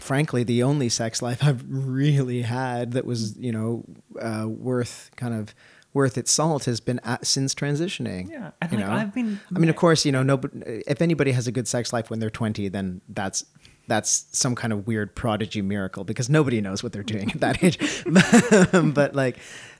frankly, 0.00 0.42
the 0.42 0.64
only 0.64 0.88
sex 0.88 1.22
life 1.22 1.38
I've 1.44 1.64
really 1.68 2.42
had 2.42 2.92
that 2.92 3.04
was, 3.04 3.36
you 3.38 3.52
know, 3.52 3.84
uh, 4.20 4.46
worth 4.48 5.10
kind 5.16 5.34
of 5.34 5.54
worth 5.94 6.18
its 6.18 6.30
salt 6.32 6.64
has 6.64 6.80
been 6.80 7.00
at, 7.04 7.24
since 7.26 7.54
transitioning. 7.54 8.28
Yeah, 8.30 8.50
and, 8.60 8.72
you 8.72 8.78
like, 8.78 8.86
know? 8.86 8.92
I've 8.92 9.14
been- 9.14 9.40
I 9.54 9.58
mean, 9.60 9.70
of 9.70 9.76
course, 9.76 10.04
you 10.04 10.10
know, 10.12 10.22
no. 10.24 10.40
If 10.66 11.00
anybody 11.00 11.30
has 11.32 11.46
a 11.46 11.52
good 11.52 11.68
sex 11.68 11.92
life 11.92 12.10
when 12.10 12.18
they're 12.18 12.28
twenty, 12.28 12.68
then 12.68 13.00
that's 13.08 13.44
that's 13.86 14.26
some 14.32 14.54
kind 14.54 14.72
of 14.72 14.86
weird 14.86 15.14
prodigy 15.14 15.62
miracle 15.62 16.04
because 16.04 16.28
nobody 16.28 16.60
knows 16.60 16.82
what 16.82 16.92
they're 16.92 17.02
doing 17.04 17.30
at 17.30 17.40
that 17.40 17.62
age. 17.64 17.78
but 18.94 19.14
like, 19.14 19.38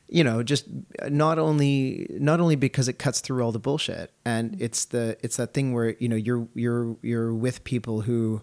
you 0.08 0.24
know, 0.24 0.42
just 0.42 0.66
uh, 1.02 1.08
not 1.08 1.38
only 1.38 2.06
not 2.18 2.40
only 2.40 2.56
because 2.56 2.88
it 2.88 2.98
cuts 2.98 3.20
through 3.20 3.42
all 3.42 3.52
the 3.52 3.58
bullshit, 3.58 4.12
and 4.24 4.52
mm-hmm. 4.52 4.64
it's 4.64 4.86
the 4.86 5.16
it's 5.22 5.36
that 5.36 5.54
thing 5.54 5.72
where 5.72 5.96
you 5.98 6.08
know 6.08 6.16
you're 6.16 6.48
you're 6.54 6.96
you're 7.02 7.34
with 7.34 7.64
people 7.64 8.02
who 8.02 8.42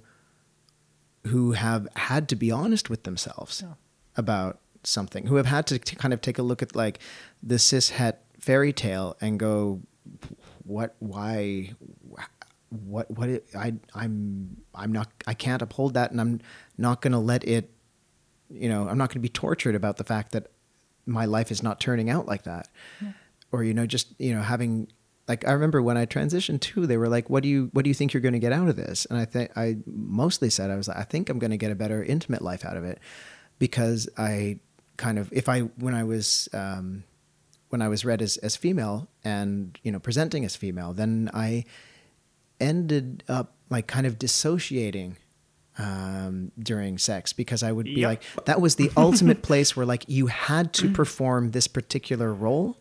who 1.28 1.54
have 1.54 1.88
had 1.96 2.30
to 2.30 2.36
be 2.36 2.52
honest 2.52 2.90
with 2.90 3.04
themselves 3.04 3.64
Yeah. 3.66 3.74
about 4.16 4.60
something, 4.84 5.26
who 5.26 5.36
have 5.38 5.48
had 5.48 5.66
to, 5.68 5.80
to 5.80 5.96
kind 5.96 6.14
of 6.14 6.22
take 6.22 6.38
a 6.38 6.44
look 6.44 6.62
at 6.62 6.76
like 6.76 7.00
the 7.42 7.58
cis 7.58 7.90
het 7.90 8.24
fairy 8.40 8.72
tale 8.72 9.18
and 9.20 9.40
go, 9.40 9.82
what, 10.64 10.96
why, 11.00 11.74
what, 12.70 13.10
what, 13.10 13.30
it, 13.30 13.48
I, 13.58 13.74
I'm, 13.96 14.58
I'm 14.76 14.92
not, 14.92 15.10
I 15.26 15.34
can't 15.34 15.62
uphold 15.62 15.96
that, 15.96 16.12
and 16.12 16.22
I'm 16.22 16.42
not 16.78 17.02
going 17.02 17.14
to 17.14 17.20
let 17.20 17.44
it, 17.48 17.72
you 18.52 18.70
know, 18.70 18.88
I'm 18.88 18.98
not 18.98 19.10
going 19.10 19.16
to 19.16 19.20
be 19.20 19.30
tortured 19.30 19.74
about 19.74 19.98
the 19.98 20.04
fact 20.04 20.32
that 20.34 20.52
my 21.06 21.26
life 21.26 21.52
is 21.52 21.62
not 21.62 21.80
turning 21.80 22.10
out 22.10 22.26
like 22.26 22.44
that, 22.44 22.68
or 23.52 23.64
you 23.64 23.74
know, 23.74 23.86
just 23.86 24.20
you 24.20 24.34
know, 24.34 24.42
having. 24.42 24.88
Like 25.28 25.48
I 25.48 25.54
remember 25.54 25.82
when 25.82 25.98
I 25.98 26.06
transitioned 26.06 26.62
too, 26.62 26.86
they 26.86 26.98
were 26.98 27.10
like, 27.10 27.32
"What 27.32 27.42
do 27.42 27.50
you 27.50 27.70
what 27.74 27.84
do 27.84 27.90
you 27.90 27.96
think 27.96 28.14
you're 28.14 28.22
going 28.22 28.34
to 28.34 28.40
get 28.40 28.52
out 28.52 28.68
of 28.68 28.76
this?" 28.76 29.06
And 29.06 29.18
I 29.18 29.26
think 29.26 29.52
I 29.58 29.78
mostly 29.88 30.52
said 30.52 30.70
I 30.70 30.76
was 30.76 30.88
like, 30.88 30.98
"I 30.98 31.04
think 31.04 31.30
I'm 31.30 31.40
going 31.40 31.52
to 31.52 31.58
get 31.58 31.72
a 31.72 31.76
better 31.76 32.04
intimate 32.04 32.44
life 32.44 32.64
out 32.64 32.78
of 32.78 32.84
it," 32.84 33.00
because 33.58 34.08
I 34.18 34.60
kind 34.98 35.18
of 35.18 35.34
if 35.34 35.50
I 35.50 35.62
when 35.62 35.96
I 35.96 36.04
was 36.04 36.48
um, 36.54 37.06
when 37.70 37.82
I 37.82 37.88
was 37.88 38.06
read 38.06 38.22
as 38.22 38.38
as 38.38 38.56
female 38.56 39.08
and 39.24 39.78
you 39.82 39.92
know 39.92 40.00
presenting 40.00 40.46
as 40.46 40.56
female, 40.56 40.94
then 40.94 41.32
I 41.34 41.66
ended 42.60 43.24
up 43.28 43.56
like 43.70 43.88
kind 43.88 44.06
of 44.06 44.20
dissociating 44.20 45.18
um, 45.78 46.52
during 46.58 46.98
sex 46.98 47.34
because 47.34 47.64
I 47.64 47.72
would 47.72 47.86
be 47.86 48.02
Yep. 48.02 48.08
like 48.10 48.46
that 48.46 48.62
was 48.62 48.76
the 48.76 48.92
ultimate 48.96 49.42
place 49.42 49.76
where 49.76 49.86
like 49.86 50.06
you 50.08 50.28
had 50.28 50.74
to 50.74 50.90
perform 50.92 51.52
this 51.52 51.68
particular 51.68 52.34
role. 52.34 52.78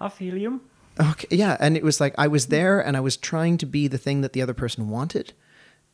I 0.00 0.08
feel 0.08 0.36
you. 0.36 0.60
Okay, 1.00 1.28
yeah, 1.30 1.56
and 1.60 1.76
it 1.76 1.82
was 1.82 2.00
like 2.00 2.14
I 2.18 2.26
was 2.26 2.46
there 2.46 2.80
and 2.80 2.96
I 2.96 3.00
was 3.00 3.16
trying 3.16 3.58
to 3.58 3.66
be 3.66 3.88
the 3.88 3.98
thing 3.98 4.20
that 4.22 4.32
the 4.32 4.40
other 4.42 4.54
person 4.54 4.88
wanted, 4.88 5.32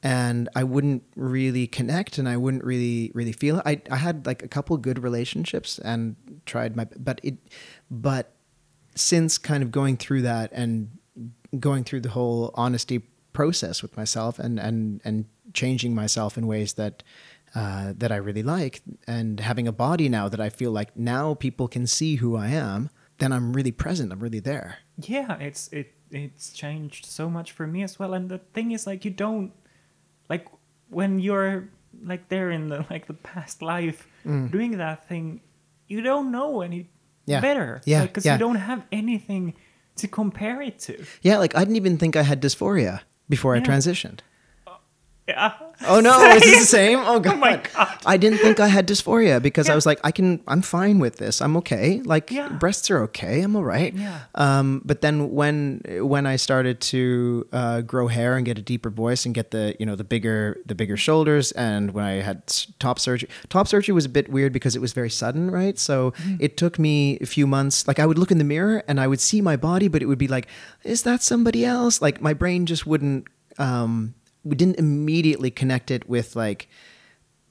and 0.02 0.48
I 0.54 0.62
wouldn't 0.64 1.02
really 1.16 1.66
connect 1.66 2.18
and 2.18 2.28
I 2.28 2.36
wouldn't 2.36 2.64
really 2.64 3.10
really 3.14 3.32
feel 3.32 3.58
it. 3.58 3.62
I 3.66 3.80
I 3.90 3.96
had 3.96 4.26
like 4.26 4.42
a 4.42 4.48
couple 4.48 4.76
good 4.76 5.02
relationships 5.02 5.78
and 5.80 6.16
tried 6.46 6.76
my 6.76 6.86
but 6.96 7.20
it 7.22 7.36
but 7.90 8.34
since 8.94 9.38
kind 9.38 9.62
of 9.62 9.70
going 9.70 9.96
through 9.96 10.22
that 10.22 10.50
and 10.52 10.98
going 11.58 11.84
through 11.84 12.00
the 12.00 12.10
whole 12.10 12.50
honesty 12.54 13.02
process 13.32 13.82
with 13.82 13.96
myself 13.96 14.38
and 14.38 14.58
and 14.60 15.00
and 15.04 15.24
changing 15.52 15.94
myself 15.94 16.36
in 16.38 16.46
ways 16.46 16.74
that 16.74 17.02
uh, 17.54 17.92
that 17.98 18.10
I 18.10 18.16
really 18.16 18.42
like 18.42 18.82
and 19.06 19.38
having 19.40 19.68
a 19.68 19.72
body 19.72 20.08
now 20.08 20.28
that 20.28 20.40
I 20.40 20.48
feel 20.48 20.70
like 20.72 20.96
now 20.96 21.34
people 21.34 21.68
can 21.68 21.86
see 21.86 22.16
who 22.16 22.36
I 22.36 22.48
am 22.48 22.88
then 23.18 23.30
I'm 23.32 23.52
really 23.52 23.72
present 23.72 24.12
I'm 24.12 24.20
really 24.20 24.40
there 24.40 24.78
Yeah, 24.98 25.36
it's 25.38 25.68
it 25.72 25.94
it's 26.10 26.52
changed 26.52 27.06
so 27.06 27.28
much 27.30 27.52
for 27.52 27.66
me 27.66 27.82
as 27.82 27.98
well. 27.98 28.12
And 28.14 28.28
the 28.28 28.38
thing 28.52 28.72
is, 28.72 28.86
like, 28.86 29.02
you 29.04 29.10
don't 29.10 29.50
like 30.28 30.46
when 30.90 31.18
you're 31.18 31.68
like 32.04 32.28
there 32.28 32.50
in 32.50 32.68
the 32.68 32.84
like 32.90 33.06
the 33.06 33.14
past 33.14 33.62
life 33.62 34.06
doing 34.24 34.76
that 34.78 35.08
thing, 35.08 35.40
you 35.88 36.00
don't 36.02 36.30
know 36.30 36.60
any 36.62 36.88
Mm. 37.22 37.32
Yeah. 37.32 37.40
better. 37.40 37.80
Yeah, 37.84 38.02
because 38.02 38.26
yeah. 38.26 38.32
you 38.34 38.38
don't 38.40 38.56
have 38.56 38.82
anything 38.90 39.54
to 39.96 40.08
compare 40.08 40.60
it 40.60 40.78
to. 40.80 41.04
yeah 41.22 41.38
like 41.38 41.54
I 41.54 41.60
didn't 41.60 41.76
even 41.76 41.96
think 41.98 42.16
I 42.16 42.22
had 42.22 42.42
dysphoria 42.42 43.00
before 43.28 43.54
I 43.54 43.60
transitioned 43.60 44.20
Yeah. 45.32 45.52
Oh 45.88 45.98
no, 46.00 46.14
is 46.36 46.42
this 46.42 46.60
the 46.60 46.66
same? 46.78 46.98
Oh 47.00 47.18
god. 47.18 47.38
my 47.40 47.56
God. 47.74 47.88
I 48.06 48.16
didn't 48.16 48.38
think 48.38 48.60
I 48.60 48.68
had 48.68 48.86
dysphoria 48.86 49.40
because 49.42 49.68
I 49.68 49.74
was 49.74 49.84
like, 49.86 49.98
I 50.04 50.12
can 50.12 50.40
I'm 50.46 50.62
fine 50.62 50.98
with 51.00 51.16
this. 51.16 51.40
I'm 51.40 51.56
okay. 51.58 52.00
Like 52.04 52.30
Yeah. 52.30 52.48
breasts 52.50 52.90
are 52.90 53.00
okay. 53.04 53.42
I'm 53.42 53.56
all 53.56 53.64
right. 53.64 53.92
Yeah. 53.94 54.20
Um, 54.36 54.82
but 54.84 55.00
then 55.00 55.32
when 55.32 55.82
when 56.02 56.24
I 56.26 56.36
started 56.36 56.80
to 56.92 57.48
uh, 57.52 57.80
grow 57.80 58.06
hair 58.08 58.36
and 58.36 58.44
get 58.46 58.58
a 58.58 58.62
deeper 58.62 58.90
voice 58.90 59.24
and 59.26 59.34
get 59.34 59.50
the 59.50 59.74
you 59.80 59.86
know 59.86 59.96
the 59.96 60.04
bigger 60.04 60.60
the 60.66 60.74
bigger 60.76 60.96
shoulders 60.96 61.50
and 61.52 61.90
when 61.92 62.04
I 62.04 62.22
had 62.22 62.46
top 62.78 62.98
surgery, 63.00 63.28
top 63.48 63.66
surgery 63.66 63.92
was 63.94 64.04
a 64.04 64.10
bit 64.10 64.28
weird 64.28 64.52
because 64.52 64.76
it 64.76 64.80
was 64.80 64.92
very 64.92 65.10
sudden, 65.10 65.50
right? 65.50 65.78
So 65.78 66.12
Mm-hmm. 66.12 66.36
it 66.40 66.56
took 66.56 66.78
me 66.78 67.18
a 67.20 67.26
few 67.26 67.46
months. 67.46 67.88
Like 67.88 67.98
I 67.98 68.06
would 68.06 68.18
look 68.18 68.30
in 68.30 68.38
the 68.38 68.44
mirror 68.44 68.84
and 68.86 69.00
I 69.00 69.06
would 69.08 69.20
see 69.20 69.40
my 69.40 69.56
body, 69.56 69.88
but 69.88 70.02
it 70.02 70.06
would 70.06 70.18
be 70.18 70.28
like, 70.28 70.46
is 70.84 71.02
that 71.02 71.22
somebody 71.22 71.64
else? 71.64 72.02
Like 72.02 72.20
my 72.20 72.34
brain 72.34 72.66
just 72.66 72.86
wouldn't. 72.86 73.26
Um, 73.58 74.14
we 74.44 74.56
didn't 74.56 74.78
immediately 74.78 75.50
connect 75.50 75.90
it 75.90 76.08
with 76.08 76.36
like 76.36 76.68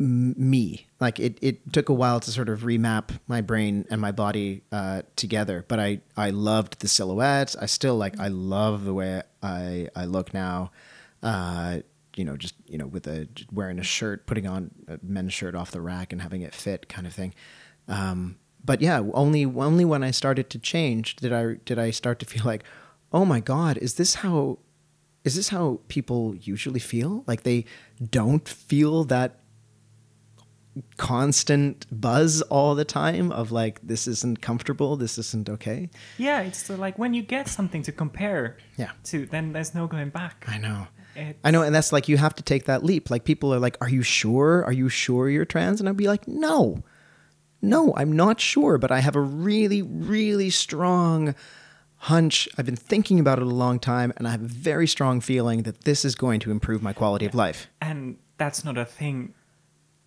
me. 0.02 0.88
Like 1.00 1.20
it, 1.20 1.38
it 1.42 1.72
took 1.74 1.90
a 1.90 1.94
while 1.94 2.20
to 2.20 2.32
sort 2.32 2.50
of 2.50 2.62
remap 2.62 3.20
my 3.28 3.42
brain 3.42 3.86
and 3.90 4.02
my 4.02 4.12
body 4.12 4.64
uh, 4.72 5.04
together. 5.16 5.64
But 5.68 5.80
I, 5.80 6.02
I 6.18 6.32
loved 6.32 6.80
the 6.80 6.88
silhouettes. 6.88 7.56
I 7.56 7.66
still 7.68 7.98
like. 7.98 8.20
I 8.20 8.28
love 8.28 8.84
the 8.84 8.94
way 8.94 9.22
I, 9.42 9.90
I 9.96 10.06
look 10.06 10.34
now. 10.34 10.72
Uh, 11.22 11.80
you 12.16 12.26
know, 12.26 12.36
just 12.36 12.56
you 12.68 12.78
know, 12.78 12.88
with 12.88 13.08
a 13.08 13.28
wearing 13.52 13.80
a 13.80 13.84
shirt, 13.84 14.26
putting 14.26 14.48
on 14.48 14.72
a 14.88 15.00
men's 15.02 15.34
shirt 15.34 15.56
off 15.56 15.72
the 15.72 15.82
rack 15.82 16.12
and 16.12 16.22
having 16.22 16.42
it 16.42 16.54
fit, 16.54 16.90
kind 16.90 17.08
of 17.08 17.14
thing. 17.14 17.34
Um, 17.88 18.38
but 18.64 18.82
yeah, 18.82 19.02
only 19.14 19.46
only 19.46 19.86
when 19.86 20.04
I 20.04 20.12
started 20.12 20.50
to 20.52 20.60
change 20.60 21.16
did 21.18 21.32
I 21.32 21.56
did 21.66 21.80
I 21.80 21.92
start 21.92 22.20
to 22.20 22.26
feel 22.26 22.44
like, 22.44 22.64
oh 23.14 23.26
my 23.26 23.40
god, 23.40 23.78
is 23.78 23.96
this 23.96 24.16
how 24.16 24.60
is 25.24 25.36
this 25.36 25.50
how 25.50 25.80
people 25.88 26.36
usually 26.36 26.80
feel? 26.80 27.24
Like 27.28 27.44
they 27.44 27.66
don't 28.10 28.48
feel 28.48 29.04
that 29.06 29.38
constant 30.98 31.86
buzz 31.92 32.42
all 32.44 32.76
the 32.76 32.86
time 32.86 33.32
of 33.32 33.52
like 33.52 33.80
this 33.86 34.08
isn't 34.08 34.42
comfortable, 34.42 34.96
this 34.96 35.18
isn't 35.18 35.50
okay. 35.50 35.90
Yeah, 36.18 36.42
it's 36.42 36.70
uh, 36.70 36.78
like 36.78 36.98
when 36.98 37.14
you 37.14 37.22
get 37.22 37.48
something 37.48 37.84
to 37.84 37.92
compare 37.92 38.58
Yeah. 38.78 38.92
to, 39.06 39.26
then 39.26 39.52
there's 39.54 39.76
no 39.76 39.88
going 39.88 40.10
back. 40.10 40.46
I 40.48 40.58
know. 40.58 40.88
It's- 41.16 41.36
I 41.44 41.52
know, 41.52 41.62
and 41.62 41.76
that's 41.76 41.92
like 41.92 42.08
you 42.08 42.16
have 42.18 42.36
to 42.36 42.44
take 42.44 42.66
that 42.66 42.86
leap. 42.86 43.10
Like 43.10 43.26
people 43.26 43.54
are 43.54 43.60
like, 43.60 43.76
"Are 43.82 43.90
you 43.90 44.02
sure? 44.02 44.64
Are 44.64 44.72
you 44.72 44.88
sure 44.88 45.30
you're 45.30 45.44
trans?" 45.46 45.82
And 45.82 45.90
I'd 45.90 45.98
be 45.98 46.08
like, 46.08 46.26
"No, 46.26 46.84
no, 47.62 47.94
I'm 47.98 48.14
not 48.14 48.40
sure, 48.40 48.78
but 48.78 48.92
I 48.92 49.00
have 49.02 49.18
a 49.18 49.22
really, 49.22 49.82
really 49.82 50.50
strong 50.50 51.36
hunch. 52.02 52.48
I've 52.58 52.66
been 52.66 52.76
thinking 52.76 53.20
about 53.20 53.40
it 53.40 53.44
a 53.44 53.56
long 53.66 53.80
time, 53.80 54.12
and 54.18 54.28
I 54.28 54.32
have 54.32 54.42
a 54.44 54.48
very 54.48 54.88
strong 54.88 55.22
feeling 55.22 55.64
that 55.64 55.82
this 55.86 56.04
is 56.06 56.16
going 56.16 56.40
to 56.42 56.52
improve 56.52 56.82
my 56.82 56.94
quality 56.94 57.26
of 57.26 57.36
life." 57.36 57.68
And 57.82 58.18
that's 58.38 58.64
not 58.66 58.78
a 58.78 58.86
thing 58.86 59.34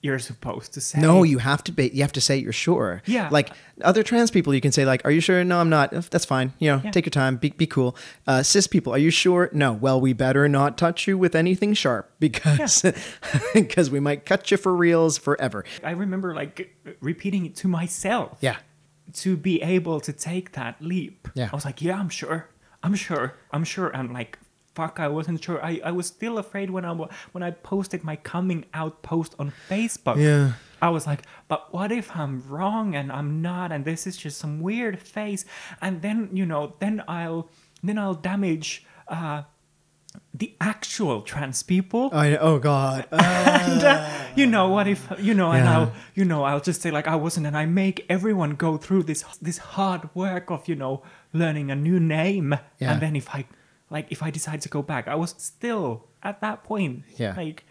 you're 0.03 0.19
supposed 0.19 0.75
to 0.75 0.83
say. 0.83 1.01
No, 1.01 1.23
you 1.23 1.39
have 1.39 1.65
to 1.65 1.73
be. 1.73 1.89
You 1.95 2.03
have 2.03 2.13
to 2.13 2.21
say 2.21 2.37
you're 2.37 2.53
sure. 2.53 3.01
Yeah. 3.07 3.29
Like 3.31 3.51
other 3.81 4.03
trans 4.03 4.31
people, 4.31 4.53
you 4.55 4.61
can 4.61 4.71
say 4.73 4.85
like, 4.85 5.03
"Are 5.07 5.11
you 5.11 5.21
sure?" 5.23 5.43
No, 5.45 5.61
I'm 5.61 5.71
not. 5.71 5.95
"Uh, 5.95 6.03
That's 6.11 6.27
fine. 6.27 6.53
You 6.59 6.73
know, 6.73 6.81
Yeah. 6.85 6.91
take 6.91 7.07
your 7.07 7.11
time. 7.11 7.37
Be 7.39 7.51
be 7.51 7.67
cool. 7.67 7.97
Uh, 8.27 8.43
cis 8.43 8.67
people, 8.67 8.93
are 8.93 8.99
you 8.99 9.11
sure? 9.11 9.49
No. 9.53 9.73
Well, 9.73 9.99
we 10.01 10.13
better 10.13 10.47
not 10.49 10.77
touch 10.77 11.07
you 11.09 11.17
with 11.17 11.35
anything 11.35 11.73
sharp 11.73 12.13
because 12.21 12.85
because 13.55 13.89
we 13.97 13.99
might 14.01 14.27
cut 14.27 14.51
you 14.51 14.59
for 14.59 14.75
reals 14.77 15.17
forever. 15.17 15.65
I 15.83 15.93
remember 15.93 16.35
like 16.35 16.77
repeating 17.01 17.47
it 17.47 17.57
to 17.57 17.69
myself. 17.69 18.37
Yeah. 18.43 18.57
To 19.15 19.37
be 19.37 19.63
able 19.63 20.01
to 20.01 20.13
take 20.13 20.53
that 20.53 20.81
leap. 20.81 21.29
Yeah. 21.35 21.49
I 21.53 21.55
was 21.55 21.65
like, 21.65 21.81
yeah, 21.81 21.99
I'm 21.99 22.09
sure. 22.09 22.49
I'm 22.83 22.95
sure. 22.95 23.35
I'm 23.53 23.65
sure. 23.65 23.89
And 23.89 24.13
like, 24.13 24.39
fuck, 24.75 24.99
I 24.99 25.09
wasn't 25.09 25.43
sure. 25.43 25.65
I, 25.65 25.81
I 25.85 25.93
was 25.93 26.07
still 26.07 26.39
afraid 26.39 26.71
when 26.71 26.85
I 26.85 26.93
when 27.33 27.43
I 27.43 27.51
posted 27.53 28.05
my 28.05 28.17
coming 28.17 28.67
out 28.75 29.03
post 29.03 29.35
on 29.39 29.53
Facebook. 29.69 30.17
Yeah. 30.17 30.53
I 30.83 30.91
was 30.91 31.07
like, 31.07 31.23
but 31.49 31.73
what 31.73 31.91
if 31.93 32.15
I'm 32.15 32.43
wrong 32.49 32.95
and 32.95 33.11
I'm 33.11 33.41
not, 33.41 33.73
and 33.73 33.85
this 33.85 34.07
is 34.07 34.17
just 34.17 34.39
some 34.39 34.61
weird 34.61 34.99
face, 34.99 35.45
and 35.81 36.03
then 36.03 36.29
you 36.33 36.45
know, 36.45 36.75
then 36.81 37.03
I'll 37.09 37.49
then 37.83 37.99
I'll 37.99 38.15
damage 38.15 38.85
uh, 39.09 39.43
the 40.37 40.53
actual 40.61 41.23
trans 41.23 41.63
people. 41.63 42.11
I, 42.13 42.37
oh 42.37 42.59
God. 42.59 43.07
and 43.13 43.83
uh, 43.85 44.11
you 44.35 44.47
know 44.47 44.69
what 44.69 44.89
if 44.89 45.07
you 45.19 45.33
know 45.35 45.53
and 45.53 45.69
I'll 45.69 45.93
you 46.15 46.25
know 46.25 46.43
I'll 46.45 46.61
just 46.61 46.83
say 46.83 46.91
like 46.91 47.07
I 47.07 47.15
wasn't 47.17 47.47
and 47.47 47.57
I 47.57 47.67
make 47.67 48.05
everyone 48.09 48.51
go 48.57 48.77
through 48.77 49.05
this 49.05 49.23
this 49.41 49.59
hard 49.59 50.03
work 50.15 50.51
of 50.51 50.67
you 50.69 50.75
know 50.75 51.03
learning 51.33 51.71
a 51.71 51.77
new 51.77 52.01
name 52.01 52.49
Yeah. 52.81 52.93
and 52.93 53.01
then 53.01 53.15
if 53.17 53.29
I 53.35 53.47
like 53.91 54.07
if 54.11 54.23
I 54.25 54.31
decide 54.31 54.61
to 54.63 54.69
go 54.69 54.83
back 54.83 55.07
I 55.07 55.15
was 55.15 55.35
still 55.39 56.09
at 56.23 56.41
that 56.41 56.65
point 56.65 57.05
Yeah. 57.17 57.35
like 57.37 57.65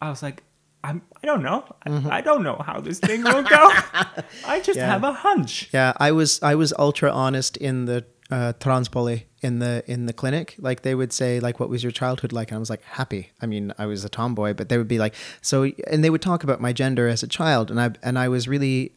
I 0.00 0.08
was 0.10 0.22
like 0.22 0.42
I'm 0.84 1.02
I 1.22 1.26
don't 1.26 1.42
know 1.42 1.64
I- 1.84 1.90
Mm-hmm. 1.90 2.10
I, 2.10 2.20
don't 2.22 2.42
know 2.42 2.56
how 2.64 2.80
this 2.80 2.98
thing 2.98 3.22
will 3.24 3.42
go 3.42 3.70
I 4.46 4.60
just 4.60 4.76
Yeah. 4.78 4.86
have 4.90 5.04
a 5.04 5.12
hunch 5.12 5.68
Yeah, 5.72 5.92
I 5.98 6.12
was 6.12 6.40
I 6.42 6.54
was 6.54 6.72
ultra 6.78 7.10
honest 7.10 7.56
in 7.58 7.84
the 7.86 8.04
uh, 8.30 8.52
Transpoli 8.58 9.24
in 9.46 9.58
the 9.60 9.82
in 9.86 10.06
the 10.06 10.12
clinic. 10.12 10.56
Like 10.58 10.82
they 10.82 10.94
would 10.94 11.12
say, 11.12 11.40
like, 11.40 11.60
"What 11.60 11.68
was 11.68 11.82
your 11.82 11.92
childhood 11.92 12.32
like?" 12.32 12.50
And 12.50 12.56
I 12.56 12.58
was 12.58 12.70
like, 12.70 12.82
"Happy." 12.82 13.30
I 13.40 13.46
mean, 13.46 13.72
I 13.78 13.86
was 13.86 14.04
a 14.04 14.08
tomboy, 14.08 14.54
but 14.54 14.68
they 14.68 14.78
would 14.78 14.88
be 14.88 14.98
like, 14.98 15.14
"So," 15.40 15.64
and 15.90 16.02
they 16.02 16.10
would 16.10 16.22
talk 16.22 16.44
about 16.44 16.60
my 16.60 16.72
gender 16.72 17.08
as 17.08 17.22
a 17.22 17.28
child, 17.28 17.70
and 17.70 17.80
I 17.80 17.90
and 18.02 18.18
I 18.18 18.28
was 18.28 18.48
really 18.48 18.92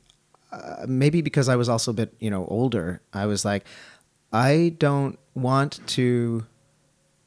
uh, 0.52 0.86
maybe 0.88 1.22
because 1.22 1.48
I 1.48 1.56
was 1.56 1.70
also 1.70 1.92
a 1.92 1.94
bit 1.94 2.14
you 2.20 2.30
know 2.30 2.46
older. 2.48 3.02
I 3.14 3.26
was 3.26 3.46
like, 3.46 3.66
I 4.34 4.76
don't 4.78 5.18
want 5.36 5.80
to 5.88 6.46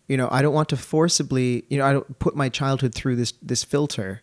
you 0.08 0.16
know 0.16 0.28
i 0.30 0.42
don't 0.42 0.52
want 0.52 0.68
to 0.68 0.76
forcibly 0.76 1.64
you 1.70 1.78
know 1.78 1.86
i 1.86 1.92
don't 1.92 2.18
put 2.18 2.36
my 2.36 2.48
childhood 2.48 2.94
through 2.94 3.16
this 3.16 3.32
this 3.40 3.64
filter 3.64 4.22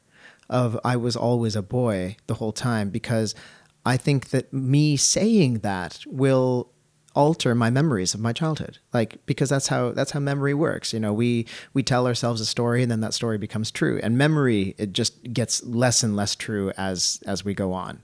of 0.50 0.80
i 0.84 0.96
was 0.96 1.16
always 1.16 1.56
a 1.56 1.62
boy 1.62 2.16
the 2.28 2.36
whole 2.36 2.52
time 2.52 2.90
because 2.90 3.34
i 3.86 3.98
think 3.98 4.30
that 4.30 4.54
me 4.54 4.96
saying 4.96 5.60
that 5.60 6.04
will 6.06 6.72
alter 7.20 7.54
my 7.54 7.70
memories 7.70 8.14
of 8.14 8.20
my 8.20 8.32
childhood 8.32 8.78
like 8.94 9.18
because 9.26 9.50
that's 9.50 9.68
how 9.68 9.92
that's 9.92 10.12
how 10.12 10.20
memory 10.20 10.54
works 10.54 10.94
you 10.94 11.00
know 11.00 11.12
we 11.12 11.46
we 11.74 11.84
tell 11.84 12.08
ourselves 12.08 12.40
a 12.40 12.46
story 12.46 12.82
and 12.82 12.90
then 12.90 13.02
that 13.02 13.14
story 13.14 13.38
becomes 13.38 13.72
true 13.72 14.00
and 14.02 14.18
memory 14.18 14.74
it 14.78 14.94
just 14.94 15.34
gets 15.34 15.62
less 15.64 16.02
and 16.02 16.16
less 16.16 16.34
true 16.36 16.72
as 16.78 17.22
as 17.26 17.44
we 17.44 17.54
go 17.54 17.74
on 17.74 18.02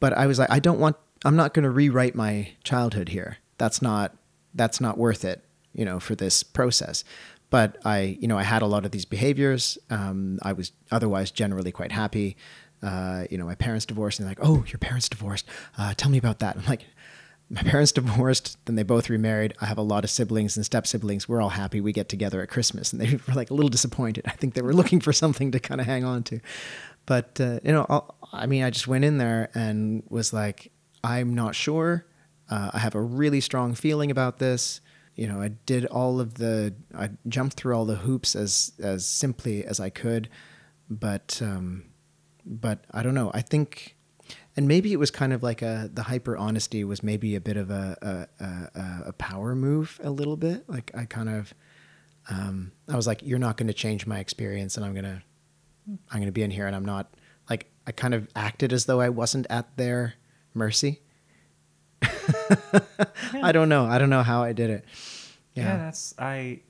but 0.00 0.12
i 0.14 0.26
was 0.26 0.38
like 0.38 0.50
i 0.50 0.58
don't 0.58 0.80
want 0.80 0.96
i'm 1.26 1.36
not 1.36 1.52
going 1.52 1.64
to 1.64 1.70
rewrite 1.70 2.14
my 2.14 2.48
childhood 2.64 3.10
here 3.10 3.36
that's 3.58 3.82
not 3.82 4.16
that's 4.54 4.80
not 4.80 4.96
worth 4.96 5.22
it 5.22 5.42
you 5.76 5.84
know, 5.84 6.00
for 6.00 6.16
this 6.16 6.42
process. 6.42 7.04
But 7.50 7.76
I, 7.84 8.18
you 8.20 8.26
know, 8.26 8.36
I 8.36 8.42
had 8.42 8.62
a 8.62 8.66
lot 8.66 8.84
of 8.84 8.90
these 8.90 9.04
behaviors. 9.04 9.78
Um, 9.90 10.40
I 10.42 10.52
was 10.52 10.72
otherwise 10.90 11.30
generally 11.30 11.70
quite 11.70 11.92
happy. 11.92 12.36
Uh, 12.82 13.24
you 13.30 13.38
know, 13.38 13.46
my 13.46 13.54
parents 13.54 13.86
divorced, 13.86 14.18
and 14.18 14.28
like, 14.28 14.38
"Oh, 14.42 14.64
your 14.66 14.78
parents 14.78 15.08
divorced. 15.08 15.46
Uh, 15.78 15.94
tell 15.96 16.10
me 16.10 16.18
about 16.18 16.40
that." 16.40 16.56
I'm 16.56 16.64
like, 16.66 16.84
"My 17.48 17.62
parents 17.62 17.92
divorced. 18.00 18.56
Then 18.64 18.76
they 18.76 18.82
both 18.82 19.08
remarried. 19.08 19.54
I 19.60 19.66
have 19.66 19.78
a 19.78 19.82
lot 19.82 20.04
of 20.04 20.10
siblings 20.10 20.56
and 20.56 20.64
step 20.64 20.86
siblings. 20.86 21.28
We're 21.28 21.40
all 21.40 21.50
happy. 21.50 21.80
We 21.80 21.92
get 21.92 22.08
together 22.08 22.42
at 22.42 22.48
Christmas." 22.48 22.92
And 22.92 23.00
they 23.00 23.18
were 23.28 23.34
like 23.34 23.50
a 23.50 23.54
little 23.54 23.68
disappointed. 23.68 24.24
I 24.26 24.32
think 24.32 24.54
they 24.54 24.62
were 24.62 24.74
looking 24.74 25.00
for 25.00 25.12
something 25.12 25.52
to 25.52 25.60
kind 25.60 25.80
of 25.80 25.86
hang 25.86 26.04
on 26.04 26.22
to. 26.24 26.40
But 27.06 27.40
uh, 27.40 27.60
you 27.62 27.72
know, 27.72 27.86
I'll, 27.88 28.14
I 28.32 28.46
mean, 28.46 28.62
I 28.62 28.70
just 28.70 28.88
went 28.88 29.04
in 29.04 29.18
there 29.18 29.50
and 29.54 30.02
was 30.08 30.32
like, 30.32 30.72
"I'm 31.04 31.34
not 31.34 31.54
sure. 31.54 32.06
Uh, 32.48 32.70
I 32.72 32.78
have 32.78 32.94
a 32.94 33.02
really 33.02 33.40
strong 33.40 33.74
feeling 33.74 34.10
about 34.10 34.38
this." 34.38 34.80
you 35.16 35.26
know, 35.26 35.40
I 35.40 35.48
did 35.48 35.86
all 35.86 36.20
of 36.20 36.34
the, 36.34 36.74
I 36.94 37.08
jumped 37.26 37.56
through 37.56 37.74
all 37.74 37.86
the 37.86 37.96
hoops 37.96 38.36
as 38.36 38.72
as 38.78 39.06
simply 39.06 39.64
as 39.64 39.80
I 39.80 39.88
could, 39.88 40.28
but 40.90 41.40
um, 41.42 41.84
but 42.44 42.84
I 42.92 43.02
don't 43.02 43.14
know. 43.14 43.30
I 43.34 43.40
think, 43.40 43.95
and 44.56 44.66
maybe 44.66 44.92
it 44.92 44.98
was 44.98 45.10
kind 45.10 45.32
of 45.32 45.42
like 45.42 45.62
a 45.62 45.90
the 45.92 46.02
hyper 46.04 46.36
honesty 46.36 46.82
was 46.84 47.02
maybe 47.02 47.34
a 47.36 47.40
bit 47.40 47.56
of 47.56 47.70
a 47.70 48.28
a, 48.40 48.44
a, 48.44 49.02
a 49.08 49.12
power 49.12 49.54
move 49.54 50.00
a 50.02 50.10
little 50.10 50.36
bit. 50.36 50.64
Like 50.68 50.90
I 50.94 51.04
kind 51.04 51.28
of, 51.28 51.52
um, 52.30 52.72
I 52.88 52.96
was 52.96 53.06
like, 53.06 53.22
you're 53.22 53.38
not 53.38 53.56
going 53.56 53.66
to 53.68 53.74
change 53.74 54.06
my 54.06 54.18
experience, 54.18 54.76
and 54.76 54.84
I'm 54.86 54.94
gonna, 54.94 55.22
I'm 56.10 56.20
gonna 56.20 56.32
be 56.32 56.42
in 56.42 56.50
here, 56.50 56.66
and 56.66 56.74
I'm 56.74 56.84
not 56.84 57.12
like 57.50 57.66
I 57.86 57.92
kind 57.92 58.14
of 58.14 58.28
acted 58.34 58.72
as 58.72 58.86
though 58.86 59.00
I 59.00 59.08
wasn't 59.10 59.46
at 59.50 59.76
their 59.76 60.14
mercy. 60.54 61.00
I 63.32 63.52
don't 63.52 63.68
know. 63.68 63.84
I 63.86 63.98
don't 63.98 64.10
know 64.10 64.22
how 64.22 64.42
I 64.42 64.52
did 64.52 64.70
it. 64.70 64.84
yeah. 65.54 65.64
Yeah. 65.64 65.76
that's 65.78 66.14
I 66.18 66.60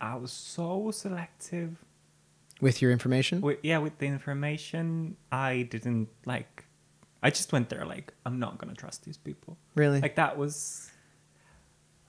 I 0.00 0.16
was 0.16 0.32
so 0.32 0.90
selective 0.90 1.84
With 2.60 2.80
your 2.82 2.90
information? 2.92 3.40
with, 3.40 3.58
yeah 3.62 3.78
with 3.78 3.98
the 3.98 4.06
information 4.06 5.16
i 5.32 5.62
didn't 5.70 6.08
like 6.26 6.63
i 7.24 7.30
just 7.30 7.52
went 7.52 7.68
there 7.70 7.84
like 7.94 8.12
i'm 8.26 8.38
not 8.38 8.58
gonna 8.58 8.74
trust 8.74 9.04
these 9.04 9.16
people 9.28 9.56
Really? 9.74 10.00
like 10.00 10.14
that 10.16 10.36
was 10.38 10.90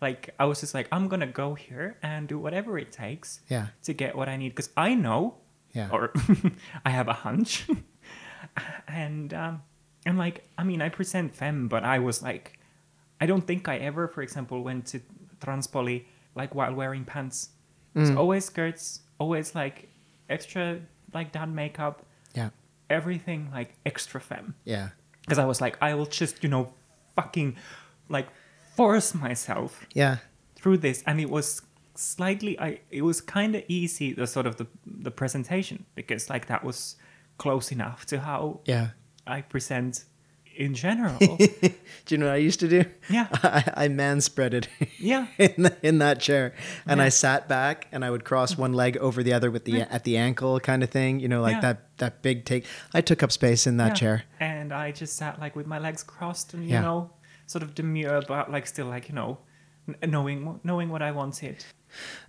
like 0.01 0.29
i 0.39 0.45
was 0.45 0.59
just 0.59 0.73
like 0.73 0.87
i'm 0.91 1.07
gonna 1.07 1.25
go 1.43 1.53
here 1.55 1.97
and 2.03 2.27
do 2.27 2.37
whatever 2.37 2.77
it 2.77 2.91
takes 2.91 3.39
yeah. 3.49 3.67
to 3.83 3.93
get 3.93 4.15
what 4.15 4.27
i 4.29 4.35
need 4.37 4.49
because 4.49 4.69
i 4.77 4.93
know 4.93 5.35
Yeah. 5.73 5.89
or 5.91 6.13
i 6.85 6.89
have 6.89 7.07
a 7.07 7.13
hunch 7.25 7.65
and 8.87 9.33
um 9.33 9.61
and 10.05 10.17
like 10.17 10.47
i 10.57 10.63
mean 10.63 10.81
i 10.81 10.89
present 10.89 11.33
femme 11.33 11.67
but 11.67 11.83
i 11.83 11.97
was 11.99 12.21
like 12.21 12.59
i 13.21 13.25
don't 13.25 13.45
think 13.47 13.67
i 13.67 13.77
ever 13.77 14.07
for 14.07 14.21
example 14.21 14.63
went 14.63 14.85
to 14.87 14.99
Transpoli 15.39 16.05
like 16.35 16.53
while 16.55 16.73
wearing 16.73 17.05
pants 17.05 17.49
it's 17.95 18.09
Mm. 18.09 18.17
always 18.17 18.43
skirts 18.45 19.01
always 19.19 19.55
like 19.55 19.87
extra 20.29 20.81
like 21.13 21.31
done 21.31 21.55
makeup 21.55 22.03
Yeah. 22.33 22.49
everything 22.89 23.49
like 23.53 23.69
extra 23.85 24.19
femme 24.19 24.55
Yeah. 24.65 24.89
Because 25.25 25.39
i 25.39 25.45
was 25.45 25.59
like 25.61 25.77
i 25.81 25.93
will 25.93 26.05
just 26.05 26.43
you 26.43 26.49
know 26.49 26.71
fucking 27.15 27.55
like 28.09 28.27
force 28.75 29.13
myself 29.15 29.85
Yeah. 29.93 30.17
through 30.55 30.77
this 30.79 31.03
and 31.07 31.19
it 31.19 31.29
was 31.29 31.61
slightly 31.95 32.59
i 32.59 32.79
it 32.91 33.01
was 33.03 33.21
kind 33.21 33.55
of 33.55 33.63
easy 33.67 34.13
the 34.13 34.27
sort 34.27 34.45
of 34.45 34.57
the 34.57 34.67
the 34.85 35.11
presentation 35.11 35.85
because 35.95 36.29
like 36.29 36.47
that 36.47 36.63
was 36.63 36.95
close 37.37 37.71
enough 37.71 38.05
to 38.07 38.19
how 38.19 38.59
Yeah. 38.65 38.89
i 39.25 39.41
present 39.41 40.05
in 40.57 40.73
general 40.73 41.17
Do 42.05 42.13
you 42.13 42.17
know 42.17 42.27
what 42.27 42.35
I 42.35 42.37
used 42.37 42.59
to 42.59 42.67
do? 42.67 42.85
Yeah. 43.09 43.27
I, 43.43 43.85
I 43.85 43.87
manspreaded 43.87 44.67
yeah 44.99 45.27
in 45.37 45.63
the, 45.63 45.77
in 45.81 45.97
that 45.99 46.19
chair, 46.19 46.53
and 46.85 47.01
I 47.01 47.09
sat 47.09 47.47
back 47.49 47.87
and 47.91 48.05
I 48.05 48.11
would 48.11 48.23
cross 48.23 48.57
one 48.57 48.73
leg 48.73 48.95
over 48.97 49.23
the 49.23 49.33
other 49.33 49.49
with 49.49 49.65
the 49.65 49.81
at 49.81 50.03
the 50.03 50.17
ankle 50.17 50.59
kind 50.59 50.83
of 50.83 50.89
thing. 50.89 51.19
You 51.19 51.27
know, 51.27 51.41
like 51.41 51.55
Yeah. 51.55 51.61
that 51.61 51.97
that 51.97 52.21
big 52.21 52.45
take. 52.45 52.65
I 52.93 53.01
took 53.01 53.23
up 53.23 53.31
space 53.31 53.65
in 53.65 53.77
that 53.77 53.89
yeah. 53.89 53.93
chair. 53.93 54.23
and 54.39 54.73
i 54.73 54.91
just 54.91 55.15
sat 55.15 55.39
like 55.39 55.55
with 55.55 55.67
my 55.67 55.79
legs 55.79 56.03
crossed 56.03 56.53
and 56.53 56.63
you 56.63 56.71
Yeah. 56.71 56.81
know 56.81 57.11
sort 57.47 57.63
of 57.63 57.73
demure 57.75 58.21
but 58.27 58.51
like 58.51 58.65
still 58.67 58.87
like 58.87 59.07
you 59.09 59.15
know 59.15 59.37
knowing 60.05 60.59
knowing 60.63 60.89
what 60.89 61.01
i 61.01 61.11
wanted 61.11 61.63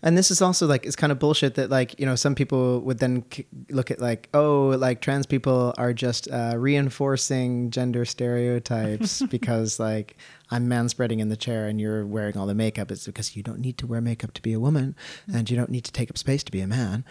And 0.02 0.16
this 0.16 0.30
is 0.30 0.43
also 0.43 0.66
like 0.66 0.86
it's 0.86 0.97
kind 0.97 1.10
of 1.10 1.18
bullshit 1.18 1.55
that 1.56 1.70
like 1.70 1.98
you 1.98 2.06
know 2.06 2.14
some 2.14 2.34
people 2.34 2.80
would 2.80 2.98
then 2.98 3.24
look 3.70 3.90
at 3.90 4.01
like 4.01 4.28
oh 4.34 4.74
like 4.78 5.01
trans 5.01 5.26
people 5.26 5.74
are 5.78 5.93
just 5.93 6.28
uh, 6.30 6.55
reinforcing 6.56 7.70
gender 7.70 8.05
stereotypes 8.05 9.22
because 9.30 9.80
like 9.80 10.16
I'm 10.51 10.68
manspreading 10.68 11.20
in 11.20 11.28
the 11.28 11.36
chair 11.36 11.66
and 11.66 11.80
you're 11.80 12.06
wearing 12.06 12.36
all 12.36 12.47
the 12.47 12.55
makeup. 12.55 12.90
It's 12.90 13.06
because 13.06 13.36
you 13.36 13.43
don't 13.43 13.60
need 13.60 13.78
to 13.78 13.86
wear 13.86 14.01
makeup 14.01 14.32
to 14.34 14.43
be 14.43 14.52
a 14.52 14.60
woman 14.60 14.94
and 15.32 15.51
you 15.51 15.56
don't 15.56 15.70
need 15.70 15.84
to 15.84 15.93
take 15.93 16.10
up 16.10 16.18
space 16.18 16.44
to 16.44 16.52
be 16.52 16.60
a 16.60 16.66
man. 16.66 17.05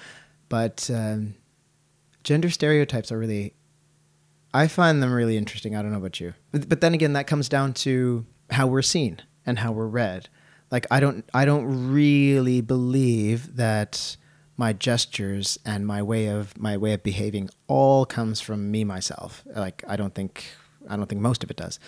But 0.48 0.90
um, 0.94 1.36
gender 2.24 2.50
stereotypes 2.50 3.12
are 3.12 3.18
really 3.18 3.54
I 4.54 4.70
find 4.70 5.04
them 5.04 5.12
really 5.12 5.36
interesting. 5.36 5.76
I 5.76 5.82
don't 5.82 5.92
know 5.92 5.98
about 5.98 6.22
you, 6.22 6.34
but 6.54 6.80
then 6.80 6.94
again, 6.94 7.12
that 7.14 7.28
comes 7.28 7.50
down 7.50 7.74
to 7.74 8.26
how 8.52 8.68
we're 8.68 8.82
seen 8.82 9.22
and 9.46 9.60
how 9.60 9.74
we're 9.74 9.88
read. 9.88 10.30
Like 10.72 10.88
I 10.92 11.00
don't, 11.00 11.28
I 11.34 11.46
don't 11.46 11.92
really 11.92 12.62
believe 12.62 13.56
that 13.56 14.18
my 14.58 14.74
gestures 14.74 15.58
and 15.66 15.86
my 15.86 16.02
way 16.02 16.28
of 16.28 16.58
my 16.58 16.78
way 16.78 16.94
of 16.94 17.04
behaving 17.04 17.50
all 17.68 18.06
comes 18.06 18.40
from 18.42 18.72
me 18.72 18.84
myself. 18.84 19.44
Like 19.54 19.84
I 19.88 19.96
don't 19.96 20.16
think, 20.16 20.46
I 20.88 20.96
don't 20.96 21.08
think 21.08 21.22
most 21.22 21.44
of 21.44 21.52
it 21.52 21.58
does. 21.58 21.80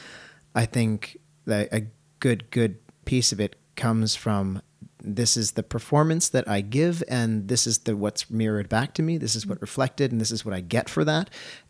I 0.54 0.66
think 0.66 1.18
that 1.46 1.70
a 1.72 1.88
good, 2.20 2.50
good 2.52 2.78
piece 3.06 3.32
of 3.32 3.40
it 3.40 3.56
comes 3.76 4.16
from 4.16 4.62
this 5.00 5.38
is 5.38 5.52
the 5.52 5.64
performance 5.64 6.30
that 6.30 6.48
I 6.48 6.62
give, 6.62 7.04
and 7.08 7.48
this 7.48 7.68
is 7.68 7.80
the 7.80 7.96
what's 7.96 8.30
mirrored 8.30 8.68
back 8.68 8.94
to 8.96 9.04
me. 9.04 9.18
This 9.18 9.36
is 9.36 9.46
what 9.46 9.62
reflected, 9.62 10.12
and 10.12 10.20
this 10.20 10.32
is 10.32 10.44
what 10.44 10.54
I 10.54 10.62
get 10.62 10.90
for 10.90 11.06
that. 11.06 11.30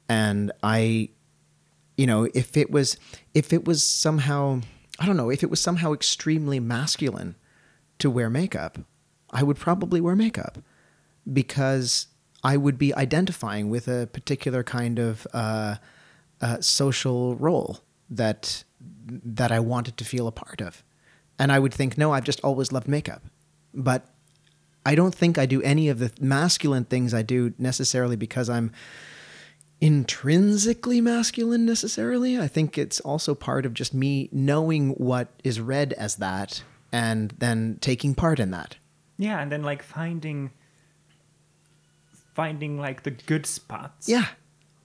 And 0.09 0.51
I, 0.63 1.09
you 1.97 2.07
know, 2.07 2.27
if 2.33 2.57
it 2.57 2.71
was, 2.71 2.97
if 3.33 3.53
it 3.53 3.65
was 3.65 3.83
somehow, 3.83 4.61
I 4.99 5.05
don't 5.05 5.17
know, 5.17 5.29
if 5.29 5.43
it 5.43 5.49
was 5.49 5.59
somehow 5.59 5.93
extremely 5.93 6.59
masculine 6.59 7.35
to 7.99 8.09
wear 8.09 8.29
makeup, 8.29 8.79
I 9.31 9.43
would 9.43 9.57
probably 9.57 10.01
wear 10.01 10.15
makeup 10.15 10.59
because 11.31 12.07
I 12.43 12.57
would 12.57 12.77
be 12.77 12.93
identifying 12.95 13.69
with 13.69 13.87
a 13.87 14.07
particular 14.07 14.63
kind 14.63 14.99
of 14.99 15.27
uh, 15.33 15.75
uh, 16.41 16.61
social 16.61 17.35
role 17.35 17.79
that 18.09 18.63
that 19.09 19.51
I 19.51 19.59
wanted 19.59 19.97
to 19.97 20.05
feel 20.05 20.27
a 20.27 20.31
part 20.31 20.61
of, 20.61 20.83
and 21.39 21.51
I 21.51 21.59
would 21.59 21.73
think, 21.73 21.97
no, 21.97 22.13
I've 22.13 22.23
just 22.23 22.41
always 22.41 22.71
loved 22.71 22.87
makeup, 22.87 23.23
but 23.73 24.05
I 24.85 24.95
don't 24.95 25.13
think 25.13 25.37
I 25.37 25.45
do 25.45 25.61
any 25.61 25.89
of 25.89 25.99
the 25.99 26.11
masculine 26.19 26.85
things 26.85 27.13
I 27.13 27.21
do 27.21 27.53
necessarily 27.57 28.15
because 28.15 28.49
I'm 28.49 28.71
intrinsically 29.79 31.01
masculine 31.01 31.65
necessarily. 31.65 32.39
I 32.39 32.47
think 32.47 32.77
it's 32.77 32.99
also 33.01 33.35
part 33.35 33.65
of 33.65 33.73
just 33.73 33.93
me 33.93 34.29
knowing 34.31 34.91
what 34.91 35.27
is 35.43 35.59
read 35.61 35.93
as 35.93 36.15
that 36.17 36.63
and 36.91 37.33
then 37.37 37.77
taking 37.81 38.15
part 38.15 38.39
in 38.39 38.51
that. 38.51 38.77
yeah, 39.17 39.39
and 39.41 39.51
then 39.51 39.63
like 39.63 39.83
finding 39.83 40.51
finding 42.33 42.77
like 42.77 43.03
the 43.03 43.11
good 43.11 43.45
spots 43.45 44.07
Yeah. 44.07 44.27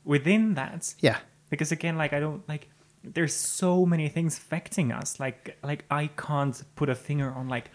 within 0.04 0.54
that 0.54 0.94
Yeah. 1.00 1.18
because 1.50 1.70
again 1.70 1.96
like 1.98 2.12
i 2.14 2.20
don't 2.20 2.46
like 2.48 2.68
there's 3.04 3.34
so 3.34 3.84
many 3.84 4.08
things 4.08 4.38
affecting 4.38 4.90
us 4.90 5.20
like 5.20 5.58
like 5.62 5.84
i 5.90 6.06
can't 6.16 6.62
put 6.76 6.88
a 6.88 6.94
finger 6.94 7.30
on 7.30 7.48
like 7.48 7.70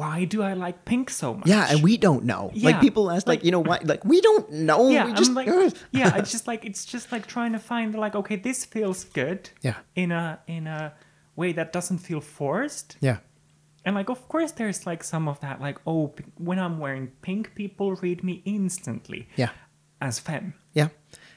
why 0.00 0.24
do 0.24 0.42
i 0.42 0.52
like 0.54 0.84
pink 0.84 1.08
so 1.08 1.34
much 1.34 1.46
Yeah, 1.46 1.70
and 1.70 1.78
we 1.88 1.96
don't 1.96 2.24
know. 2.24 2.50
Yeah, 2.52 2.70
Like 2.70 2.80
people 2.80 3.04
ask, 3.14 3.26
like, 3.28 3.38
like- 3.38 3.44
you 3.46 3.52
know 3.52 3.60
what? 3.70 3.86
Like 3.86 4.04
we 4.04 4.20
don't 4.20 4.50
know. 4.50 4.90
yeah 4.90 5.04
we 5.06 5.10
I'm 5.12 5.16
just 5.16 5.32
like 5.38 5.46
yeah 5.92 6.16
it's 6.18 6.32
just 6.36 6.46
like 6.50 6.64
it's 6.68 6.84
just 6.84 7.12
like 7.12 7.24
trying 7.26 7.52
to 7.52 7.58
find 7.60 7.94
like 7.94 8.14
okay 8.20 8.36
this 8.36 8.64
feels 8.64 9.04
good 9.20 9.40
yeah, 9.62 9.76
in 9.94 10.10
a 10.12 10.40
in 10.46 10.66
a 10.66 10.92
way 11.36 11.52
that 11.58 11.72
doesn't 11.72 11.98
feel 11.98 12.20
forced 12.20 12.96
yeah, 13.00 13.18
and 13.84 13.94
like 13.94 14.08
of 14.10 14.20
course 14.28 14.52
there's 14.58 14.84
like 14.86 15.02
some 15.04 15.28
of 15.28 15.38
that 15.40 15.60
like 15.60 15.78
oh 15.86 16.08
p- 16.08 16.24
when 16.38 16.58
i'm 16.58 16.78
wearing 16.78 17.06
pink 17.22 17.54
people 17.54 17.94
read 17.96 18.22
me 18.24 18.42
instantly 18.44 19.28
yeah, 19.36 19.50
as 20.00 20.18
femme 20.18 20.54
yeah. 20.72 20.88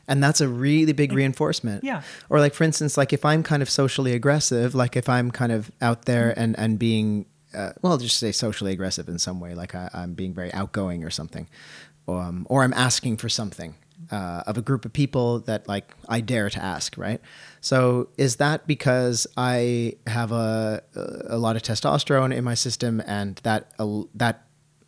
And 0.10 0.24
that's 0.24 0.40
a 0.42 0.48
really 0.48 0.94
big 0.94 1.12
reinforcement. 1.12 1.84
yeah 1.84 2.02
Or 2.30 2.40
like 2.40 2.54
for 2.56 2.64
instance, 2.64 2.98
like 2.98 3.12
if 3.14 3.24
I'm 3.26 3.44
kind 3.44 3.62
of 3.62 3.70
socially 3.70 4.14
aggressive, 4.14 4.74
like 4.74 4.96
if 4.96 5.08
I'm 5.10 5.30
kind 5.32 5.52
of 5.52 5.70
out 5.82 6.06
there 6.06 6.34
and 6.40 6.58
and 6.58 6.80
being, 6.80 7.26
uh, 7.58 7.74
well, 7.82 7.98
just 7.98 8.18
say 8.18 8.32
socially 8.32 8.72
aggressive 8.72 9.10
in 9.10 9.18
some 9.20 9.40
way, 9.40 9.56
like 9.56 9.74
I, 9.74 9.90
I'm 9.94 10.14
being 10.14 10.34
very 10.34 10.54
outgoing 10.54 11.04
or 11.04 11.10
something, 11.10 11.48
um, 12.08 12.46
or 12.50 12.64
I'm 12.64 12.74
asking 12.74 13.18
for 13.18 13.30
something 13.30 13.76
uh, 14.12 14.44
of 14.46 14.58
a 14.58 14.62
group 14.62 14.86
of 14.86 14.94
people 14.94 15.40
that 15.42 15.68
like 15.68 15.94
I 16.08 16.22
dare 16.22 16.50
to 16.50 16.64
ask, 16.64 16.98
right? 16.98 17.20
So 17.62 18.10
is 18.18 18.38
that 18.38 18.68
because 18.68 19.28
I 19.36 19.94
have 20.06 20.32
a 20.32 20.84
a 21.30 21.38
lot 21.38 21.56
of 21.56 21.64
testosterone 21.64 22.34
in 22.34 22.44
my 22.44 22.54
system 22.54 23.02
and 23.06 23.38
that 23.44 23.72
uh, 23.80 24.04
that 24.16 24.44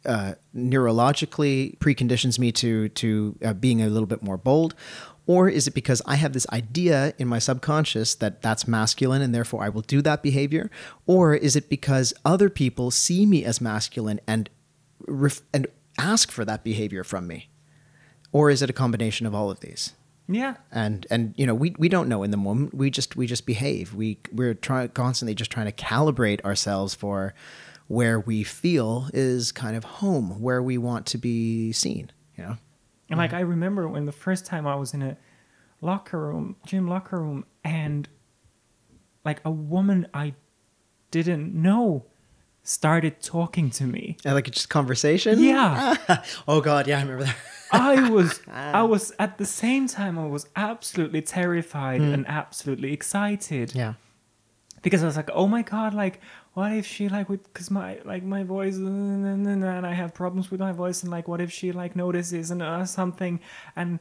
uh, 0.06 0.36
neurologically 0.56 1.78
preconditions 1.80 2.40
me 2.40 2.52
to 2.54 2.90
to 2.90 3.36
uh, 3.44 3.54
being 3.54 3.82
a 3.82 3.88
little 3.88 4.08
bit 4.08 4.24
more 4.24 4.38
bold, 4.38 4.76
or 5.30 5.48
is 5.48 5.68
it 5.68 5.76
because 5.76 6.02
I 6.08 6.16
have 6.16 6.34
this 6.34 6.48
idea 6.52 7.14
in 7.20 7.28
my 7.28 7.38
subconscious 7.38 8.16
that 8.16 8.42
that's 8.42 8.68
masculine 8.68 9.22
and 9.22 9.34
therefore 9.36 9.64
I 9.64 9.70
will 9.70 9.84
do 9.84 10.02
that 10.02 10.24
behavior, 10.24 10.72
or 11.06 11.36
is 11.36 11.56
it 11.56 11.70
because 11.70 12.16
other 12.26 12.50
people 12.50 12.90
see 12.90 13.28
me 13.28 13.46
as 13.46 13.62
masculine 13.62 14.20
and 14.26 14.50
ref- 15.06 15.44
and 15.54 15.68
ask 16.00 16.32
for 16.32 16.44
that 16.46 16.64
behavior 16.64 17.04
from 17.04 17.28
me, 17.28 17.48
or 18.32 18.50
is 18.50 18.64
it 18.64 18.72
a 18.72 18.74
combination 18.74 19.28
of 19.28 19.36
all 19.36 19.52
of 19.52 19.60
these? 19.60 19.94
yeah. 20.28 20.56
And 20.72 21.06
and 21.12 21.36
you 21.38 21.46
know 21.46 21.54
we, 21.54 21.76
we 21.78 21.90
don't 21.90 22.10
know 22.10 22.24
in 22.24 22.32
the 22.32 22.38
moment. 22.38 22.74
We 22.74 22.90
just 22.90 23.16
we 23.16 23.28
just 23.28 23.46
behave. 23.46 23.94
We 23.94 24.18
we're 24.32 24.56
trying 24.56 24.90
constantly 24.90 25.36
just 25.36 25.52
trying 25.52 25.68
to 25.68 25.72
calibrate 25.72 26.44
ourselves 26.44 26.96
for 26.96 27.36
where 27.88 28.20
we 28.20 28.44
feel 28.44 29.10
is 29.14 29.52
kind 29.52 29.76
of 29.76 29.84
home 29.84 30.42
where 30.42 30.64
we 30.64 30.78
want 30.78 31.08
to 31.08 31.18
be 31.18 31.72
seen 31.72 32.12
you 32.38 32.44
know 32.44 32.58
And 33.10 33.18
like 33.18 33.32
mm-hmm. 33.32 33.38
I 33.38 33.42
remember 33.42 33.88
when 33.88 34.06
the 34.06 34.12
first 34.12 34.46
time 34.46 34.68
I 34.68 34.76
was 34.76 34.94
in 34.94 35.02
a 35.02 35.18
locker 35.82 36.20
room, 36.20 36.56
gym 36.66 36.88
locker 36.88 37.20
room, 37.20 37.46
and 37.64 38.08
like 39.26 39.42
a 39.44 39.52
woman 39.52 40.08
I 40.14 40.36
didn't 41.12 41.54
know 41.54 42.06
started 42.64 43.22
talking 43.22 43.70
to 43.72 43.86
me. 43.86 44.18
and 44.24 44.36
like 44.36 44.48
it's 44.48 44.58
just 44.58 44.70
conversation? 44.70 45.42
Yeah. 45.42 45.96
oh 46.48 46.62
god. 46.62 46.88
Yeah 46.88 47.00
i 47.00 47.02
remember 47.02 47.26
that. 47.26 47.36
I 47.72 48.10
was 48.10 48.42
I 48.52 48.84
was 48.84 49.12
at 49.20 49.38
the 49.38 49.46
same 49.46 49.88
time 49.88 50.20
I 50.20 50.28
was 50.28 50.48
absolutely 50.56 51.22
terrified 51.22 52.02
hmm. 52.02 52.14
and 52.14 52.28
absolutely 52.28 52.94
excited. 52.94 53.74
Yeah. 53.74 53.94
Because 54.82 55.04
I 55.04 55.08
was 55.08 55.18
like, 55.18 55.30
oh 55.34 55.48
my 55.48 55.62
god, 55.62 55.94
like 55.94 56.22
what 56.60 56.72
if 56.82 56.86
she 56.94 57.04
like 57.18 57.28
with 57.32 57.44
because 57.52 57.70
my 57.72 57.90
like 58.12 58.24
my 58.36 58.44
voice 58.56 58.76
and 58.76 59.66
I 59.66 59.94
have 60.02 60.12
problems 60.14 60.46
with 60.52 60.60
my 60.60 60.74
voice 60.84 61.02
and 61.04 61.12
like 61.18 61.28
what 61.32 61.42
if 61.42 61.52
she 61.52 61.72
like 61.72 61.96
notices 61.96 62.52
and 62.52 62.62
uh, 62.62 62.86
something 62.86 63.40
and 63.76 64.00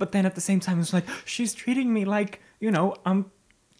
but 0.00 0.12
then 0.12 0.24
at 0.26 0.34
the 0.34 0.40
same 0.50 0.60
time 0.60 0.80
it's 0.80 0.92
like 0.98 1.06
she's 1.24 1.52
treating 1.54 1.88
me 1.96 2.04
like 2.04 2.40
you 2.60 2.70
know 2.70 2.94
I'm 3.06 3.30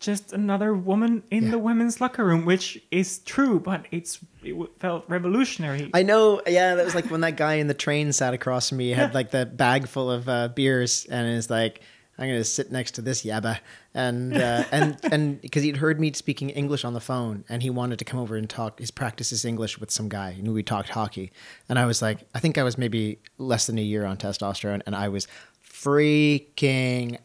just 0.01 0.33
another 0.33 0.75
woman 0.75 1.23
in 1.31 1.45
Yeah. 1.45 1.51
the 1.53 1.59
women's 1.69 2.01
locker 2.01 2.25
room, 2.25 2.45
which 2.45 2.67
is 2.91 3.21
true, 3.21 3.61
but 3.61 3.87
it's 3.93 4.19
it 4.43 4.57
felt 4.81 5.05
revolutionary. 5.09 5.91
I 5.95 6.03
know, 6.03 6.43
yeah, 6.45 6.75
that 6.75 6.85
was 6.85 6.97
like 6.97 7.09
when 7.09 7.21
that 7.21 7.37
guy 7.37 7.55
in 7.63 7.69
the 7.69 7.79
train 7.87 8.13
sat 8.13 8.35
across 8.35 8.69
from 8.69 8.79
me, 8.79 8.91
had 8.91 9.15
like 9.15 9.31
the 9.31 9.47
bag 9.47 9.87
full 9.87 10.11
of 10.11 10.29
uh, 10.29 10.49
beers, 10.49 11.07
and 11.09 11.29
is 11.29 11.49
like, 11.51 11.83
"I'm 12.19 12.27
gonna 12.29 12.43
sit 12.43 12.73
next 12.73 12.97
to 12.97 13.01
this 13.03 13.23
yabba," 13.25 13.61
and 13.95 14.37
uh, 14.37 14.65
and 14.71 14.99
and 15.11 15.41
because 15.41 15.63
he'd 15.63 15.79
heard 15.79 16.01
me 16.01 16.13
speaking 16.13 16.51
English 16.51 16.85
on 16.85 16.95
the 16.95 17.01
phone, 17.01 17.45
and 17.49 17.63
he 17.63 17.71
wanted 17.71 17.99
to 17.99 18.05
come 18.05 18.21
over 18.21 18.37
and 18.37 18.49
talk, 18.49 18.79
his 18.79 18.91
practice 18.91 19.31
his 19.31 19.45
English 19.45 19.79
with 19.79 19.91
some 19.91 20.09
guy, 20.09 20.31
and 20.31 20.53
we 20.53 20.63
talked 20.63 20.91
hockey, 20.91 21.33
and 21.69 21.79
I 21.79 21.87
was 21.87 22.01
like, 22.03 22.21
I 22.35 22.39
think 22.39 22.59
I 22.59 22.63
was 22.63 22.79
maybe 22.79 23.19
less 23.39 23.67
than 23.67 23.79
a 23.79 23.83
year 23.83 24.05
on 24.05 24.17
testosterone, 24.17 24.83
and 24.87 24.95
I 24.97 25.09
was 25.09 25.27
freaking 25.63 27.19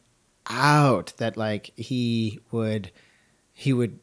out 0.50 1.14
that 1.18 1.38
like 1.38 1.72
he 1.76 2.40
would 2.52 2.92
he 3.54 3.74
would 3.74 4.00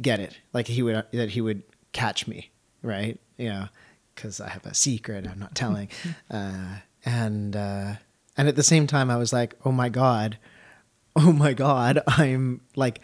get 0.00 0.20
it. 0.20 0.38
Like 0.52 0.66
he 0.66 0.82
would 0.82 1.04
that 1.12 1.30
he 1.30 1.40
would 1.40 1.62
catch 1.92 2.26
me 2.26 2.50
right? 2.82 3.18
You 3.36 3.48
know 3.50 3.68
because 4.14 4.40
i 4.40 4.48
have 4.48 4.64
a 4.64 4.74
secret 4.74 5.26
i'm 5.26 5.38
not 5.38 5.54
telling. 5.54 5.88
Uh, 6.30 6.78
and 7.04 7.54
uh, 7.54 7.92
and 8.36 8.48
at 8.48 8.56
the 8.56 8.62
same 8.62 8.86
time 8.86 9.10
i 9.10 9.16
was 9.16 9.32
like 9.32 9.54
oh 9.64 9.70
my 9.70 9.88
god 9.88 10.38
oh 11.24 11.32
my 11.32 11.52
god 11.52 12.00
i'm 12.06 12.60
like 12.74 13.00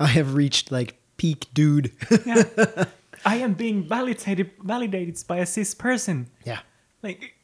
i 0.00 0.06
have 0.06 0.34
reached 0.34 0.72
like 0.72 0.98
peak 1.22 1.46
dude. 1.54 1.92
Yeah. 2.26 2.42
I 3.24 3.36
am 3.36 3.54
being 3.54 3.86
validated 3.86 4.50
validated 4.58 5.22
by 5.28 5.38
a 5.38 5.46
cis 5.46 5.72
person. 5.72 6.26
yeah. 6.44 6.60
Like 7.00 7.34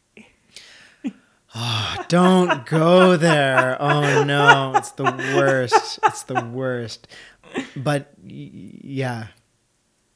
ah, 1.55 2.05
don't 2.09 2.67
go 2.67 3.17
there. 3.17 3.81
Oh 3.81 4.25
no 4.25 4.73
it's 4.75 4.91
the 4.93 5.05
worst 5.37 6.01
it's 6.03 6.25
the 6.25 6.45
worst. 6.45 7.07
But 7.77 8.13
yeah. 8.25 9.29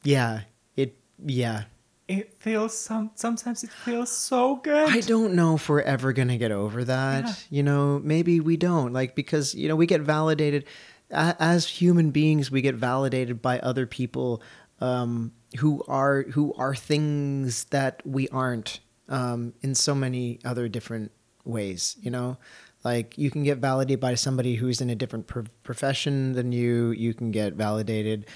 Yeah 0.02 0.40
it 0.74 0.97
yeah 1.24 1.70
it 2.09 2.35
feels 2.41 2.77
some 2.77 3.11
sometimes 3.15 3.65
it 3.65 3.70
feels 3.70 4.11
so 4.11 4.57
good. 4.57 4.89
I 4.89 5.01
don't 5.01 5.35
know 5.35 5.55
if 5.55 5.69
we're 5.69 5.81
ever 5.83 6.12
going 6.12 6.29
to 6.29 6.37
get 6.37 6.53
over 6.53 6.85
that. 6.85 7.24
Yeah. 7.24 7.35
You 7.51 7.62
know, 7.62 8.01
maybe 8.03 8.41
we 8.41 8.57
don't. 8.57 8.93
Like, 8.93 9.15
because, 9.15 9.55
you 9.55 9.69
know, 9.69 9.77
we 9.77 9.87
get 9.87 10.01
validated 10.01 10.65
as 11.11 11.66
human 11.66 12.11
beings, 12.11 12.51
we 12.51 12.62
get 12.62 12.74
validated 12.74 13.43
by 13.43 13.59
other 13.61 13.87
people 13.87 14.43
um, 14.81 15.33
who 15.59 15.85
are 15.87 16.23
who 16.23 16.55
are 16.55 16.74
things 16.74 17.65
that 17.65 18.03
we 18.05 18.29
aren't 18.29 18.81
um, 19.09 19.53
in 19.62 19.74
so 19.74 19.95
many 19.95 20.41
other 20.45 20.69
different 20.69 21.12
ways, 21.45 21.97
you 22.01 22.11
know? 22.11 22.37
Like 22.85 23.16
you 23.16 23.31
can 23.31 23.45
get 23.45 23.59
validated 23.59 24.01
by 24.01 24.16
somebody 24.16 24.57
who's 24.57 24.81
in 24.81 24.91
a 24.91 24.97
different 24.97 25.29
pro- 25.29 25.45
profession 25.62 26.33
than 26.33 26.51
you. 26.51 26.91
You 26.91 27.15
can 27.15 27.31
get 27.31 27.55
validated 27.55 28.27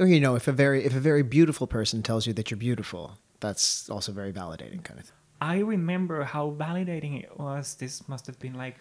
or 0.00 0.06
you 0.06 0.18
know, 0.18 0.34
if 0.34 0.48
a 0.48 0.52
very 0.52 0.84
if 0.84 0.94
a 0.96 1.00
very 1.00 1.22
beautiful 1.22 1.66
person 1.66 2.02
tells 2.02 2.26
you 2.26 2.32
that 2.32 2.50
you're 2.50 2.58
beautiful, 2.58 3.18
that's 3.38 3.88
also 3.90 4.10
very 4.10 4.32
validating 4.32 4.82
kind 4.82 4.98
of 4.98 5.06
thing. 5.06 5.16
I 5.40 5.58
remember 5.58 6.24
how 6.24 6.50
validating 6.50 7.22
it 7.22 7.38
was. 7.38 7.74
This 7.74 8.08
must 8.08 8.26
have 8.26 8.38
been 8.38 8.54
like 8.54 8.76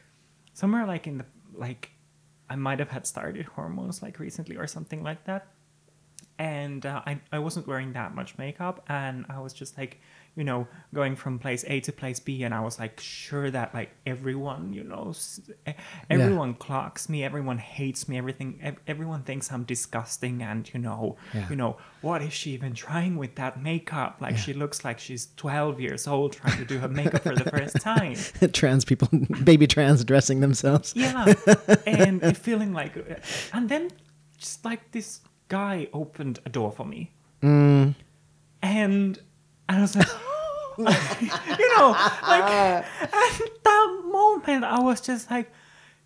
somewhere 0.53 0.85
like 0.85 1.07
in 1.07 1.19
the 1.19 1.25
like 1.53 1.91
I 2.49 2.55
might 2.55 2.79
have 2.79 2.89
had 2.89 3.05
started 3.05 3.45
hormones 3.45 4.01
like 4.01 4.17
recently 4.19 4.55
or 4.55 4.65
something 4.65 5.03
like 5.03 5.25
that. 5.25 5.47
And 6.37 6.85
uh, 6.85 7.01
I, 7.05 7.19
I 7.33 7.39
wasn't 7.39 7.67
wearing 7.67 7.91
that 7.93 8.15
much 8.15 8.37
makeup, 8.37 8.83
and 8.87 9.25
I 9.29 9.39
was 9.39 9.51
just 9.51 9.77
like, 9.77 9.99
you 10.39 10.45
know, 10.45 10.67
going 10.93 11.15
from 11.17 11.37
place 11.37 11.63
A 11.67 11.81
to 11.81 11.91
place 11.91 12.19
B, 12.19 12.43
and 12.45 12.53
I 12.53 12.61
was 12.61 12.79
like 12.79 12.99
sure 12.99 13.51
that 13.51 13.73
like 13.73 13.89
everyone, 14.05 14.71
you 14.73 14.83
know, 14.91 15.13
everyone 16.09 16.53
clocks 16.55 17.09
me, 17.09 17.23
everyone 17.23 17.57
hates 17.57 18.07
me, 18.07 18.17
everything, 18.17 18.57
ev- 18.61 18.79
everyone 18.87 19.23
thinks 19.23 19.51
I'm 19.51 19.63
disgusting, 19.65 20.41
and 20.41 20.61
you 20.73 20.79
know, 20.79 21.17
Yeah. 21.33 21.49
you 21.49 21.55
know, 21.55 21.77
what 22.01 22.21
is 22.21 22.33
she 22.33 22.51
even 22.51 22.73
trying 22.73 23.17
with 23.17 23.35
that 23.35 23.61
makeup? 23.61 24.17
Like 24.21 24.37
she 24.37 24.53
looks 24.53 24.85
like 24.85 24.97
she's 24.99 25.27
12 25.35 25.79
years 25.81 26.07
old 26.07 26.33
trying 26.33 26.57
to 26.57 26.65
do 26.65 26.77
her 26.79 26.87
makeup 26.87 27.23
for 27.23 27.35
the 27.35 27.49
first 27.49 27.75
time. 27.81 28.15
trans 28.53 28.85
people, 28.85 29.09
baby 29.43 29.67
trans 29.67 30.03
dressing 30.05 30.39
themselves. 30.39 30.93
Yeah, 30.95 31.33
and 31.85 32.37
feeling 32.47 32.71
like, 32.73 32.93
and 33.53 33.67
then 33.69 33.89
just 34.37 34.63
like 34.63 34.91
this 34.91 35.19
guy 35.49 35.87
opened 35.93 36.39
a 36.45 36.49
door 36.49 36.71
for 36.71 36.85
me, 36.85 37.11
Mm. 37.43 37.95
and 38.61 39.19
I 39.67 39.81
was 39.81 39.95
like, 39.95 40.07
you 41.59 41.77
know, 41.77 41.91
like 42.27 42.43
at 43.01 43.63
that 43.63 44.01
moment, 44.05 44.63
I 44.63 44.79
was 44.79 45.01
just 45.01 45.29
like, 45.29 45.51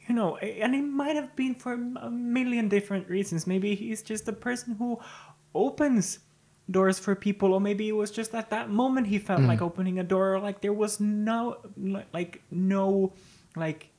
you 0.07 0.15
know, 0.15 0.37
and 0.37 0.75
it 0.75 0.81
might 0.81 1.15
have 1.15 1.35
been 1.35 1.55
for 1.55 1.73
a 1.73 2.09
million 2.09 2.69
different 2.69 3.07
reasons. 3.09 3.47
Maybe 3.47 3.75
he's 3.75 4.01
just 4.01 4.27
a 4.27 4.33
person 4.33 4.75
who 4.75 4.99
opens 5.53 6.19
doors 6.69 6.97
for 6.97 7.15
people, 7.15 7.53
or 7.53 7.61
maybe 7.61 7.87
it 7.87 7.93
was 7.93 8.11
just 8.11 8.33
at 8.33 8.49
that 8.49 8.69
moment 8.69 9.07
he 9.07 9.19
felt 9.19 9.41
hmm. 9.41 9.47
like 9.47 9.61
opening 9.61 9.99
a 9.99 10.03
door, 10.03 10.35
or 10.35 10.39
like 10.39 10.61
there 10.61 10.73
was 10.73 10.99
no, 10.99 11.57
like, 12.11 12.41
no, 12.51 13.13
like, 13.55 13.89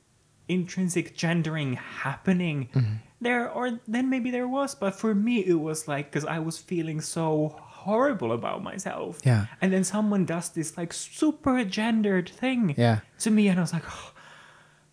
intrinsic 0.49 1.17
gendering 1.17 1.75
happening 1.75 2.69
hmm. 2.75 2.81
there 3.21 3.51
or 3.51 3.81
then 3.89 4.11
maybe 4.11 4.31
there 4.31 4.47
was 4.47 4.75
but 4.75 4.95
for 4.95 5.15
me 5.15 5.39
it 5.39 5.55
was 5.55 5.89
like 5.89 6.11
because 6.11 6.27
i 6.27 6.39
was 6.39 6.59
feeling 6.59 7.01
so 7.01 7.59
horrible 7.85 8.33
about 8.33 8.63
myself. 8.63 9.21
Yeah. 9.25 9.47
And 9.61 9.73
then 9.73 9.85
someone 9.85 10.25
does 10.25 10.49
this 10.51 10.77
like 10.77 10.93
super 10.93 11.65
gendered 11.65 12.29
thing 12.29 12.75
Yeah. 12.77 13.01
to 13.21 13.31
me, 13.31 13.49
and 13.49 13.59
I 13.59 13.63
was 13.63 13.73
like, 13.73 13.85
oh, 13.89 14.13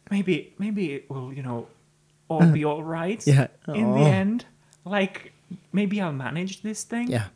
maybe, 0.10 0.54
maybe 0.60 0.94
it 0.94 1.10
will, 1.10 1.34
you 1.34 1.44
know, 1.44 1.68
all 2.28 2.46
be 2.52 2.64
all 2.66 2.84
right. 2.84 3.26
Yeah. 3.28 3.48
In 3.68 3.92
the 3.94 4.00
Oh. 4.00 4.06
end, 4.22 4.46
like 4.86 5.34
maybe 5.74 6.00
I'll 6.02 6.14
manage 6.14 6.62
this 6.62 6.84
thing. 6.84 7.10
Yeah. 7.12 7.28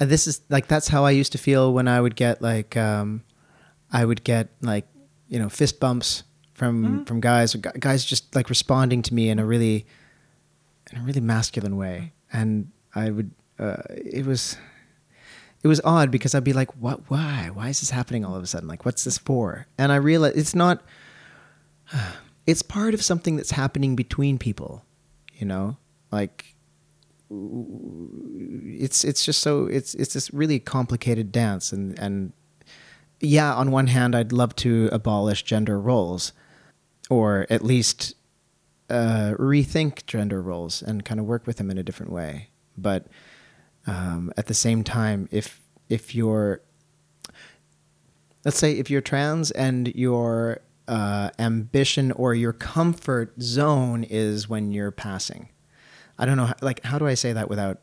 And 0.00 0.10
this 0.10 0.26
is 0.26 0.40
like 0.48 0.66
that's 0.68 0.88
how 0.88 1.04
I 1.04 1.10
used 1.12 1.32
to 1.32 1.38
feel 1.38 1.72
when 1.72 1.86
I 1.88 2.00
would 2.00 2.14
get 2.16 2.40
like 2.42 2.76
um 2.76 3.22
I 3.92 4.04
would 4.04 4.22
get 4.24 4.48
like, 4.60 4.86
you 5.28 5.38
know, 5.38 5.48
fist 5.48 5.80
bumps 5.80 6.24
from 6.54 7.04
from 7.04 7.20
guys 7.20 7.54
guys 7.54 8.04
just 8.04 8.34
like 8.34 8.48
responding 8.50 9.02
to 9.02 9.14
me 9.14 9.28
in 9.30 9.38
a 9.38 9.46
really 9.46 9.86
in 10.92 10.98
a 10.98 11.02
really 11.02 11.20
masculine 11.20 11.76
way. 11.76 12.12
And 12.32 12.70
I 12.94 13.10
would 13.10 13.30
uh 13.58 13.82
it 13.88 14.26
was 14.26 14.56
it 15.62 15.68
was 15.68 15.80
odd 15.84 16.10
because 16.10 16.34
I'd 16.34 16.44
be 16.44 16.52
like, 16.52 16.76
"What? 16.76 17.10
Why? 17.10 17.50
Why 17.52 17.68
is 17.68 17.80
this 17.80 17.90
happening 17.90 18.24
all 18.24 18.34
of 18.34 18.42
a 18.42 18.46
sudden? 18.46 18.68
Like, 18.68 18.84
what's 18.84 19.04
this 19.04 19.18
for?" 19.18 19.66
And 19.76 19.92
I 19.92 19.96
realized 19.96 20.36
it's 20.36 20.54
not. 20.54 20.82
It's 22.46 22.62
part 22.62 22.94
of 22.94 23.02
something 23.02 23.36
that's 23.36 23.50
happening 23.50 23.94
between 23.94 24.38
people, 24.38 24.82
you 25.34 25.44
know. 25.44 25.76
Like, 26.10 26.54
it's 27.30 29.04
it's 29.04 29.22
just 29.22 29.42
so 29.42 29.66
it's 29.66 29.92
it's 29.92 30.14
this 30.14 30.32
really 30.32 30.58
complicated 30.58 31.30
dance, 31.30 31.72
and 31.72 31.98
and 31.98 32.32
yeah, 33.20 33.54
on 33.54 33.70
one 33.70 33.88
hand, 33.88 34.14
I'd 34.14 34.32
love 34.32 34.56
to 34.56 34.88
abolish 34.92 35.42
gender 35.42 35.78
roles, 35.78 36.32
or 37.10 37.46
at 37.50 37.62
least 37.62 38.14
uh, 38.88 39.34
rethink 39.38 40.06
gender 40.06 40.40
roles 40.40 40.82
and 40.82 41.04
kind 41.04 41.20
of 41.20 41.26
work 41.26 41.46
with 41.46 41.56
them 41.56 41.70
in 41.70 41.78
a 41.78 41.82
different 41.82 42.12
way. 42.12 42.48
But 42.76 43.06
um, 43.88 44.32
at 44.36 44.46
the 44.46 44.54
same 44.54 44.84
time, 44.84 45.28
if 45.32 45.60
if 45.88 46.14
you're 46.14 46.60
let's 48.44 48.58
say 48.58 48.72
if 48.72 48.90
you're 48.90 49.00
trans 49.00 49.50
and 49.50 49.88
your 49.94 50.60
uh, 50.86 51.30
ambition 51.38 52.12
or 52.12 52.34
your 52.34 52.52
comfort 52.52 53.34
zone 53.40 54.04
is 54.04 54.48
when 54.48 54.70
you're 54.72 54.90
passing, 54.90 55.48
I 56.18 56.26
don't 56.26 56.36
know, 56.36 56.46
how, 56.46 56.54
like 56.60 56.84
how 56.84 56.98
do 56.98 57.06
I 57.06 57.14
say 57.14 57.32
that 57.32 57.48
without 57.48 57.80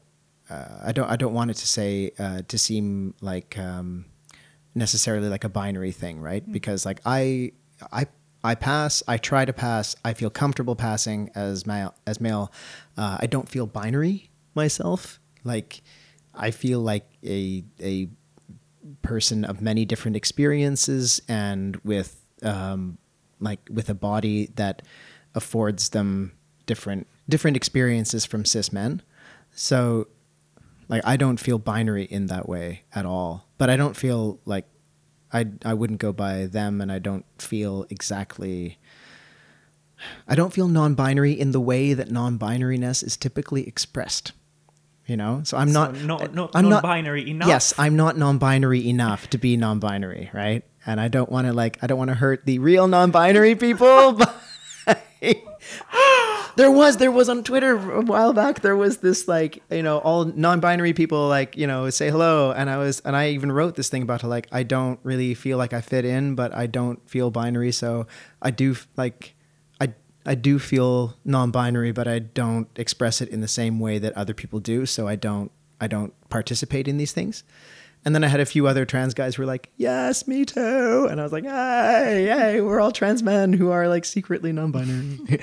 uh, 0.49 0.80
I 0.84 0.91
don't 0.91 1.10
I 1.10 1.15
don't 1.15 1.34
want 1.34 1.49
it 1.49 1.56
to 1.56 1.68
say 1.68 2.11
uh, 2.19 2.44
to 2.48 2.57
seem 2.57 3.15
like 3.22 3.57
um, 3.57 4.06
necessarily 4.76 5.27
like 5.27 5.44
a 5.44 5.49
binary 5.49 5.91
thing, 5.91 6.22
right? 6.22 6.49
Because 6.52 6.86
like 6.86 7.02
I 7.03 7.52
I 7.91 8.06
I 8.44 8.53
pass, 8.53 9.02
I 9.07 9.18
try 9.18 9.44
to 9.44 9.53
pass, 9.53 9.95
I 10.06 10.14
feel 10.14 10.30
comfortable 10.30 10.76
passing 10.76 11.32
as 11.34 11.65
male 11.65 11.95
as 12.06 12.22
male. 12.22 12.52
Uh, 12.95 13.18
I 13.19 13.26
don't 13.26 13.49
feel 13.49 13.65
binary 13.65 14.30
myself. 14.53 15.19
Like 15.45 15.81
I 16.34 16.51
feel 16.51 16.81
like 16.81 17.07
a 17.23 17.63
a 17.80 18.09
person 19.01 19.45
of 19.45 19.61
many 19.61 19.85
different 19.85 20.17
experiences 20.17 21.22
and 21.27 21.77
with 21.84 22.22
um, 22.43 22.97
like 23.39 23.59
with 23.72 23.89
a 23.89 23.93
body 23.93 24.47
that 24.55 24.81
affords 25.34 25.89
them 25.89 26.34
different 26.65 27.07
different 27.30 27.57
experiences 27.57 28.26
from 28.26 28.45
cis 28.45 28.73
men. 28.73 29.01
So 29.51 30.07
like 30.89 31.01
I 31.05 31.17
don't 31.17 31.39
feel 31.39 31.57
binary 31.57 32.03
in 32.03 32.27
that 32.27 32.47
way 32.49 32.84
at 32.93 33.05
all. 33.05 33.47
But 33.57 33.69
I 33.69 33.77
don't 33.77 33.95
feel 33.95 34.39
like 34.45 34.65
I 35.31 35.45
I 35.63 35.73
wouldn't 35.73 35.99
go 35.99 36.11
by 36.13 36.45
them 36.45 36.81
and 36.81 36.91
I 36.91 36.99
don't 36.99 37.26
feel 37.38 37.85
exactly 37.89 38.77
I 40.27 40.35
don't 40.35 40.53
feel 40.53 40.67
non-binary 40.67 41.31
in 41.31 41.51
the 41.51 41.61
way 41.61 41.93
that 41.93 42.11
non-binariness 42.11 43.01
is 43.01 43.15
typically 43.15 43.65
expressed. 43.65 44.34
You 45.07 45.18
know? 45.18 45.41
So 45.44 45.57
I'm 45.57 45.69
So 45.69 45.73
not 45.73 46.02
not, 46.02 46.34
not 46.34 46.52
I'm 46.56 46.64
not- 46.69 46.84
non-binary 46.84 47.30
enough. 47.30 47.48
Yes, 47.48 47.73
I'm 47.77 47.95
not 47.95 48.18
non-binary 48.18 48.88
enough 48.90 49.30
to 49.32 49.38
be 49.38 49.56
non-binary, 49.57 50.32
right? 50.34 50.64
And 50.86 50.99
I 50.99 51.07
don't 51.10 51.32
want 51.32 51.48
to 51.48 51.53
like 51.53 51.77
I 51.82 51.88
don't 51.88 51.98
want 51.98 52.10
to 52.10 52.15
hurt 52.15 52.45
the 52.45 52.60
real 52.60 52.88
non-binary 52.88 53.56
people. 53.56 54.19
But 54.88 55.02
there 56.56 56.69
was 56.72 56.98
there 56.98 57.11
was 57.11 57.27
on 57.30 57.44
Twitter 57.44 57.76
a 57.94 58.02
while 58.02 58.34
back 58.34 58.61
there 58.61 58.76
was 58.76 58.98
this 58.98 59.27
like 59.27 59.61
you 59.72 59.82
know 59.82 59.98
all 59.99 60.26
non-binary 60.26 60.94
people 60.94 61.27
like 61.27 61.57
you 61.57 61.65
know 61.68 61.90
say 61.90 62.10
hello 62.10 62.52
and 62.52 62.69
I 62.69 62.77
was 62.77 62.99
and 63.02 63.15
I 63.15 63.30
even 63.30 63.52
wrote 63.52 63.76
this 63.76 63.90
thing 63.90 64.02
about 64.03 64.22
how 64.22 64.27
like 64.27 64.48
I 64.52 64.64
don't 64.64 64.99
really 65.03 65.34
feel 65.34 65.57
like 65.57 65.73
I 65.73 65.82
fit 65.82 66.06
in 66.06 66.36
but 66.36 66.53
I 66.53 66.68
don't 66.68 67.07
feel 67.10 67.32
binary 67.32 67.72
so 67.72 68.07
I 68.41 68.52
do 68.52 68.76
like 68.95 69.34
I 70.26 70.35
do 70.35 70.60
feel 70.60 71.15
non-binary 71.23 71.91
but 71.91 72.07
I 72.07 72.19
don't 72.19 72.68
express 72.76 73.22
it 73.22 73.30
in 73.30 73.41
the 73.41 73.47
same 73.47 73.80
way 73.80 73.99
that 73.99 74.14
other 74.14 74.34
people 74.34 74.60
do 74.60 74.85
so 74.85 75.07
I 75.07 75.15
don't 75.15 75.52
I 75.80 75.88
don't 75.88 76.14
participate 76.30 76.88
in 76.88 76.97
these 76.97 77.11
things. 77.11 77.43
And 78.03 78.14
then 78.14 78.23
I 78.23 78.27
had 78.27 78.39
a 78.39 78.45
few 78.45 78.68
other 78.68 78.85
trans 78.85 79.15
guys 79.15 79.35
who 79.35 79.41
were 79.41 79.47
like, 79.47 79.72
"Yes, 79.77 80.27
me 80.27 80.45
too," 80.45 81.07
and 81.10 81.19
I 81.19 81.23
was 81.23 81.31
like, 81.31 81.43
"Hey, 81.43 82.27
hey, 82.27 82.61
we're 82.61 82.80
all 82.80 82.91
trans 82.91 83.23
men 83.23 83.52
who 83.52 83.72
are 83.72 83.88
like 83.88 84.06
secretly 84.06 84.52
non-binary." 84.52 85.19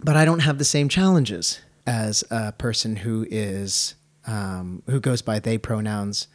but 0.00 0.16
I 0.16 0.24
don't 0.24 0.40
have 0.40 0.56
the 0.56 0.64
same 0.64 0.88
challenges 0.88 1.60
as 1.86 2.24
a 2.30 2.52
person 2.52 2.96
who 2.96 3.26
is 3.30 3.96
um, 4.26 4.82
who 4.86 4.98
goes 4.98 5.20
by 5.20 5.38
they 5.38 5.58
pronouns 5.58 6.28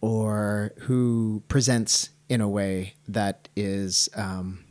or 0.00 0.72
who 0.80 1.42
presents 1.48 2.10
in 2.28 2.40
a 2.40 2.48
way 2.48 2.94
that 3.08 3.48
is 3.56 4.08
um, 4.14 4.61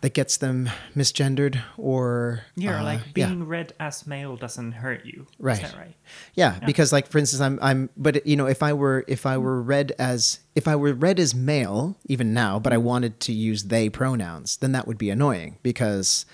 that 0.00 0.12
gets 0.14 0.36
them 0.36 0.68
misgendered 0.96 1.62
or 1.76 2.44
Yeah, 2.56 2.80
uh, 2.80 2.84
like 2.84 3.00
yeah. 3.14 3.28
being 3.28 3.46
read 3.46 3.72
as 3.78 4.06
male 4.06 4.36
doesn't 4.36 4.72
hurt 4.72 5.04
you. 5.04 5.26
Right. 5.38 5.62
Right? 5.62 5.94
Yeah, 6.34 6.58
because 6.66 6.92
like 6.92 7.06
for 7.06 7.18
instance, 7.18 7.40
I'm 7.40 7.58
I'm 7.62 7.90
but 7.96 8.26
you 8.26 8.36
know 8.36 8.46
if 8.46 8.62
I 8.62 8.72
were 8.72 9.04
if 9.06 9.26
I 9.26 9.38
were 9.38 9.62
read 9.62 9.92
as 9.98 10.40
if 10.54 10.66
I 10.66 10.76
were 10.76 10.92
read 10.92 11.20
as 11.20 11.34
male 11.34 11.96
even 12.06 12.34
now, 12.34 12.58
but 12.58 12.72
I 12.72 12.78
wanted 12.78 13.20
to 13.20 13.32
use 13.32 13.64
they 13.64 13.88
pronouns, 13.88 14.56
then 14.56 14.72
that 14.72 14.86
would 14.86 14.98
be 14.98 15.10
annoying 15.10 15.58
because 15.62 16.26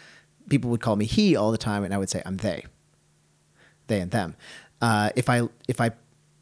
people 0.49 0.71
would 0.71 0.81
call 0.81 0.97
me 0.97 1.05
he 1.05 1.37
all 1.37 1.51
the 1.53 1.59
time, 1.59 1.85
and 1.85 1.93
I 1.93 1.99
would 1.99 2.11
say 2.11 2.23
I'm 2.25 2.39
they, 2.39 2.65
they 3.89 4.01
and 4.01 4.11
them. 4.11 4.37
Uh, 4.81 5.11
if 5.17 5.29
I 5.29 5.43
if 5.69 5.81
I 5.81 5.91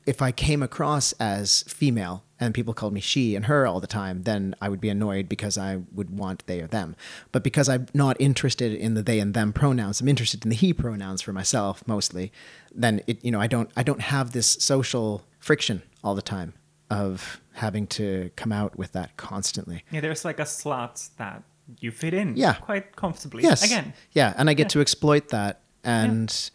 if 0.06 0.22
I 0.22 0.32
came 0.32 0.62
across 0.62 1.12
as 1.12 1.62
female 1.68 2.24
and 2.42 2.54
people 2.54 2.74
called 2.74 2.92
me 2.92 3.00
she 3.00 3.36
and 3.36 3.46
her 3.46 3.66
all 3.66 3.80
the 3.80 3.86
time, 3.86 4.22
then 4.22 4.54
I 4.60 4.68
would 4.68 4.80
be 4.80 4.88
annoyed 4.88 5.28
because 5.28 5.56
I 5.56 5.76
would 5.92 6.10
want 6.18 6.44
they 6.46 6.60
or 6.60 6.66
them. 6.66 6.96
But 7.30 7.42
because 7.44 7.68
I'm 7.68 7.86
not 7.94 8.16
interested 8.20 8.72
in 8.74 8.94
the 8.94 9.02
they 9.02 9.20
and 9.20 9.32
them 9.32 9.52
pronouns, 9.52 10.00
I'm 10.00 10.08
interested 10.08 10.44
in 10.44 10.50
the 10.50 10.56
he 10.56 10.72
pronouns 10.72 11.22
for 11.22 11.32
myself 11.32 11.82
mostly. 11.86 12.32
Then 12.74 13.00
it, 13.06 13.24
you 13.24 13.30
know, 13.30 13.40
I 13.40 13.46
don't, 13.46 13.70
I 13.76 13.82
don't 13.82 14.00
have 14.00 14.32
this 14.32 14.46
social 14.46 15.22
friction 15.38 15.82
all 16.02 16.14
the 16.14 16.22
time 16.22 16.54
of 16.90 17.40
having 17.52 17.86
to 17.86 18.30
come 18.36 18.52
out 18.52 18.76
with 18.76 18.92
that 18.92 19.16
constantly. 19.16 19.84
Yeah, 19.90 20.00
there's 20.00 20.24
like 20.24 20.40
a 20.40 20.46
slot 20.46 21.08
that 21.18 21.42
you 21.80 21.90
fit 21.90 22.12
in 22.12 22.36
Yeah. 22.36 22.54
quite 22.54 22.96
comfortably. 22.96 23.44
Yes. 23.44 23.64
Again. 23.64 23.94
Yeah, 24.12 24.34
and 24.36 24.50
I 24.50 24.54
get 24.54 24.68
to 24.70 24.80
exploit 24.80 25.28
that, 25.28 25.60
and 25.84 26.50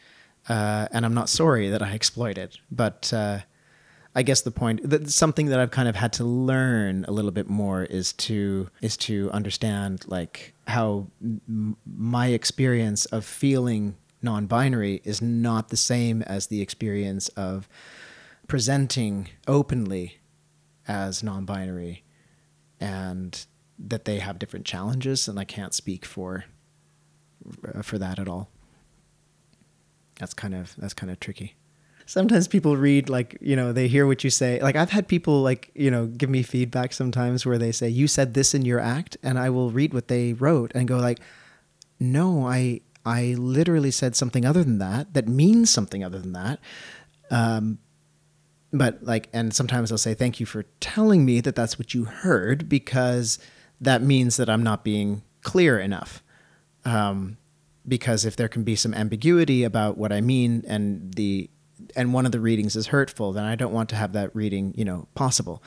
uh, 0.49 0.87
and 0.91 1.05
I'm 1.05 1.13
not 1.13 1.29
sorry 1.29 1.69
that 1.69 1.81
I 1.81 1.93
exploit 1.93 2.37
it. 2.37 2.57
But 2.71 3.11
uh, 3.13 3.39
I 4.17 4.23
guess 4.23 4.41
the 4.41 4.49
point, 4.49 4.89
that 4.89 5.11
something 5.11 5.45
that 5.47 5.59
I've 5.59 5.69
kind 5.69 5.87
of 5.87 5.95
had 5.95 6.11
to 6.13 6.23
learn 6.23 7.05
a 7.07 7.11
little 7.11 7.29
bit 7.29 7.47
more 7.47 7.83
is 7.83 8.13
to 8.13 8.67
is 8.81 8.97
to 8.97 9.29
understand 9.29 10.05
like 10.07 10.55
how 10.65 11.05
m- 11.21 11.77
my 11.85 12.29
experience 12.29 13.05
of 13.05 13.23
feeling 13.23 13.95
non-binary 14.23 15.01
is 15.03 15.21
not 15.21 15.69
the 15.69 15.77
same 15.77 16.23
as 16.23 16.47
the 16.47 16.63
experience 16.63 17.27
of 17.29 17.69
presenting 18.47 19.29
openly 19.47 20.17
as 20.87 21.21
non-binary 21.21 22.03
and 22.79 23.45
that 23.77 24.05
they 24.05 24.17
have 24.17 24.39
different 24.39 24.65
challenges 24.65 25.27
and 25.27 25.39
I 25.39 25.43
can't 25.43 25.75
speak 25.75 26.05
for 26.05 26.45
uh, 27.71 27.83
for 27.83 27.99
that 27.99 28.17
at 28.17 28.27
all. 28.27 28.49
That's 30.19 30.33
kind 30.33 30.55
of 30.55 30.73
that's 30.75 30.95
kind 30.95 31.11
of 31.11 31.19
tricky. 31.19 31.55
Sometimes 32.07 32.47
people 32.47 32.77
read 32.77 33.09
like, 33.09 33.37
you 33.41 33.55
know, 33.55 33.71
they 33.71 33.87
hear 33.87 34.07
what 34.07 34.23
you 34.23 34.29
say. 34.29 34.59
Like 34.61 34.75
I've 34.75 34.89
had 34.89 35.07
people 35.07 35.41
like, 35.43 35.69
you 35.75 35.91
know, 35.91 36.07
give 36.07 36.29
me 36.29 36.41
feedback 36.41 36.93
sometimes 36.93 37.45
where 37.45 37.59
they 37.59 37.71
say 37.71 37.89
you 37.89 38.07
said 38.07 38.33
this 38.33 38.55
in 38.55 38.63
your 38.63 38.79
act 38.79 39.17
and 39.21 39.37
I 39.37 39.49
will 39.51 39.69
read 39.69 39.93
what 39.93 40.07
they 40.07 40.33
wrote 40.33 40.71
and 40.73 40.87
go 40.87 40.97
like, 40.97 41.19
"No, 41.99 42.47
I 42.47 42.81
I 43.05 43.35
literally 43.37 43.91
said 43.91 44.15
something 44.15 44.45
other 44.45 44.63
than 44.63 44.79
that 44.79 45.13
that 45.13 45.27
means 45.27 45.69
something 45.69 46.03
other 46.03 46.17
than 46.17 46.33
that." 46.33 46.59
Um 47.29 47.77
but 48.73 49.03
like 49.03 49.29
and 49.33 49.53
sometimes 49.53 49.89
they'll 49.89 49.97
say 49.97 50.13
thank 50.13 50.39
you 50.39 50.45
for 50.45 50.63
telling 50.79 51.25
me 51.25 51.41
that 51.41 51.55
that's 51.55 51.79
what 51.79 51.93
you 51.93 52.05
heard 52.05 52.67
because 52.67 53.39
that 53.79 54.01
means 54.01 54.37
that 54.37 54.49
i'm 54.49 54.63
not 54.63 54.83
being 54.83 55.23
clear 55.41 55.79
enough 55.79 56.23
um, 56.85 57.37
because 57.87 58.23
if 58.23 58.35
there 58.35 58.47
can 58.47 58.63
be 58.63 58.75
some 58.75 58.93
ambiguity 58.93 59.63
about 59.63 59.97
what 59.97 60.11
i 60.11 60.21
mean 60.21 60.63
and 60.67 61.13
the 61.13 61.49
and 61.95 62.13
one 62.13 62.25
of 62.25 62.31
the 62.31 62.39
readings 62.39 62.75
is 62.75 62.87
hurtful 62.87 63.31
then 63.31 63.43
i 63.43 63.55
don't 63.55 63.73
want 63.73 63.89
to 63.89 63.95
have 63.95 64.13
that 64.13 64.35
reading 64.35 64.73
you 64.77 64.85
know 64.85 65.07
possible 65.15 65.61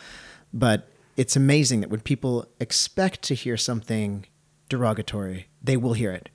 but 0.53 0.89
it's 1.17 1.37
amazing 1.37 1.81
that 1.81 1.91
when 1.91 2.01
people 2.01 2.47
expect 2.59 3.23
to 3.23 3.35
hear 3.35 3.57
something 3.57 4.27
derogatory 4.69 5.47
they 5.63 5.77
will 5.77 5.95
hear 5.95 6.13
it 6.13 6.29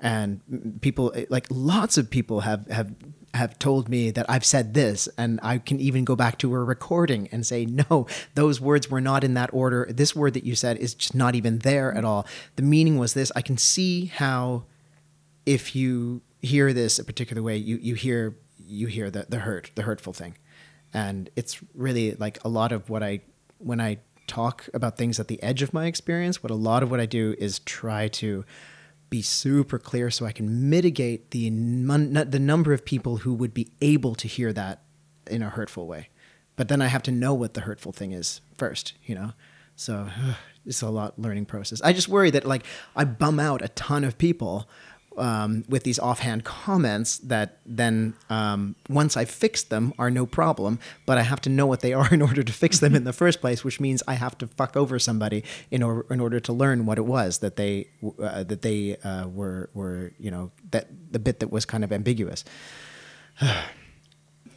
and 0.00 0.78
people 0.80 1.12
eh, 1.14 1.24
like 1.30 1.46
lots 1.50 1.96
of 1.96 2.10
people 2.10 2.40
have 2.40 2.66
have 2.68 2.94
have 3.36 3.58
told 3.58 3.88
me 3.88 4.10
that 4.10 4.28
I've 4.28 4.44
said 4.44 4.74
this, 4.74 5.08
and 5.16 5.38
I 5.42 5.58
can 5.58 5.78
even 5.78 6.04
go 6.04 6.16
back 6.16 6.38
to 6.38 6.52
a 6.54 6.58
recording 6.58 7.28
and 7.30 7.46
say, 7.46 7.66
no, 7.90 8.06
those 8.34 8.60
words 8.60 8.90
were 8.90 9.00
not 9.00 9.22
in 9.22 9.34
that 9.34 9.50
order. 9.52 9.86
This 9.88 10.16
word 10.16 10.34
that 10.34 10.44
you 10.44 10.54
said 10.54 10.78
is 10.78 10.94
just 10.94 11.14
not 11.14 11.34
even 11.34 11.60
there 11.60 11.92
at 11.92 12.04
all. 12.04 12.26
The 12.56 12.62
meaning 12.62 12.98
was 12.98 13.14
this. 13.14 13.30
I 13.36 13.42
can 13.42 13.56
see 13.56 14.06
how, 14.06 14.64
if 15.44 15.76
you 15.76 16.22
hear 16.46 16.72
this 16.72 16.98
a 16.98 17.04
particular 17.04 17.42
way, 17.42 17.56
you 17.56 17.76
you 17.76 17.94
hear 17.94 18.36
you 18.58 18.86
hear 18.86 19.10
the 19.10 19.26
the 19.28 19.40
hurt, 19.40 19.70
the 19.74 19.82
hurtful 19.82 20.12
thing, 20.12 20.36
and 20.94 21.30
it's 21.36 21.60
really 21.74 22.12
like 22.12 22.42
a 22.44 22.48
lot 22.48 22.72
of 22.72 22.88
what 22.88 23.02
I 23.02 23.20
when 23.58 23.80
I 23.80 23.98
talk 24.26 24.68
about 24.74 24.96
things 24.96 25.20
at 25.20 25.28
the 25.28 25.42
edge 25.42 25.62
of 25.62 25.72
my 25.72 25.86
experience. 25.86 26.42
What 26.42 26.50
a 26.50 26.56
lot 26.56 26.82
of 26.82 26.90
what 26.90 27.00
I 27.00 27.06
do 27.06 27.34
is 27.38 27.58
try 27.60 28.08
to 28.08 28.44
be 29.08 29.22
super 29.22 29.78
clear 29.78 30.10
so 30.10 30.26
I 30.26 30.32
can 30.32 30.68
mitigate 30.68 31.30
the 31.30 31.48
the 31.48 32.40
number 32.40 32.72
of 32.72 32.84
people 32.84 33.18
who 33.18 33.34
would 33.34 33.54
be 33.54 33.68
able 33.80 34.14
to 34.16 34.28
hear 34.28 34.52
that 34.52 34.82
in 35.26 35.42
a 35.42 35.50
hurtful 35.50 35.86
way. 35.86 36.08
But 36.56 36.68
then 36.68 36.80
I 36.80 36.86
have 36.86 37.02
to 37.04 37.12
know 37.12 37.34
what 37.34 37.54
the 37.54 37.62
hurtful 37.62 37.92
thing 37.92 38.12
is 38.12 38.40
first, 38.56 38.94
you 39.04 39.14
know. 39.14 39.32
So 39.76 40.08
it's 40.66 40.82
a 40.82 40.90
lot 40.90 41.18
learning 41.18 41.46
process. 41.46 41.80
I 41.82 41.92
just 41.92 42.08
worry 42.08 42.30
that 42.30 42.44
like 42.44 42.64
I 42.94 43.04
bum 43.04 43.38
out 43.38 43.62
a 43.62 43.68
ton 43.68 44.04
of 44.04 44.18
people 44.18 44.68
um, 45.18 45.64
with 45.68 45.84
these 45.84 45.98
offhand 45.98 46.44
comments 46.44 47.18
that 47.18 47.58
then 47.64 48.14
um, 48.30 48.76
once 48.88 49.16
I 49.16 49.24
fix 49.24 49.62
them 49.62 49.92
are 49.98 50.10
no 50.10 50.26
problem, 50.26 50.78
but 51.06 51.18
I 51.18 51.22
have 51.22 51.40
to 51.42 51.50
know 51.50 51.66
what 51.66 51.80
they 51.80 51.92
are 52.00 52.12
in 52.12 52.22
order 52.22 52.42
to 52.42 52.52
fix 52.52 52.80
them 52.80 52.94
in 52.94 53.04
the 53.04 53.12
first 53.12 53.40
place, 53.40 53.64
which 53.64 53.80
means 53.80 54.02
I 54.06 54.14
have 54.14 54.36
to 54.38 54.46
fuck 54.46 54.76
over 54.76 54.98
somebody 54.98 55.44
in 55.70 55.82
order 55.82 56.06
in 56.12 56.20
order 56.20 56.40
to 56.40 56.52
learn 56.52 56.86
what 56.86 56.98
it 56.98 57.06
was 57.06 57.38
that 57.38 57.56
they 57.56 57.88
uh, 58.20 58.42
that 58.44 58.62
they 58.62 58.96
uh, 58.98 59.28
were 59.28 59.70
were 59.74 60.12
you 60.18 60.30
know 60.30 60.50
that 60.70 60.88
the 61.10 61.18
bit 61.18 61.40
that 61.40 61.50
was 61.50 61.64
kind 61.64 61.84
of 61.84 61.92
ambiguous. 61.92 62.44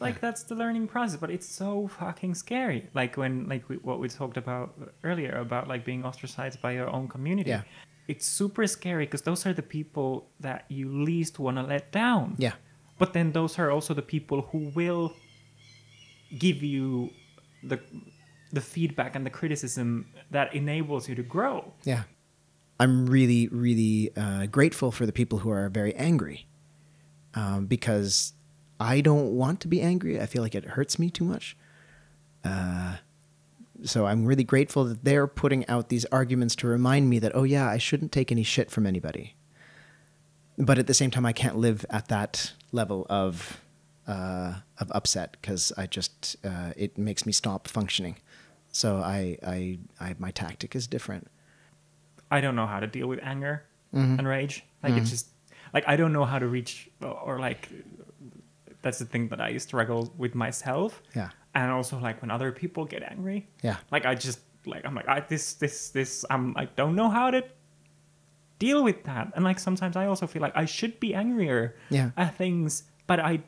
like 0.00 0.18
that's 0.20 0.44
the 0.44 0.54
learning 0.54 0.86
process 0.88 1.20
but 1.20 1.30
it's 1.30 1.46
so 1.46 1.86
fucking 1.86 2.34
scary 2.34 2.88
like 2.94 3.18
when 3.18 3.46
like 3.46 3.68
we, 3.68 3.76
what 3.76 4.00
we 4.00 4.08
talked 4.08 4.38
about 4.38 4.74
earlier 5.04 5.36
about 5.36 5.68
like 5.68 5.84
being 5.84 6.02
ostracized 6.04 6.60
by 6.62 6.72
your 6.72 6.88
own 6.88 7.06
community 7.06 7.50
Yeah. 7.50 7.62
It's 8.10 8.26
super 8.40 8.64
scary 8.76 9.04
because 9.06 9.22
those 9.30 9.42
are 9.46 9.54
the 9.60 9.68
people 9.76 10.10
that 10.46 10.60
you 10.68 10.86
least 11.10 11.34
want 11.44 11.56
to 11.60 11.62
let 11.74 11.84
down 11.92 12.24
Yeah. 12.46 12.54
but 13.00 13.08
then 13.16 13.26
those 13.38 13.52
are 13.60 13.70
also 13.76 13.92
the 13.94 14.08
people 14.16 14.38
who 14.50 14.60
will 14.78 15.06
give 16.44 16.58
you 16.72 17.10
the 17.70 17.78
the 18.52 18.60
feedback 18.74 19.14
and 19.16 19.24
the 19.28 19.30
criticism 19.40 19.88
that 20.30 20.46
enables 20.54 21.08
you 21.08 21.14
to 21.14 21.22
grow 21.36 21.72
Yeah. 21.84 22.02
I'm 22.82 23.06
really, 23.16 23.42
really 23.66 24.10
uh, 24.16 24.46
grateful 24.46 24.90
for 24.90 25.04
the 25.04 25.12
people 25.12 25.36
who 25.42 25.50
are 25.50 25.68
very 25.68 25.94
angry 25.96 26.46
um, 27.34 27.66
because 27.66 28.32
I 28.92 29.02
don't 29.02 29.32
want 29.42 29.60
to 29.60 29.68
be 29.68 29.82
angry. 29.92 30.14
I 30.18 30.24
feel 30.24 30.40
like 30.42 30.54
it 30.54 30.64
hurts 30.64 30.98
me 30.98 31.10
too 31.10 31.24
much. 31.34 31.58
Uh, 32.42 32.96
so 33.84 34.06
I'm 34.06 34.24
really 34.26 34.44
grateful 34.44 34.84
that 34.84 35.04
they're 35.04 35.26
putting 35.26 35.66
out 35.68 35.88
these 35.88 36.04
arguments 36.06 36.54
to 36.56 36.66
remind 36.66 37.08
me 37.08 37.18
that, 37.20 37.32
oh, 37.34 37.42
yeah, 37.44 37.68
I 37.68 37.78
shouldn't 37.78 38.12
take 38.12 38.30
any 38.32 38.42
shit 38.42 38.70
from 38.70 38.86
anybody. 38.86 39.34
But 40.58 40.78
at 40.78 40.86
the 40.86 40.94
same 40.94 41.10
time, 41.10 41.24
I 41.24 41.32
can't 41.32 41.56
live 41.56 41.86
at 41.90 42.08
that 42.08 42.52
level 42.72 43.06
of 43.08 43.60
uh, 44.06 44.54
of 44.78 44.90
upset 44.92 45.36
because 45.40 45.72
I 45.76 45.86
just 45.86 46.36
uh, 46.44 46.72
it 46.76 46.98
makes 46.98 47.24
me 47.24 47.32
stop 47.32 47.68
functioning. 47.68 48.16
So 48.72 48.96
I, 48.98 49.38
I, 49.46 49.78
I 50.00 50.14
my 50.18 50.30
tactic 50.32 50.74
is 50.76 50.86
different. 50.86 51.28
I 52.30 52.40
don't 52.40 52.54
know 52.56 52.66
how 52.66 52.80
to 52.80 52.86
deal 52.86 53.06
with 53.08 53.20
anger 53.22 53.64
Mm-hmm. 53.94 54.20
and 54.20 54.28
rage. 54.28 54.64
Like 54.84 54.92
it's 54.94 55.10
just 55.10 55.26
like 55.74 55.82
I 55.88 55.96
don't 55.96 56.12
know 56.12 56.24
how 56.24 56.38
to 56.38 56.46
reach 56.46 56.88
or 57.02 57.40
like 57.40 57.68
that's 58.82 59.00
the 59.00 59.04
thing 59.04 59.28
that 59.30 59.40
I 59.40 59.56
struggle 59.56 60.12
with 60.16 60.36
myself. 60.36 61.02
Yeah. 61.16 61.30
And 61.54 61.70
also 61.72 61.98
like 61.98 62.20
when 62.22 62.30
other 62.30 62.52
people 62.52 62.84
get 62.84 63.02
angry. 63.02 63.48
Yeah. 63.62 63.76
Like 63.90 64.06
I 64.06 64.14
just 64.14 64.40
like 64.66 64.84
I'm 64.86 64.94
like 64.94 65.08
I 65.08 65.20
this 65.20 65.54
this 65.54 65.90
this 65.90 66.24
I'm 66.30 66.56
I 66.56 66.66
don't 66.76 66.94
know 66.94 67.08
how 67.10 67.30
to 67.30 67.42
deal 68.58 68.84
with 68.84 69.02
that. 69.04 69.32
And 69.34 69.44
like 69.44 69.58
sometimes 69.58 69.96
I 69.96 70.06
also 70.06 70.26
feel 70.26 70.42
like 70.42 70.56
I 70.56 70.64
should 70.66 71.00
be 71.00 71.14
angrier 71.14 71.74
Yeah. 71.88 72.10
at 72.16 72.36
things, 72.36 72.84
but 73.06 73.18
I 73.20 73.40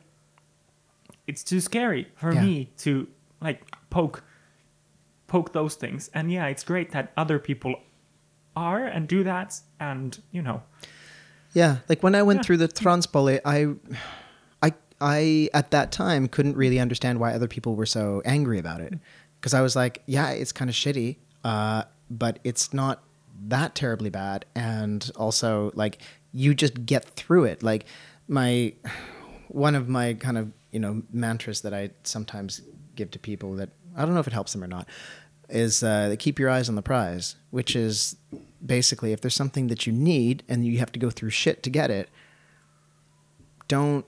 it's 1.27 1.43
too 1.43 1.61
scary 1.61 2.07
for 2.15 2.33
Yeah. 2.33 2.41
me 2.41 2.71
to 2.79 3.07
like 3.41 3.61
poke 3.89 4.23
poke 5.27 5.53
those 5.53 5.75
things. 5.75 6.09
And 6.13 6.31
yeah, 6.31 6.47
it's 6.47 6.63
great 6.63 6.91
that 6.91 7.13
other 7.15 7.39
people 7.39 7.75
are 8.55 8.85
and 8.85 9.07
do 9.07 9.23
that 9.23 9.59
and 9.79 10.19
you 10.31 10.41
know 10.41 10.61
Yeah, 11.53 11.77
like 11.89 12.03
when 12.03 12.15
I 12.15 12.23
went 12.23 12.39
Yeah. 12.39 12.43
through 12.43 12.57
the 12.57 12.67
Transpoli, 12.67 13.39
I, 13.45 13.75
I, 15.03 15.49
at 15.53 15.71
that 15.71 15.91
time 15.91 16.29
couldn't 16.29 16.55
really 16.55 16.79
understand 16.79 17.19
why 17.19 17.33
other 17.33 17.49
people 17.49 17.75
were 17.75 17.85
so 17.85 18.21
angry 18.23 18.57
about 18.57 18.79
it, 18.79 18.93
because 19.39 19.53
I 19.53 19.61
was 19.61 19.75
like, 19.75 20.01
yeah, 20.05 20.29
it's 20.29 20.53
kind 20.53 20.69
of 20.69 20.75
shitty, 20.75 21.17
uh, 21.43 21.83
but 22.09 22.39
it's 22.45 22.73
not 22.73 23.03
that 23.49 23.75
terribly 23.75 24.09
bad, 24.09 24.45
and 24.55 25.11
also 25.17 25.71
like 25.75 25.99
you 26.31 26.53
just 26.53 26.85
get 26.85 27.03
through 27.03 27.43
it. 27.43 27.61
Like 27.61 27.85
my, 28.29 28.73
one 29.49 29.75
of 29.75 29.89
my 29.89 30.13
kind 30.13 30.37
of 30.37 30.53
you 30.71 30.79
know 30.79 31.03
mantras 31.11 31.61
that 31.61 31.73
I 31.73 31.91
sometimes 32.03 32.61
give 32.95 33.11
to 33.11 33.19
people 33.19 33.55
that 33.55 33.69
I 33.97 34.05
don't 34.05 34.13
know 34.13 34.21
if 34.21 34.27
it 34.27 34.33
helps 34.33 34.53
them 34.53 34.63
or 34.63 34.67
not 34.67 34.87
is 35.49 35.83
uh, 35.83 36.15
keep 36.17 36.39
your 36.39 36.49
eyes 36.49 36.69
on 36.69 36.75
the 36.75 36.81
prize, 36.81 37.35
which 37.51 37.75
is 37.75 38.15
basically 38.65 39.11
if 39.11 39.19
there's 39.19 39.35
something 39.35 39.67
that 39.67 39.85
you 39.85 39.91
need 39.91 40.43
and 40.47 40.65
you 40.65 40.79
have 40.79 40.93
to 40.93 40.99
go 40.99 41.09
through 41.09 41.29
shit 41.29 41.61
to 41.63 41.69
get 41.69 41.91
it, 41.91 42.09
don't 43.67 44.05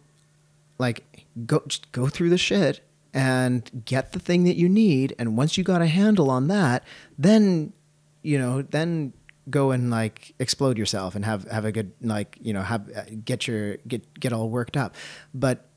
like 0.78 1.26
go 1.46 1.62
just 1.68 1.92
go 1.92 2.08
through 2.08 2.30
the 2.30 2.38
shit 2.38 2.82
and 3.14 3.84
get 3.86 4.12
the 4.12 4.20
thing 4.20 4.44
that 4.44 4.56
you 4.56 4.68
need. 4.68 5.16
And 5.18 5.38
once 5.38 5.58
you 5.58 5.64
got 5.64 5.82
a 5.82 5.88
handle 5.88 6.30
on 6.30 6.48
that, 6.48 6.84
then 7.18 7.74
you 8.22 8.38
know 8.38 8.62
then 8.62 9.14
go 9.50 9.72
and 9.72 9.92
like 9.92 10.34
explode 10.40 10.78
yourself 10.78 11.16
and 11.16 11.24
have 11.24 11.50
have 11.50 11.66
a 11.66 11.72
good 11.72 11.92
like 12.02 12.38
you 12.42 12.54
know 12.54 12.62
have 12.62 12.90
uh, 12.96 13.04
get 13.24 13.48
your 13.48 13.78
get 13.88 14.20
get 14.20 14.34
all 14.34 14.50
worked 14.50 14.78
up, 14.78 14.96
but 15.34 15.70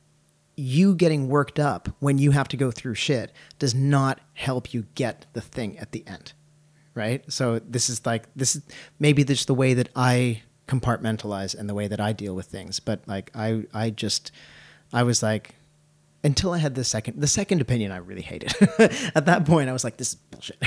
you 0.55 0.93
getting 0.93 1.29
worked 1.29 1.57
up 1.57 1.87
when 1.99 2.17
you 2.17 2.31
have 2.31 2.47
to 2.49 2.57
go 2.57 2.69
through 2.69 2.93
shit 2.93 3.31
does 3.59 3.73
not 3.73 4.19
help 4.33 4.73
you 4.73 4.85
get 4.93 5.25
the 5.31 5.39
thing 5.39 5.77
at 5.79 5.93
the 5.93 6.05
end 6.05 6.33
right? 6.99 7.23
So 7.31 7.59
this 7.59 7.89
is 7.89 8.05
like 8.05 8.27
this 8.35 8.57
is 8.57 8.61
maybe 8.99 9.23
just 9.23 9.47
the 9.47 9.53
way 9.53 9.73
that 9.73 9.89
i 9.95 10.41
compartmentalize 10.67 11.57
and 11.57 11.67
the 11.67 11.73
way 11.73 11.87
that 11.87 11.99
i 11.99 12.13
deal 12.13 12.35
with 12.35 12.47
things. 12.47 12.79
But 12.79 13.01
like 13.07 13.31
i 13.33 13.63
i 13.73 13.89
just 13.89 14.31
i 14.93 15.03
was 15.03 15.21
like 15.23 15.55
until 16.23 16.51
i 16.51 16.57
had 16.57 16.75
the 16.75 16.83
second 16.83 17.19
the 17.19 17.27
second 17.27 17.61
opinion 17.61 17.91
i 17.91 17.97
really 17.97 18.21
hated. 18.21 18.53
At 19.15 19.25
that 19.25 19.45
point 19.45 19.69
i 19.69 19.73
was 19.73 19.83
like 19.83 19.97
this 19.97 20.09
is 20.09 20.15
bullshit. 20.15 20.57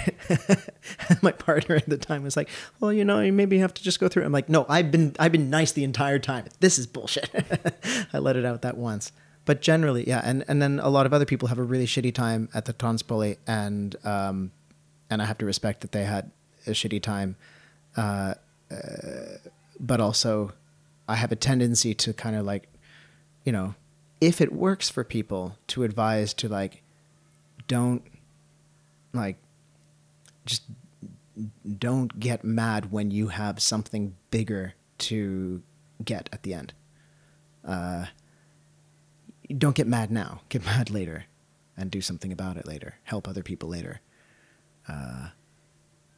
My 1.23 1.33
partner 1.33 1.77
at 1.77 1.89
the 1.89 1.99
time 1.99 2.23
was 2.23 2.37
like 2.37 2.49
well 2.81 2.93
you 2.93 3.05
know 3.05 3.21
you 3.21 3.33
maybe 3.33 3.59
have 3.59 3.75
to 3.75 3.83
just 3.83 4.01
go 4.01 4.09
through. 4.09 4.23
It. 4.23 4.27
i'm 4.27 4.33
like 4.33 4.49
no 4.49 4.65
i've 4.69 4.91
been 4.91 5.15
i've 5.19 5.33
been 5.33 5.51
nice 5.51 5.73
the 5.73 5.85
entire 5.85 6.19
time. 6.19 6.47
This 6.61 6.79
is 6.79 6.87
bullshit. 6.87 7.31
I 8.13 8.19
let 8.19 8.37
it 8.37 8.45
out 8.45 8.63
that 8.63 8.77
once. 8.77 9.13
But 9.45 9.61
generally, 9.61 10.07
yeah, 10.07 10.21
and, 10.23 10.45
and 10.47 10.63
then 10.63 10.79
a 10.79 10.89
lot 10.89 11.05
of 11.05 11.13
other 11.13 11.25
people 11.25 11.49
have 11.49 11.59
a 11.59 11.65
really 11.65 11.87
shitty 11.87 12.15
time 12.15 12.49
at 12.55 12.65
the 12.67 12.73
Transpoli, 12.73 13.39
and 13.47 13.97
um, 14.05 14.53
and 15.11 15.21
I 15.21 15.25
have 15.25 15.39
to 15.39 15.47
respect 15.47 15.81
that 15.81 15.91
they 15.93 16.05
had 16.05 16.31
a 16.67 16.71
shitty 16.71 17.03
time, 17.03 17.35
uh, 17.97 18.35
uh, 18.71 18.77
but 19.81 20.01
also 20.01 20.53
I 21.09 21.17
have 21.17 21.33
a 21.33 21.37
tendency 21.37 21.93
to 21.95 22.13
kind 22.13 22.37
of 22.37 22.47
like, 22.47 22.69
you 23.45 23.51
know, 23.51 23.75
if 24.23 24.41
it 24.41 24.53
works 24.53 24.89
for 24.89 25.03
people, 25.03 25.59
to 25.67 25.83
advise 25.83 26.33
to 26.35 26.49
like, 26.49 26.85
don't 27.67 28.05
like, 29.13 29.37
just 30.47 30.63
don't 31.79 32.21
get 32.21 32.45
mad 32.45 32.93
when 32.93 33.11
you 33.11 33.29
have 33.29 33.61
something 33.61 34.15
bigger 34.31 34.75
to 34.99 35.61
get 36.05 36.29
at 36.33 36.45
the 36.45 36.55
end. 36.55 36.73
Uh, 37.67 38.07
don't 39.59 39.75
get 39.75 39.89
mad 39.89 40.13
now. 40.13 40.43
Get 40.49 40.65
mad 40.73 40.89
later, 40.89 41.25
and 41.77 41.91
do 41.91 42.01
something 42.01 42.31
about 42.31 42.57
it 42.57 42.65
later. 42.65 42.95
Help 43.03 43.27
other 43.27 43.43
people 43.43 43.69
later. 43.69 44.01
uh, 44.89 45.31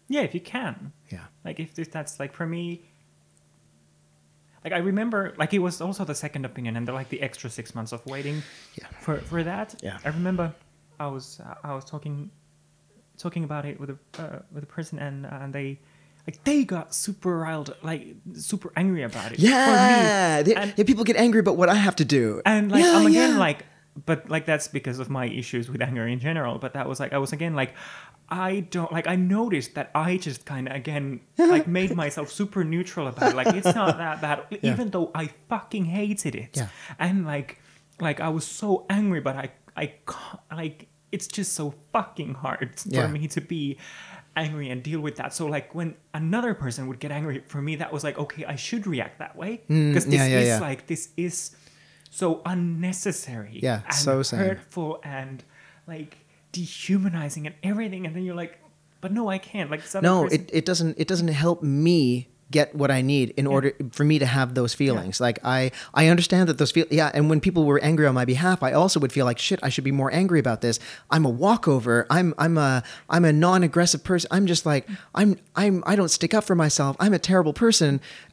yeah, 0.08 0.20
if 0.20 0.34
you 0.34 0.40
can. 0.40 0.92
Yeah. 1.08 1.24
Like 1.42 1.58
if 1.58 1.74
that's 1.90 2.20
like 2.20 2.34
for 2.34 2.46
me 2.46 2.82
like 4.64 4.72
I 4.72 4.78
remember 4.78 5.34
like 5.38 5.52
it 5.52 5.60
was 5.60 5.80
also 5.80 6.04
the 6.04 6.14
second 6.14 6.44
opinion 6.44 6.76
and 6.76 6.88
the, 6.88 6.92
like 6.92 7.08
the 7.10 7.20
extra 7.20 7.50
6 7.50 7.74
months 7.74 7.92
of 7.92 8.04
waiting 8.06 8.42
Yeah. 8.80 8.86
for 9.00 9.18
for 9.30 9.42
that. 9.44 9.74
Yeah. 9.82 9.98
I 10.04 10.08
remember 10.08 10.54
I 10.98 11.06
was 11.08 11.40
uh, 11.40 11.54
I 11.70 11.74
was 11.74 11.84
talking 11.84 12.30
talking 13.18 13.44
about 13.44 13.64
it 13.64 13.78
with 13.80 13.90
a 13.90 13.98
uh, 14.22 14.38
with 14.52 14.62
a 14.64 14.66
person 14.66 14.98
and 14.98 15.26
and 15.26 15.52
they 15.52 15.78
like 16.26 16.42
they 16.44 16.64
got 16.64 16.94
super 16.94 17.38
riled 17.38 17.76
like 17.82 18.16
super 18.34 18.72
angry 18.76 19.02
about 19.02 19.32
it. 19.32 19.38
Yeah, 19.38 20.42
they- 20.42 20.54
And- 20.54 20.72
yeah, 20.76 20.84
people 20.84 21.04
get 21.04 21.16
angry 21.16 21.40
about 21.40 21.56
what 21.56 21.68
I 21.68 21.74
have 21.74 21.96
to 21.96 22.04
do. 22.04 22.40
and 22.46 22.70
like 22.72 22.82
Yeah, 22.82 22.96
I'm 22.96 23.06
again 23.06 23.32
yeah. 23.32 23.38
like 23.38 23.66
but 24.06 24.28
like 24.28 24.44
that's 24.46 24.66
because 24.68 24.98
of 24.98 25.08
my 25.08 25.26
issues 25.26 25.68
with 25.70 25.80
anger 25.80 26.06
in 26.06 26.18
general 26.18 26.58
but 26.58 26.72
that 26.74 26.88
was 26.88 26.98
like 27.00 27.12
I 27.12 27.18
was 27.18 27.32
again 27.32 27.54
like 27.54 27.74
I 28.28 28.60
don't 28.70 28.90
like 28.90 29.06
I 29.06 29.16
noticed 29.16 29.74
that 29.74 29.90
I 29.94 30.16
just 30.16 30.44
kind 30.46 30.66
of 30.68 30.74
again 30.74 31.20
like 31.38 31.66
made 31.68 31.94
myself 32.04 32.30
super 32.32 32.64
neutral 32.64 33.06
about 33.06 33.32
it 33.32 33.36
like 33.36 33.54
it's 33.54 33.74
not 33.74 33.96
that 34.04 34.20
bad 34.20 34.44
even 34.62 34.90
though 34.90 35.10
I 35.14 35.30
fucking 35.48 35.84
hated 35.84 36.34
it 36.34 36.56
Yeah. 36.56 36.68
and 36.98 37.24
like 37.26 37.60
like 38.00 38.18
I 38.20 38.28
was 38.30 38.44
so 38.44 38.86
angry, 38.90 39.20
but 39.20 39.36
I 39.36 39.50
I 39.76 39.92
like 40.52 40.88
it's 41.12 41.28
just 41.28 41.52
so 41.52 41.74
fucking 41.92 42.34
hard 42.34 42.80
for 42.80 42.88
Yeah. 42.88 43.06
me 43.06 43.28
to 43.28 43.40
be 43.40 43.78
angry 44.36 44.68
and 44.70 44.82
deal 44.82 44.98
with 45.00 45.14
that. 45.16 45.32
So 45.32 45.46
like 45.46 45.72
when 45.76 45.94
another 46.12 46.54
person 46.54 46.88
would 46.88 46.98
get 46.98 47.12
angry 47.12 47.44
for 47.46 47.62
me, 47.62 47.76
that 47.76 47.92
was 47.92 48.02
like 48.02 48.18
okay, 48.18 48.44
I 48.44 48.56
should 48.56 48.86
react 48.88 49.20
that 49.20 49.36
way 49.36 49.62
because 49.68 50.06
this 50.06 50.14
Mm, 50.14 50.18
yeah, 50.18 50.26
yeah, 50.26 50.38
is 50.40 50.48
yeah. 50.48 50.60
like 50.60 50.88
this 50.88 51.10
is 51.16 51.54
so 52.14 52.40
unnecessary, 52.46 53.58
Yeah, 53.62 53.82
and 53.86 53.94
so 53.94 54.22
same. 54.22 54.38
hurtful 54.40 55.00
and 55.02 55.42
like 55.86 56.16
dehumanizing 56.52 57.46
and 57.46 57.56
everything, 57.62 58.06
and 58.06 58.14
then 58.14 58.24
you're 58.24 58.36
like, 58.36 58.58
but 59.00 59.12
no, 59.12 59.28
I 59.28 59.38
can't. 59.38 59.70
Like 59.70 59.82
no 60.02 60.22
person- 60.24 60.40
it, 60.42 60.50
it 60.52 60.64
doesn't 60.64 60.98
it 60.98 61.08
doesn't 61.08 61.28
help 61.28 61.62
me 61.62 62.28
get 62.50 62.72
what 62.74 62.90
i 62.90 63.00
need 63.00 63.30
in 63.36 63.46
order 63.48 63.72
for 63.90 64.04
me 64.04 64.18
to 64.18 64.26
have 64.26 64.54
those 64.54 64.74
feelings. 64.74 65.18
Like 65.20 65.38
i 65.42 65.72
i 65.92 66.06
understand 66.08 66.48
that 66.48 66.58
those 66.58 66.70
feel 66.70 66.86
yeah 66.90 67.10
and 67.12 67.28
when 67.28 67.40
people 67.40 67.64
were 67.64 67.80
angry 67.80 68.06
on 68.06 68.14
my 68.14 68.24
behalf 68.26 68.62
i 68.62 68.70
also 68.72 69.00
would 69.00 69.12
feel 69.12 69.24
like 69.24 69.38
shit 69.38 69.58
i 69.62 69.68
should 69.70 69.82
be 69.82 69.90
more 69.90 70.12
angry 70.12 70.38
about 70.38 70.60
this. 70.60 70.78
I'm 71.10 71.24
a 71.24 71.30
walkover. 71.30 72.06
I'm 72.10 72.32
i'm 72.38 72.56
a 72.58 72.84
i'm 73.10 73.24
a 73.24 73.32
non-aggressive 73.32 74.04
person. 74.04 74.28
I'm 74.30 74.46
just 74.46 74.64
like 74.66 74.86
i'm 75.16 75.36
i'm 75.56 75.82
i 75.86 75.96
don't 75.96 76.10
stick 76.10 76.32
up 76.32 76.44
for 76.44 76.54
myself. 76.54 76.96
I'm 77.00 77.12
a 77.14 77.18
terrible 77.18 77.54
person 77.54 78.00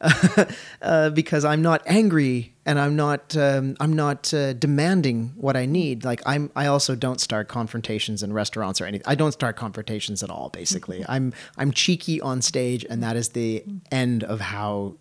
uh, 0.82 1.10
because 1.10 1.44
i'm 1.44 1.62
not 1.62 1.82
angry 1.86 2.51
and 2.64 2.78
i'm 2.78 2.96
not 2.96 3.36
um, 3.36 3.76
i'm 3.80 3.92
not 3.92 4.32
uh, 4.32 4.52
demanding 4.52 5.32
what 5.36 5.56
i 5.56 5.66
need. 5.66 6.04
Like 6.04 6.22
i'm 6.26 6.50
i 6.54 6.66
also 6.66 6.94
don't 6.94 7.20
start 7.20 7.48
confrontations 7.48 8.22
in 8.22 8.32
restaurants 8.32 8.80
or 8.80 8.86
anything 8.86 9.06
i 9.06 9.14
don't 9.14 9.32
start 9.32 9.56
confrontations 9.56 10.22
at 10.22 10.30
all 10.30 10.48
basically. 10.48 11.04
I'm 11.08 11.32
i'm 11.56 11.72
cheeky 11.72 12.20
on 12.20 12.42
stage 12.42 12.84
and 12.88 13.02
that 13.02 13.16
is 13.16 13.30
the 13.30 13.64
end 13.90 14.24
of 14.24 14.40
how 14.40 14.96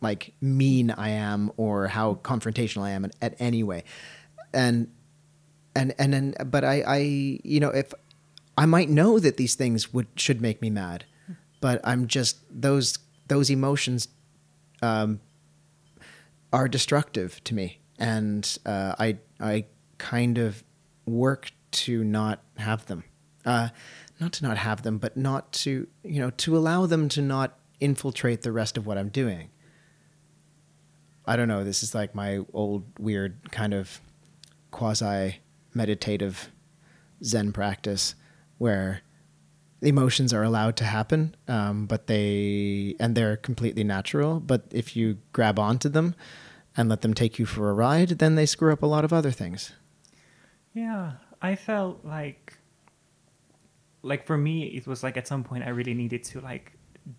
like 0.00 0.34
mean 0.40 0.90
i 0.90 1.10
am 1.10 1.52
or 1.56 1.88
how 1.88 2.14
confrontational 2.16 2.82
i 2.82 2.90
am 2.90 3.04
at, 3.04 3.16
at 3.20 3.34
any 3.38 3.62
way. 3.62 3.84
And 4.54 4.88
and 5.74 5.94
and 5.98 6.12
then 6.12 6.34
but 6.46 6.64
i 6.64 6.82
i 6.86 6.98
you 7.42 7.60
know 7.60 7.70
if 7.70 7.92
i 8.56 8.66
might 8.66 8.88
know 8.88 9.18
that 9.18 9.36
these 9.36 9.54
things 9.54 9.92
would 9.92 10.06
should 10.16 10.40
make 10.40 10.60
me 10.60 10.70
mad 10.70 11.04
but 11.60 11.80
i'm 11.84 12.06
just 12.06 12.38
those 12.50 12.98
those 13.28 13.50
emotions 13.50 14.08
um 14.82 15.20
are 16.52 16.68
destructive 16.68 17.42
to 17.44 17.54
me. 17.54 17.80
And 17.98 18.58
uh, 18.66 18.94
i 18.98 19.18
i 19.40 19.64
kind 19.98 20.38
of 20.38 20.64
work 21.06 21.52
to 21.72 22.04
not 22.04 22.42
have 22.58 22.86
them. 22.86 23.04
Uh 23.44 23.68
not 24.20 24.32
to 24.32 24.44
not 24.44 24.56
have 24.56 24.82
them 24.82 24.98
but 24.98 25.16
not 25.16 25.52
to 25.52 25.88
you 26.04 26.20
know 26.20 26.30
to 26.30 26.56
allow 26.56 26.86
them 26.86 27.08
to 27.08 27.20
not 27.20 27.58
infiltrate 27.80 28.42
the 28.42 28.52
rest 28.52 28.76
of 28.76 28.86
what 28.86 28.96
i'm 28.98 29.08
doing. 29.08 29.50
I 31.26 31.36
don't 31.36 31.48
know 31.48 31.64
this 31.64 31.82
is 31.82 31.94
like 31.94 32.14
my 32.14 32.40
old 32.52 32.84
weird 32.98 33.50
kind 33.52 33.74
of 33.74 34.00
quasi 34.70 35.40
meditative 35.74 36.50
Zen 37.24 37.52
practice 37.52 38.14
where 38.58 39.02
emotions 39.82 40.32
are 40.32 40.42
allowed 40.42 40.76
to 40.76 40.84
happen, 40.84 41.34
um, 41.48 41.86
but 41.86 42.06
they 42.06 42.94
and 43.00 43.14
they're 43.14 43.36
completely 43.36 43.84
natural. 43.84 44.40
But 44.40 44.64
if 44.70 44.96
you 44.96 45.18
grab 45.32 45.58
onto 45.58 45.88
them 45.88 46.14
and 46.76 46.88
let 46.88 47.02
them 47.02 47.14
take 47.14 47.38
you 47.38 47.46
for 47.46 47.68
a 47.68 47.74
ride, 47.74 48.10
then 48.18 48.34
they 48.34 48.46
screw 48.46 48.72
up 48.72 48.82
a 48.82 48.86
lot 48.86 49.04
of 49.04 49.12
other 49.12 49.30
things. 49.30 49.72
Yeah, 50.72 51.12
I 51.40 51.56
felt 51.56 52.04
like 52.04 52.58
like 54.02 54.26
for 54.26 54.36
me 54.36 54.64
it 54.64 54.86
was 54.86 55.02
like 55.02 55.16
at 55.16 55.26
some 55.28 55.44
point 55.44 55.64
I 55.64 55.68
really 55.68 55.94
needed 55.94 56.24
to 56.24 56.40
like 56.40 56.72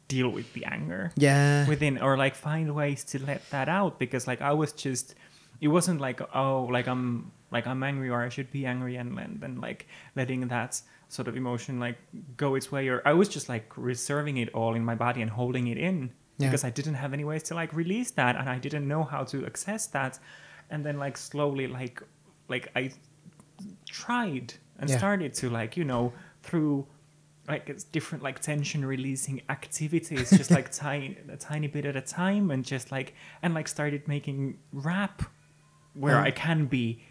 deal 0.08 0.30
with 0.30 0.52
the 0.54 0.66
anger 0.66 1.12
Yeah, 1.16 1.68
within 1.68 1.98
or 2.02 2.18
like 2.18 2.36
find 2.36 2.74
ways 2.74 3.04
to 3.06 3.24
let 3.24 3.50
that 3.52 3.70
out 3.70 4.00
because 4.00 4.28
like 4.28 4.42
I 4.42 4.54
was 4.54 4.72
just 4.74 5.16
it 5.62 5.68
wasn't 5.68 6.02
like 6.02 6.22
oh 6.36 6.64
like 6.72 6.88
I'm 6.88 7.32
like 7.52 7.68
I'm 7.68 7.84
angry 7.84 8.10
or 8.10 8.22
I 8.22 8.30
should 8.30 8.52
be 8.52 8.66
angry 8.66 8.96
and 8.96 9.18
then 9.18 9.38
then 9.40 9.62
like 9.62 9.88
letting 10.16 10.48
that 10.48 10.82
sort 11.14 11.28
of 11.28 11.36
emotion 11.38 11.80
like 11.80 11.98
go 12.38 12.56
its 12.56 12.72
way 12.72 12.88
or 12.88 13.02
I 13.06 13.14
was 13.14 13.30
just 13.30 13.48
like 13.50 13.68
reserving 13.78 14.38
it 14.38 14.50
all 14.54 14.74
in 14.76 14.84
my 14.84 14.96
body 14.96 15.22
and 15.22 15.30
holding 15.32 15.68
it 15.68 15.78
in 15.78 15.98
Yeah. 16.40 16.48
because 16.48 16.64
I 16.64 16.72
didn't 16.72 16.96
have 17.04 17.14
any 17.14 17.24
ways 17.32 17.44
to 17.50 17.54
like 17.62 17.72
release 17.74 18.12
that 18.12 18.36
and 18.40 18.50
I 18.50 18.58
didn't 18.60 18.88
know 18.88 19.04
how 19.04 19.24
to 19.32 19.46
access 19.46 19.86
that 19.88 20.20
and 20.72 20.84
then 20.86 20.98
like 21.06 21.16
slowly 21.18 21.68
like 21.68 22.02
like 22.50 22.66
I 22.76 22.92
tried 23.90 24.54
and 24.80 24.90
Yeah. 24.90 24.98
started 24.98 25.34
to 25.36 25.50
like 25.50 25.78
you 25.78 25.84
know 25.84 26.14
through 26.42 26.88
like 27.48 27.70
it's 27.70 27.84
different 27.84 28.24
like 28.24 28.40
tension 28.40 28.86
releasing 28.86 29.42
activities 29.50 30.30
just 30.32 30.50
like 30.52 30.72
tiny 30.84 31.18
a 31.30 31.38
tiny 31.38 31.68
bit 31.68 31.86
at 31.86 31.96
a 31.96 32.02
time 32.02 32.52
and 32.52 32.64
just 32.66 32.92
like 32.92 33.14
and 33.42 33.54
like 33.54 33.68
started 33.68 34.08
making 34.08 34.58
rap 34.72 35.24
where 35.94 36.18
Oh. 36.18 36.24
i 36.30 36.32
can 36.32 36.66
be 36.66 37.04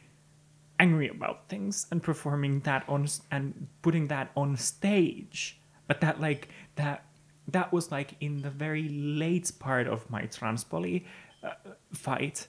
angry 0.85 1.09
about 1.09 1.49
things 1.49 1.87
and 1.91 2.03
performing 2.03 2.61
that 2.69 2.83
on 2.89 3.07
and 3.31 3.67
putting 3.83 4.09
that 4.09 4.27
on 4.37 4.57
stage. 4.57 5.59
But 5.89 6.01
that 6.01 6.21
like 6.21 6.49
that 6.77 6.99
that 7.57 7.73
was 7.73 7.91
like 7.91 8.11
in 8.21 8.43
the 8.43 8.51
very 8.51 8.89
late 9.23 9.49
part 9.59 9.87
of 9.95 9.99
my 10.11 10.23
transpoli 10.37 11.05
uh, 11.43 11.51
fight. 11.93 12.49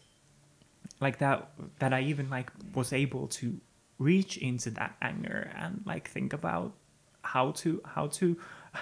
Like 1.00 1.18
that 1.20 1.38
that 1.80 1.92
i 1.94 2.02
even 2.12 2.30
like 2.38 2.50
was 2.74 2.94
able 2.94 3.28
to 3.40 3.46
reach 4.00 4.38
into 4.38 4.70
that 4.80 4.92
anger 5.02 5.42
and 5.62 5.82
like 5.86 6.06
think 6.16 6.34
about 6.34 6.70
how 7.34 7.52
to 7.62 7.70
how 7.96 8.08
to 8.20 8.38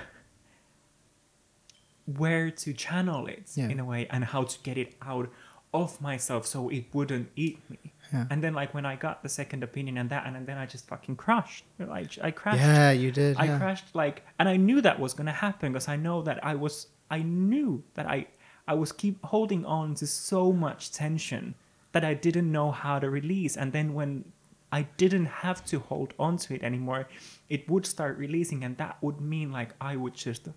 where 2.05 2.51
to 2.51 2.73
channel 2.73 3.27
it 3.27 3.49
Yeah. 3.55 3.69
in 3.69 3.79
a 3.79 3.85
way 3.85 4.07
and 4.09 4.25
how 4.25 4.43
to 4.43 4.59
get 4.63 4.77
it 4.77 4.95
out 5.01 5.29
of 5.73 6.01
myself 6.01 6.45
so 6.45 6.69
it 6.69 6.85
wouldn't 6.93 7.29
eat 7.35 7.59
me 7.69 7.90
Yeah. 8.13 8.25
and 8.29 8.43
then 8.43 8.53
like 8.53 8.73
when 8.73 8.85
i 8.85 8.95
got 8.97 9.23
the 9.23 9.29
second 9.29 9.63
opinion 9.63 9.97
and 9.97 10.09
that 10.09 10.25
and 10.27 10.45
then 10.45 10.57
i 10.57 10.65
just 10.65 10.85
fucking 10.87 11.15
crushed 11.15 11.63
like 11.79 12.17
i 12.21 12.29
crashed 12.31 12.59
yeah, 12.59 12.91
you 12.91 13.09
did. 13.11 13.37
I 13.37 13.45
yeah. 13.45 13.57
crashed 13.57 13.95
like, 13.95 14.23
and 14.37 14.49
I 14.49 14.57
knew 14.57 14.81
that 14.81 14.99
was 14.99 15.13
gonna 15.13 15.31
happen 15.47 15.71
because 15.71 15.87
I 15.87 15.95
know 15.95 16.21
that 16.23 16.37
I 16.43 16.55
was, 16.55 16.87
I 17.09 17.19
knew 17.23 17.83
that 17.93 18.05
I, 18.07 18.27
I 18.67 18.73
was 18.73 18.91
keep 18.91 19.23
holding 19.23 19.65
on 19.65 19.95
to 19.95 20.05
so 20.07 20.51
much 20.51 20.91
tension 20.91 21.55
that 21.93 22.03
I 22.03 22.13
didn't 22.13 22.51
know 22.51 22.71
how 22.71 22.99
to 22.99 23.09
release, 23.09 23.55
and 23.57 23.71
then 23.73 23.93
when 23.93 24.25
I 24.71 24.81
didn't 24.97 25.25
have 25.43 25.63
to 25.71 25.79
hold 25.79 26.13
on 26.19 26.37
to 26.43 26.53
it 26.55 26.63
anymore, 26.63 27.07
it 27.49 27.69
would 27.69 27.85
start 27.85 28.17
releasing, 28.17 28.63
and 28.63 28.77
that 28.77 28.97
would 29.01 29.19
mean 29.21 29.51
like 29.51 29.71
I 29.81 29.95
would 29.95 30.13
just 30.15 30.47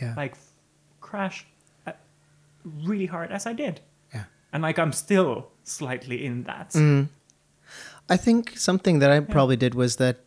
Yeah. 0.00 0.14
like 0.16 0.34
crash 1.00 1.46
uh, 1.86 1.92
really 2.64 3.06
hard 3.06 3.30
as 3.32 3.46
I 3.46 3.52
did. 3.52 3.80
And 4.54 4.62
like 4.62 4.78
I'm 4.78 4.92
still 4.92 5.48
slightly 5.64 6.24
in 6.24 6.44
that. 6.44 6.70
Mm. 6.70 7.08
I 8.08 8.16
think 8.16 8.56
something 8.56 9.00
that 9.00 9.10
I 9.10 9.20
probably 9.20 9.56
did 9.56 9.74
was 9.74 9.96
that 9.96 10.20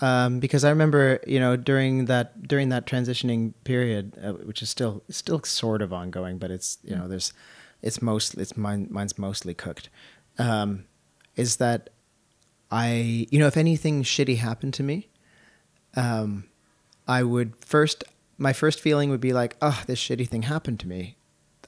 um, 0.00 0.40
because 0.40 0.62
I 0.62 0.68
remember, 0.68 1.20
you 1.26 1.40
know, 1.40 1.56
during 1.56 2.04
that 2.04 2.46
during 2.46 2.68
that 2.68 2.86
transitioning 2.86 3.54
period, 3.64 4.12
uh, 4.22 4.32
which 4.32 4.60
is 4.60 4.68
still 4.68 5.02
still 5.08 5.42
sort 5.42 5.80
of 5.80 5.92
ongoing, 5.92 6.36
but 6.36 6.50
it's 6.50 6.78
you 6.84 6.94
know, 6.94 7.08
there's 7.08 7.32
it's 7.80 8.02
mostly 8.02 8.42
it's 8.42 8.56
mine 8.58 8.88
mine's 8.90 9.18
mostly 9.18 9.54
cooked. 9.54 9.88
Um, 10.38 10.84
is 11.34 11.56
that 11.56 11.88
I 12.70 13.26
you 13.30 13.38
know 13.38 13.46
if 13.46 13.56
anything 13.56 14.02
shitty 14.02 14.36
happened 14.36 14.74
to 14.74 14.82
me, 14.82 15.08
um, 15.94 16.44
I 17.08 17.22
would 17.22 17.56
first 17.64 18.04
my 18.36 18.52
first 18.52 18.80
feeling 18.80 19.08
would 19.08 19.20
be 19.20 19.32
like, 19.32 19.56
oh, 19.62 19.82
this 19.86 19.98
shitty 19.98 20.28
thing 20.28 20.42
happened 20.42 20.78
to 20.80 20.88
me. 20.88 21.16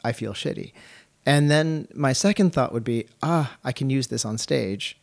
I 0.05 0.13
feel 0.13 0.35
shitty. 0.35 0.73
And 1.29 1.51
then 1.51 1.89
my 1.95 2.15
second 2.15 2.55
thought 2.55 2.73
would 2.73 2.85
be, 2.85 3.05
ah, 3.23 3.59
I 3.63 3.71
can 3.71 3.91
use 3.91 4.07
this 4.07 4.25
on 4.25 4.39
stage. 4.39 4.99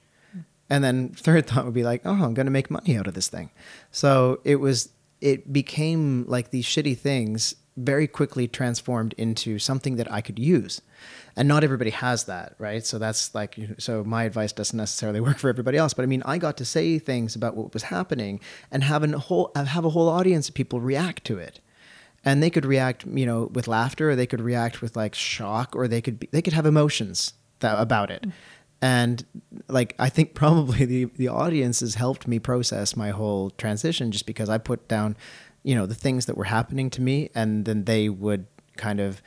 And 0.71 0.83
then 0.83 1.09
third 1.09 1.45
thought 1.45 1.65
would 1.65 1.75
be 1.75 1.83
like, 1.83 2.01
oh, 2.03 2.13
I'm 2.13 2.33
going 2.33 2.47
to 2.47 2.51
make 2.51 2.71
money 2.71 2.97
out 2.97 3.05
of 3.05 3.13
this 3.13 3.27
thing. 3.27 3.51
So 3.91 4.41
it 4.43 4.55
was, 4.55 4.89
it 5.21 5.53
became 5.53 6.25
like 6.27 6.49
these 6.49 6.65
shitty 6.65 6.97
things 6.97 7.53
very 7.77 8.07
quickly 8.07 8.47
transformed 8.47 9.13
into 9.19 9.59
something 9.59 9.97
that 9.97 10.11
I 10.11 10.21
could 10.21 10.39
use. 10.39 10.81
And 11.35 11.47
not 11.47 11.63
everybody 11.63 11.91
has 11.91 12.23
that, 12.23 12.55
right? 12.57 12.83
So 12.83 12.97
that's 12.97 13.35
like, 13.35 13.59
so 13.77 14.03
my 14.03 14.23
advice 14.23 14.51
doesn't 14.51 14.75
necessarily 14.75 15.21
work 15.27 15.37
for 15.37 15.49
everybody 15.49 15.77
else. 15.77 15.93
But 15.93 16.01
I 16.01 16.07
mean, 16.07 16.23
I 16.25 16.39
got 16.39 16.57
to 16.57 16.65
say 16.65 16.97
things 16.97 17.35
about 17.35 17.55
what 17.55 17.71
was 17.71 17.83
happening 17.83 18.39
and 18.71 18.83
have 18.83 19.03
a 19.03 19.19
whole, 19.19 19.51
have 19.55 19.85
a 19.85 19.91
whole 19.91 20.09
audience 20.09 20.49
of 20.49 20.55
people 20.55 20.79
react 20.79 21.23
to 21.25 21.37
it 21.37 21.59
and 22.25 22.43
they 22.43 22.49
could 22.49 22.65
react 22.65 23.05
you 23.05 23.25
know 23.25 23.49
with 23.53 23.67
laughter 23.67 24.09
or 24.09 24.15
they 24.15 24.25
could 24.25 24.41
react 24.41 24.81
with 24.81 24.95
like 24.95 25.15
shock 25.15 25.75
or 25.75 25.87
they 25.87 26.01
could 26.01 26.19
be, 26.19 26.27
they 26.31 26.41
could 26.41 26.53
have 26.53 26.65
emotions 26.65 27.33
that, 27.59 27.79
about 27.79 28.11
it. 28.11 28.25
And 28.81 29.25
like 29.69 29.95
i 29.97 30.09
think 30.09 30.33
probably 30.43 30.85
the 30.85 31.05
the 31.15 31.27
audience 31.27 31.79
has 31.79 31.95
helped 31.95 32.27
me 32.27 32.39
process 32.39 32.95
my 32.95 33.11
whole 33.11 33.51
transition 33.51 34.11
just 34.11 34.25
because 34.25 34.49
i 34.49 34.57
put 34.57 34.87
down 34.87 35.15
you 35.63 35.73
know 35.73 35.85
the 35.85 35.95
things 35.95 36.25
that 36.25 36.37
were 36.37 36.45
happening 36.45 36.89
to 36.91 37.01
me 37.01 37.29
and 37.33 37.65
then 37.65 37.85
they 37.85 38.09
would 38.09 38.45
kind 38.75 38.99
of 38.99 39.21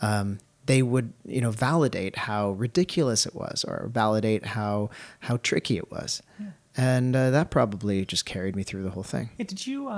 um, 0.00 0.38
they 0.66 0.82
would 0.82 1.12
you 1.24 1.40
know 1.40 1.50
validate 1.50 2.16
how 2.16 2.52
ridiculous 2.52 3.26
it 3.26 3.34
was 3.34 3.64
or 3.64 3.88
validate 3.92 4.46
how 4.46 4.90
how 5.20 5.36
tricky 5.38 5.76
it 5.76 5.90
was. 5.90 6.22
And 6.76 7.14
uh, 7.14 7.30
that 7.30 7.50
probably 7.50 8.04
just 8.04 8.26
carried 8.26 8.56
me 8.56 8.64
through 8.64 8.82
the 8.82 8.90
whole 8.90 9.04
thing. 9.04 9.30
Yeah, 9.38 9.44
did 9.44 9.64
you? 9.66 9.88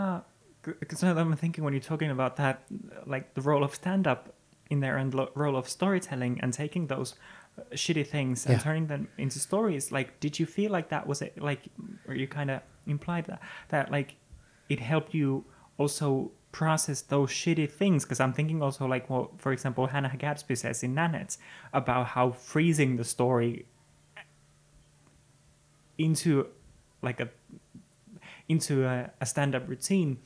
Because 0.81 1.03
I'm 1.03 1.35
thinking 1.37 1.65
when 1.65 1.73
you're 1.73 1.81
talking 1.83 2.11
about 2.11 2.37
that, 2.37 2.63
like 3.07 3.35
the 3.35 3.41
role 3.43 3.63
of 3.65 3.75
stand-up 3.75 4.35
in 4.71 4.81
there 4.81 4.97
and 4.97 5.15
lo- 5.15 5.31
role 5.35 5.57
of 5.57 5.69
storytelling 5.69 6.41
and 6.43 6.53
taking 6.53 6.89
those 6.89 7.15
uh, 7.59 7.63
shitty 7.75 8.07
things 8.07 8.45
and 8.47 8.55
Yeah. 8.57 8.63
turning 8.63 8.87
them 8.89 9.09
into 9.17 9.39
stories 9.39 9.93
like 9.93 10.19
did 10.19 10.41
you 10.41 10.45
feel 10.47 10.73
like 10.73 10.89
that 10.89 11.07
was 11.07 11.23
it 11.23 11.41
like 11.41 11.63
or 12.09 12.15
you 12.15 12.27
kind 12.27 12.51
of 12.51 12.61
implied 12.87 13.27
that 13.27 13.41
that 13.69 13.93
like 13.93 14.17
it 14.69 14.81
helped 14.81 15.15
you 15.15 15.45
also 15.79 16.33
process 16.51 17.01
those 17.03 17.31
shitty 17.31 17.71
things 17.71 18.05
because 18.05 18.19
i'm 18.19 18.33
thinking 18.33 18.61
also 18.61 18.87
like 18.87 19.09
what 19.09 19.41
for 19.41 19.53
example 19.53 19.87
hannah 19.87 20.13
gadsby 20.19 20.57
says 20.57 20.83
in 20.83 20.95
nanette 20.95 21.37
about 21.73 22.07
how 22.09 22.33
freezing 22.33 22.97
the 22.97 23.05
story 23.05 23.67
uh, 24.17 24.21
into 25.99 26.47
like 27.03 27.21
a 27.21 27.29
into 28.49 28.85
a, 28.85 29.11
a 29.21 29.27
stand-up 29.27 29.69
routine 29.69 30.19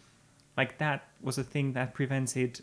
like 0.56 0.78
that 0.78 1.08
was 1.20 1.38
a 1.38 1.44
thing 1.44 1.72
that 1.74 1.94
prevented 1.94 2.60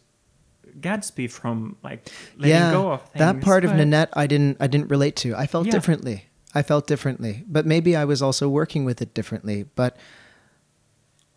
gadsby 0.81 1.27
from 1.27 1.77
like 1.84 2.09
letting 2.38 2.49
yeah, 2.49 2.72
go 2.72 2.91
of 2.91 3.01
things 3.09 3.19
that 3.19 3.41
part 3.41 3.64
of 3.65 3.73
Nanette, 3.73 4.09
I 4.14 4.27
didn't, 4.27 4.57
I 4.59 4.68
didn't 4.68 4.89
relate 4.89 5.15
to. 5.18 5.35
I 5.35 5.47
felt 5.47 5.65
Yeah. 5.65 5.72
differently. 5.72 6.26
I 6.53 6.64
felt 6.64 6.88
differently, 6.88 7.43
but 7.47 7.65
maybe 7.65 7.95
I 7.95 8.05
was 8.05 8.22
also 8.22 8.49
working 8.49 8.84
with 8.85 9.01
it 9.01 9.14
differently. 9.14 9.65
But 9.76 9.95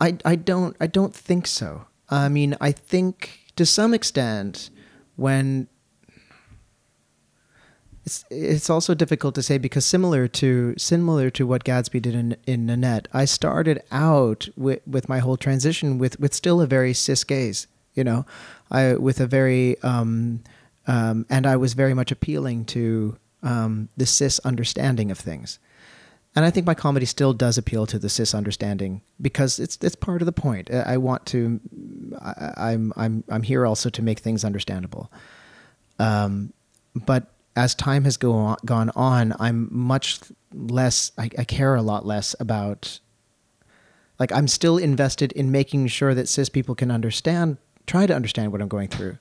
I, 0.00 0.16
I 0.24 0.36
don't, 0.36 0.76
I 0.80 0.86
don't 0.86 1.14
think 1.14 1.46
so. 1.46 1.86
I 2.08 2.28
mean, 2.28 2.56
I 2.60 2.72
think 2.72 3.52
to 3.56 3.66
some 3.66 3.92
extent, 3.92 4.70
when 5.16 5.68
it's 8.10 8.24
it's 8.30 8.70
also 8.70 8.94
difficult 8.94 9.34
to 9.36 9.42
say 9.42 9.56
because 9.56 9.84
similar 9.86 10.26
to 10.26 10.74
similar 10.76 11.30
to 11.30 11.46
what 11.46 11.62
Gadsby 11.64 12.00
did 12.00 12.14
in 12.14 12.36
in 12.46 12.66
Nanette, 12.66 13.06
I 13.12 13.24
started 13.24 13.82
out 13.92 14.48
with 14.56 14.80
with 14.86 15.08
my 15.08 15.18
whole 15.20 15.36
transition 15.36 15.98
with 15.98 16.18
with 16.18 16.34
still 16.34 16.60
a 16.60 16.66
very 16.66 16.92
cis 16.92 17.22
gaze, 17.22 17.68
you 17.94 18.02
know, 18.02 18.26
I 18.70 18.94
with 18.94 19.20
a 19.20 19.26
very 19.26 19.80
um, 19.82 20.42
um, 20.86 21.24
and 21.30 21.46
I 21.46 21.56
was 21.56 21.74
very 21.74 21.94
much 21.94 22.10
appealing 22.10 22.64
to 22.66 23.16
um, 23.42 23.88
the 23.96 24.06
cis 24.06 24.40
understanding 24.40 25.10
of 25.10 25.18
things. 25.18 25.60
And 26.34 26.44
I 26.44 26.50
think 26.50 26.66
my 26.66 26.74
comedy 26.74 27.06
still 27.06 27.32
does 27.32 27.58
appeal 27.58 27.86
to 27.86 27.98
the 27.98 28.08
cis 28.08 28.34
understanding 28.34 29.02
because 29.20 29.60
it's 29.60 29.78
it's 29.82 29.96
part 29.96 30.22
of 30.22 30.26
the 30.26 30.32
point. 30.32 30.70
I 30.70 30.96
want 30.96 31.26
to, 31.26 31.60
I, 32.20 32.72
I'm 32.72 32.92
I'm 32.96 33.24
I'm 33.28 33.42
here 33.42 33.66
also 33.66 33.88
to 33.90 34.02
make 34.02 34.18
things 34.18 34.44
understandable. 34.44 35.12
Um, 35.98 36.52
but 36.94 37.26
as 37.56 37.74
time 37.74 38.04
has 38.04 38.16
go 38.16 38.32
on, 38.32 38.56
gone 38.64 38.90
on, 38.94 39.34
I'm 39.38 39.68
much 39.70 40.20
less. 40.52 41.12
I, 41.18 41.30
I 41.38 41.44
care 41.44 41.74
a 41.74 41.82
lot 41.82 42.06
less 42.06 42.34
about. 42.40 43.00
Like 44.18 44.32
I'm 44.32 44.48
still 44.48 44.76
invested 44.76 45.32
in 45.32 45.50
making 45.50 45.86
sure 45.88 46.14
that 46.14 46.28
cis 46.28 46.48
people 46.50 46.74
can 46.74 46.90
understand, 46.90 47.56
try 47.86 48.06
to 48.06 48.14
understand 48.14 48.52
what 48.52 48.60
I'm 48.60 48.68
going 48.68 48.88
through. 48.88 49.16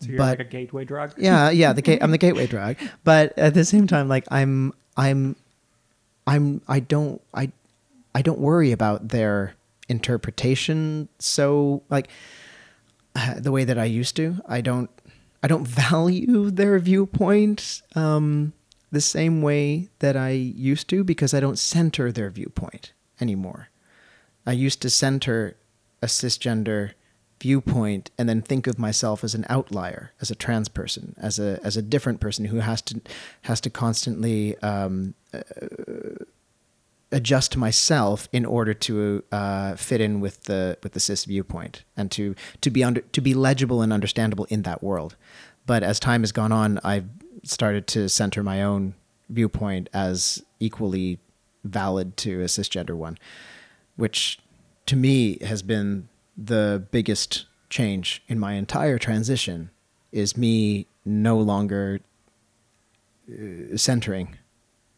so 0.00 0.08
you're 0.08 0.18
but 0.18 0.38
like 0.38 0.46
a 0.46 0.50
gateway 0.50 0.84
drug 0.84 1.14
yeah, 1.18 1.50
yeah, 1.50 1.72
the 1.72 1.82
ga- 1.82 1.98
I'm 2.00 2.12
the 2.12 2.18
gateway 2.26 2.46
drug, 2.46 2.76
but 3.02 3.36
at 3.36 3.54
the 3.54 3.64
same 3.64 3.88
time, 3.88 4.08
like 4.08 4.24
I'm, 4.30 4.72
I'm, 4.96 5.34
I'm, 6.28 6.62
I 6.68 6.78
don't, 6.78 7.20
I, 7.34 7.50
I 8.14 8.22
don't 8.22 8.38
worry 8.38 8.70
about 8.70 9.08
their 9.08 9.54
interpretation. 9.88 11.08
So 11.18 11.82
like 11.90 12.08
uh, 13.16 13.34
the 13.38 13.50
way 13.52 13.64
that 13.64 13.78
I 13.78 13.84
used 13.84 14.14
to, 14.16 14.36
I 14.46 14.60
don't, 14.60 14.90
I 15.42 15.48
don't 15.48 15.66
value 15.66 16.50
their 16.50 16.78
viewpoint 16.78 17.82
um, 17.94 18.52
the 18.90 19.00
same 19.00 19.42
way 19.42 19.88
that 20.00 20.16
I 20.16 20.30
used 20.30 20.88
to 20.88 21.04
because 21.04 21.32
I 21.32 21.40
don't 21.40 21.58
center 21.58 22.12
their 22.12 22.30
viewpoint 22.30 22.92
anymore. 23.20 23.68
I 24.46 24.52
used 24.52 24.82
to 24.82 24.90
center 24.90 25.56
a 26.02 26.06
cisgender 26.06 26.92
viewpoint 27.40 28.10
and 28.18 28.28
then 28.28 28.42
think 28.42 28.66
of 28.66 28.78
myself 28.78 29.24
as 29.24 29.34
an 29.34 29.46
outlier, 29.48 30.12
as 30.20 30.30
a 30.30 30.34
trans 30.34 30.68
person, 30.68 31.14
as 31.18 31.38
a 31.38 31.58
as 31.64 31.76
a 31.76 31.82
different 31.82 32.20
person 32.20 32.46
who 32.46 32.58
has 32.58 32.82
to 32.82 33.00
has 33.42 33.60
to 33.62 33.70
constantly 33.70 34.56
um, 34.58 35.14
uh, 35.32 35.40
adjust 37.12 37.56
myself 37.56 38.28
in 38.32 38.44
order 38.44 38.72
to 38.72 39.24
uh, 39.32 39.74
fit 39.76 40.00
in 40.00 40.20
with 40.20 40.44
the 40.44 40.78
with 40.82 40.92
the 40.92 41.00
cis 41.00 41.24
viewpoint 41.24 41.84
and 41.96 42.10
to 42.12 42.34
to 42.60 42.70
be 42.70 42.84
under 42.84 43.00
to 43.00 43.20
be 43.20 43.34
legible 43.34 43.82
and 43.82 43.92
understandable 43.92 44.46
in 44.46 44.62
that 44.62 44.82
world. 44.82 45.16
But 45.66 45.82
as 45.82 46.00
time 46.00 46.22
has 46.22 46.32
gone 46.32 46.52
on, 46.52 46.78
I've 46.84 47.08
started 47.44 47.86
to 47.88 48.08
center 48.08 48.42
my 48.42 48.62
own 48.62 48.94
viewpoint 49.28 49.88
as 49.92 50.42
equally 50.58 51.18
valid 51.64 52.16
to 52.18 52.40
a 52.40 52.46
cisgender 52.46 52.94
one, 52.94 53.18
which 53.96 54.38
to 54.86 54.96
me 54.96 55.38
has 55.42 55.62
been 55.62 56.08
the 56.36 56.84
biggest 56.90 57.46
change 57.68 58.22
in 58.28 58.38
my 58.38 58.54
entire 58.54 58.98
transition 58.98 59.70
is 60.10 60.36
me 60.36 60.86
no 61.04 61.38
longer 61.38 62.00
uh, 63.30 63.76
centering 63.76 64.36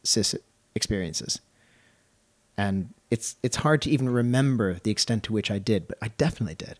cis 0.02 0.34
experiences 0.74 1.40
and 2.56 2.92
it's 3.10 3.36
it's 3.42 3.56
hard 3.56 3.82
to 3.82 3.90
even 3.90 4.08
remember 4.08 4.78
the 4.82 4.90
extent 4.90 5.22
to 5.24 5.32
which 5.32 5.50
I 5.50 5.58
did, 5.58 5.88
but 5.88 5.98
I 6.02 6.08
definitely 6.08 6.54
did. 6.54 6.78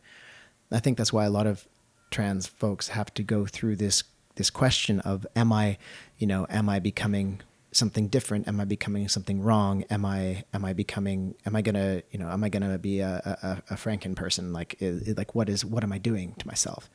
I 0.70 0.80
think 0.80 0.96
that's 0.98 1.12
why 1.12 1.24
a 1.24 1.30
lot 1.30 1.46
of 1.46 1.66
trans 2.10 2.46
folks 2.46 2.88
have 2.88 3.12
to 3.14 3.22
go 3.22 3.46
through 3.46 3.76
this 3.76 4.04
this 4.36 4.50
question 4.50 5.00
of 5.00 5.26
am 5.36 5.52
I, 5.52 5.76
you 6.18 6.26
know, 6.26 6.46
am 6.48 6.68
I 6.68 6.78
becoming 6.78 7.40
something 7.70 8.08
different? 8.08 8.48
Am 8.48 8.60
I 8.60 8.64
becoming 8.64 9.08
something 9.08 9.40
wrong? 9.42 9.84
Am 9.90 10.04
I 10.04 10.44
am 10.54 10.64
I 10.64 10.72
becoming 10.72 11.34
am 11.46 11.56
I 11.56 11.62
gonna 11.62 12.02
you 12.10 12.18
know 12.18 12.28
am 12.30 12.44
I 12.44 12.48
gonna 12.48 12.78
be 12.78 13.00
a 13.00 13.62
a, 13.68 13.74
a 13.74 13.76
Franken 13.76 14.14
person? 14.16 14.52
Like 14.52 14.76
i- 14.80 15.00
like 15.16 15.34
what 15.34 15.48
is 15.48 15.64
what 15.64 15.84
am 15.84 15.92
I 15.92 15.98
doing 15.98 16.34
to 16.38 16.46
myself? 16.46 16.88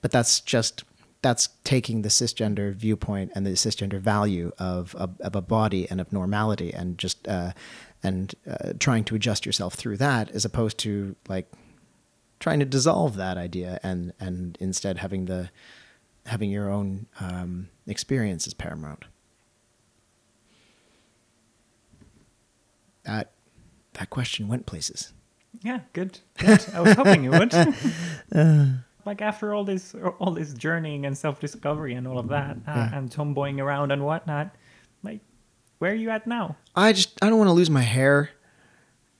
But 0.00 0.10
that's 0.10 0.40
just 0.40 0.84
that's 1.22 1.50
taking 1.64 2.02
the 2.02 2.08
cisgender 2.08 2.74
viewpoint 2.74 3.30
and 3.34 3.46
the 3.46 3.50
cisgender 3.52 4.00
value 4.00 4.52
of 4.58 4.94
of, 4.96 5.20
of 5.20 5.36
a 5.36 5.42
body 5.42 5.88
and 5.90 6.00
of 6.00 6.12
normality 6.12 6.74
and 6.74 6.98
just 6.98 7.26
uh, 7.28 7.52
and 8.02 8.34
uh, 8.50 8.72
trying 8.78 9.04
to 9.04 9.14
adjust 9.14 9.46
yourself 9.46 9.74
through 9.74 9.96
that 9.98 10.30
as 10.30 10.44
opposed 10.44 10.78
to 10.78 11.14
like 11.28 11.50
trying 12.40 12.58
to 12.58 12.64
dissolve 12.66 13.16
that 13.16 13.36
idea 13.36 13.78
and 13.82 14.12
and 14.18 14.56
instead 14.60 14.98
having 14.98 15.26
the 15.26 15.50
having 16.26 16.50
your 16.50 16.70
own 16.70 17.06
um, 17.20 17.68
experience 17.86 18.46
is 18.46 18.54
paramount. 18.54 19.04
That 23.04 23.30
that 23.94 24.10
question 24.10 24.48
went 24.48 24.66
places. 24.66 25.12
Yeah, 25.62 25.80
good. 25.92 26.18
good. 26.38 26.64
I 26.74 26.80
was 26.80 26.94
hoping 26.94 27.24
you 27.24 27.30
would. 27.30 27.52
like 29.04 29.20
after 29.20 29.54
all 29.54 29.64
this, 29.64 29.94
all 30.18 30.32
this 30.32 30.54
journeying 30.54 31.04
and 31.04 31.16
self-discovery 31.16 31.94
and 31.94 32.08
all 32.08 32.18
of 32.18 32.28
that, 32.28 32.56
uh, 32.66 32.72
Yeah. 32.74 32.96
and 32.98 33.10
tomboying 33.10 33.60
around 33.60 33.92
and 33.92 34.04
whatnot, 34.04 34.54
where 35.82 35.90
are 35.90 35.96
you 35.96 36.10
at 36.10 36.28
now? 36.28 36.54
I 36.76 36.92
just 36.92 37.18
I 37.20 37.28
don't 37.28 37.38
want 37.38 37.48
to 37.48 37.54
lose 37.54 37.68
my 37.68 37.80
hair. 37.80 38.30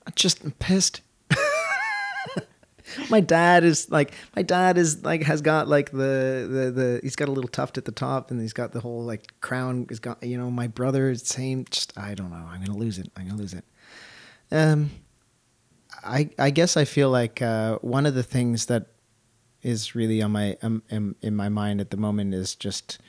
I 0.07 0.11
just 0.11 0.45
am 0.45 0.51
pissed. 0.51 1.01
my 3.09 3.19
dad 3.19 3.65
is 3.65 3.91
like 3.91 4.13
my 4.33 4.43
dad 4.43 4.77
is 4.77 5.03
like 5.03 5.23
has 5.23 5.41
got 5.41 5.67
like 5.67 5.91
the, 5.91 6.47
the 6.49 6.71
the 6.73 6.99
he's 7.03 7.17
got 7.17 7.27
a 7.27 7.33
little 7.33 7.49
tuft 7.49 7.77
at 7.77 7.83
the 7.83 7.91
top 7.91 8.31
and 8.31 8.39
he's 8.39 8.53
got 8.53 8.71
the 8.71 8.79
whole 8.79 9.03
like 9.03 9.33
crown 9.41 9.87
is 9.89 9.99
got 9.99 10.23
you 10.23 10.37
know 10.37 10.49
my 10.49 10.67
brother 10.67 11.09
is 11.09 11.23
same 11.23 11.65
just 11.69 11.97
I 11.97 12.15
don't 12.15 12.29
know 12.29 12.47
I'm 12.49 12.63
gonna 12.63 12.79
lose 12.79 12.97
it 12.97 13.11
I'm 13.17 13.27
gonna 13.27 13.41
lose 13.41 13.53
it. 13.53 13.65
Um, 14.49 14.91
I 16.01 16.29
I 16.39 16.49
guess 16.49 16.77
I 16.77 16.85
feel 16.85 17.09
like 17.09 17.41
uh, 17.41 17.77
one 17.79 18.05
of 18.05 18.15
the 18.15 18.23
things 18.23 18.67
that 18.67 18.85
is 19.63 19.95
really 19.95 20.21
on 20.21 20.31
my 20.31 20.55
um, 20.61 20.81
in, 20.89 21.15
in 21.21 21.35
my 21.35 21.49
mind 21.49 21.81
at 21.81 21.91
the 21.91 21.97
moment 21.97 22.33
is 22.33 22.55
just 22.55 22.99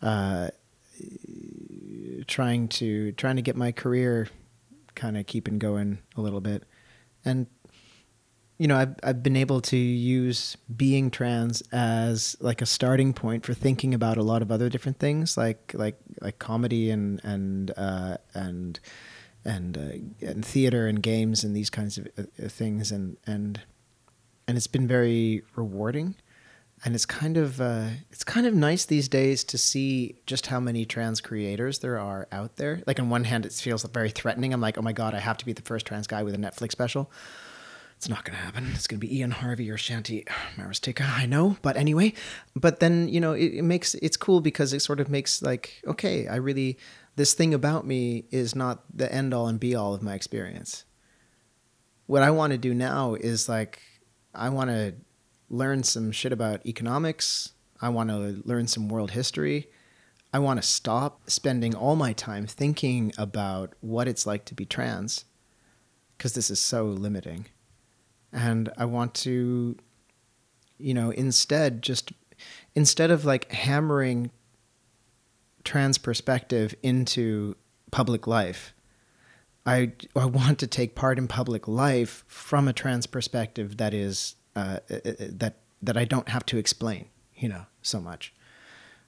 uh, 0.00 0.48
trying 2.26 2.68
to 2.68 3.12
trying 3.12 3.36
to 3.36 3.42
get 3.42 3.56
my 3.56 3.72
career 3.72 4.28
kind 4.94 5.16
of 5.16 5.26
keeping 5.26 5.58
going 5.58 5.98
a 6.16 6.20
little 6.20 6.40
bit. 6.40 6.64
And 7.24 7.46
you 8.58 8.68
know 8.68 8.76
I've, 8.76 8.94
I've 9.02 9.22
been 9.22 9.36
able 9.36 9.60
to 9.62 9.76
use 9.76 10.56
being 10.74 11.10
trans 11.10 11.62
as 11.72 12.36
like 12.40 12.62
a 12.62 12.66
starting 12.66 13.12
point 13.12 13.44
for 13.44 13.54
thinking 13.54 13.94
about 13.94 14.16
a 14.16 14.22
lot 14.22 14.42
of 14.42 14.52
other 14.52 14.68
different 14.68 14.98
things 14.98 15.36
like 15.36 15.72
like 15.74 15.98
like 16.20 16.38
comedy 16.38 16.90
and 16.90 17.20
and 17.24 17.72
uh, 17.76 18.18
and 18.34 18.78
and 19.44 19.76
uh, 19.76 20.26
and 20.26 20.44
theater 20.44 20.86
and 20.86 21.02
games 21.02 21.44
and 21.44 21.54
these 21.54 21.70
kinds 21.70 21.98
of 21.98 22.08
uh, 22.18 22.48
things. 22.48 22.92
And 22.92 23.16
and 23.26 23.60
and 24.46 24.56
it's 24.56 24.66
been 24.66 24.86
very 24.86 25.42
rewarding 25.56 26.16
and 26.84 26.94
it's 26.94 27.06
kind 27.06 27.36
of 27.36 27.60
uh, 27.60 27.88
it's 28.10 28.24
kind 28.24 28.46
of 28.46 28.54
nice 28.54 28.84
these 28.84 29.08
days 29.08 29.42
to 29.44 29.56
see 29.56 30.16
just 30.26 30.46
how 30.46 30.60
many 30.60 30.84
trans 30.84 31.20
creators 31.20 31.78
there 31.78 31.98
are 31.98 32.28
out 32.30 32.56
there. 32.56 32.82
Like 32.86 33.00
on 33.00 33.08
one 33.08 33.24
hand, 33.24 33.46
it 33.46 33.52
feels 33.54 33.84
very 33.84 34.10
threatening. 34.10 34.52
I'm 34.52 34.60
like, 34.60 34.76
oh 34.76 34.82
my 34.82 34.92
god, 34.92 35.14
I 35.14 35.20
have 35.20 35.38
to 35.38 35.46
be 35.46 35.54
the 35.54 35.62
first 35.62 35.86
trans 35.86 36.06
guy 36.06 36.22
with 36.22 36.34
a 36.34 36.38
Netflix 36.38 36.72
special. 36.72 37.10
It's 37.96 38.08
not 38.08 38.24
going 38.24 38.36
to 38.36 38.44
happen. 38.44 38.70
It's 38.74 38.86
going 38.86 39.00
to 39.00 39.06
be 39.06 39.18
Ian 39.18 39.30
Harvey 39.30 39.70
or 39.70 39.78
Shanti 39.78 40.26
Maristika. 40.56 41.08
I 41.08 41.24
know, 41.24 41.56
but 41.62 41.76
anyway. 41.76 42.12
But 42.54 42.80
then 42.80 43.08
you 43.08 43.20
know, 43.20 43.32
it, 43.32 43.54
it 43.54 43.62
makes 43.62 43.94
it's 43.94 44.18
cool 44.18 44.42
because 44.42 44.74
it 44.74 44.80
sort 44.80 45.00
of 45.00 45.08
makes 45.08 45.40
like, 45.40 45.80
okay, 45.86 46.28
I 46.28 46.36
really 46.36 46.78
this 47.16 47.32
thing 47.32 47.54
about 47.54 47.86
me 47.86 48.26
is 48.30 48.54
not 48.54 48.84
the 48.94 49.10
end 49.10 49.32
all 49.32 49.48
and 49.48 49.58
be 49.58 49.74
all 49.74 49.94
of 49.94 50.02
my 50.02 50.14
experience. 50.14 50.84
What 52.06 52.22
I 52.22 52.30
want 52.30 52.50
to 52.50 52.58
do 52.58 52.74
now 52.74 53.14
is 53.14 53.48
like, 53.48 53.80
I 54.34 54.50
want 54.50 54.68
to 54.68 54.94
learn 55.48 55.82
some 55.82 56.12
shit 56.12 56.32
about 56.32 56.64
economics. 56.66 57.52
I 57.80 57.88
want 57.88 58.10
to 58.10 58.42
learn 58.44 58.66
some 58.66 58.88
world 58.88 59.12
history. 59.12 59.68
I 60.32 60.38
want 60.38 60.60
to 60.60 60.66
stop 60.66 61.30
spending 61.30 61.74
all 61.74 61.96
my 61.96 62.12
time 62.12 62.46
thinking 62.46 63.12
about 63.16 63.74
what 63.80 64.08
it's 64.08 64.26
like 64.26 64.44
to 64.46 64.54
be 64.54 64.64
trans 64.64 65.24
because 66.16 66.32
this 66.34 66.50
is 66.50 66.58
so 66.58 66.86
limiting. 66.86 67.46
And 68.32 68.68
I 68.76 68.84
want 68.84 69.14
to, 69.14 69.76
you 70.78 70.94
know, 70.94 71.10
instead 71.10 71.82
just, 71.82 72.12
instead 72.74 73.12
of 73.12 73.24
like 73.24 73.52
hammering 73.52 74.30
trans 75.62 75.98
perspective 75.98 76.74
into 76.82 77.54
public 77.92 78.26
life, 78.26 78.74
I, 79.64 79.92
I 80.16 80.24
want 80.26 80.58
to 80.58 80.66
take 80.66 80.94
part 80.94 81.16
in 81.16 81.28
public 81.28 81.68
life 81.68 82.24
from 82.26 82.66
a 82.66 82.72
trans 82.72 83.06
perspective 83.06 83.76
that 83.76 83.94
is, 83.94 84.34
uh, 84.56 84.78
uh, 84.90 84.94
uh 84.94 85.12
that, 85.18 85.58
that 85.82 85.96
I 85.96 86.04
don't 86.04 86.28
have 86.28 86.46
to 86.46 86.58
explain, 86.58 87.06
you 87.36 87.48
know, 87.48 87.66
so 87.82 88.00
much. 88.00 88.32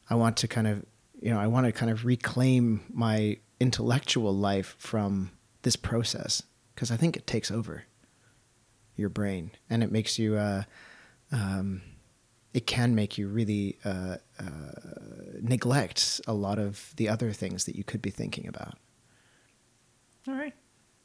I 0.09 0.15
want 0.15 0.37
to 0.39 0.49
kind 0.49 0.67
of, 0.67 0.85
you 1.21 1.31
know, 1.31 1.41
I 1.41 1.47
want 1.47 1.67
to 1.67 1.73
kind 1.73 1.91
of 1.91 2.05
reclaim 2.05 2.85
my 2.93 3.39
intellectual 3.59 4.35
life 4.35 4.77
from 4.79 5.31
this 5.63 5.77
process 5.77 6.43
because 6.75 6.91
I 6.91 6.97
think 6.97 7.17
it 7.17 7.27
takes 7.27 7.51
over 7.51 7.85
your 8.97 9.09
brain 9.09 9.51
and 9.69 9.83
it 9.83 9.91
makes 9.91 10.19
you, 10.19 10.37
uh, 10.37 10.63
um, 11.33 11.83
it 12.55 12.67
can 12.67 12.95
make 12.95 13.19
you 13.19 13.29
really 13.29 13.79
uh, 13.85 14.17
uh, 14.39 14.45
neglect 15.41 16.21
a 16.27 16.33
lot 16.33 16.59
of 16.59 16.93
the 16.97 17.09
other 17.09 17.33
things 17.33 17.65
that 17.65 17.77
you 17.77 17.85
could 17.85 18.01
be 18.01 18.11
thinking 18.11 18.47
about. 18.47 18.79
All 20.29 20.35
right. 20.35 20.55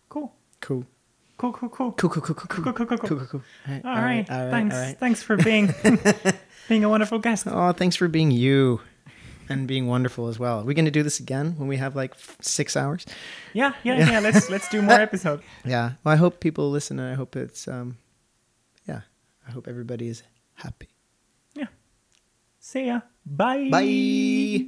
Cool. 0.09 0.33
Cool. 0.61 0.85
Cool, 1.41 1.53
cool, 1.53 1.69
cool. 1.69 1.91
Cool, 1.93 2.09
cool, 2.11 2.21
cool, 2.21 2.35
cool, 2.35 2.47
Cool, 2.47 2.63
cool, 2.73 2.85
cool, 2.85 2.97
cool. 2.99 3.17
cool, 3.17 3.25
cool. 3.25 3.41
All 3.67 3.73
right, 3.73 3.83
All 3.83 3.95
right. 3.95 4.29
all 4.29 4.37
right, 4.43 4.51
Thanks. 4.51 4.75
all 4.75 4.81
right. 4.81 4.97
Thanks 4.99 5.23
for 5.23 5.37
being 5.37 5.73
being 6.69 6.83
a 6.83 6.89
wonderful 6.89 7.17
guest. 7.17 7.47
Oh, 7.49 7.71
thanks 7.71 7.95
for 7.95 8.07
being 8.07 8.29
you 8.29 8.79
and 9.49 9.67
being 9.67 9.87
wonderful 9.87 10.27
as 10.27 10.37
well. 10.37 10.59
Are 10.59 10.63
we 10.63 10.75
going 10.75 10.85
to 10.85 10.91
do 10.91 11.01
this 11.01 11.19
again 11.19 11.55
when 11.57 11.67
we 11.67 11.77
have 11.77 11.95
like 11.95 12.13
six 12.41 12.77
hours? 12.77 13.07
Yeah, 13.53 13.73
yeah, 13.81 13.97
yeah. 14.07 14.19
Let's 14.19 14.51
let's 14.51 14.69
do 14.69 14.83
more 14.83 15.01
episodes. 15.09 15.41
Yeah. 15.65 15.93
Well, 16.03 16.13
I 16.13 16.15
hope 16.17 16.41
people 16.41 16.69
listen 16.69 16.99
and 16.99 17.11
I 17.11 17.15
hope 17.15 17.35
it's, 17.35 17.67
um, 17.67 17.97
yeah, 18.87 19.01
I 19.47 19.51
hope 19.51 19.67
everybody 19.67 20.09
is 20.09 20.21
happy. 20.53 20.89
Yeah. 21.55 21.69
See 22.59 22.85
ya. 22.85 23.01
Bye. 23.25 23.67
Bye. 23.71 24.67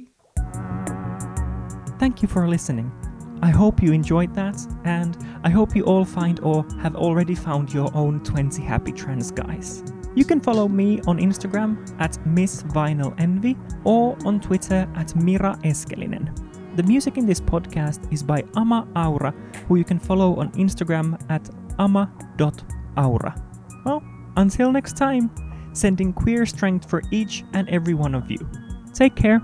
Thank 2.00 2.20
you 2.20 2.26
for 2.26 2.48
listening. 2.48 2.90
I 3.44 3.50
hope 3.50 3.82
you 3.82 3.92
enjoyed 3.92 4.34
that, 4.36 4.58
and 4.86 5.18
I 5.44 5.50
hope 5.50 5.76
you 5.76 5.84
all 5.84 6.06
find 6.06 6.40
or 6.40 6.64
have 6.80 6.96
already 6.96 7.34
found 7.34 7.74
your 7.74 7.94
own 7.94 8.20
20 8.24 8.62
happy 8.62 8.90
trans 8.90 9.30
guys. 9.30 9.84
You 10.14 10.24
can 10.24 10.40
follow 10.40 10.66
me 10.66 11.02
on 11.06 11.18
Instagram 11.18 11.94
at 12.00 12.16
Miss 12.26 12.62
Vinyl 12.62 13.14
Envy 13.20 13.54
or 13.84 14.16
on 14.24 14.40
Twitter 14.40 14.88
at 14.96 15.14
Mira 15.14 15.58
Eskelinen. 15.62 16.34
The 16.76 16.84
music 16.84 17.18
in 17.18 17.26
this 17.26 17.38
podcast 17.38 18.10
is 18.10 18.22
by 18.22 18.44
Ama 18.56 18.88
Aura, 18.96 19.34
who 19.68 19.76
you 19.76 19.84
can 19.84 19.98
follow 19.98 20.36
on 20.36 20.50
Instagram 20.52 21.20
at 21.28 21.46
ama.aura. 21.78 23.42
Well, 23.84 24.02
until 24.38 24.72
next 24.72 24.96
time, 24.96 25.30
sending 25.74 26.14
queer 26.14 26.46
strength 26.46 26.88
for 26.88 27.02
each 27.10 27.44
and 27.52 27.68
every 27.68 27.92
one 27.92 28.14
of 28.14 28.30
you. 28.30 28.38
Take 28.94 29.16
care. 29.16 29.42